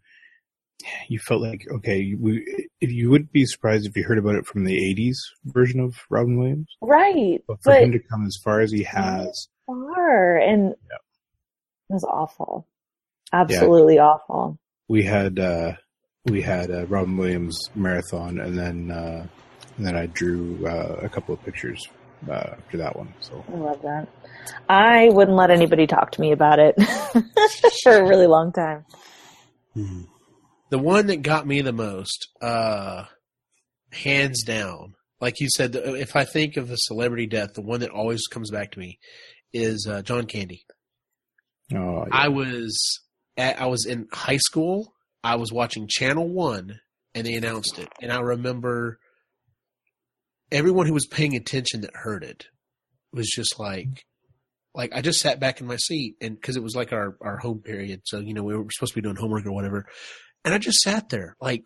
you 1.08 1.20
felt 1.20 1.42
like 1.42 1.66
okay, 1.76 2.14
we, 2.20 2.68
if 2.82 2.92
you 2.92 3.10
wouldn't 3.10 3.32
be 3.32 3.46
surprised 3.46 3.86
if 3.88 3.96
you 3.96 4.04
heard 4.04 4.18
about 4.18 4.36
it 4.36 4.46
from 4.46 4.64
the 4.66 4.76
'80s 4.96 5.16
version 5.46 5.80
of 5.80 5.96
Robin 6.10 6.38
Williams, 6.38 6.68
Right. 6.82 7.44
but 7.48 7.58
for 7.64 7.72
But 7.72 7.84
him 7.84 7.92
to 7.94 8.00
come 8.00 8.26
as 8.26 8.38
far 8.44 8.60
as 8.62 8.72
he 8.72 8.84
has, 8.84 9.48
far 9.66 10.38
and 10.38 10.72
it 10.72 10.78
was 11.90 12.04
awful. 12.04 12.68
Absolutely 13.32 14.00
awful. 14.00 14.58
we 14.88 15.04
had 15.04 15.40
uh, 15.40 15.74
we 16.26 16.42
had 16.42 16.70
a 16.70 16.86
Robin 16.86 17.18
Williams 17.18 17.58
marathon, 17.76 18.40
and 18.40 18.58
then 18.58 18.92
uh, 18.92 19.26
and 19.78 19.86
then 19.86 19.96
I 19.96 20.06
drew 20.08 20.66
uh, 20.68 21.00
a 21.02 21.10
couple 21.10 21.34
of 21.34 21.44
pictures 21.44 21.88
uh, 22.30 22.34
after 22.34 22.78
that 22.78 22.96
one. 22.96 23.14
So 23.22 23.44
I 23.52 23.56
love 23.58 23.82
that. 23.82 24.08
I 24.70 25.10
wouldn't 25.10 25.36
let 25.38 25.50
anybody 25.52 25.88
talk 25.88 26.12
to 26.12 26.22
me 26.22 26.32
about 26.32 26.60
it 26.60 26.76
for 27.84 27.94
a 27.94 28.08
really 28.08 28.28
long 28.28 28.52
time. 28.52 28.86
Mhm. 29.76 30.08
The 30.74 30.80
one 30.80 31.06
that 31.06 31.22
got 31.22 31.46
me 31.46 31.62
the 31.62 31.72
most, 31.72 32.30
uh, 32.42 33.04
hands 33.92 34.42
down, 34.42 34.96
like 35.22 35.40
you 35.40 35.48
said, 35.48 35.76
if 35.76 36.16
I 36.16 36.26
think 36.26 36.58
of 36.58 36.72
a 36.72 36.78
celebrity 36.78 37.28
death, 37.28 37.54
the 37.54 37.62
one 37.62 37.82
that 37.82 37.92
always 37.92 38.26
comes 38.26 38.50
back 38.50 38.72
to 38.72 38.80
me 38.80 38.98
is 39.54 39.86
uh, 39.88 40.02
John 40.02 40.26
Candy. 40.26 40.66
oh, 41.76 41.78
yeah. 41.78 42.06
I 42.12 42.30
was 42.30 43.02
at, 43.38 43.62
I 43.62 43.68
was 43.68 43.86
in 43.86 44.08
high 44.12 44.38
school. 44.38 44.96
I 45.24 45.36
was 45.36 45.54
watching 45.54 45.88
Channel 45.88 46.28
One, 46.28 46.80
and 47.14 47.28
they 47.28 47.36
announced 47.36 47.78
it, 47.78 47.90
and 48.02 48.12
I 48.12 48.22
remember 48.22 48.98
everyone 50.52 50.88
who 50.88 50.96
was 50.96 51.06
paying 51.06 51.36
attention 51.36 51.82
that 51.82 51.96
heard 51.96 52.24
it 52.24 52.48
was 53.12 53.30
just 53.30 53.60
like, 53.60 54.06
like 54.74 54.92
I 54.92 55.02
just 55.02 55.20
sat 55.20 55.40
back 55.40 55.62
in 55.62 55.68
my 55.68 55.78
seat, 55.78 56.16
and 56.20 56.34
because 56.34 56.58
it 56.58 56.64
was 56.64 56.76
like 56.76 56.92
our 56.94 57.16
our 57.22 57.38
home 57.38 57.60
period, 57.60 58.02
so 58.06 58.18
you 58.18 58.34
know 58.34 58.42
we 58.42 58.58
were 58.58 58.66
supposed 58.72 58.94
to 58.94 58.98
be 59.00 59.04
doing 59.04 59.18
homework 59.18 59.46
or 59.46 59.52
whatever, 59.52 59.86
and 60.46 60.54
I 60.54 60.58
just 60.58 60.80
sat 60.82 61.10
there 61.10 61.36
like 61.42 61.66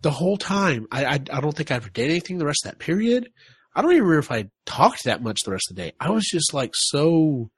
the 0.00 0.10
whole 0.10 0.36
time. 0.36 0.86
I 0.90 1.04
I, 1.04 1.12
I 1.14 1.40
don't 1.40 1.56
think 1.56 1.70
I 1.70 1.76
ever 1.76 1.90
did 1.90 2.10
anything 2.10 2.38
the 2.38 2.46
rest 2.46 2.64
of 2.64 2.72
that 2.72 2.78
period. 2.78 3.30
I 3.74 3.82
don't 3.82 3.92
even 3.92 4.04
remember 4.04 4.18
if 4.20 4.32
I 4.32 4.46
talked 4.66 5.04
that 5.04 5.22
much 5.22 5.38
the 5.44 5.52
rest 5.52 5.70
of 5.70 5.76
the 5.76 5.82
day. 5.82 5.92
I 6.00 6.10
was 6.10 6.24
just 6.24 6.52
like 6.54 6.72
so 6.74 7.50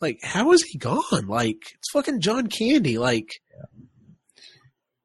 like, 0.00 0.18
how 0.22 0.52
is 0.52 0.62
he 0.62 0.78
gone? 0.78 1.26
Like, 1.26 1.58
it's 1.74 1.90
fucking 1.92 2.22
John 2.22 2.46
Candy. 2.46 2.96
Like, 2.96 3.28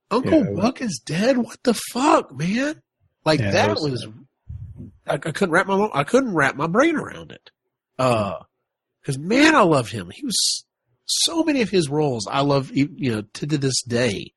Uncle 0.10 0.32
Yeah, 0.32 0.38
it 0.46 0.52
was- 0.52 0.60
Buck 0.62 0.82
is 0.82 1.02
dead. 1.06 1.38
What 1.38 1.62
the 1.64 1.74
fuck, 1.92 2.34
man? 2.34 2.82
Like 3.26 3.40
Yeah, 3.40 3.52
that 3.52 3.68
that 3.68 3.82
was 3.82 3.92
was, 3.92 4.08
I, 5.08 5.14
I 5.16 5.18
couldn't 5.18 5.52
wrap 5.52 5.68
my 5.68 5.90
I 5.94 6.04
couldn't 6.04 6.34
wrap 6.36 6.56
my 6.56 6.68
brain 6.68 6.96
around 6.96 7.32
it. 7.32 7.50
Uh, 7.98 8.36
because 9.02 9.18
man, 9.18 9.56
I 9.56 9.62
loved 9.62 9.92
him. 9.92 10.10
He 10.14 10.24
was 10.26 10.66
so 11.06 11.44
many 11.44 11.62
of 11.62 11.70
his 11.70 11.90
roles 11.90 12.28
I 12.30 12.42
love. 12.42 12.72
You 12.74 12.90
know, 12.98 13.22
to, 13.34 13.48
to 13.48 13.58
this 13.58 13.82
day. 13.84 14.34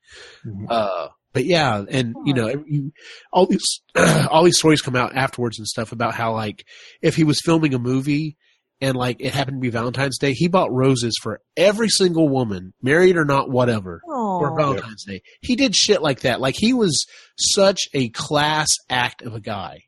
Mhm. 0.47 0.67
Uh, 0.69 1.09
but 1.33 1.45
yeah, 1.45 1.85
and 1.89 2.15
you 2.25 2.35
know, 2.35 2.49
you, 2.67 2.93
all 3.33 3.47
these 3.47 3.65
all 4.31 4.45
these 4.45 4.59
stories 4.59 4.81
come 4.81 4.97
out 4.97 5.15
afterwards 5.15 5.59
and 5.59 5.67
stuff 5.67 5.93
about 5.93 6.15
how 6.15 6.33
like 6.33 6.65
if 7.03 7.15
he 7.17 7.25
was 7.25 7.41
filming 7.45 7.75
a 7.75 7.79
movie 7.79 8.37
and 8.81 8.97
like 8.97 9.17
it 9.21 9.35
happened 9.35 9.57
to 9.59 9.61
be 9.61 9.71
Valentine's 9.71 10.19
Day, 10.19 10.33
he 10.33 10.49
bought 10.49 10.73
roses 10.73 11.15
for 11.21 11.41
every 11.57 11.89
single 11.89 12.29
woman, 12.29 12.73
married 12.81 13.17
or 13.17 13.25
not, 13.25 13.51
whatever, 13.51 14.01
for 14.07 14.53
Aw. 14.53 14.57
Valentine's 14.57 15.05
Day. 15.05 15.21
He 15.43 15.57
did 15.57 15.75
shit 15.75 16.01
like 16.01 16.21
that. 16.21 16.41
Like 16.41 16.55
he 16.57 16.73
was 16.73 17.05
such 17.37 17.89
a 17.93 18.09
class 18.11 18.69
act 18.89 19.23
of 19.23 19.35
a 19.35 19.41
guy, 19.41 19.81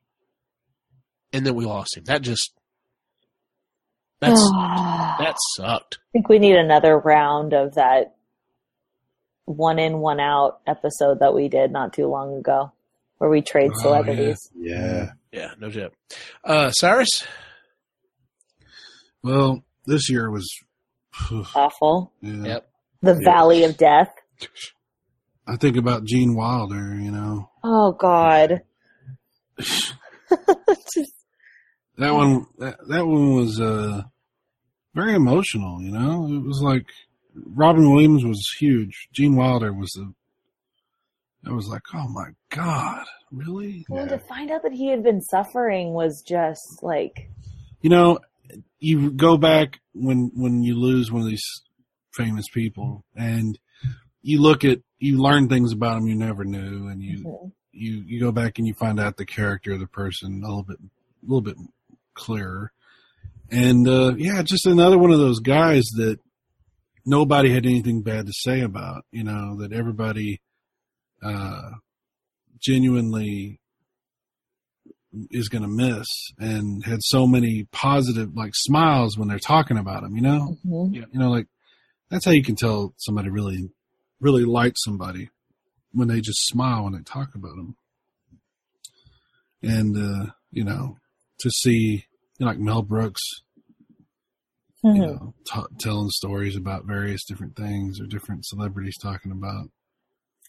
and 1.32 1.46
then 1.46 1.54
we 1.54 1.64
lost 1.64 1.96
him. 1.96 2.04
That 2.04 2.22
just 2.22 2.52
that's 4.20 4.40
that 4.52 5.34
sucked. 5.56 5.98
I 6.00 6.06
think 6.12 6.28
we 6.28 6.38
need 6.38 6.56
another 6.56 6.98
round 6.98 7.52
of 7.52 7.74
that 7.74 8.14
one 9.46 9.78
in, 9.78 9.98
one 9.98 10.20
out 10.20 10.60
episode 10.66 11.20
that 11.20 11.34
we 11.34 11.48
did 11.48 11.72
not 11.72 11.92
too 11.92 12.06
long 12.06 12.36
ago, 12.36 12.72
where 13.18 13.30
we 13.30 13.42
trade 13.42 13.70
Oh, 13.76 13.80
celebrities. 13.82 14.38
Yeah. 14.56 15.12
Yeah, 15.32 15.52
no 15.58 15.70
joke. 15.70 15.92
Uh, 16.44 16.70
Cyrus, 16.70 17.24
Well, 19.22 19.62
this 19.86 20.08
year 20.10 20.30
was. 20.30 20.48
Awful. 21.54 22.12
Yeah. 22.20 22.44
Yep. 22.44 22.70
The 23.02 23.12
Yeah. 23.20 23.24
Valley 23.32 23.64
of 23.64 23.76
Death. 23.76 24.12
I 25.46 25.56
think 25.56 25.76
about 25.76 26.04
Gene 26.04 26.34
Wilder. 26.36 26.96
You 27.00 27.10
know, 27.10 27.50
Oh 27.64 27.92
God. 27.92 28.62
Just- 29.58 29.94
that 32.00 32.14
one. 32.14 32.46
That, 32.58 32.78
that 32.88 33.06
one 33.06 33.34
was 33.34 33.60
uh, 33.60 34.02
very 34.94 35.14
emotional. 35.14 35.82
You 35.82 35.92
know, 35.92 36.26
it 36.26 36.42
was 36.42 36.60
like 36.62 36.86
Robin 37.34 37.92
Williams 37.92 38.24
was 38.24 38.42
huge. 38.58 39.08
Gene 39.12 39.36
Wilder 39.36 39.72
was 39.72 39.90
the. 39.92 40.12
I 41.46 41.52
was 41.52 41.68
like, 41.68 41.82
oh 41.94 42.08
my 42.08 42.30
god, 42.50 43.06
really? 43.30 43.86
well, 43.88 44.06
to 44.06 44.18
find 44.18 44.50
out 44.50 44.62
that 44.62 44.72
he 44.72 44.88
had 44.88 45.02
been 45.02 45.22
suffering 45.22 45.94
was 45.94 46.20
just 46.20 46.82
like, 46.82 47.30
you 47.80 47.88
know, 47.88 48.18
you 48.78 49.10
go 49.10 49.36
back 49.36 49.80
when 49.94 50.32
when 50.34 50.62
you 50.62 50.78
lose 50.78 51.12
one 51.12 51.22
of 51.22 51.28
these 51.28 51.62
famous 52.12 52.48
people, 52.48 53.04
and 53.14 53.58
you 54.22 54.40
look 54.40 54.64
at 54.64 54.80
you 54.98 55.20
learn 55.20 55.48
things 55.48 55.72
about 55.72 55.94
them 55.94 56.08
you 56.08 56.14
never 56.14 56.44
knew, 56.44 56.88
and 56.88 57.02
you 57.02 57.24
mhm. 57.24 57.52
you 57.72 58.04
you 58.06 58.20
go 58.20 58.32
back 58.32 58.58
and 58.58 58.66
you 58.66 58.74
find 58.74 58.98
out 59.00 59.16
the 59.16 59.26
character 59.26 59.72
of 59.72 59.80
the 59.80 59.86
person 59.86 60.42
a 60.44 60.48
little 60.48 60.62
bit 60.62 60.78
a 60.78 61.26
little 61.26 61.42
bit 61.42 61.56
clearer, 62.20 62.70
and 63.50 63.88
uh, 63.88 64.14
yeah, 64.16 64.42
just 64.42 64.66
another 64.66 64.98
one 64.98 65.10
of 65.10 65.18
those 65.18 65.40
guys 65.40 65.84
that 65.96 66.18
nobody 67.06 67.50
had 67.52 67.66
anything 67.66 68.02
bad 68.02 68.26
to 68.26 68.32
say 68.34 68.60
about. 68.60 69.04
You 69.10 69.24
know 69.24 69.56
that 69.60 69.72
everybody 69.72 70.40
uh, 71.22 71.70
genuinely 72.60 73.58
is 75.32 75.48
going 75.48 75.62
to 75.62 75.68
miss 75.68 76.06
and 76.38 76.84
had 76.84 77.00
so 77.02 77.26
many 77.26 77.66
positive 77.72 78.36
like 78.36 78.52
smiles 78.54 79.18
when 79.18 79.26
they're 79.26 79.40
talking 79.40 79.76
about 79.76 80.04
him 80.04 80.14
you 80.14 80.22
know 80.22 80.56
Mhm. 80.64 80.94
you 80.94 81.04
know 81.18 81.30
like 81.30 81.48
that's 82.10 82.24
how 82.24 82.30
you 82.30 82.44
can 82.44 82.54
tell 82.54 82.94
somebody 82.96 83.28
really 83.28 83.70
really 84.20 84.44
likes 84.44 84.84
somebody 84.84 85.28
when 85.92 86.06
they 86.06 86.20
just 86.20 86.46
smile 86.46 86.84
when 86.84 86.92
they 86.92 87.02
talk 87.02 87.34
about 87.34 87.56
them 87.56 87.74
and 89.62 89.96
uh 89.96 90.26
you 90.52 90.62
know 90.62 90.96
to 91.40 91.50
see 91.50 92.04
you 92.40 92.46
know, 92.46 92.50
like 92.52 92.58
mel 92.58 92.82
brooks 92.82 93.22
you 94.82 94.92
Mhm. 94.92 94.96
know 95.20 95.34
ta 95.46 95.66
telling 95.78 96.08
stories 96.08 96.56
about 96.56 96.86
various 96.86 97.22
different 97.26 97.54
things 97.54 98.00
or 98.00 98.06
different 98.06 98.46
celebrities 98.46 98.96
talking 98.96 99.30
about 99.30 99.70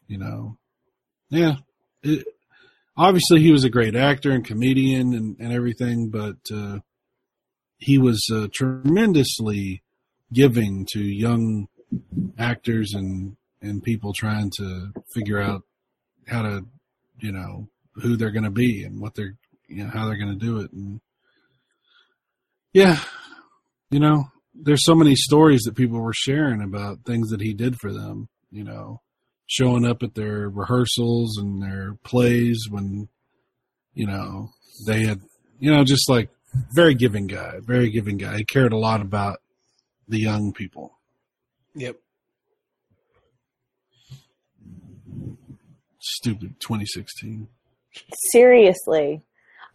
you 0.07 0.17
know 0.17 0.57
yeah 1.29 1.57
it, 2.01 2.25
obviously 2.95 3.41
he 3.41 3.51
was 3.51 3.65
a 3.65 3.69
great 3.69 3.93
actor 3.95 4.31
and 4.31 4.45
comedian 4.45 5.13
and, 5.13 5.35
and 5.39 5.51
everything 5.51 6.09
but 6.09 6.37
uh 6.53 6.79
he 7.77 7.97
was 7.97 8.25
uh, 8.31 8.47
tremendously 8.53 9.81
giving 10.31 10.85
to 10.93 10.99
young 11.01 11.67
actors 12.37 12.93
and 12.93 13.35
and 13.61 13.83
people 13.83 14.13
trying 14.13 14.49
to 14.55 14.91
figure 15.13 15.41
out 15.41 15.63
how 16.27 16.41
to 16.41 16.65
you 17.19 17.33
know 17.33 17.67
who 17.95 18.15
they're 18.15 18.31
going 18.31 18.45
to 18.45 18.49
be 18.49 18.83
and 18.85 19.01
what 19.01 19.13
they're 19.13 19.35
you 19.67 19.83
know 19.83 19.89
how 19.89 20.05
they're 20.05 20.17
going 20.17 20.39
to 20.39 20.45
do 20.45 20.59
it 20.61 20.71
and 20.71 21.01
yeah 22.73 22.99
you 23.89 23.99
know 23.99 24.25
there's 24.53 24.85
so 24.85 24.95
many 24.95 25.15
stories 25.15 25.61
that 25.61 25.75
people 25.75 25.99
were 25.99 26.13
sharing 26.13 26.61
about 26.61 27.05
things 27.05 27.29
that 27.29 27.41
he 27.41 27.53
did 27.53 27.75
for 27.79 27.91
them 27.91 28.29
you 28.51 28.63
know 28.63 29.01
showing 29.47 29.85
up 29.85 30.01
at 30.03 30.15
their 30.15 30.49
rehearsals 30.49 31.37
and 31.37 31.61
their 31.61 31.95
plays 32.03 32.67
when 32.69 33.07
you 33.93 34.05
know 34.07 34.49
they 34.85 35.01
had 35.03 35.21
you 35.59 35.73
know 35.73 35.83
just 35.83 36.09
like 36.09 36.29
very 36.73 36.93
giving 36.93 37.27
guy 37.27 37.55
very 37.61 37.89
giving 37.89 38.17
guy 38.17 38.37
he 38.37 38.45
cared 38.45 38.73
a 38.73 38.77
lot 38.77 39.01
about 39.01 39.39
the 40.07 40.19
young 40.19 40.53
people 40.53 40.97
Yep. 41.75 41.95
stupid 45.99 46.59
2016 46.59 47.47
seriously. 48.31 49.21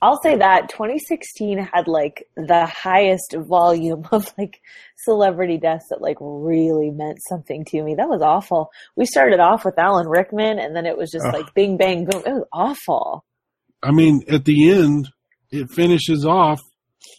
I'll 0.03 0.21
say 0.23 0.37
that 0.37 0.69
2016 0.69 1.59
had 1.59 1.89
like 1.89 2.27
the 2.37 2.67
highest 2.67 3.35
volume 3.39 4.07
of 4.13 4.33
like 4.39 4.61
celebrity 4.99 5.57
deaths 5.59 5.87
that 5.91 6.03
like 6.03 6.19
really 6.21 6.91
meant 6.91 7.19
something 7.29 7.65
to 7.69 7.83
me. 7.83 7.95
That 7.95 8.09
was 8.09 8.23
awful. 8.23 8.71
We 8.97 9.07
started 9.07 9.41
off 9.41 9.65
with 9.65 9.79
Alan 9.79 10.09
Rickman 10.09 10.59
and 10.59 10.77
then 10.77 10.87
it 10.87 10.97
was 10.97 11.11
just 11.11 11.27
Ugh. 11.27 11.35
like 11.35 11.55
bing 11.55 11.77
bang 11.77 12.05
boom. 12.05 12.23
It 12.27 12.33
was 12.33 12.45
awful. 12.53 13.25
i 13.83 13.91
mean 13.91 14.23
at 14.29 14.45
the 14.45 14.71
end 14.71 15.09
it 15.51 15.71
finishes 15.71 16.25
off 16.27 16.61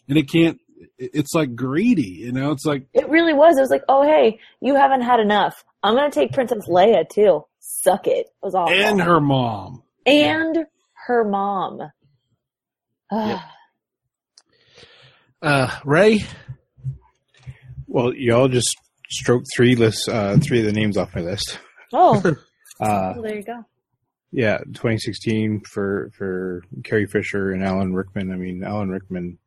and 0.09 0.17
it 0.17 0.29
can't 0.29 0.59
it's 0.99 1.33
like 1.33 1.55
greedy 1.55 2.17
you 2.25 2.31
know 2.31 2.51
it's 2.51 2.65
like 2.65 2.85
It 2.93 3.09
really 3.09 3.33
was. 3.33 3.57
It 3.57 3.61
was 3.61 3.69
like, 3.69 3.83
oh 3.89 4.03
hey, 4.03 4.39
you 4.61 4.75
haven't 4.75 5.01
had 5.01 5.19
enough. 5.19 5.63
I'm 5.83 5.95
gonna 5.95 6.11
take 6.11 6.33
Princess 6.33 6.67
Leia 6.67 7.07
too. 7.09 7.45
Suck 7.59 8.07
it. 8.07 8.27
It 8.27 8.31
was 8.41 8.53
awful. 8.55 8.73
and 8.73 9.01
her 9.01 9.19
mom 9.19 9.83
and 10.05 10.65
her 11.07 11.23
mom. 11.23 11.79
Yep. 13.11 13.39
Uh, 15.41 15.79
Ray, 15.85 16.23
Well, 17.87 18.13
y'all 18.13 18.47
just 18.47 18.75
stroked 19.09 19.47
three 19.55 19.75
lists, 19.75 20.07
uh, 20.07 20.37
three 20.41 20.59
of 20.59 20.65
the 20.65 20.73
names 20.73 20.97
off 20.97 21.15
my 21.15 21.21
list. 21.21 21.59
Oh, 21.93 22.21
Uh, 22.79 23.13
well, 23.15 23.21
there 23.23 23.35
you 23.37 23.41
go. 23.43 23.65
yeah, 24.31 24.59
2016 24.59 25.61
for 25.61 26.11
for 26.15 26.61
Carrie 26.83 27.07
Fisher 27.07 27.51
and 27.53 27.63
Alan 27.63 27.91
Rickman. 27.95 28.31
I 28.31 28.35
mean, 28.35 28.63
Alan 28.63 28.89
Rickman. 28.89 29.39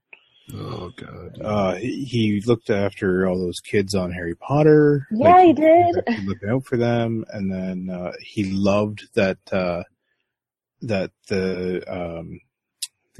oh 0.52 0.90
god 0.96 1.38
Uh, 1.40 1.74
he, 1.76 2.02
he 2.04 2.42
looked 2.44 2.70
after 2.70 3.28
all 3.28 3.38
those 3.38 3.60
kids 3.60 3.94
on 3.94 4.10
Harry 4.10 4.34
Potter. 4.34 5.06
Yeah, 5.12 5.44
he 5.44 5.52
did. 5.52 5.96
actually 6.08 6.26
looking 6.26 6.48
out 6.48 6.64
for 6.64 6.76
them, 6.76 7.24
and 7.32 7.52
then 7.52 7.88
uh, 7.94 8.10
he 8.20 8.50
loved 8.50 9.04
that 9.14 9.38
uh, 9.52 9.84
that 10.82 11.12
the 11.28 11.84
um, 11.88 12.40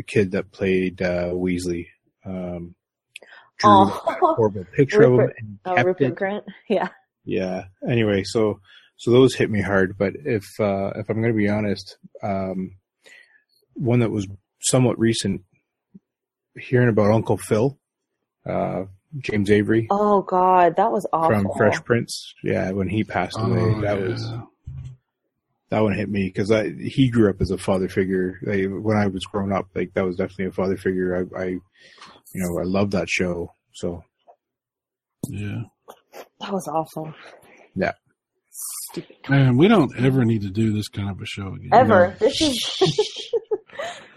the 0.00 0.04
kid 0.04 0.30
that 0.32 0.50
played 0.50 1.02
uh, 1.02 1.28
Weasley 1.34 1.88
um, 2.24 2.74
drew 3.58 3.70
Oh. 3.70 4.02
that 4.06 4.18
horrible 4.18 4.64
picture 4.74 5.02
of 5.02 5.12
him 5.12 5.18
Rupert- 5.18 5.36
and 5.38 5.58
Oh, 5.66 5.82
Rupert 5.82 6.00
it. 6.12 6.14
Grant. 6.14 6.44
Yeah. 6.70 6.88
Yeah. 7.24 7.64
Anyway, 7.86 8.22
so 8.24 8.60
so 8.96 9.10
those 9.10 9.34
hit 9.34 9.50
me 9.50 9.60
hard. 9.60 9.98
But 9.98 10.14
if 10.24 10.44
uh, 10.58 10.92
if 10.96 11.10
I'm 11.10 11.20
going 11.20 11.34
to 11.34 11.36
be 11.36 11.50
honest, 11.50 11.98
um, 12.22 12.76
one 13.74 14.00
that 14.00 14.10
was 14.10 14.26
somewhat 14.62 14.98
recent, 14.98 15.42
hearing 16.58 16.88
about 16.88 17.12
Uncle 17.12 17.36
Phil, 17.36 17.78
uh, 18.46 18.84
James 19.18 19.50
Avery 19.50 19.86
Oh 19.90 20.22
God, 20.22 20.76
that 20.76 20.90
was 20.92 21.06
awful. 21.12 21.30
from 21.42 21.50
Fresh 21.58 21.84
Prince. 21.84 22.32
Yeah, 22.42 22.70
when 22.70 22.88
he 22.88 23.04
passed 23.04 23.36
away, 23.38 23.60
Oh, 23.60 23.80
that 23.82 24.00
yeah. 24.00 24.06
was 24.08 24.32
that 25.70 25.80
one 25.80 25.94
hit 25.94 26.08
me 26.08 26.26
because 26.26 26.50
I 26.50 26.70
he 26.70 27.08
grew 27.08 27.30
up 27.30 27.40
as 27.40 27.50
a 27.50 27.58
father 27.58 27.88
figure. 27.88 28.38
Like, 28.42 28.66
when 28.68 28.96
I 28.96 29.06
was 29.06 29.24
growing 29.24 29.52
up, 29.52 29.68
like 29.74 29.94
that 29.94 30.04
was 30.04 30.16
definitely 30.16 30.46
a 30.46 30.52
father 30.52 30.76
figure. 30.76 31.28
I, 31.34 31.40
I 31.40 31.46
you 31.46 31.60
know, 32.34 32.58
I 32.60 32.64
love 32.64 32.90
that 32.92 33.08
show. 33.08 33.52
So 33.72 34.02
yeah 35.28 35.62
That 36.40 36.52
was 36.52 36.66
awful. 36.68 37.12
Yeah. 37.74 37.92
Stupid. 38.90 39.16
man 39.28 39.56
we 39.56 39.68
don't 39.68 39.92
ever 39.98 40.24
need 40.24 40.42
to 40.42 40.50
do 40.50 40.72
this 40.72 40.88
kind 40.88 41.08
of 41.10 41.20
a 41.20 41.26
show 41.26 41.54
again 41.54 41.70
Ever. 41.72 42.16
This 42.18 42.40
is. 42.40 42.80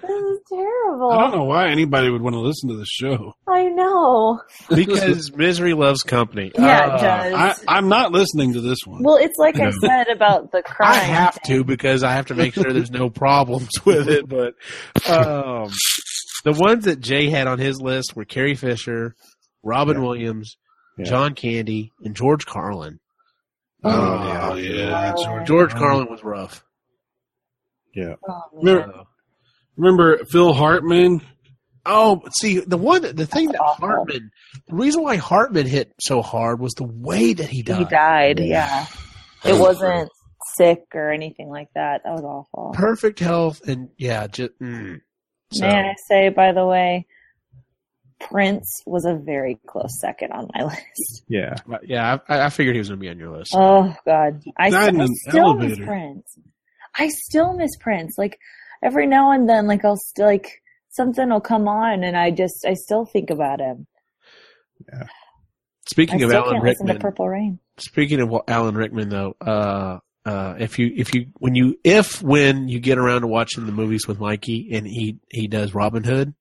this 0.02 0.10
is 0.12 0.40
terrible. 0.50 1.12
I 1.12 1.18
don't 1.22 1.32
know 1.32 1.46
why 1.46 1.70
anybody 1.70 2.10
would 2.10 2.22
want 2.22 2.34
to 2.36 2.40
listen 2.40 2.70
to 2.70 2.76
the 2.76 2.86
show. 2.86 3.34
I 3.48 3.64
know. 3.70 4.42
Because 4.70 5.32
misery 5.36 5.74
loves 5.74 6.02
company. 6.04 6.52
Yeah, 6.56 6.62
Uh, 6.62 6.96
it 6.96 7.02
does. 7.02 7.64
I, 7.68 7.78
I'm 7.78 7.88
not 7.90 8.12
listening 8.12 8.54
to 8.54 8.62
this 8.62 8.80
one. 8.86 9.02
well, 9.04 9.18
it's 9.18 9.38
like 9.38 9.60
I 9.60 9.72
said 9.72 10.08
about 10.10 10.52
the 10.52 10.62
crime. 10.66 10.92
I 10.92 10.96
have 10.96 11.42
to 11.44 11.64
because 11.64 12.04
I 12.04 12.14
have 12.14 12.26
to 12.28 12.36
make 12.36 12.54
sure 12.54 12.72
there's 12.74 12.92
no 12.92 13.10
problems 13.10 13.70
with 13.86 14.10
it. 14.10 14.28
But 14.28 14.56
um, 15.10 15.72
the 16.44 16.54
ones 16.54 16.86
that 16.86 17.00
Jay 17.00 17.30
had 17.30 17.48
on 17.48 17.60
his 17.60 17.80
list 17.82 18.16
were 18.16 18.26
Carrie 18.26 18.56
Fisher, 18.56 19.16
Robin 19.64 19.98
Yeah. 19.98 20.04
Williams, 20.04 20.58
Yeah. 20.98 21.06
John 21.06 21.34
Candy, 21.36 21.92
and 22.04 22.16
George 22.16 22.46
Carlin. 22.46 23.00
oh, 23.86 24.56
yeah. 24.56 25.14
George, 25.24 25.48
George 25.48 25.72
Carlin 25.74 26.08
was 26.10 26.24
rough. 26.24 26.64
Yeah. 27.96 28.16
Oh, 28.28 28.42
man. 28.62 28.76
Remember, 28.76 29.04
remember 29.78 30.26
Phil 30.26 30.54
Hartman? 30.54 31.22
Oh, 31.86 32.22
see, 32.40 32.60
the 32.60 32.78
one, 32.78 33.02
the 33.02 33.26
thing 33.26 33.52
that 33.52 33.60
awful. 33.60 33.88
Hartman, 33.88 34.32
the 34.68 34.76
reason 34.76 35.04
why 35.04 35.18
Hartman 35.18 35.68
hit 35.68 35.94
so 36.00 36.22
hard 36.22 36.60
was 36.60 36.74
the 36.74 36.86
way 36.86 37.34
that 37.34 37.50
he 37.50 37.62
died. 37.62 37.78
He 37.78 37.86
died. 37.86 38.40
Yeah, 38.40 38.86
it 39.44 39.60
wasn't 39.60 40.10
sick 40.56 40.84
or 40.94 41.12
anything 41.12 41.50
like 41.50 41.70
that. 41.76 42.02
That 42.04 42.14
was 42.14 42.24
awful. 42.24 42.72
Perfect 42.74 43.20
health, 43.20 43.62
and 43.68 43.90
yeah, 43.98 44.28
just 44.28 44.58
mm. 44.62 45.02
so, 45.52 45.68
May 45.68 45.74
I 45.74 45.96
say, 46.08 46.30
by 46.30 46.54
the 46.54 46.66
way, 46.66 47.06
Prince 48.20 48.82
was 48.86 49.06
a 49.06 49.16
very 49.16 49.60
close 49.68 50.00
second 50.00 50.32
on 50.32 50.50
my 50.56 50.64
list. 50.66 51.24
Yeah. 51.28 51.56
yeah, 51.84 52.18
I, 52.28 52.46
I 52.46 52.50
figured 52.50 52.76
he 52.76 52.80
was 52.80 52.90
going 52.90 53.00
to 53.00 53.04
be 53.04 53.10
on 53.10 53.20
your 53.20 53.38
list. 53.38 53.54
Oh 53.56 53.94
God, 54.06 54.42
I, 54.58 54.70
Died 54.70 54.96
I 54.96 55.04
an 55.04 55.08
still 55.16 55.54
miss. 55.56 55.78
Prince. 55.78 56.38
I 56.96 57.10
still 57.10 57.54
miss 57.54 57.76
Prince. 57.80 58.16
Like 58.18 58.40
every 58.84 59.08
now 59.08 59.32
and 59.32 59.48
then, 59.50 59.68
like 59.68 59.86
I'll 59.86 59.98
still 59.98 60.26
like 60.26 60.62
something 60.90 61.30
will 61.30 61.42
come 61.42 61.68
on, 61.68 62.04
and 62.04 62.18
I 62.18 62.32
just 62.32 62.66
I 62.66 62.74
still 62.74 63.06
think 63.06 63.30
about 63.30 63.60
him. 63.60 63.88
Yeah. 64.88 65.08
Speaking 65.90 66.24
of 66.24 66.30
still 66.30 66.44
Alan 66.44 66.54
can't 66.54 66.64
listen 66.64 66.88
to 66.88 66.94
Rickman, 66.94 67.02
Purple 67.02 67.30
Rain. 67.30 67.60
speaking 67.78 68.22
of 68.22 68.34
Alan 68.48 68.76
Rickman, 68.76 69.10
though, 69.10 69.36
uh, 69.42 70.00
uh, 70.26 70.56
if 70.60 70.80
you 70.80 70.92
if 70.96 71.14
you 71.14 71.28
when 71.40 71.56
you 71.56 71.78
if 71.84 72.22
when 72.22 72.70
you 72.70 72.80
get 72.80 72.98
around 72.98 73.22
to 73.22 73.28
watching 73.28 73.66
the 73.66 73.72
movies 73.72 74.08
with 74.08 74.20
Mikey 74.20 74.70
and 74.74 74.88
he 74.88 75.18
he 75.30 75.48
does 75.48 75.74
Robin 75.74 76.04
Hood, 76.04 76.34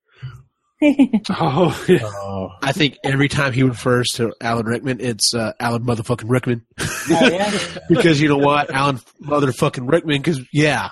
Oh, 1.30 1.84
yeah. 1.88 1.98
Oh, 2.02 2.50
I 2.62 2.72
think 2.72 2.98
every 3.04 3.28
time 3.28 3.52
he 3.52 3.62
refers 3.62 4.08
to 4.14 4.32
Alan 4.40 4.66
Rickman, 4.66 5.00
it's 5.00 5.34
uh, 5.34 5.52
Alan 5.60 5.84
motherfucking 5.84 6.28
Rickman. 6.28 6.64
Oh, 6.78 7.28
yeah. 7.28 7.78
because 7.88 8.20
you 8.20 8.28
know 8.28 8.36
what, 8.38 8.70
Alan 8.70 8.98
motherfucking 9.22 9.90
Rickman. 9.90 10.18
Because 10.20 10.40
yeah, 10.52 10.90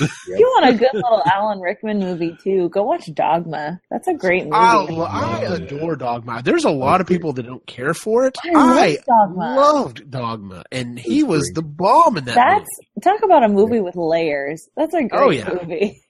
If 0.00 0.10
you 0.28 0.46
want 0.46 0.74
a 0.74 0.78
good 0.78 0.90
little 0.94 1.22
Alan 1.32 1.60
Rickman 1.60 1.98
movie 2.00 2.36
too, 2.42 2.68
go 2.70 2.82
watch 2.84 3.12
Dogma. 3.14 3.80
That's 3.90 4.08
a 4.08 4.14
great 4.14 4.44
movie. 4.44 4.54
I, 4.56 4.86
I 4.86 5.40
adore 5.54 5.96
Dogma. 5.96 6.42
There's 6.44 6.64
a 6.64 6.70
lot 6.70 7.00
of 7.00 7.06
people 7.06 7.32
that 7.34 7.44
don't 7.46 7.66
care 7.66 7.94
for 7.94 8.26
it. 8.26 8.36
I 8.44 8.50
love 8.52 8.76
I 8.78 8.96
Dogma. 9.06 9.56
loved 9.56 10.10
Dogma, 10.10 10.64
and 10.72 10.98
he 10.98 11.22
was 11.22 11.50
the 11.54 11.62
bomb 11.62 12.16
in 12.18 12.24
that. 12.26 12.34
That's 12.34 12.68
movie. 12.96 13.00
talk 13.02 13.22
about 13.24 13.44
a 13.44 13.48
movie 13.48 13.80
with 13.80 13.96
layers. 13.96 14.68
That's 14.76 14.94
a 14.94 15.02
great 15.04 15.12
Oh, 15.12 15.30
yeah. 15.30 15.48
movie. 15.60 16.02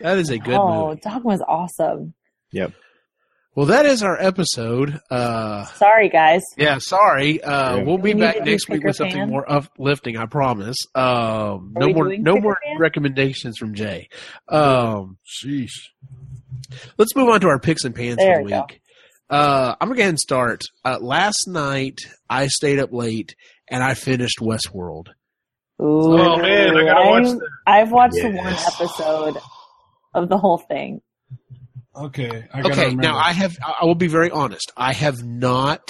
That 0.00 0.16
is 0.18 0.30
a 0.30 0.38
good 0.38 0.54
oh, 0.54 0.88
movie. 0.88 1.00
Dogma's 1.02 1.42
awesome. 1.46 2.14
Yep. 2.52 2.72
Well, 3.56 3.66
that 3.66 3.84
is 3.84 4.02
our 4.04 4.16
episode. 4.20 5.00
Uh, 5.10 5.64
Sorry, 5.66 6.08
guys. 6.08 6.42
yeah, 6.56 6.78
sorry. 6.78 7.42
Uh, 7.42 7.76
Yeah. 7.78 7.82
we'll 7.82 7.98
be 7.98 8.14
We 8.14 8.20
back 8.20 8.44
next 8.44 8.68
week 8.68 8.84
with 8.84 8.94
something 8.96 9.16
Pan? 9.16 9.28
more 9.28 9.50
uplifting. 9.50 10.16
I 10.16 10.26
promise. 10.26 10.76
Um, 10.94 11.72
no 11.76 11.88
more, 11.88 12.16
no 12.16 12.36
more 12.36 12.56
Pan? 12.64 12.78
recommendations 12.78 13.58
from 13.58 13.74
Jay. 13.74 14.08
Um, 14.48 15.18
Sheesh. 15.26 15.72
let's 16.96 17.14
move 17.16 17.28
on 17.28 17.40
to 17.40 17.48
our 17.48 17.58
picks 17.58 17.84
and 17.84 17.94
pans 17.94 18.16
There 18.18 18.36
for 18.42 18.48
the 18.48 18.56
week. 18.68 18.80
Uh, 19.28 19.74
I'm 19.80 19.88
gonna 19.88 19.96
go 19.96 20.00
ahead 20.02 20.08
and 20.10 20.18
start. 20.20 20.62
Uh, 20.84 20.98
last 21.00 21.46
night 21.48 21.98
I 22.28 22.46
stayed 22.46 22.78
up 22.78 22.92
late 22.92 23.34
and 23.68 23.82
I 23.82 23.94
finished 23.94 24.38
Westworld. 24.40 25.08
Ooh, 25.82 26.12
Oh, 26.18 26.36
man, 26.36 26.76
I 26.76 26.84
gotta 26.84 27.08
watch 27.10 27.24
I'm- 27.26 27.38
that. 27.38 27.48
I've 27.66 27.90
watched 27.90 28.22
one 28.22 28.36
episode 28.38 29.36
of 30.14 30.28
the 30.28 30.38
whole 30.38 30.58
thing. 30.58 31.00
Okay. 31.96 32.46
I 32.52 32.60
Okay, 32.60 32.84
remember. 32.86 33.02
now 33.02 33.16
I 33.18 33.32
have. 33.32 33.56
I 33.64 33.74
I 33.82 33.84
will 33.84 33.94
be 33.94 34.06
very 34.08 34.30
honest. 34.30 34.72
I 34.76 34.92
have 34.92 35.22
not. 35.24 35.82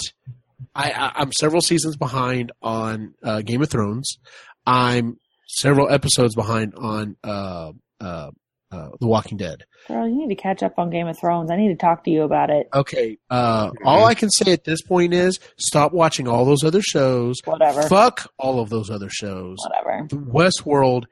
I, 0.75 0.91
I 0.91 1.11
I'm 1.15 1.31
several 1.33 1.61
seasons 1.61 1.95
behind 1.97 2.51
on 2.61 3.13
uh, 3.23 3.41
Game 3.41 3.61
of 3.61 3.69
Thrones. 3.69 4.17
I'm 4.65 5.17
several 5.47 5.89
episodes 5.91 6.33
behind 6.35 6.73
on 6.75 7.17
uh, 7.23 7.71
uh, 7.99 8.31
uh, 8.71 8.89
The 8.99 9.07
Walking 9.07 9.37
Dead. 9.37 9.63
Girl, 9.87 10.07
you 10.07 10.15
need 10.15 10.33
to 10.35 10.41
catch 10.41 10.63
up 10.63 10.77
on 10.77 10.89
Game 10.89 11.07
of 11.07 11.19
Thrones. 11.19 11.51
I 11.51 11.57
need 11.57 11.69
to 11.69 11.75
talk 11.75 12.03
to 12.05 12.11
you 12.11 12.23
about 12.23 12.49
it. 12.49 12.67
Okay, 12.73 13.17
uh, 13.29 13.71
all 13.83 14.05
I 14.05 14.13
can 14.13 14.29
say 14.29 14.53
at 14.53 14.63
this 14.63 14.81
point 14.81 15.13
is 15.13 15.39
stop 15.57 15.91
watching 15.93 16.27
all 16.27 16.45
those 16.45 16.63
other 16.63 16.81
shows. 16.81 17.37
Whatever. 17.45 17.83
Fuck 17.83 18.31
all 18.37 18.59
of 18.59 18.69
those 18.69 18.89
other 18.89 19.09
shows. 19.09 19.57
Whatever. 19.63 20.07
Westworld 20.09 21.03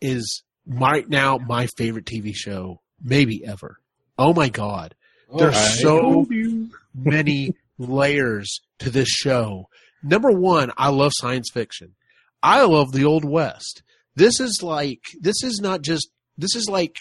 is 0.00 0.42
right 0.66 1.08
now 1.08 1.38
my 1.38 1.66
favorite 1.76 2.06
TV 2.06 2.32
show, 2.34 2.80
maybe 3.02 3.44
ever. 3.44 3.76
Oh 4.22 4.32
my 4.32 4.48
god. 4.48 4.94
There's 5.36 5.56
I 5.56 5.66
so 5.66 6.26
many 6.94 7.56
layers 7.76 8.60
to 8.78 8.88
this 8.88 9.08
show. 9.08 9.68
Number 10.04 10.30
one, 10.30 10.70
I 10.76 10.90
love 10.90 11.10
science 11.16 11.50
fiction. 11.52 11.96
I 12.40 12.62
love 12.62 12.92
the 12.92 13.04
old 13.04 13.24
west. 13.24 13.82
This 14.14 14.38
is 14.38 14.62
like 14.62 15.00
this 15.20 15.42
is 15.42 15.60
not 15.60 15.82
just 15.82 16.08
this 16.38 16.54
is 16.54 16.68
like 16.68 16.94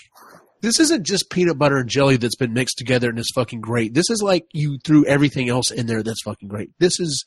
this 0.61 0.79
isn't 0.79 1.05
just 1.05 1.29
peanut 1.29 1.59
butter 1.59 1.77
and 1.77 1.89
jelly 1.89 2.17
that's 2.17 2.35
been 2.35 2.53
mixed 2.53 2.79
together 2.79 3.09
and 3.09 3.19
is 3.19 3.31
fucking 3.35 3.61
great. 3.61 3.93
This 3.93 4.09
is 4.09 4.23
like 4.23 4.45
you 4.51 4.79
threw 4.83 5.05
everything 5.05 5.47
else 5.47 5.69
in 5.69 5.85
there 5.85 6.01
that's 6.01 6.23
fucking 6.23 6.47
great. 6.47 6.71
This 6.79 6.99
is 6.99 7.23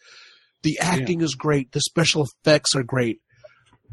the 0.64 0.76
acting 0.80 1.20
is 1.20 1.36
great. 1.36 1.70
The 1.70 1.80
special 1.80 2.24
effects 2.24 2.74
are 2.74 2.82
great. 2.82 3.20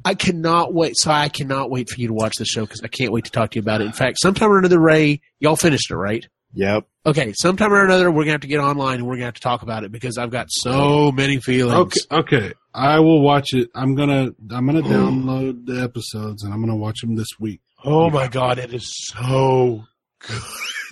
I 0.03 0.15
cannot 0.15 0.73
wait. 0.73 0.97
So 0.97 1.11
I 1.11 1.29
cannot 1.29 1.69
wait 1.69 1.89
for 1.89 1.99
you 1.99 2.07
to 2.07 2.13
watch 2.13 2.35
the 2.37 2.45
show 2.45 2.61
because 2.61 2.81
I 2.83 2.87
can't 2.87 3.11
wait 3.11 3.25
to 3.25 3.31
talk 3.31 3.51
to 3.51 3.55
you 3.55 3.61
about 3.61 3.81
it. 3.81 3.85
In 3.85 3.91
fact, 3.93 4.19
sometime 4.21 4.51
or 4.51 4.57
another, 4.57 4.79
Ray, 4.79 5.21
y'all 5.39 5.55
finished 5.55 5.91
it, 5.91 5.95
right? 5.95 6.25
Yep. 6.53 6.85
Okay, 7.05 7.33
sometime 7.33 7.71
or 7.73 7.83
another, 7.83 8.11
we're 8.11 8.23
gonna 8.23 8.33
have 8.33 8.41
to 8.41 8.47
get 8.47 8.59
online 8.59 8.95
and 8.95 9.07
we're 9.07 9.15
gonna 9.15 9.25
have 9.25 9.35
to 9.35 9.41
talk 9.41 9.61
about 9.61 9.83
it 9.83 9.91
because 9.91 10.17
I've 10.17 10.31
got 10.31 10.47
so 10.49 11.11
many 11.11 11.39
feelings. 11.39 11.95
Okay, 12.11 12.37
okay. 12.37 12.53
I 12.73 12.99
will 12.99 13.21
watch 13.21 13.53
it. 13.53 13.69
I'm 13.73 13.95
gonna 13.95 14.31
I'm 14.49 14.65
gonna 14.65 14.81
download 14.81 15.65
the 15.65 15.81
episodes 15.81 16.43
and 16.43 16.53
I'm 16.53 16.61
gonna 16.61 16.75
watch 16.75 17.01
them 17.01 17.15
this 17.15 17.39
week. 17.39 17.61
Oh 17.83 18.09
my 18.09 18.27
god, 18.27 18.59
it 18.59 18.73
is 18.73 18.93
so 19.07 19.85
good. 20.19 20.90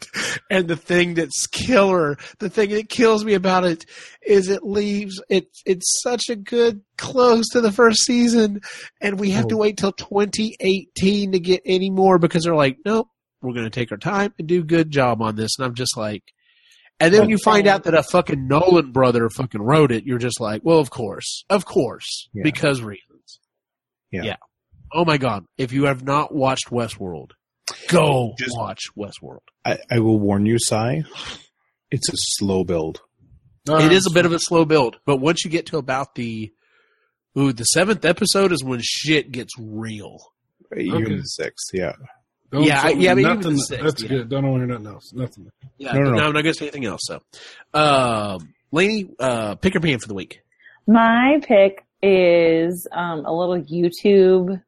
And 0.49 0.67
the 0.67 0.75
thing 0.75 1.13
that's 1.13 1.47
killer, 1.47 2.17
the 2.39 2.49
thing 2.49 2.71
that 2.71 2.89
kills 2.89 3.23
me 3.23 3.33
about 3.33 3.65
it 3.65 3.85
is 4.25 4.49
it 4.49 4.63
leaves 4.63 5.21
it 5.29 5.47
it's 5.65 6.01
such 6.01 6.29
a 6.29 6.35
good 6.35 6.81
close 6.97 7.47
to 7.49 7.61
the 7.61 7.71
first 7.71 8.03
season 8.03 8.61
and 9.01 9.19
we 9.19 9.31
have 9.31 9.47
to 9.47 9.55
oh. 9.55 9.59
wait 9.59 9.77
till 9.77 9.91
2018 9.91 11.31
to 11.31 11.39
get 11.39 11.61
any 11.65 11.89
more 11.89 12.17
because 12.19 12.43
they're 12.43 12.55
like, 12.55 12.77
nope, 12.85 13.07
we're 13.41 13.53
going 13.53 13.65
to 13.65 13.69
take 13.69 13.91
our 13.91 13.97
time 13.97 14.33
and 14.37 14.47
do 14.47 14.61
a 14.61 14.63
good 14.63 14.91
job 14.91 15.21
on 15.21 15.35
this. 15.35 15.51
And 15.57 15.65
I'm 15.65 15.75
just 15.75 15.95
like, 15.95 16.23
and 16.99 17.13
then 17.13 17.21
when 17.21 17.29
you 17.29 17.37
find 17.37 17.65
out 17.67 17.83
that 17.83 17.93
a 17.93 18.03
fucking 18.03 18.47
Nolan 18.47 18.91
brother 18.91 19.29
fucking 19.29 19.61
wrote 19.61 19.91
it, 19.91 20.03
you're 20.03 20.17
just 20.17 20.41
like, 20.41 20.61
well, 20.65 20.79
of 20.79 20.89
course, 20.89 21.45
of 21.49 21.65
course, 21.65 22.27
Yeah. 22.33 22.43
because 22.43 22.81
reasons. 22.81 23.39
Yeah. 24.11 24.23
Yeah. 24.23 24.35
Oh 24.91 25.05
my 25.05 25.17
god! 25.17 25.45
If 25.57 25.71
you 25.71 25.85
have 25.85 26.03
not 26.03 26.33
watched 26.33 26.71
Westworld, 26.71 27.31
go 27.87 28.33
Just- 28.37 28.55
watch 28.57 28.81
Westworld. 28.97 29.39
I, 29.65 29.77
I 29.91 29.99
will 29.99 30.19
warn 30.19 30.45
you, 30.45 30.57
Cy. 30.59 31.03
It's 31.91 32.09
a 32.09 32.15
slow 32.15 32.63
build. 32.63 33.01
it 33.67 33.91
is 33.91 34.07
a 34.07 34.13
bit 34.13 34.25
of 34.25 34.31
a 34.31 34.39
slow 34.39 34.65
build, 34.65 34.97
but 35.05 35.17
once 35.17 35.43
you 35.43 35.51
get 35.51 35.67
to 35.67 35.77
about 35.77 36.15
the 36.15 36.51
ooh, 37.37 37.51
the 37.53 37.63
seventh 37.65 38.05
episode 38.05 38.51
is 38.51 38.63
when 38.63 38.79
shit 38.81 39.31
gets 39.31 39.53
real. 39.59 40.17
Even 40.77 41.03
Okay. 41.03 41.15
the 41.17 41.23
sixth, 41.23 41.67
yeah. 41.73 41.93
Don't 42.51 42.63
Yeah, 42.63 42.81
I- 42.83 42.89
yeah, 42.91 43.11
I 43.11 43.15
me 43.15 43.23
mean, 43.23 43.31
even 43.31 43.37
nothing. 43.37 43.51
the 43.53 43.57
sixth, 43.59 43.83
that's 43.83 44.01
yeah. 44.03 44.09
good. 44.09 44.29
Don't 44.29 44.47
want 44.49 44.61
to 44.63 44.67
hear 44.67 44.77
nothing 44.79 44.87
else. 44.93 45.13
Nothing. 45.13 45.49
Yeah, 45.77 45.93
No, 45.93 45.99
no, 45.99 46.05
no, 46.11 46.15
no. 46.17 46.23
I'm 46.27 46.33
not 46.33 46.41
going 46.43 46.53
to 46.53 46.59
say 46.59 46.65
anything 46.65 46.85
else. 46.85 47.01
So, 47.03 47.21
uh, 47.73 48.39
Laney, 48.71 49.09
uh, 49.19 49.55
pick 49.55 49.73
your 49.73 49.81
pan 49.81 49.99
for 49.99 50.07
the 50.07 50.13
week. 50.15 50.41
My 50.87 51.39
pick 51.43 51.85
is 52.01 52.87
um, 52.91 53.25
a 53.25 53.31
little 53.33 53.61
YouTube 53.61 54.61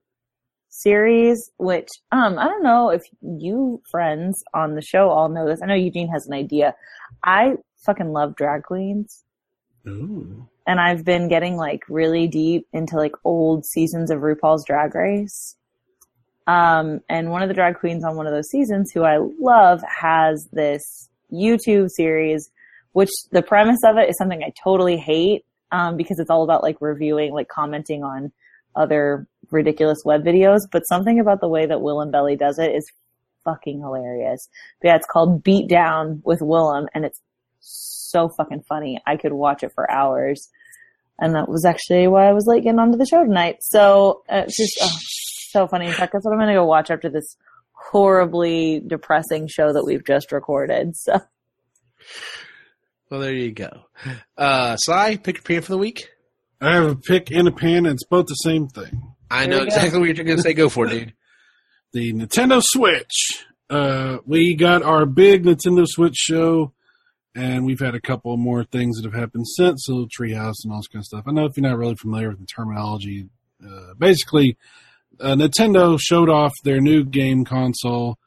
series, 0.81 1.51
which 1.57 1.87
um, 2.11 2.39
I 2.39 2.45
don't 2.45 2.63
know 2.63 2.89
if 2.89 3.01
you 3.21 3.81
friends 3.89 4.43
on 4.53 4.75
the 4.75 4.81
show 4.81 5.09
all 5.09 5.29
know 5.29 5.47
this. 5.47 5.61
I 5.61 5.65
know 5.67 5.75
Eugene 5.75 6.09
has 6.09 6.27
an 6.27 6.33
idea. 6.33 6.75
I 7.23 7.55
fucking 7.85 8.11
love 8.11 8.35
drag 8.35 8.63
queens. 8.63 9.23
Ooh. 9.87 10.47
and 10.67 10.79
I've 10.79 11.03
been 11.03 11.27
getting 11.27 11.57
like 11.57 11.81
really 11.89 12.27
deep 12.27 12.67
into 12.71 12.95
like 12.95 13.13
old 13.23 13.65
seasons 13.65 14.11
of 14.11 14.19
RuPaul's 14.19 14.63
Drag 14.65 14.93
Race. 14.93 15.55
Um, 16.47 17.01
and 17.09 17.31
one 17.31 17.41
of 17.41 17.47
the 17.47 17.53
drag 17.53 17.79
queens 17.79 18.03
on 18.03 18.15
one 18.15 18.27
of 18.27 18.33
those 18.33 18.49
seasons, 18.49 18.91
who 18.93 19.03
I 19.03 19.17
love, 19.39 19.81
has 19.83 20.47
this 20.51 21.09
YouTube 21.31 21.89
series, 21.89 22.49
which 22.91 23.09
the 23.31 23.41
premise 23.41 23.79
of 23.85 23.97
it 23.97 24.09
is 24.09 24.17
something 24.17 24.43
I 24.43 24.53
totally 24.63 24.97
hate, 24.97 25.45
um, 25.71 25.97
because 25.97 26.19
it's 26.19 26.29
all 26.29 26.43
about 26.43 26.63
like 26.63 26.77
reviewing, 26.79 27.33
like 27.33 27.47
commenting 27.47 28.03
on 28.03 28.31
other 28.75 29.27
ridiculous 29.51 29.99
web 30.05 30.23
videos. 30.23 30.61
But 30.71 30.87
something 30.87 31.19
about 31.19 31.41
the 31.41 31.47
way 31.47 31.65
that 31.65 31.77
Willam 31.77 32.11
Belli 32.11 32.35
does 32.35 32.59
it 32.59 32.73
is 32.73 32.89
fucking 33.43 33.79
hilarious. 33.79 34.47
But 34.81 34.87
yeah, 34.89 34.95
it's 34.95 35.07
called 35.07 35.43
Beat 35.43 35.69
Down 35.69 36.21
with 36.23 36.39
Willam, 36.39 36.87
and 36.93 37.05
it's 37.05 37.21
so 37.59 38.29
fucking 38.29 38.63
funny. 38.67 38.99
I 39.05 39.17
could 39.17 39.33
watch 39.33 39.63
it 39.63 39.73
for 39.73 39.89
hours. 39.89 40.49
And 41.19 41.35
that 41.35 41.47
was 41.47 41.65
actually 41.65 42.07
why 42.07 42.27
I 42.27 42.33
was 42.33 42.47
late 42.47 42.63
getting 42.63 42.79
onto 42.79 42.97
the 42.97 43.05
show 43.05 43.23
tonight. 43.23 43.57
So 43.61 44.23
uh, 44.27 44.43
it's 44.47 44.57
just 44.57 44.77
oh, 44.81 44.97
so 45.51 45.67
funny. 45.67 45.85
In 45.85 45.93
fact, 45.93 46.13
that's 46.13 46.25
what 46.25 46.31
I'm 46.31 46.39
going 46.39 46.47
to 46.47 46.55
go 46.55 46.65
watch 46.65 46.89
after 46.89 47.09
this 47.09 47.37
horribly 47.73 48.79
depressing 48.79 49.47
show 49.47 49.71
that 49.71 49.83
we've 49.85 50.03
just 50.03 50.31
recorded. 50.31 50.95
So 50.95 51.19
Well, 53.11 53.19
there 53.19 53.33
you 53.33 53.51
go. 53.51 53.69
Uh, 54.37 54.77
Cy, 54.77 55.17
pick 55.17 55.35
your 55.35 55.43
pan 55.43 55.61
for 55.61 55.73
the 55.73 55.77
week. 55.77 56.07
I 56.61 56.75
have 56.75 56.89
a 56.89 56.95
pick 56.95 57.29
and 57.29 57.47
a 57.47 57.51
pan, 57.51 57.85
and 57.85 57.87
it's 57.87 58.05
both 58.05 58.27
the 58.27 58.35
same 58.35 58.67
thing. 58.69 59.10
I 59.31 59.47
There 59.47 59.49
know 59.49 59.59
we 59.59 59.69
go. 59.69 59.75
exactly 59.75 59.99
what 59.99 60.15
you're 60.15 60.25
going 60.25 60.37
to 60.37 60.43
say. 60.43 60.53
Go 60.53 60.69
for 60.69 60.85
it, 60.87 60.89
dude. 60.89 61.13
the 61.93 62.13
Nintendo 62.13 62.61
Switch. 62.63 63.45
Uh, 63.69 64.17
we 64.25 64.53
got 64.55 64.83
our 64.83 65.05
big 65.05 65.43
Nintendo 65.45 65.85
Switch 65.87 66.15
show, 66.15 66.73
and 67.33 67.65
we've 67.65 67.79
had 67.79 67.95
a 67.95 68.01
couple 68.01 68.35
more 68.37 68.63
things 68.65 68.97
that 68.97 69.05
have 69.09 69.19
happened 69.19 69.47
since, 69.47 69.85
so 69.85 70.05
Treehouse 70.07 70.55
and 70.63 70.73
all 70.73 70.79
this 70.79 70.87
kind 70.87 71.01
of 71.01 71.05
stuff. 71.05 71.23
I 71.27 71.31
know 71.31 71.45
if 71.45 71.55
you're 71.55 71.67
not 71.69 71.77
really 71.77 71.95
familiar 71.95 72.29
with 72.29 72.39
the 72.39 72.45
terminology, 72.45 73.27
uh, 73.65 73.93
basically, 73.97 74.57
uh, 75.19 75.35
Nintendo 75.35 75.97
showed 76.01 76.29
off 76.29 76.51
their 76.63 76.81
new 76.81 77.03
game 77.05 77.45
console. 77.45 78.17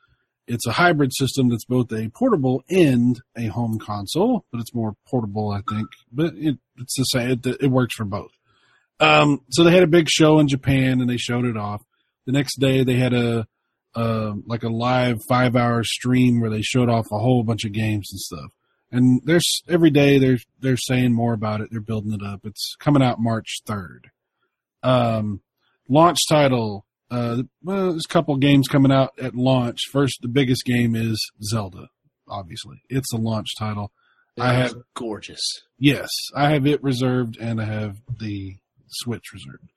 It's 0.46 0.66
a 0.66 0.72
hybrid 0.72 1.12
system 1.14 1.48
that's 1.50 1.64
both 1.64 1.90
a 1.92 2.08
portable 2.10 2.62
and 2.70 3.20
a 3.36 3.46
home 3.46 3.78
console, 3.78 4.44
but 4.52 4.60
it's 4.60 4.74
more 4.74 4.94
portable, 5.06 5.50
I 5.50 5.60
think. 5.70 5.88
But 6.12 6.34
it, 6.36 6.58
it's 6.78 6.96
the 6.96 7.04
same; 7.04 7.30
it, 7.30 7.46
it 7.60 7.66
works 7.70 7.94
for 7.94 8.04
both. 8.04 8.30
Um, 9.00 9.40
so 9.50 9.64
they 9.64 9.72
had 9.72 9.82
a 9.82 9.88
big 9.88 10.08
show 10.08 10.38
in 10.38 10.48
Japan, 10.48 11.00
and 11.00 11.08
they 11.08 11.16
showed 11.16 11.44
it 11.44 11.56
off. 11.56 11.82
The 12.26 12.32
next 12.32 12.58
day, 12.58 12.84
they 12.84 12.94
had 12.94 13.12
a 13.12 13.46
uh, 13.94 14.32
like 14.46 14.62
a 14.62 14.68
live 14.68 15.20
five 15.28 15.56
hour 15.56 15.84
stream 15.84 16.40
where 16.40 16.50
they 16.50 16.62
showed 16.62 16.88
off 16.88 17.06
a 17.12 17.18
whole 17.18 17.44
bunch 17.44 17.64
of 17.64 17.72
games 17.72 18.08
and 18.10 18.20
stuff. 18.20 18.50
And 18.90 19.20
there's 19.24 19.62
every 19.68 19.90
day 19.90 20.18
they're 20.18 20.38
they're 20.60 20.76
saying 20.76 21.12
more 21.12 21.32
about 21.32 21.60
it. 21.60 21.68
They're 21.70 21.80
building 21.80 22.12
it 22.12 22.24
up. 22.24 22.40
It's 22.44 22.76
coming 22.78 23.02
out 23.02 23.20
March 23.20 23.60
third. 23.66 24.10
Um, 24.82 25.40
launch 25.88 26.18
title. 26.28 26.86
Uh, 27.10 27.42
well, 27.62 27.90
there's 27.90 28.06
a 28.08 28.12
couple 28.12 28.36
games 28.36 28.66
coming 28.68 28.92
out 28.92 29.12
at 29.20 29.34
launch. 29.34 29.80
First, 29.90 30.18
the 30.22 30.28
biggest 30.28 30.64
game 30.64 30.94
is 30.96 31.18
Zelda. 31.42 31.88
Obviously, 32.28 32.82
it's 32.88 33.12
a 33.12 33.16
launch 33.16 33.48
title. 33.58 33.92
I 34.38 34.54
have 34.54 34.74
gorgeous. 34.94 35.40
Yes, 35.78 36.08
I 36.34 36.50
have 36.50 36.66
it 36.66 36.82
reserved 36.82 37.36
and 37.40 37.60
I 37.60 37.64
have 37.66 37.98
the 38.18 38.56
Switch 38.94 39.32
reserved. 39.32 39.70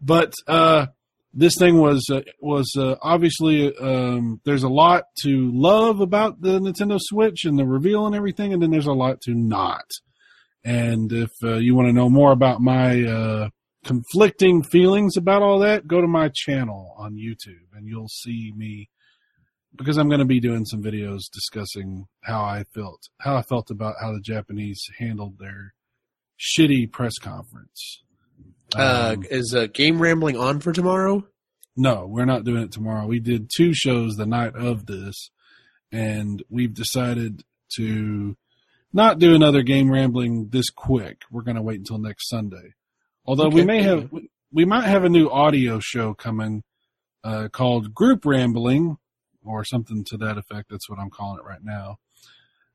But 0.00 0.34
uh, 0.48 0.86
this 1.34 1.56
thing 1.56 1.78
was 1.78 2.08
uh, 2.10 2.22
was 2.40 2.74
uh, 2.76 2.96
obviously 3.00 3.74
um, 3.76 4.40
there's 4.44 4.64
a 4.64 4.68
lot 4.68 5.04
to 5.22 5.50
love 5.52 6.00
about 6.00 6.40
the 6.40 6.60
Nintendo 6.60 6.98
Switch 7.00 7.44
and 7.44 7.58
the 7.58 7.66
reveal 7.66 8.06
and 8.06 8.14
everything, 8.14 8.52
and 8.52 8.62
then 8.62 8.70
there's 8.70 8.86
a 8.86 8.92
lot 8.92 9.20
to 9.22 9.34
not. 9.34 9.86
And 10.64 11.12
if 11.12 11.30
uh, 11.42 11.56
you 11.56 11.74
want 11.74 11.88
to 11.88 11.92
know 11.92 12.08
more 12.08 12.32
about 12.32 12.60
my 12.60 13.02
uh, 13.02 13.48
conflicting 13.84 14.62
feelings 14.62 15.16
about 15.16 15.42
all 15.42 15.60
that, 15.60 15.86
go 15.86 16.00
to 16.00 16.06
my 16.06 16.30
channel 16.32 16.94
on 16.98 17.14
YouTube, 17.14 17.74
and 17.74 17.86
you'll 17.86 18.08
see 18.08 18.52
me 18.56 18.88
because 19.74 19.96
I'm 19.96 20.08
going 20.08 20.20
to 20.20 20.26
be 20.26 20.40
doing 20.40 20.64
some 20.64 20.82
videos 20.82 21.22
discussing 21.32 22.06
how 22.22 22.42
I 22.42 22.64
felt, 22.74 23.08
how 23.20 23.36
I 23.36 23.42
felt 23.42 23.70
about 23.70 23.94
how 24.00 24.12
the 24.12 24.20
Japanese 24.20 24.84
handled 24.98 25.38
their 25.38 25.74
shitty 26.38 26.92
press 26.92 27.18
conference. 27.18 28.02
Uh, 28.76 29.14
Um, 29.16 29.24
is 29.30 29.54
uh, 29.54 29.66
Game 29.72 30.00
Rambling 30.00 30.36
on 30.36 30.60
for 30.60 30.72
tomorrow? 30.72 31.26
no, 31.76 32.06
we're 32.06 32.26
not 32.26 32.44
doing 32.44 32.62
it 32.64 32.72
tomorrow. 32.72 33.06
We 33.06 33.18
did 33.18 33.50
two 33.54 33.72
shows 33.72 34.16
the 34.16 34.26
night 34.26 34.54
of 34.54 34.84
this, 34.86 35.30
and 35.90 36.42
we've 36.50 36.74
decided 36.74 37.44
to 37.76 38.36
not 38.92 39.18
do 39.18 39.34
another 39.34 39.62
game 39.62 39.90
rambling 39.90 40.48
this 40.50 40.68
quick. 40.68 41.22
We're 41.30 41.42
going 41.42 41.56
to 41.56 41.62
wait 41.62 41.78
until 41.78 41.96
next 41.98 42.28
Sunday. 42.28 42.74
Although 43.24 43.48
we 43.48 43.64
may 43.64 43.82
have, 43.82 44.10
we 44.52 44.64
might 44.66 44.84
have 44.84 45.04
a 45.04 45.08
new 45.08 45.30
audio 45.30 45.78
show 45.80 46.12
coming 46.12 46.62
uh, 47.24 47.48
called 47.50 47.94
Group 47.94 48.26
Rambling 48.26 48.98
or 49.42 49.64
something 49.64 50.04
to 50.10 50.18
that 50.18 50.36
effect. 50.36 50.68
That's 50.68 50.90
what 50.90 50.98
I'm 50.98 51.08
calling 51.10 51.38
it 51.38 51.48
right 51.48 51.62
now. 51.64 51.96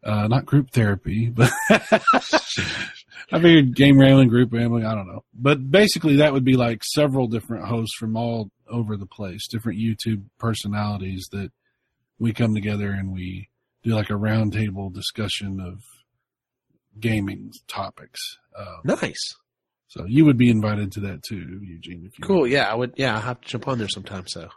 Uh, 0.07 0.25
not 0.27 0.45
group 0.45 0.71
therapy, 0.71 1.29
but 1.29 1.51
I 1.69 3.39
figured 3.41 3.75
game 3.75 3.99
rambling, 3.99 4.29
group 4.29 4.53
rambling. 4.53 4.85
I 4.85 4.95
don't 4.95 5.07
know, 5.07 5.23
but 5.33 5.69
basically 5.69 6.15
that 6.17 6.31
would 6.33 6.45
be 6.45 6.55
like 6.55 6.81
several 6.83 7.27
different 7.27 7.65
hosts 7.65 7.95
from 7.97 8.15
all 8.15 8.49
over 8.69 8.95
the 8.95 9.05
place, 9.05 9.47
different 9.49 9.79
YouTube 9.79 10.23
personalities 10.39 11.27
that 11.33 11.51
we 12.19 12.31
come 12.33 12.53
together 12.55 12.89
and 12.91 13.11
we 13.11 13.49
do 13.83 13.91
like 13.95 14.09
a 14.09 14.13
roundtable 14.13 14.93
discussion 14.93 15.59
of 15.59 15.79
gaming 16.99 17.51
topics. 17.67 18.19
Um, 18.57 18.81
Nice. 18.85 19.35
so 19.87 20.05
you 20.07 20.23
would 20.25 20.37
be 20.37 20.49
invited 20.49 20.91
to 20.93 20.99
that 21.01 21.21
too, 21.23 21.59
Eugene. 21.63 22.03
If 22.05 22.17
you 22.17 22.25
Cool. 22.25 22.47
Yeah, 22.47 22.71
I 22.71 22.75
would. 22.75 22.93
Yeah, 22.95 23.15
I'll 23.15 23.21
have 23.21 23.41
to 23.41 23.47
jump 23.47 23.67
on 23.67 23.77
there 23.77 23.89
sometime. 23.89 24.25
So, 24.27 24.47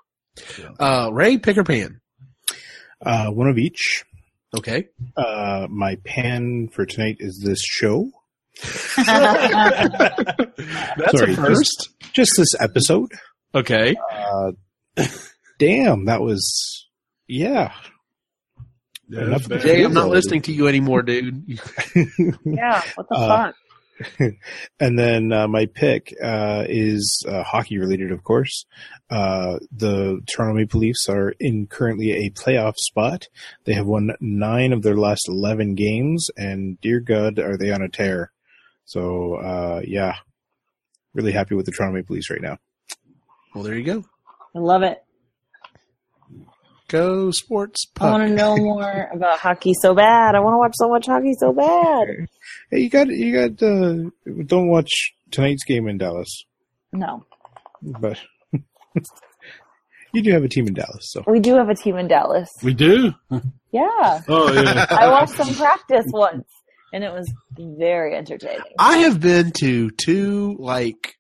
Yeah. 0.58 0.70
uh, 0.78 1.10
Ray, 1.12 1.38
pick 1.38 1.58
or 1.58 1.64
pan. 1.64 2.00
Uh, 3.04 3.30
one 3.30 3.48
of 3.48 3.58
each. 3.58 4.04
Okay. 4.56 4.88
Uh, 5.16 5.66
my 5.70 5.96
pan 6.04 6.68
for 6.72 6.84
tonight 6.86 7.16
is 7.20 7.40
this 7.44 7.60
show. 7.62 8.10
That's 8.96 9.06
Sorry, 11.18 11.32
a 11.32 11.36
first. 11.36 11.88
Just 12.12 12.32
this 12.36 12.48
episode. 12.60 13.10
Okay. 13.54 13.94
Uh, 14.12 14.52
damn, 15.58 16.06
that 16.06 16.20
was 16.20 16.86
yeah. 17.28 17.72
Yeah, 19.08 19.22
Enough 19.22 19.44
that's. 19.44 19.64
Jay, 19.64 19.82
I'm 19.84 19.92
not 19.94 20.08
listening 20.08 20.42
to 20.42 20.52
you 20.52 20.68
anymore, 20.68 21.02
dude. 21.02 21.44
yeah, 22.44 22.82
what 22.94 23.08
the 23.08 23.14
Uh, 23.16 23.28
fuck? 23.46 23.54
and 24.80 24.98
then 24.98 25.32
uh, 25.32 25.48
my 25.48 25.66
pick 25.66 26.14
uh, 26.22 26.64
is 26.68 27.24
uh, 27.28 27.42
hockey 27.42 27.78
related, 27.78 28.12
of 28.12 28.24
course. 28.24 28.64
Uh, 29.10 29.58
the 29.72 30.20
Toronto 30.26 30.54
Maple 30.54 30.80
Leafs 30.80 31.08
are 31.08 31.34
in 31.38 31.66
currently 31.66 32.12
a 32.12 32.30
playoff 32.30 32.76
spot. 32.76 33.28
They 33.64 33.74
have 33.74 33.86
won 33.86 34.12
nine 34.20 34.72
of 34.72 34.82
their 34.82 34.96
last 34.96 35.28
eleven 35.28 35.74
games, 35.74 36.28
and 36.36 36.80
dear 36.80 37.00
God, 37.00 37.38
are 37.38 37.56
they 37.56 37.70
on 37.70 37.82
a 37.82 37.88
tear? 37.88 38.32
So 38.84 39.34
uh, 39.34 39.82
yeah, 39.84 40.16
really 41.14 41.32
happy 41.32 41.54
with 41.54 41.66
the 41.66 41.72
Toronto 41.72 41.96
Maple 41.96 42.14
Leafs 42.14 42.30
right 42.30 42.42
now. 42.42 42.58
Well, 43.54 43.64
there 43.64 43.76
you 43.76 43.84
go. 43.84 44.04
I 44.54 44.58
love 44.58 44.82
it. 44.82 45.02
Go 46.90 47.30
sports. 47.30 47.86
I 48.00 48.10
want 48.10 48.28
to 48.28 48.34
know 48.34 48.56
more 48.56 49.08
about 49.14 49.38
hockey 49.38 49.74
so 49.80 49.94
bad. 49.94 50.34
I 50.34 50.40
want 50.40 50.54
to 50.54 50.58
watch 50.58 50.72
so 50.74 50.88
much 50.88 51.06
hockey 51.06 51.34
so 51.38 51.52
bad. 51.52 52.26
Hey, 52.70 52.80
you 52.80 52.90
got 52.90 53.06
you 53.06 53.32
got. 53.32 53.62
Uh, 53.64 54.10
don't 54.44 54.68
watch 54.68 54.90
tonight's 55.30 55.62
game 55.64 55.86
in 55.86 55.98
Dallas, 55.98 56.44
No, 56.92 57.24
but 57.80 58.18
you 60.12 60.22
do 60.22 60.32
have 60.32 60.42
a 60.42 60.48
team 60.48 60.66
in 60.66 60.74
Dallas, 60.74 61.12
so 61.12 61.22
we 61.28 61.38
do 61.38 61.54
have 61.54 61.68
a 61.68 61.76
team 61.76 61.96
in 61.96 62.08
Dallas. 62.08 62.48
We 62.62 62.74
do. 62.74 63.14
Yeah, 63.70 64.20
Oh 64.28 64.52
yeah. 64.52 64.86
I 64.90 65.08
watched 65.10 65.34
some 65.34 65.54
practice 65.54 66.06
once, 66.08 66.48
and 66.92 67.04
it 67.04 67.12
was 67.12 67.32
very 67.56 68.16
entertaining. 68.16 68.62
I 68.80 68.98
have 68.98 69.20
been 69.20 69.52
to 69.60 69.90
two 69.90 70.56
like 70.58 71.14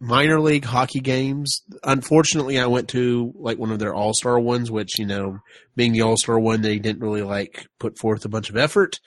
minor 0.00 0.40
league 0.40 0.64
hockey 0.64 1.00
games. 1.00 1.62
Unfortunately, 1.82 2.58
I 2.58 2.66
went 2.66 2.88
to 2.90 3.32
like 3.36 3.58
one 3.58 3.70
of 3.72 3.78
their 3.78 3.94
all 3.94 4.12
star 4.14 4.38
ones, 4.38 4.70
which 4.70 4.98
you 4.98 5.06
know, 5.06 5.38
being 5.76 5.92
the 5.92 6.02
all 6.02 6.16
star 6.16 6.38
one, 6.38 6.62
they 6.62 6.78
didn't 6.78 7.02
really 7.02 7.22
like 7.22 7.66
put 7.78 7.98
forth 7.98 8.24
a 8.24 8.28
bunch 8.28 8.50
of 8.50 8.56
effort 8.56 8.98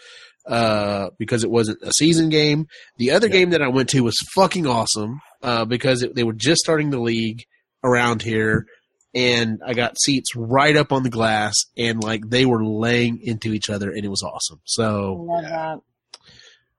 uh, 0.47 1.09
because 1.19 1.43
it 1.43 1.51
wasn't 1.51 1.79
a 1.83 1.93
season 1.93 2.29
game. 2.29 2.67
The 2.97 3.11
other 3.11 3.27
game 3.29 3.49
that 3.51 3.61
I 3.61 3.67
went 3.67 3.89
to 3.89 4.01
was 4.03 4.15
fucking 4.33 4.65
awesome 4.65 5.19
uh, 5.43 5.65
because 5.65 6.03
it, 6.03 6.15
they 6.15 6.23
were 6.23 6.33
just 6.33 6.61
starting 6.61 6.89
the 6.89 6.99
league 6.99 7.43
around 7.83 8.21
here. 8.21 8.65
And 9.13 9.59
I 9.65 9.73
got 9.73 9.99
seats 9.99 10.35
right 10.35 10.75
up 10.75 10.91
on 10.91 11.01
the 11.01 11.09
glass, 11.09 11.55
and 11.75 12.03
like 12.03 12.29
they 12.29 12.45
were 12.45 12.63
laying 12.63 13.19
into 13.23 13.51
each 13.53 13.69
other, 13.69 13.89
and 13.89 14.03
it 14.05 14.09
was 14.09 14.21
awesome. 14.21 14.57
I 14.59 14.61
So, 14.65 15.13
love 15.13 15.43
that. 15.43 15.79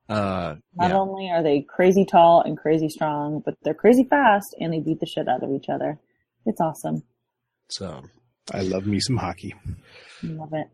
Uh, 0.09 0.55
Not 0.75 0.91
yeah. 0.91 0.97
only 0.99 1.31
are 1.31 1.43
they 1.43 1.61
crazy 1.69 2.05
tall 2.05 2.43
and 2.45 2.57
crazy 2.57 2.89
strong, 2.89 3.43
but 3.45 3.55
they're 3.63 3.75
crazy 3.75 4.05
fast, 4.05 4.55
and 4.61 4.73
they 4.73 4.81
beat 4.81 5.01
the 5.01 5.07
shit 5.07 5.29
out 5.29 5.43
of 5.43 5.51
each 5.51 5.69
other. 5.69 5.99
It's 6.47 6.61
awesome. 6.61 7.03
so 7.69 8.03
I 8.53 8.63
love 8.63 8.87
me 8.87 9.01
some 9.01 9.17
hockey. 9.19 9.55
Love 10.23 10.53
it. 10.55 10.69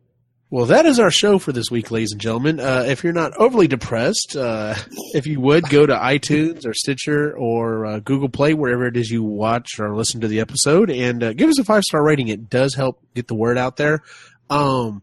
Well, 0.50 0.66
that 0.66 0.86
is 0.86 1.00
our 1.00 1.10
show 1.10 1.40
for 1.40 1.50
this 1.50 1.68
week, 1.68 1.90
ladies 1.90 2.12
and 2.12 2.20
gentlemen. 2.20 2.60
Uh, 2.60 2.84
if 2.86 3.02
you're 3.02 3.12
not 3.12 3.32
overly 3.36 3.66
depressed, 3.66 4.36
uh, 4.36 4.76
if 5.12 5.26
you 5.26 5.40
would 5.40 5.68
go 5.68 5.84
to 5.84 5.94
iTunes 5.96 6.64
or 6.64 6.72
Stitcher 6.72 7.36
or 7.36 7.86
uh, 7.86 7.98
Google 7.98 8.28
Play, 8.28 8.54
wherever 8.54 8.86
it 8.86 8.96
is 8.96 9.10
you 9.10 9.24
watch 9.24 9.80
or 9.80 9.96
listen 9.96 10.20
to 10.20 10.28
the 10.28 10.38
episode, 10.38 10.90
and 10.90 11.24
uh, 11.24 11.32
give 11.32 11.48
us 11.50 11.58
a 11.58 11.64
five 11.64 11.82
star 11.82 12.04
rating. 12.04 12.28
It 12.28 12.48
does 12.48 12.74
help 12.74 13.00
get 13.14 13.26
the 13.26 13.34
word 13.34 13.58
out 13.58 13.76
there. 13.76 14.02
Um, 14.48 15.02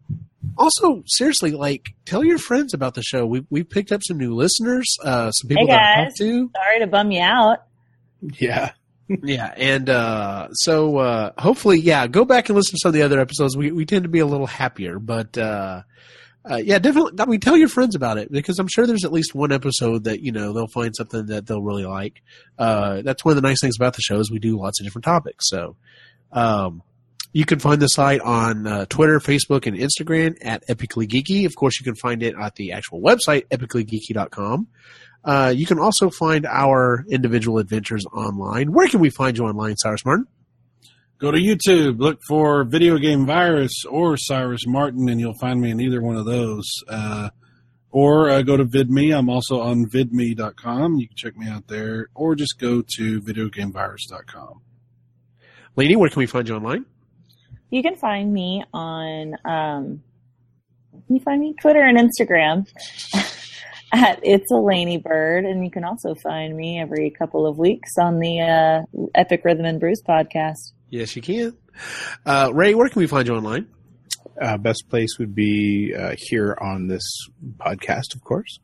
also, 0.57 1.03
seriously, 1.05 1.51
like 1.51 1.93
tell 2.05 2.23
your 2.23 2.37
friends 2.37 2.73
about 2.73 2.95
the 2.95 3.03
show. 3.03 3.25
We 3.25 3.45
we 3.49 3.63
picked 3.63 3.91
up 3.91 4.01
some 4.07 4.17
new 4.17 4.33
listeners, 4.35 4.85
uh, 5.03 5.31
some 5.31 5.47
people 5.47 5.65
Hey, 5.65 5.71
that 5.73 5.81
I 5.81 6.03
guys. 6.03 6.07
talked 6.09 6.17
to. 6.19 6.51
Sorry 6.55 6.79
to 6.79 6.87
bum 6.87 7.11
you 7.11 7.21
out. 7.21 7.63
Yeah. 8.39 8.71
yeah, 9.23 9.53
and 9.57 9.89
uh, 9.89 10.47
so 10.53 10.97
uh, 10.97 11.31
hopefully, 11.37 11.79
yeah, 11.81 12.07
go 12.07 12.23
back 12.23 12.47
and 12.47 12.55
listen 12.55 12.71
to 12.71 12.77
some 12.81 12.89
of 12.89 12.93
the 12.93 13.01
other 13.01 13.19
episodes. 13.19 13.57
We 13.57 13.71
we 13.71 13.85
tend 13.85 14.03
to 14.03 14.09
be 14.09 14.19
a 14.19 14.25
little 14.25 14.47
happier, 14.47 14.99
but 14.99 15.37
uh, 15.37 15.81
uh, 16.49 16.55
yeah, 16.55 16.79
definitely. 16.79 17.13
I 17.19 17.25
mean, 17.25 17.41
tell 17.41 17.57
your 17.57 17.67
friends 17.67 17.93
about 17.93 18.17
it 18.17 18.31
because 18.31 18.57
I'm 18.57 18.69
sure 18.69 18.87
there's 18.87 19.03
at 19.03 19.11
least 19.11 19.35
one 19.35 19.51
episode 19.51 20.05
that 20.05 20.21
you 20.21 20.31
know 20.31 20.53
they'll 20.53 20.67
find 20.67 20.95
something 20.95 21.25
that 21.25 21.45
they'll 21.45 21.61
really 21.61 21.83
like. 21.85 22.21
Uh, 22.57 23.01
that's 23.01 23.25
one 23.25 23.35
of 23.35 23.41
the 23.41 23.45
nice 23.45 23.59
things 23.59 23.75
about 23.77 23.95
the 23.95 24.01
show 24.01 24.17
is 24.17 24.31
we 24.31 24.39
do 24.39 24.57
lots 24.57 24.79
of 24.79 24.85
different 24.85 25.03
topics. 25.03 25.49
So, 25.49 25.75
um, 26.31 26.81
you 27.33 27.45
can 27.45 27.59
find 27.59 27.81
the 27.81 27.87
site 27.87 28.21
on 28.21 28.67
uh, 28.67 28.85
Twitter, 28.89 29.19
Facebook, 29.19 29.65
and 29.65 29.77
Instagram 29.77 30.37
at 30.41 30.67
Epically 30.67 31.07
Geeky. 31.07 31.45
Of 31.45 31.55
course, 31.55 31.79
you 31.79 31.83
can 31.83 31.95
find 31.95 32.21
it 32.23 32.35
at 32.39 32.55
the 32.55 32.73
actual 32.73 33.01
website, 33.01 33.47
epicallygeeky.com. 33.47 34.67
Uh, 35.23 35.53
you 35.55 35.65
can 35.65 35.79
also 35.79 36.09
find 36.09 36.45
our 36.45 37.05
individual 37.09 37.59
adventures 37.59 38.05
online. 38.07 38.71
Where 38.71 38.87
can 38.87 38.99
we 38.99 39.09
find 39.09 39.37
you 39.37 39.45
online, 39.45 39.77
Cyrus 39.77 40.03
Martin? 40.05 40.27
Go 41.19 41.29
to 41.29 41.37
YouTube, 41.37 41.99
look 41.99 42.19
for 42.27 42.63
Video 42.63 42.97
Game 42.97 43.27
Virus 43.27 43.85
or 43.85 44.17
Cyrus 44.17 44.65
Martin, 44.65 45.07
and 45.07 45.19
you'll 45.19 45.37
find 45.37 45.61
me 45.61 45.69
in 45.69 45.79
either 45.79 46.01
one 46.01 46.15
of 46.15 46.25
those. 46.25 46.67
Uh, 46.89 47.29
or 47.91 48.29
uh, 48.29 48.41
go 48.41 48.57
to 48.57 48.65
VidMe. 48.65 49.15
I'm 49.15 49.29
also 49.29 49.59
on 49.59 49.85
vidme.com. 49.85 50.97
You 50.97 51.07
can 51.07 51.15
check 51.15 51.37
me 51.37 51.47
out 51.47 51.67
there. 51.67 52.07
Or 52.15 52.35
just 52.35 52.57
go 52.57 52.83
to 52.95 53.21
videogamevirus.com. 53.21 54.61
Laney, 55.75 55.95
where 55.95 56.09
can 56.09 56.19
we 56.19 56.25
find 56.25 56.47
you 56.47 56.55
online? 56.55 56.85
You 57.71 57.81
can 57.81 57.95
find 57.95 58.31
me 58.31 58.63
on 58.73 59.35
um, 59.45 60.03
can 61.07 61.15
you 61.15 61.21
find 61.21 61.41
me 61.41 61.55
Twitter 61.59 61.81
and 61.81 61.97
Instagram 61.97 62.67
at 63.93 64.19
it's 64.23 64.51
a 64.51 64.55
Laney 64.55 64.97
Bird, 64.97 65.45
and 65.45 65.63
you 65.63 65.71
can 65.71 65.83
also 65.83 66.15
find 66.15 66.55
me 66.55 66.79
every 66.79 67.09
couple 67.09 67.47
of 67.47 67.57
weeks 67.57 67.91
on 67.97 68.19
the 68.19 68.39
uh, 68.41 69.07
Epic 69.15 69.43
Rhythm 69.43 69.65
and 69.65 69.79
Bruce 69.79 70.01
podcast. 70.01 70.71
Yes, 70.89 71.15
you 71.15 71.21
can. 71.21 71.57
Uh, 72.25 72.51
Ray, 72.53 72.75
where 72.75 72.89
can 72.89 72.99
we 72.99 73.07
find 73.07 73.27
you 73.27 73.35
online? 73.35 73.67
Uh, 74.41 74.57
best 74.57 74.89
place 74.89 75.17
would 75.19 75.35
be 75.35 75.93
uh, 75.97 76.15
here 76.17 76.57
on 76.61 76.87
this 76.87 77.03
podcast, 77.57 78.15
of 78.15 78.23
course. 78.23 78.59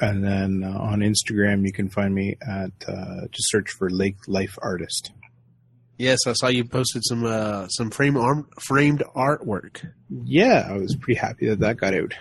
And 0.00 0.24
then 0.24 0.62
uh, 0.64 0.78
on 0.78 1.00
Instagram, 1.00 1.64
you 1.64 1.72
can 1.72 1.88
find 1.88 2.14
me 2.14 2.36
at 2.42 2.72
uh, 2.88 3.26
just 3.30 3.50
search 3.50 3.70
for 3.70 3.90
Lake 3.90 4.16
Life 4.26 4.58
Artist. 4.60 5.12
Yes, 5.96 6.18
I 6.26 6.32
saw 6.32 6.48
you 6.48 6.64
posted 6.64 7.02
some 7.04 7.24
uh, 7.24 7.68
some 7.68 7.90
frame 7.90 8.16
arm, 8.16 8.48
framed 8.60 9.02
artwork. 9.14 9.88
Yeah, 10.24 10.66
I 10.68 10.76
was 10.76 10.96
pretty 10.96 11.18
happy 11.18 11.48
that 11.48 11.60
that 11.60 11.76
got 11.76 11.94
out. 11.94 12.14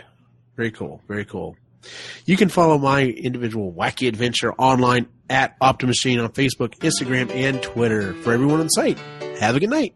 Very 0.55 0.71
cool. 0.71 1.01
Very 1.07 1.25
cool. 1.25 1.55
You 2.25 2.37
can 2.37 2.49
follow 2.49 2.77
my 2.77 3.03
individual 3.03 3.73
wacky 3.73 4.07
adventure 4.07 4.53
online 4.53 5.07
at 5.29 5.59
Optimachine 5.59 6.23
on 6.23 6.29
Facebook, 6.31 6.77
Instagram, 6.79 7.31
and 7.31 7.61
Twitter. 7.61 8.13
For 8.13 8.31
everyone 8.31 8.61
on 8.61 8.69
site, 8.69 8.99
have 9.39 9.55
a 9.55 9.59
good 9.59 9.69
night. 9.69 9.95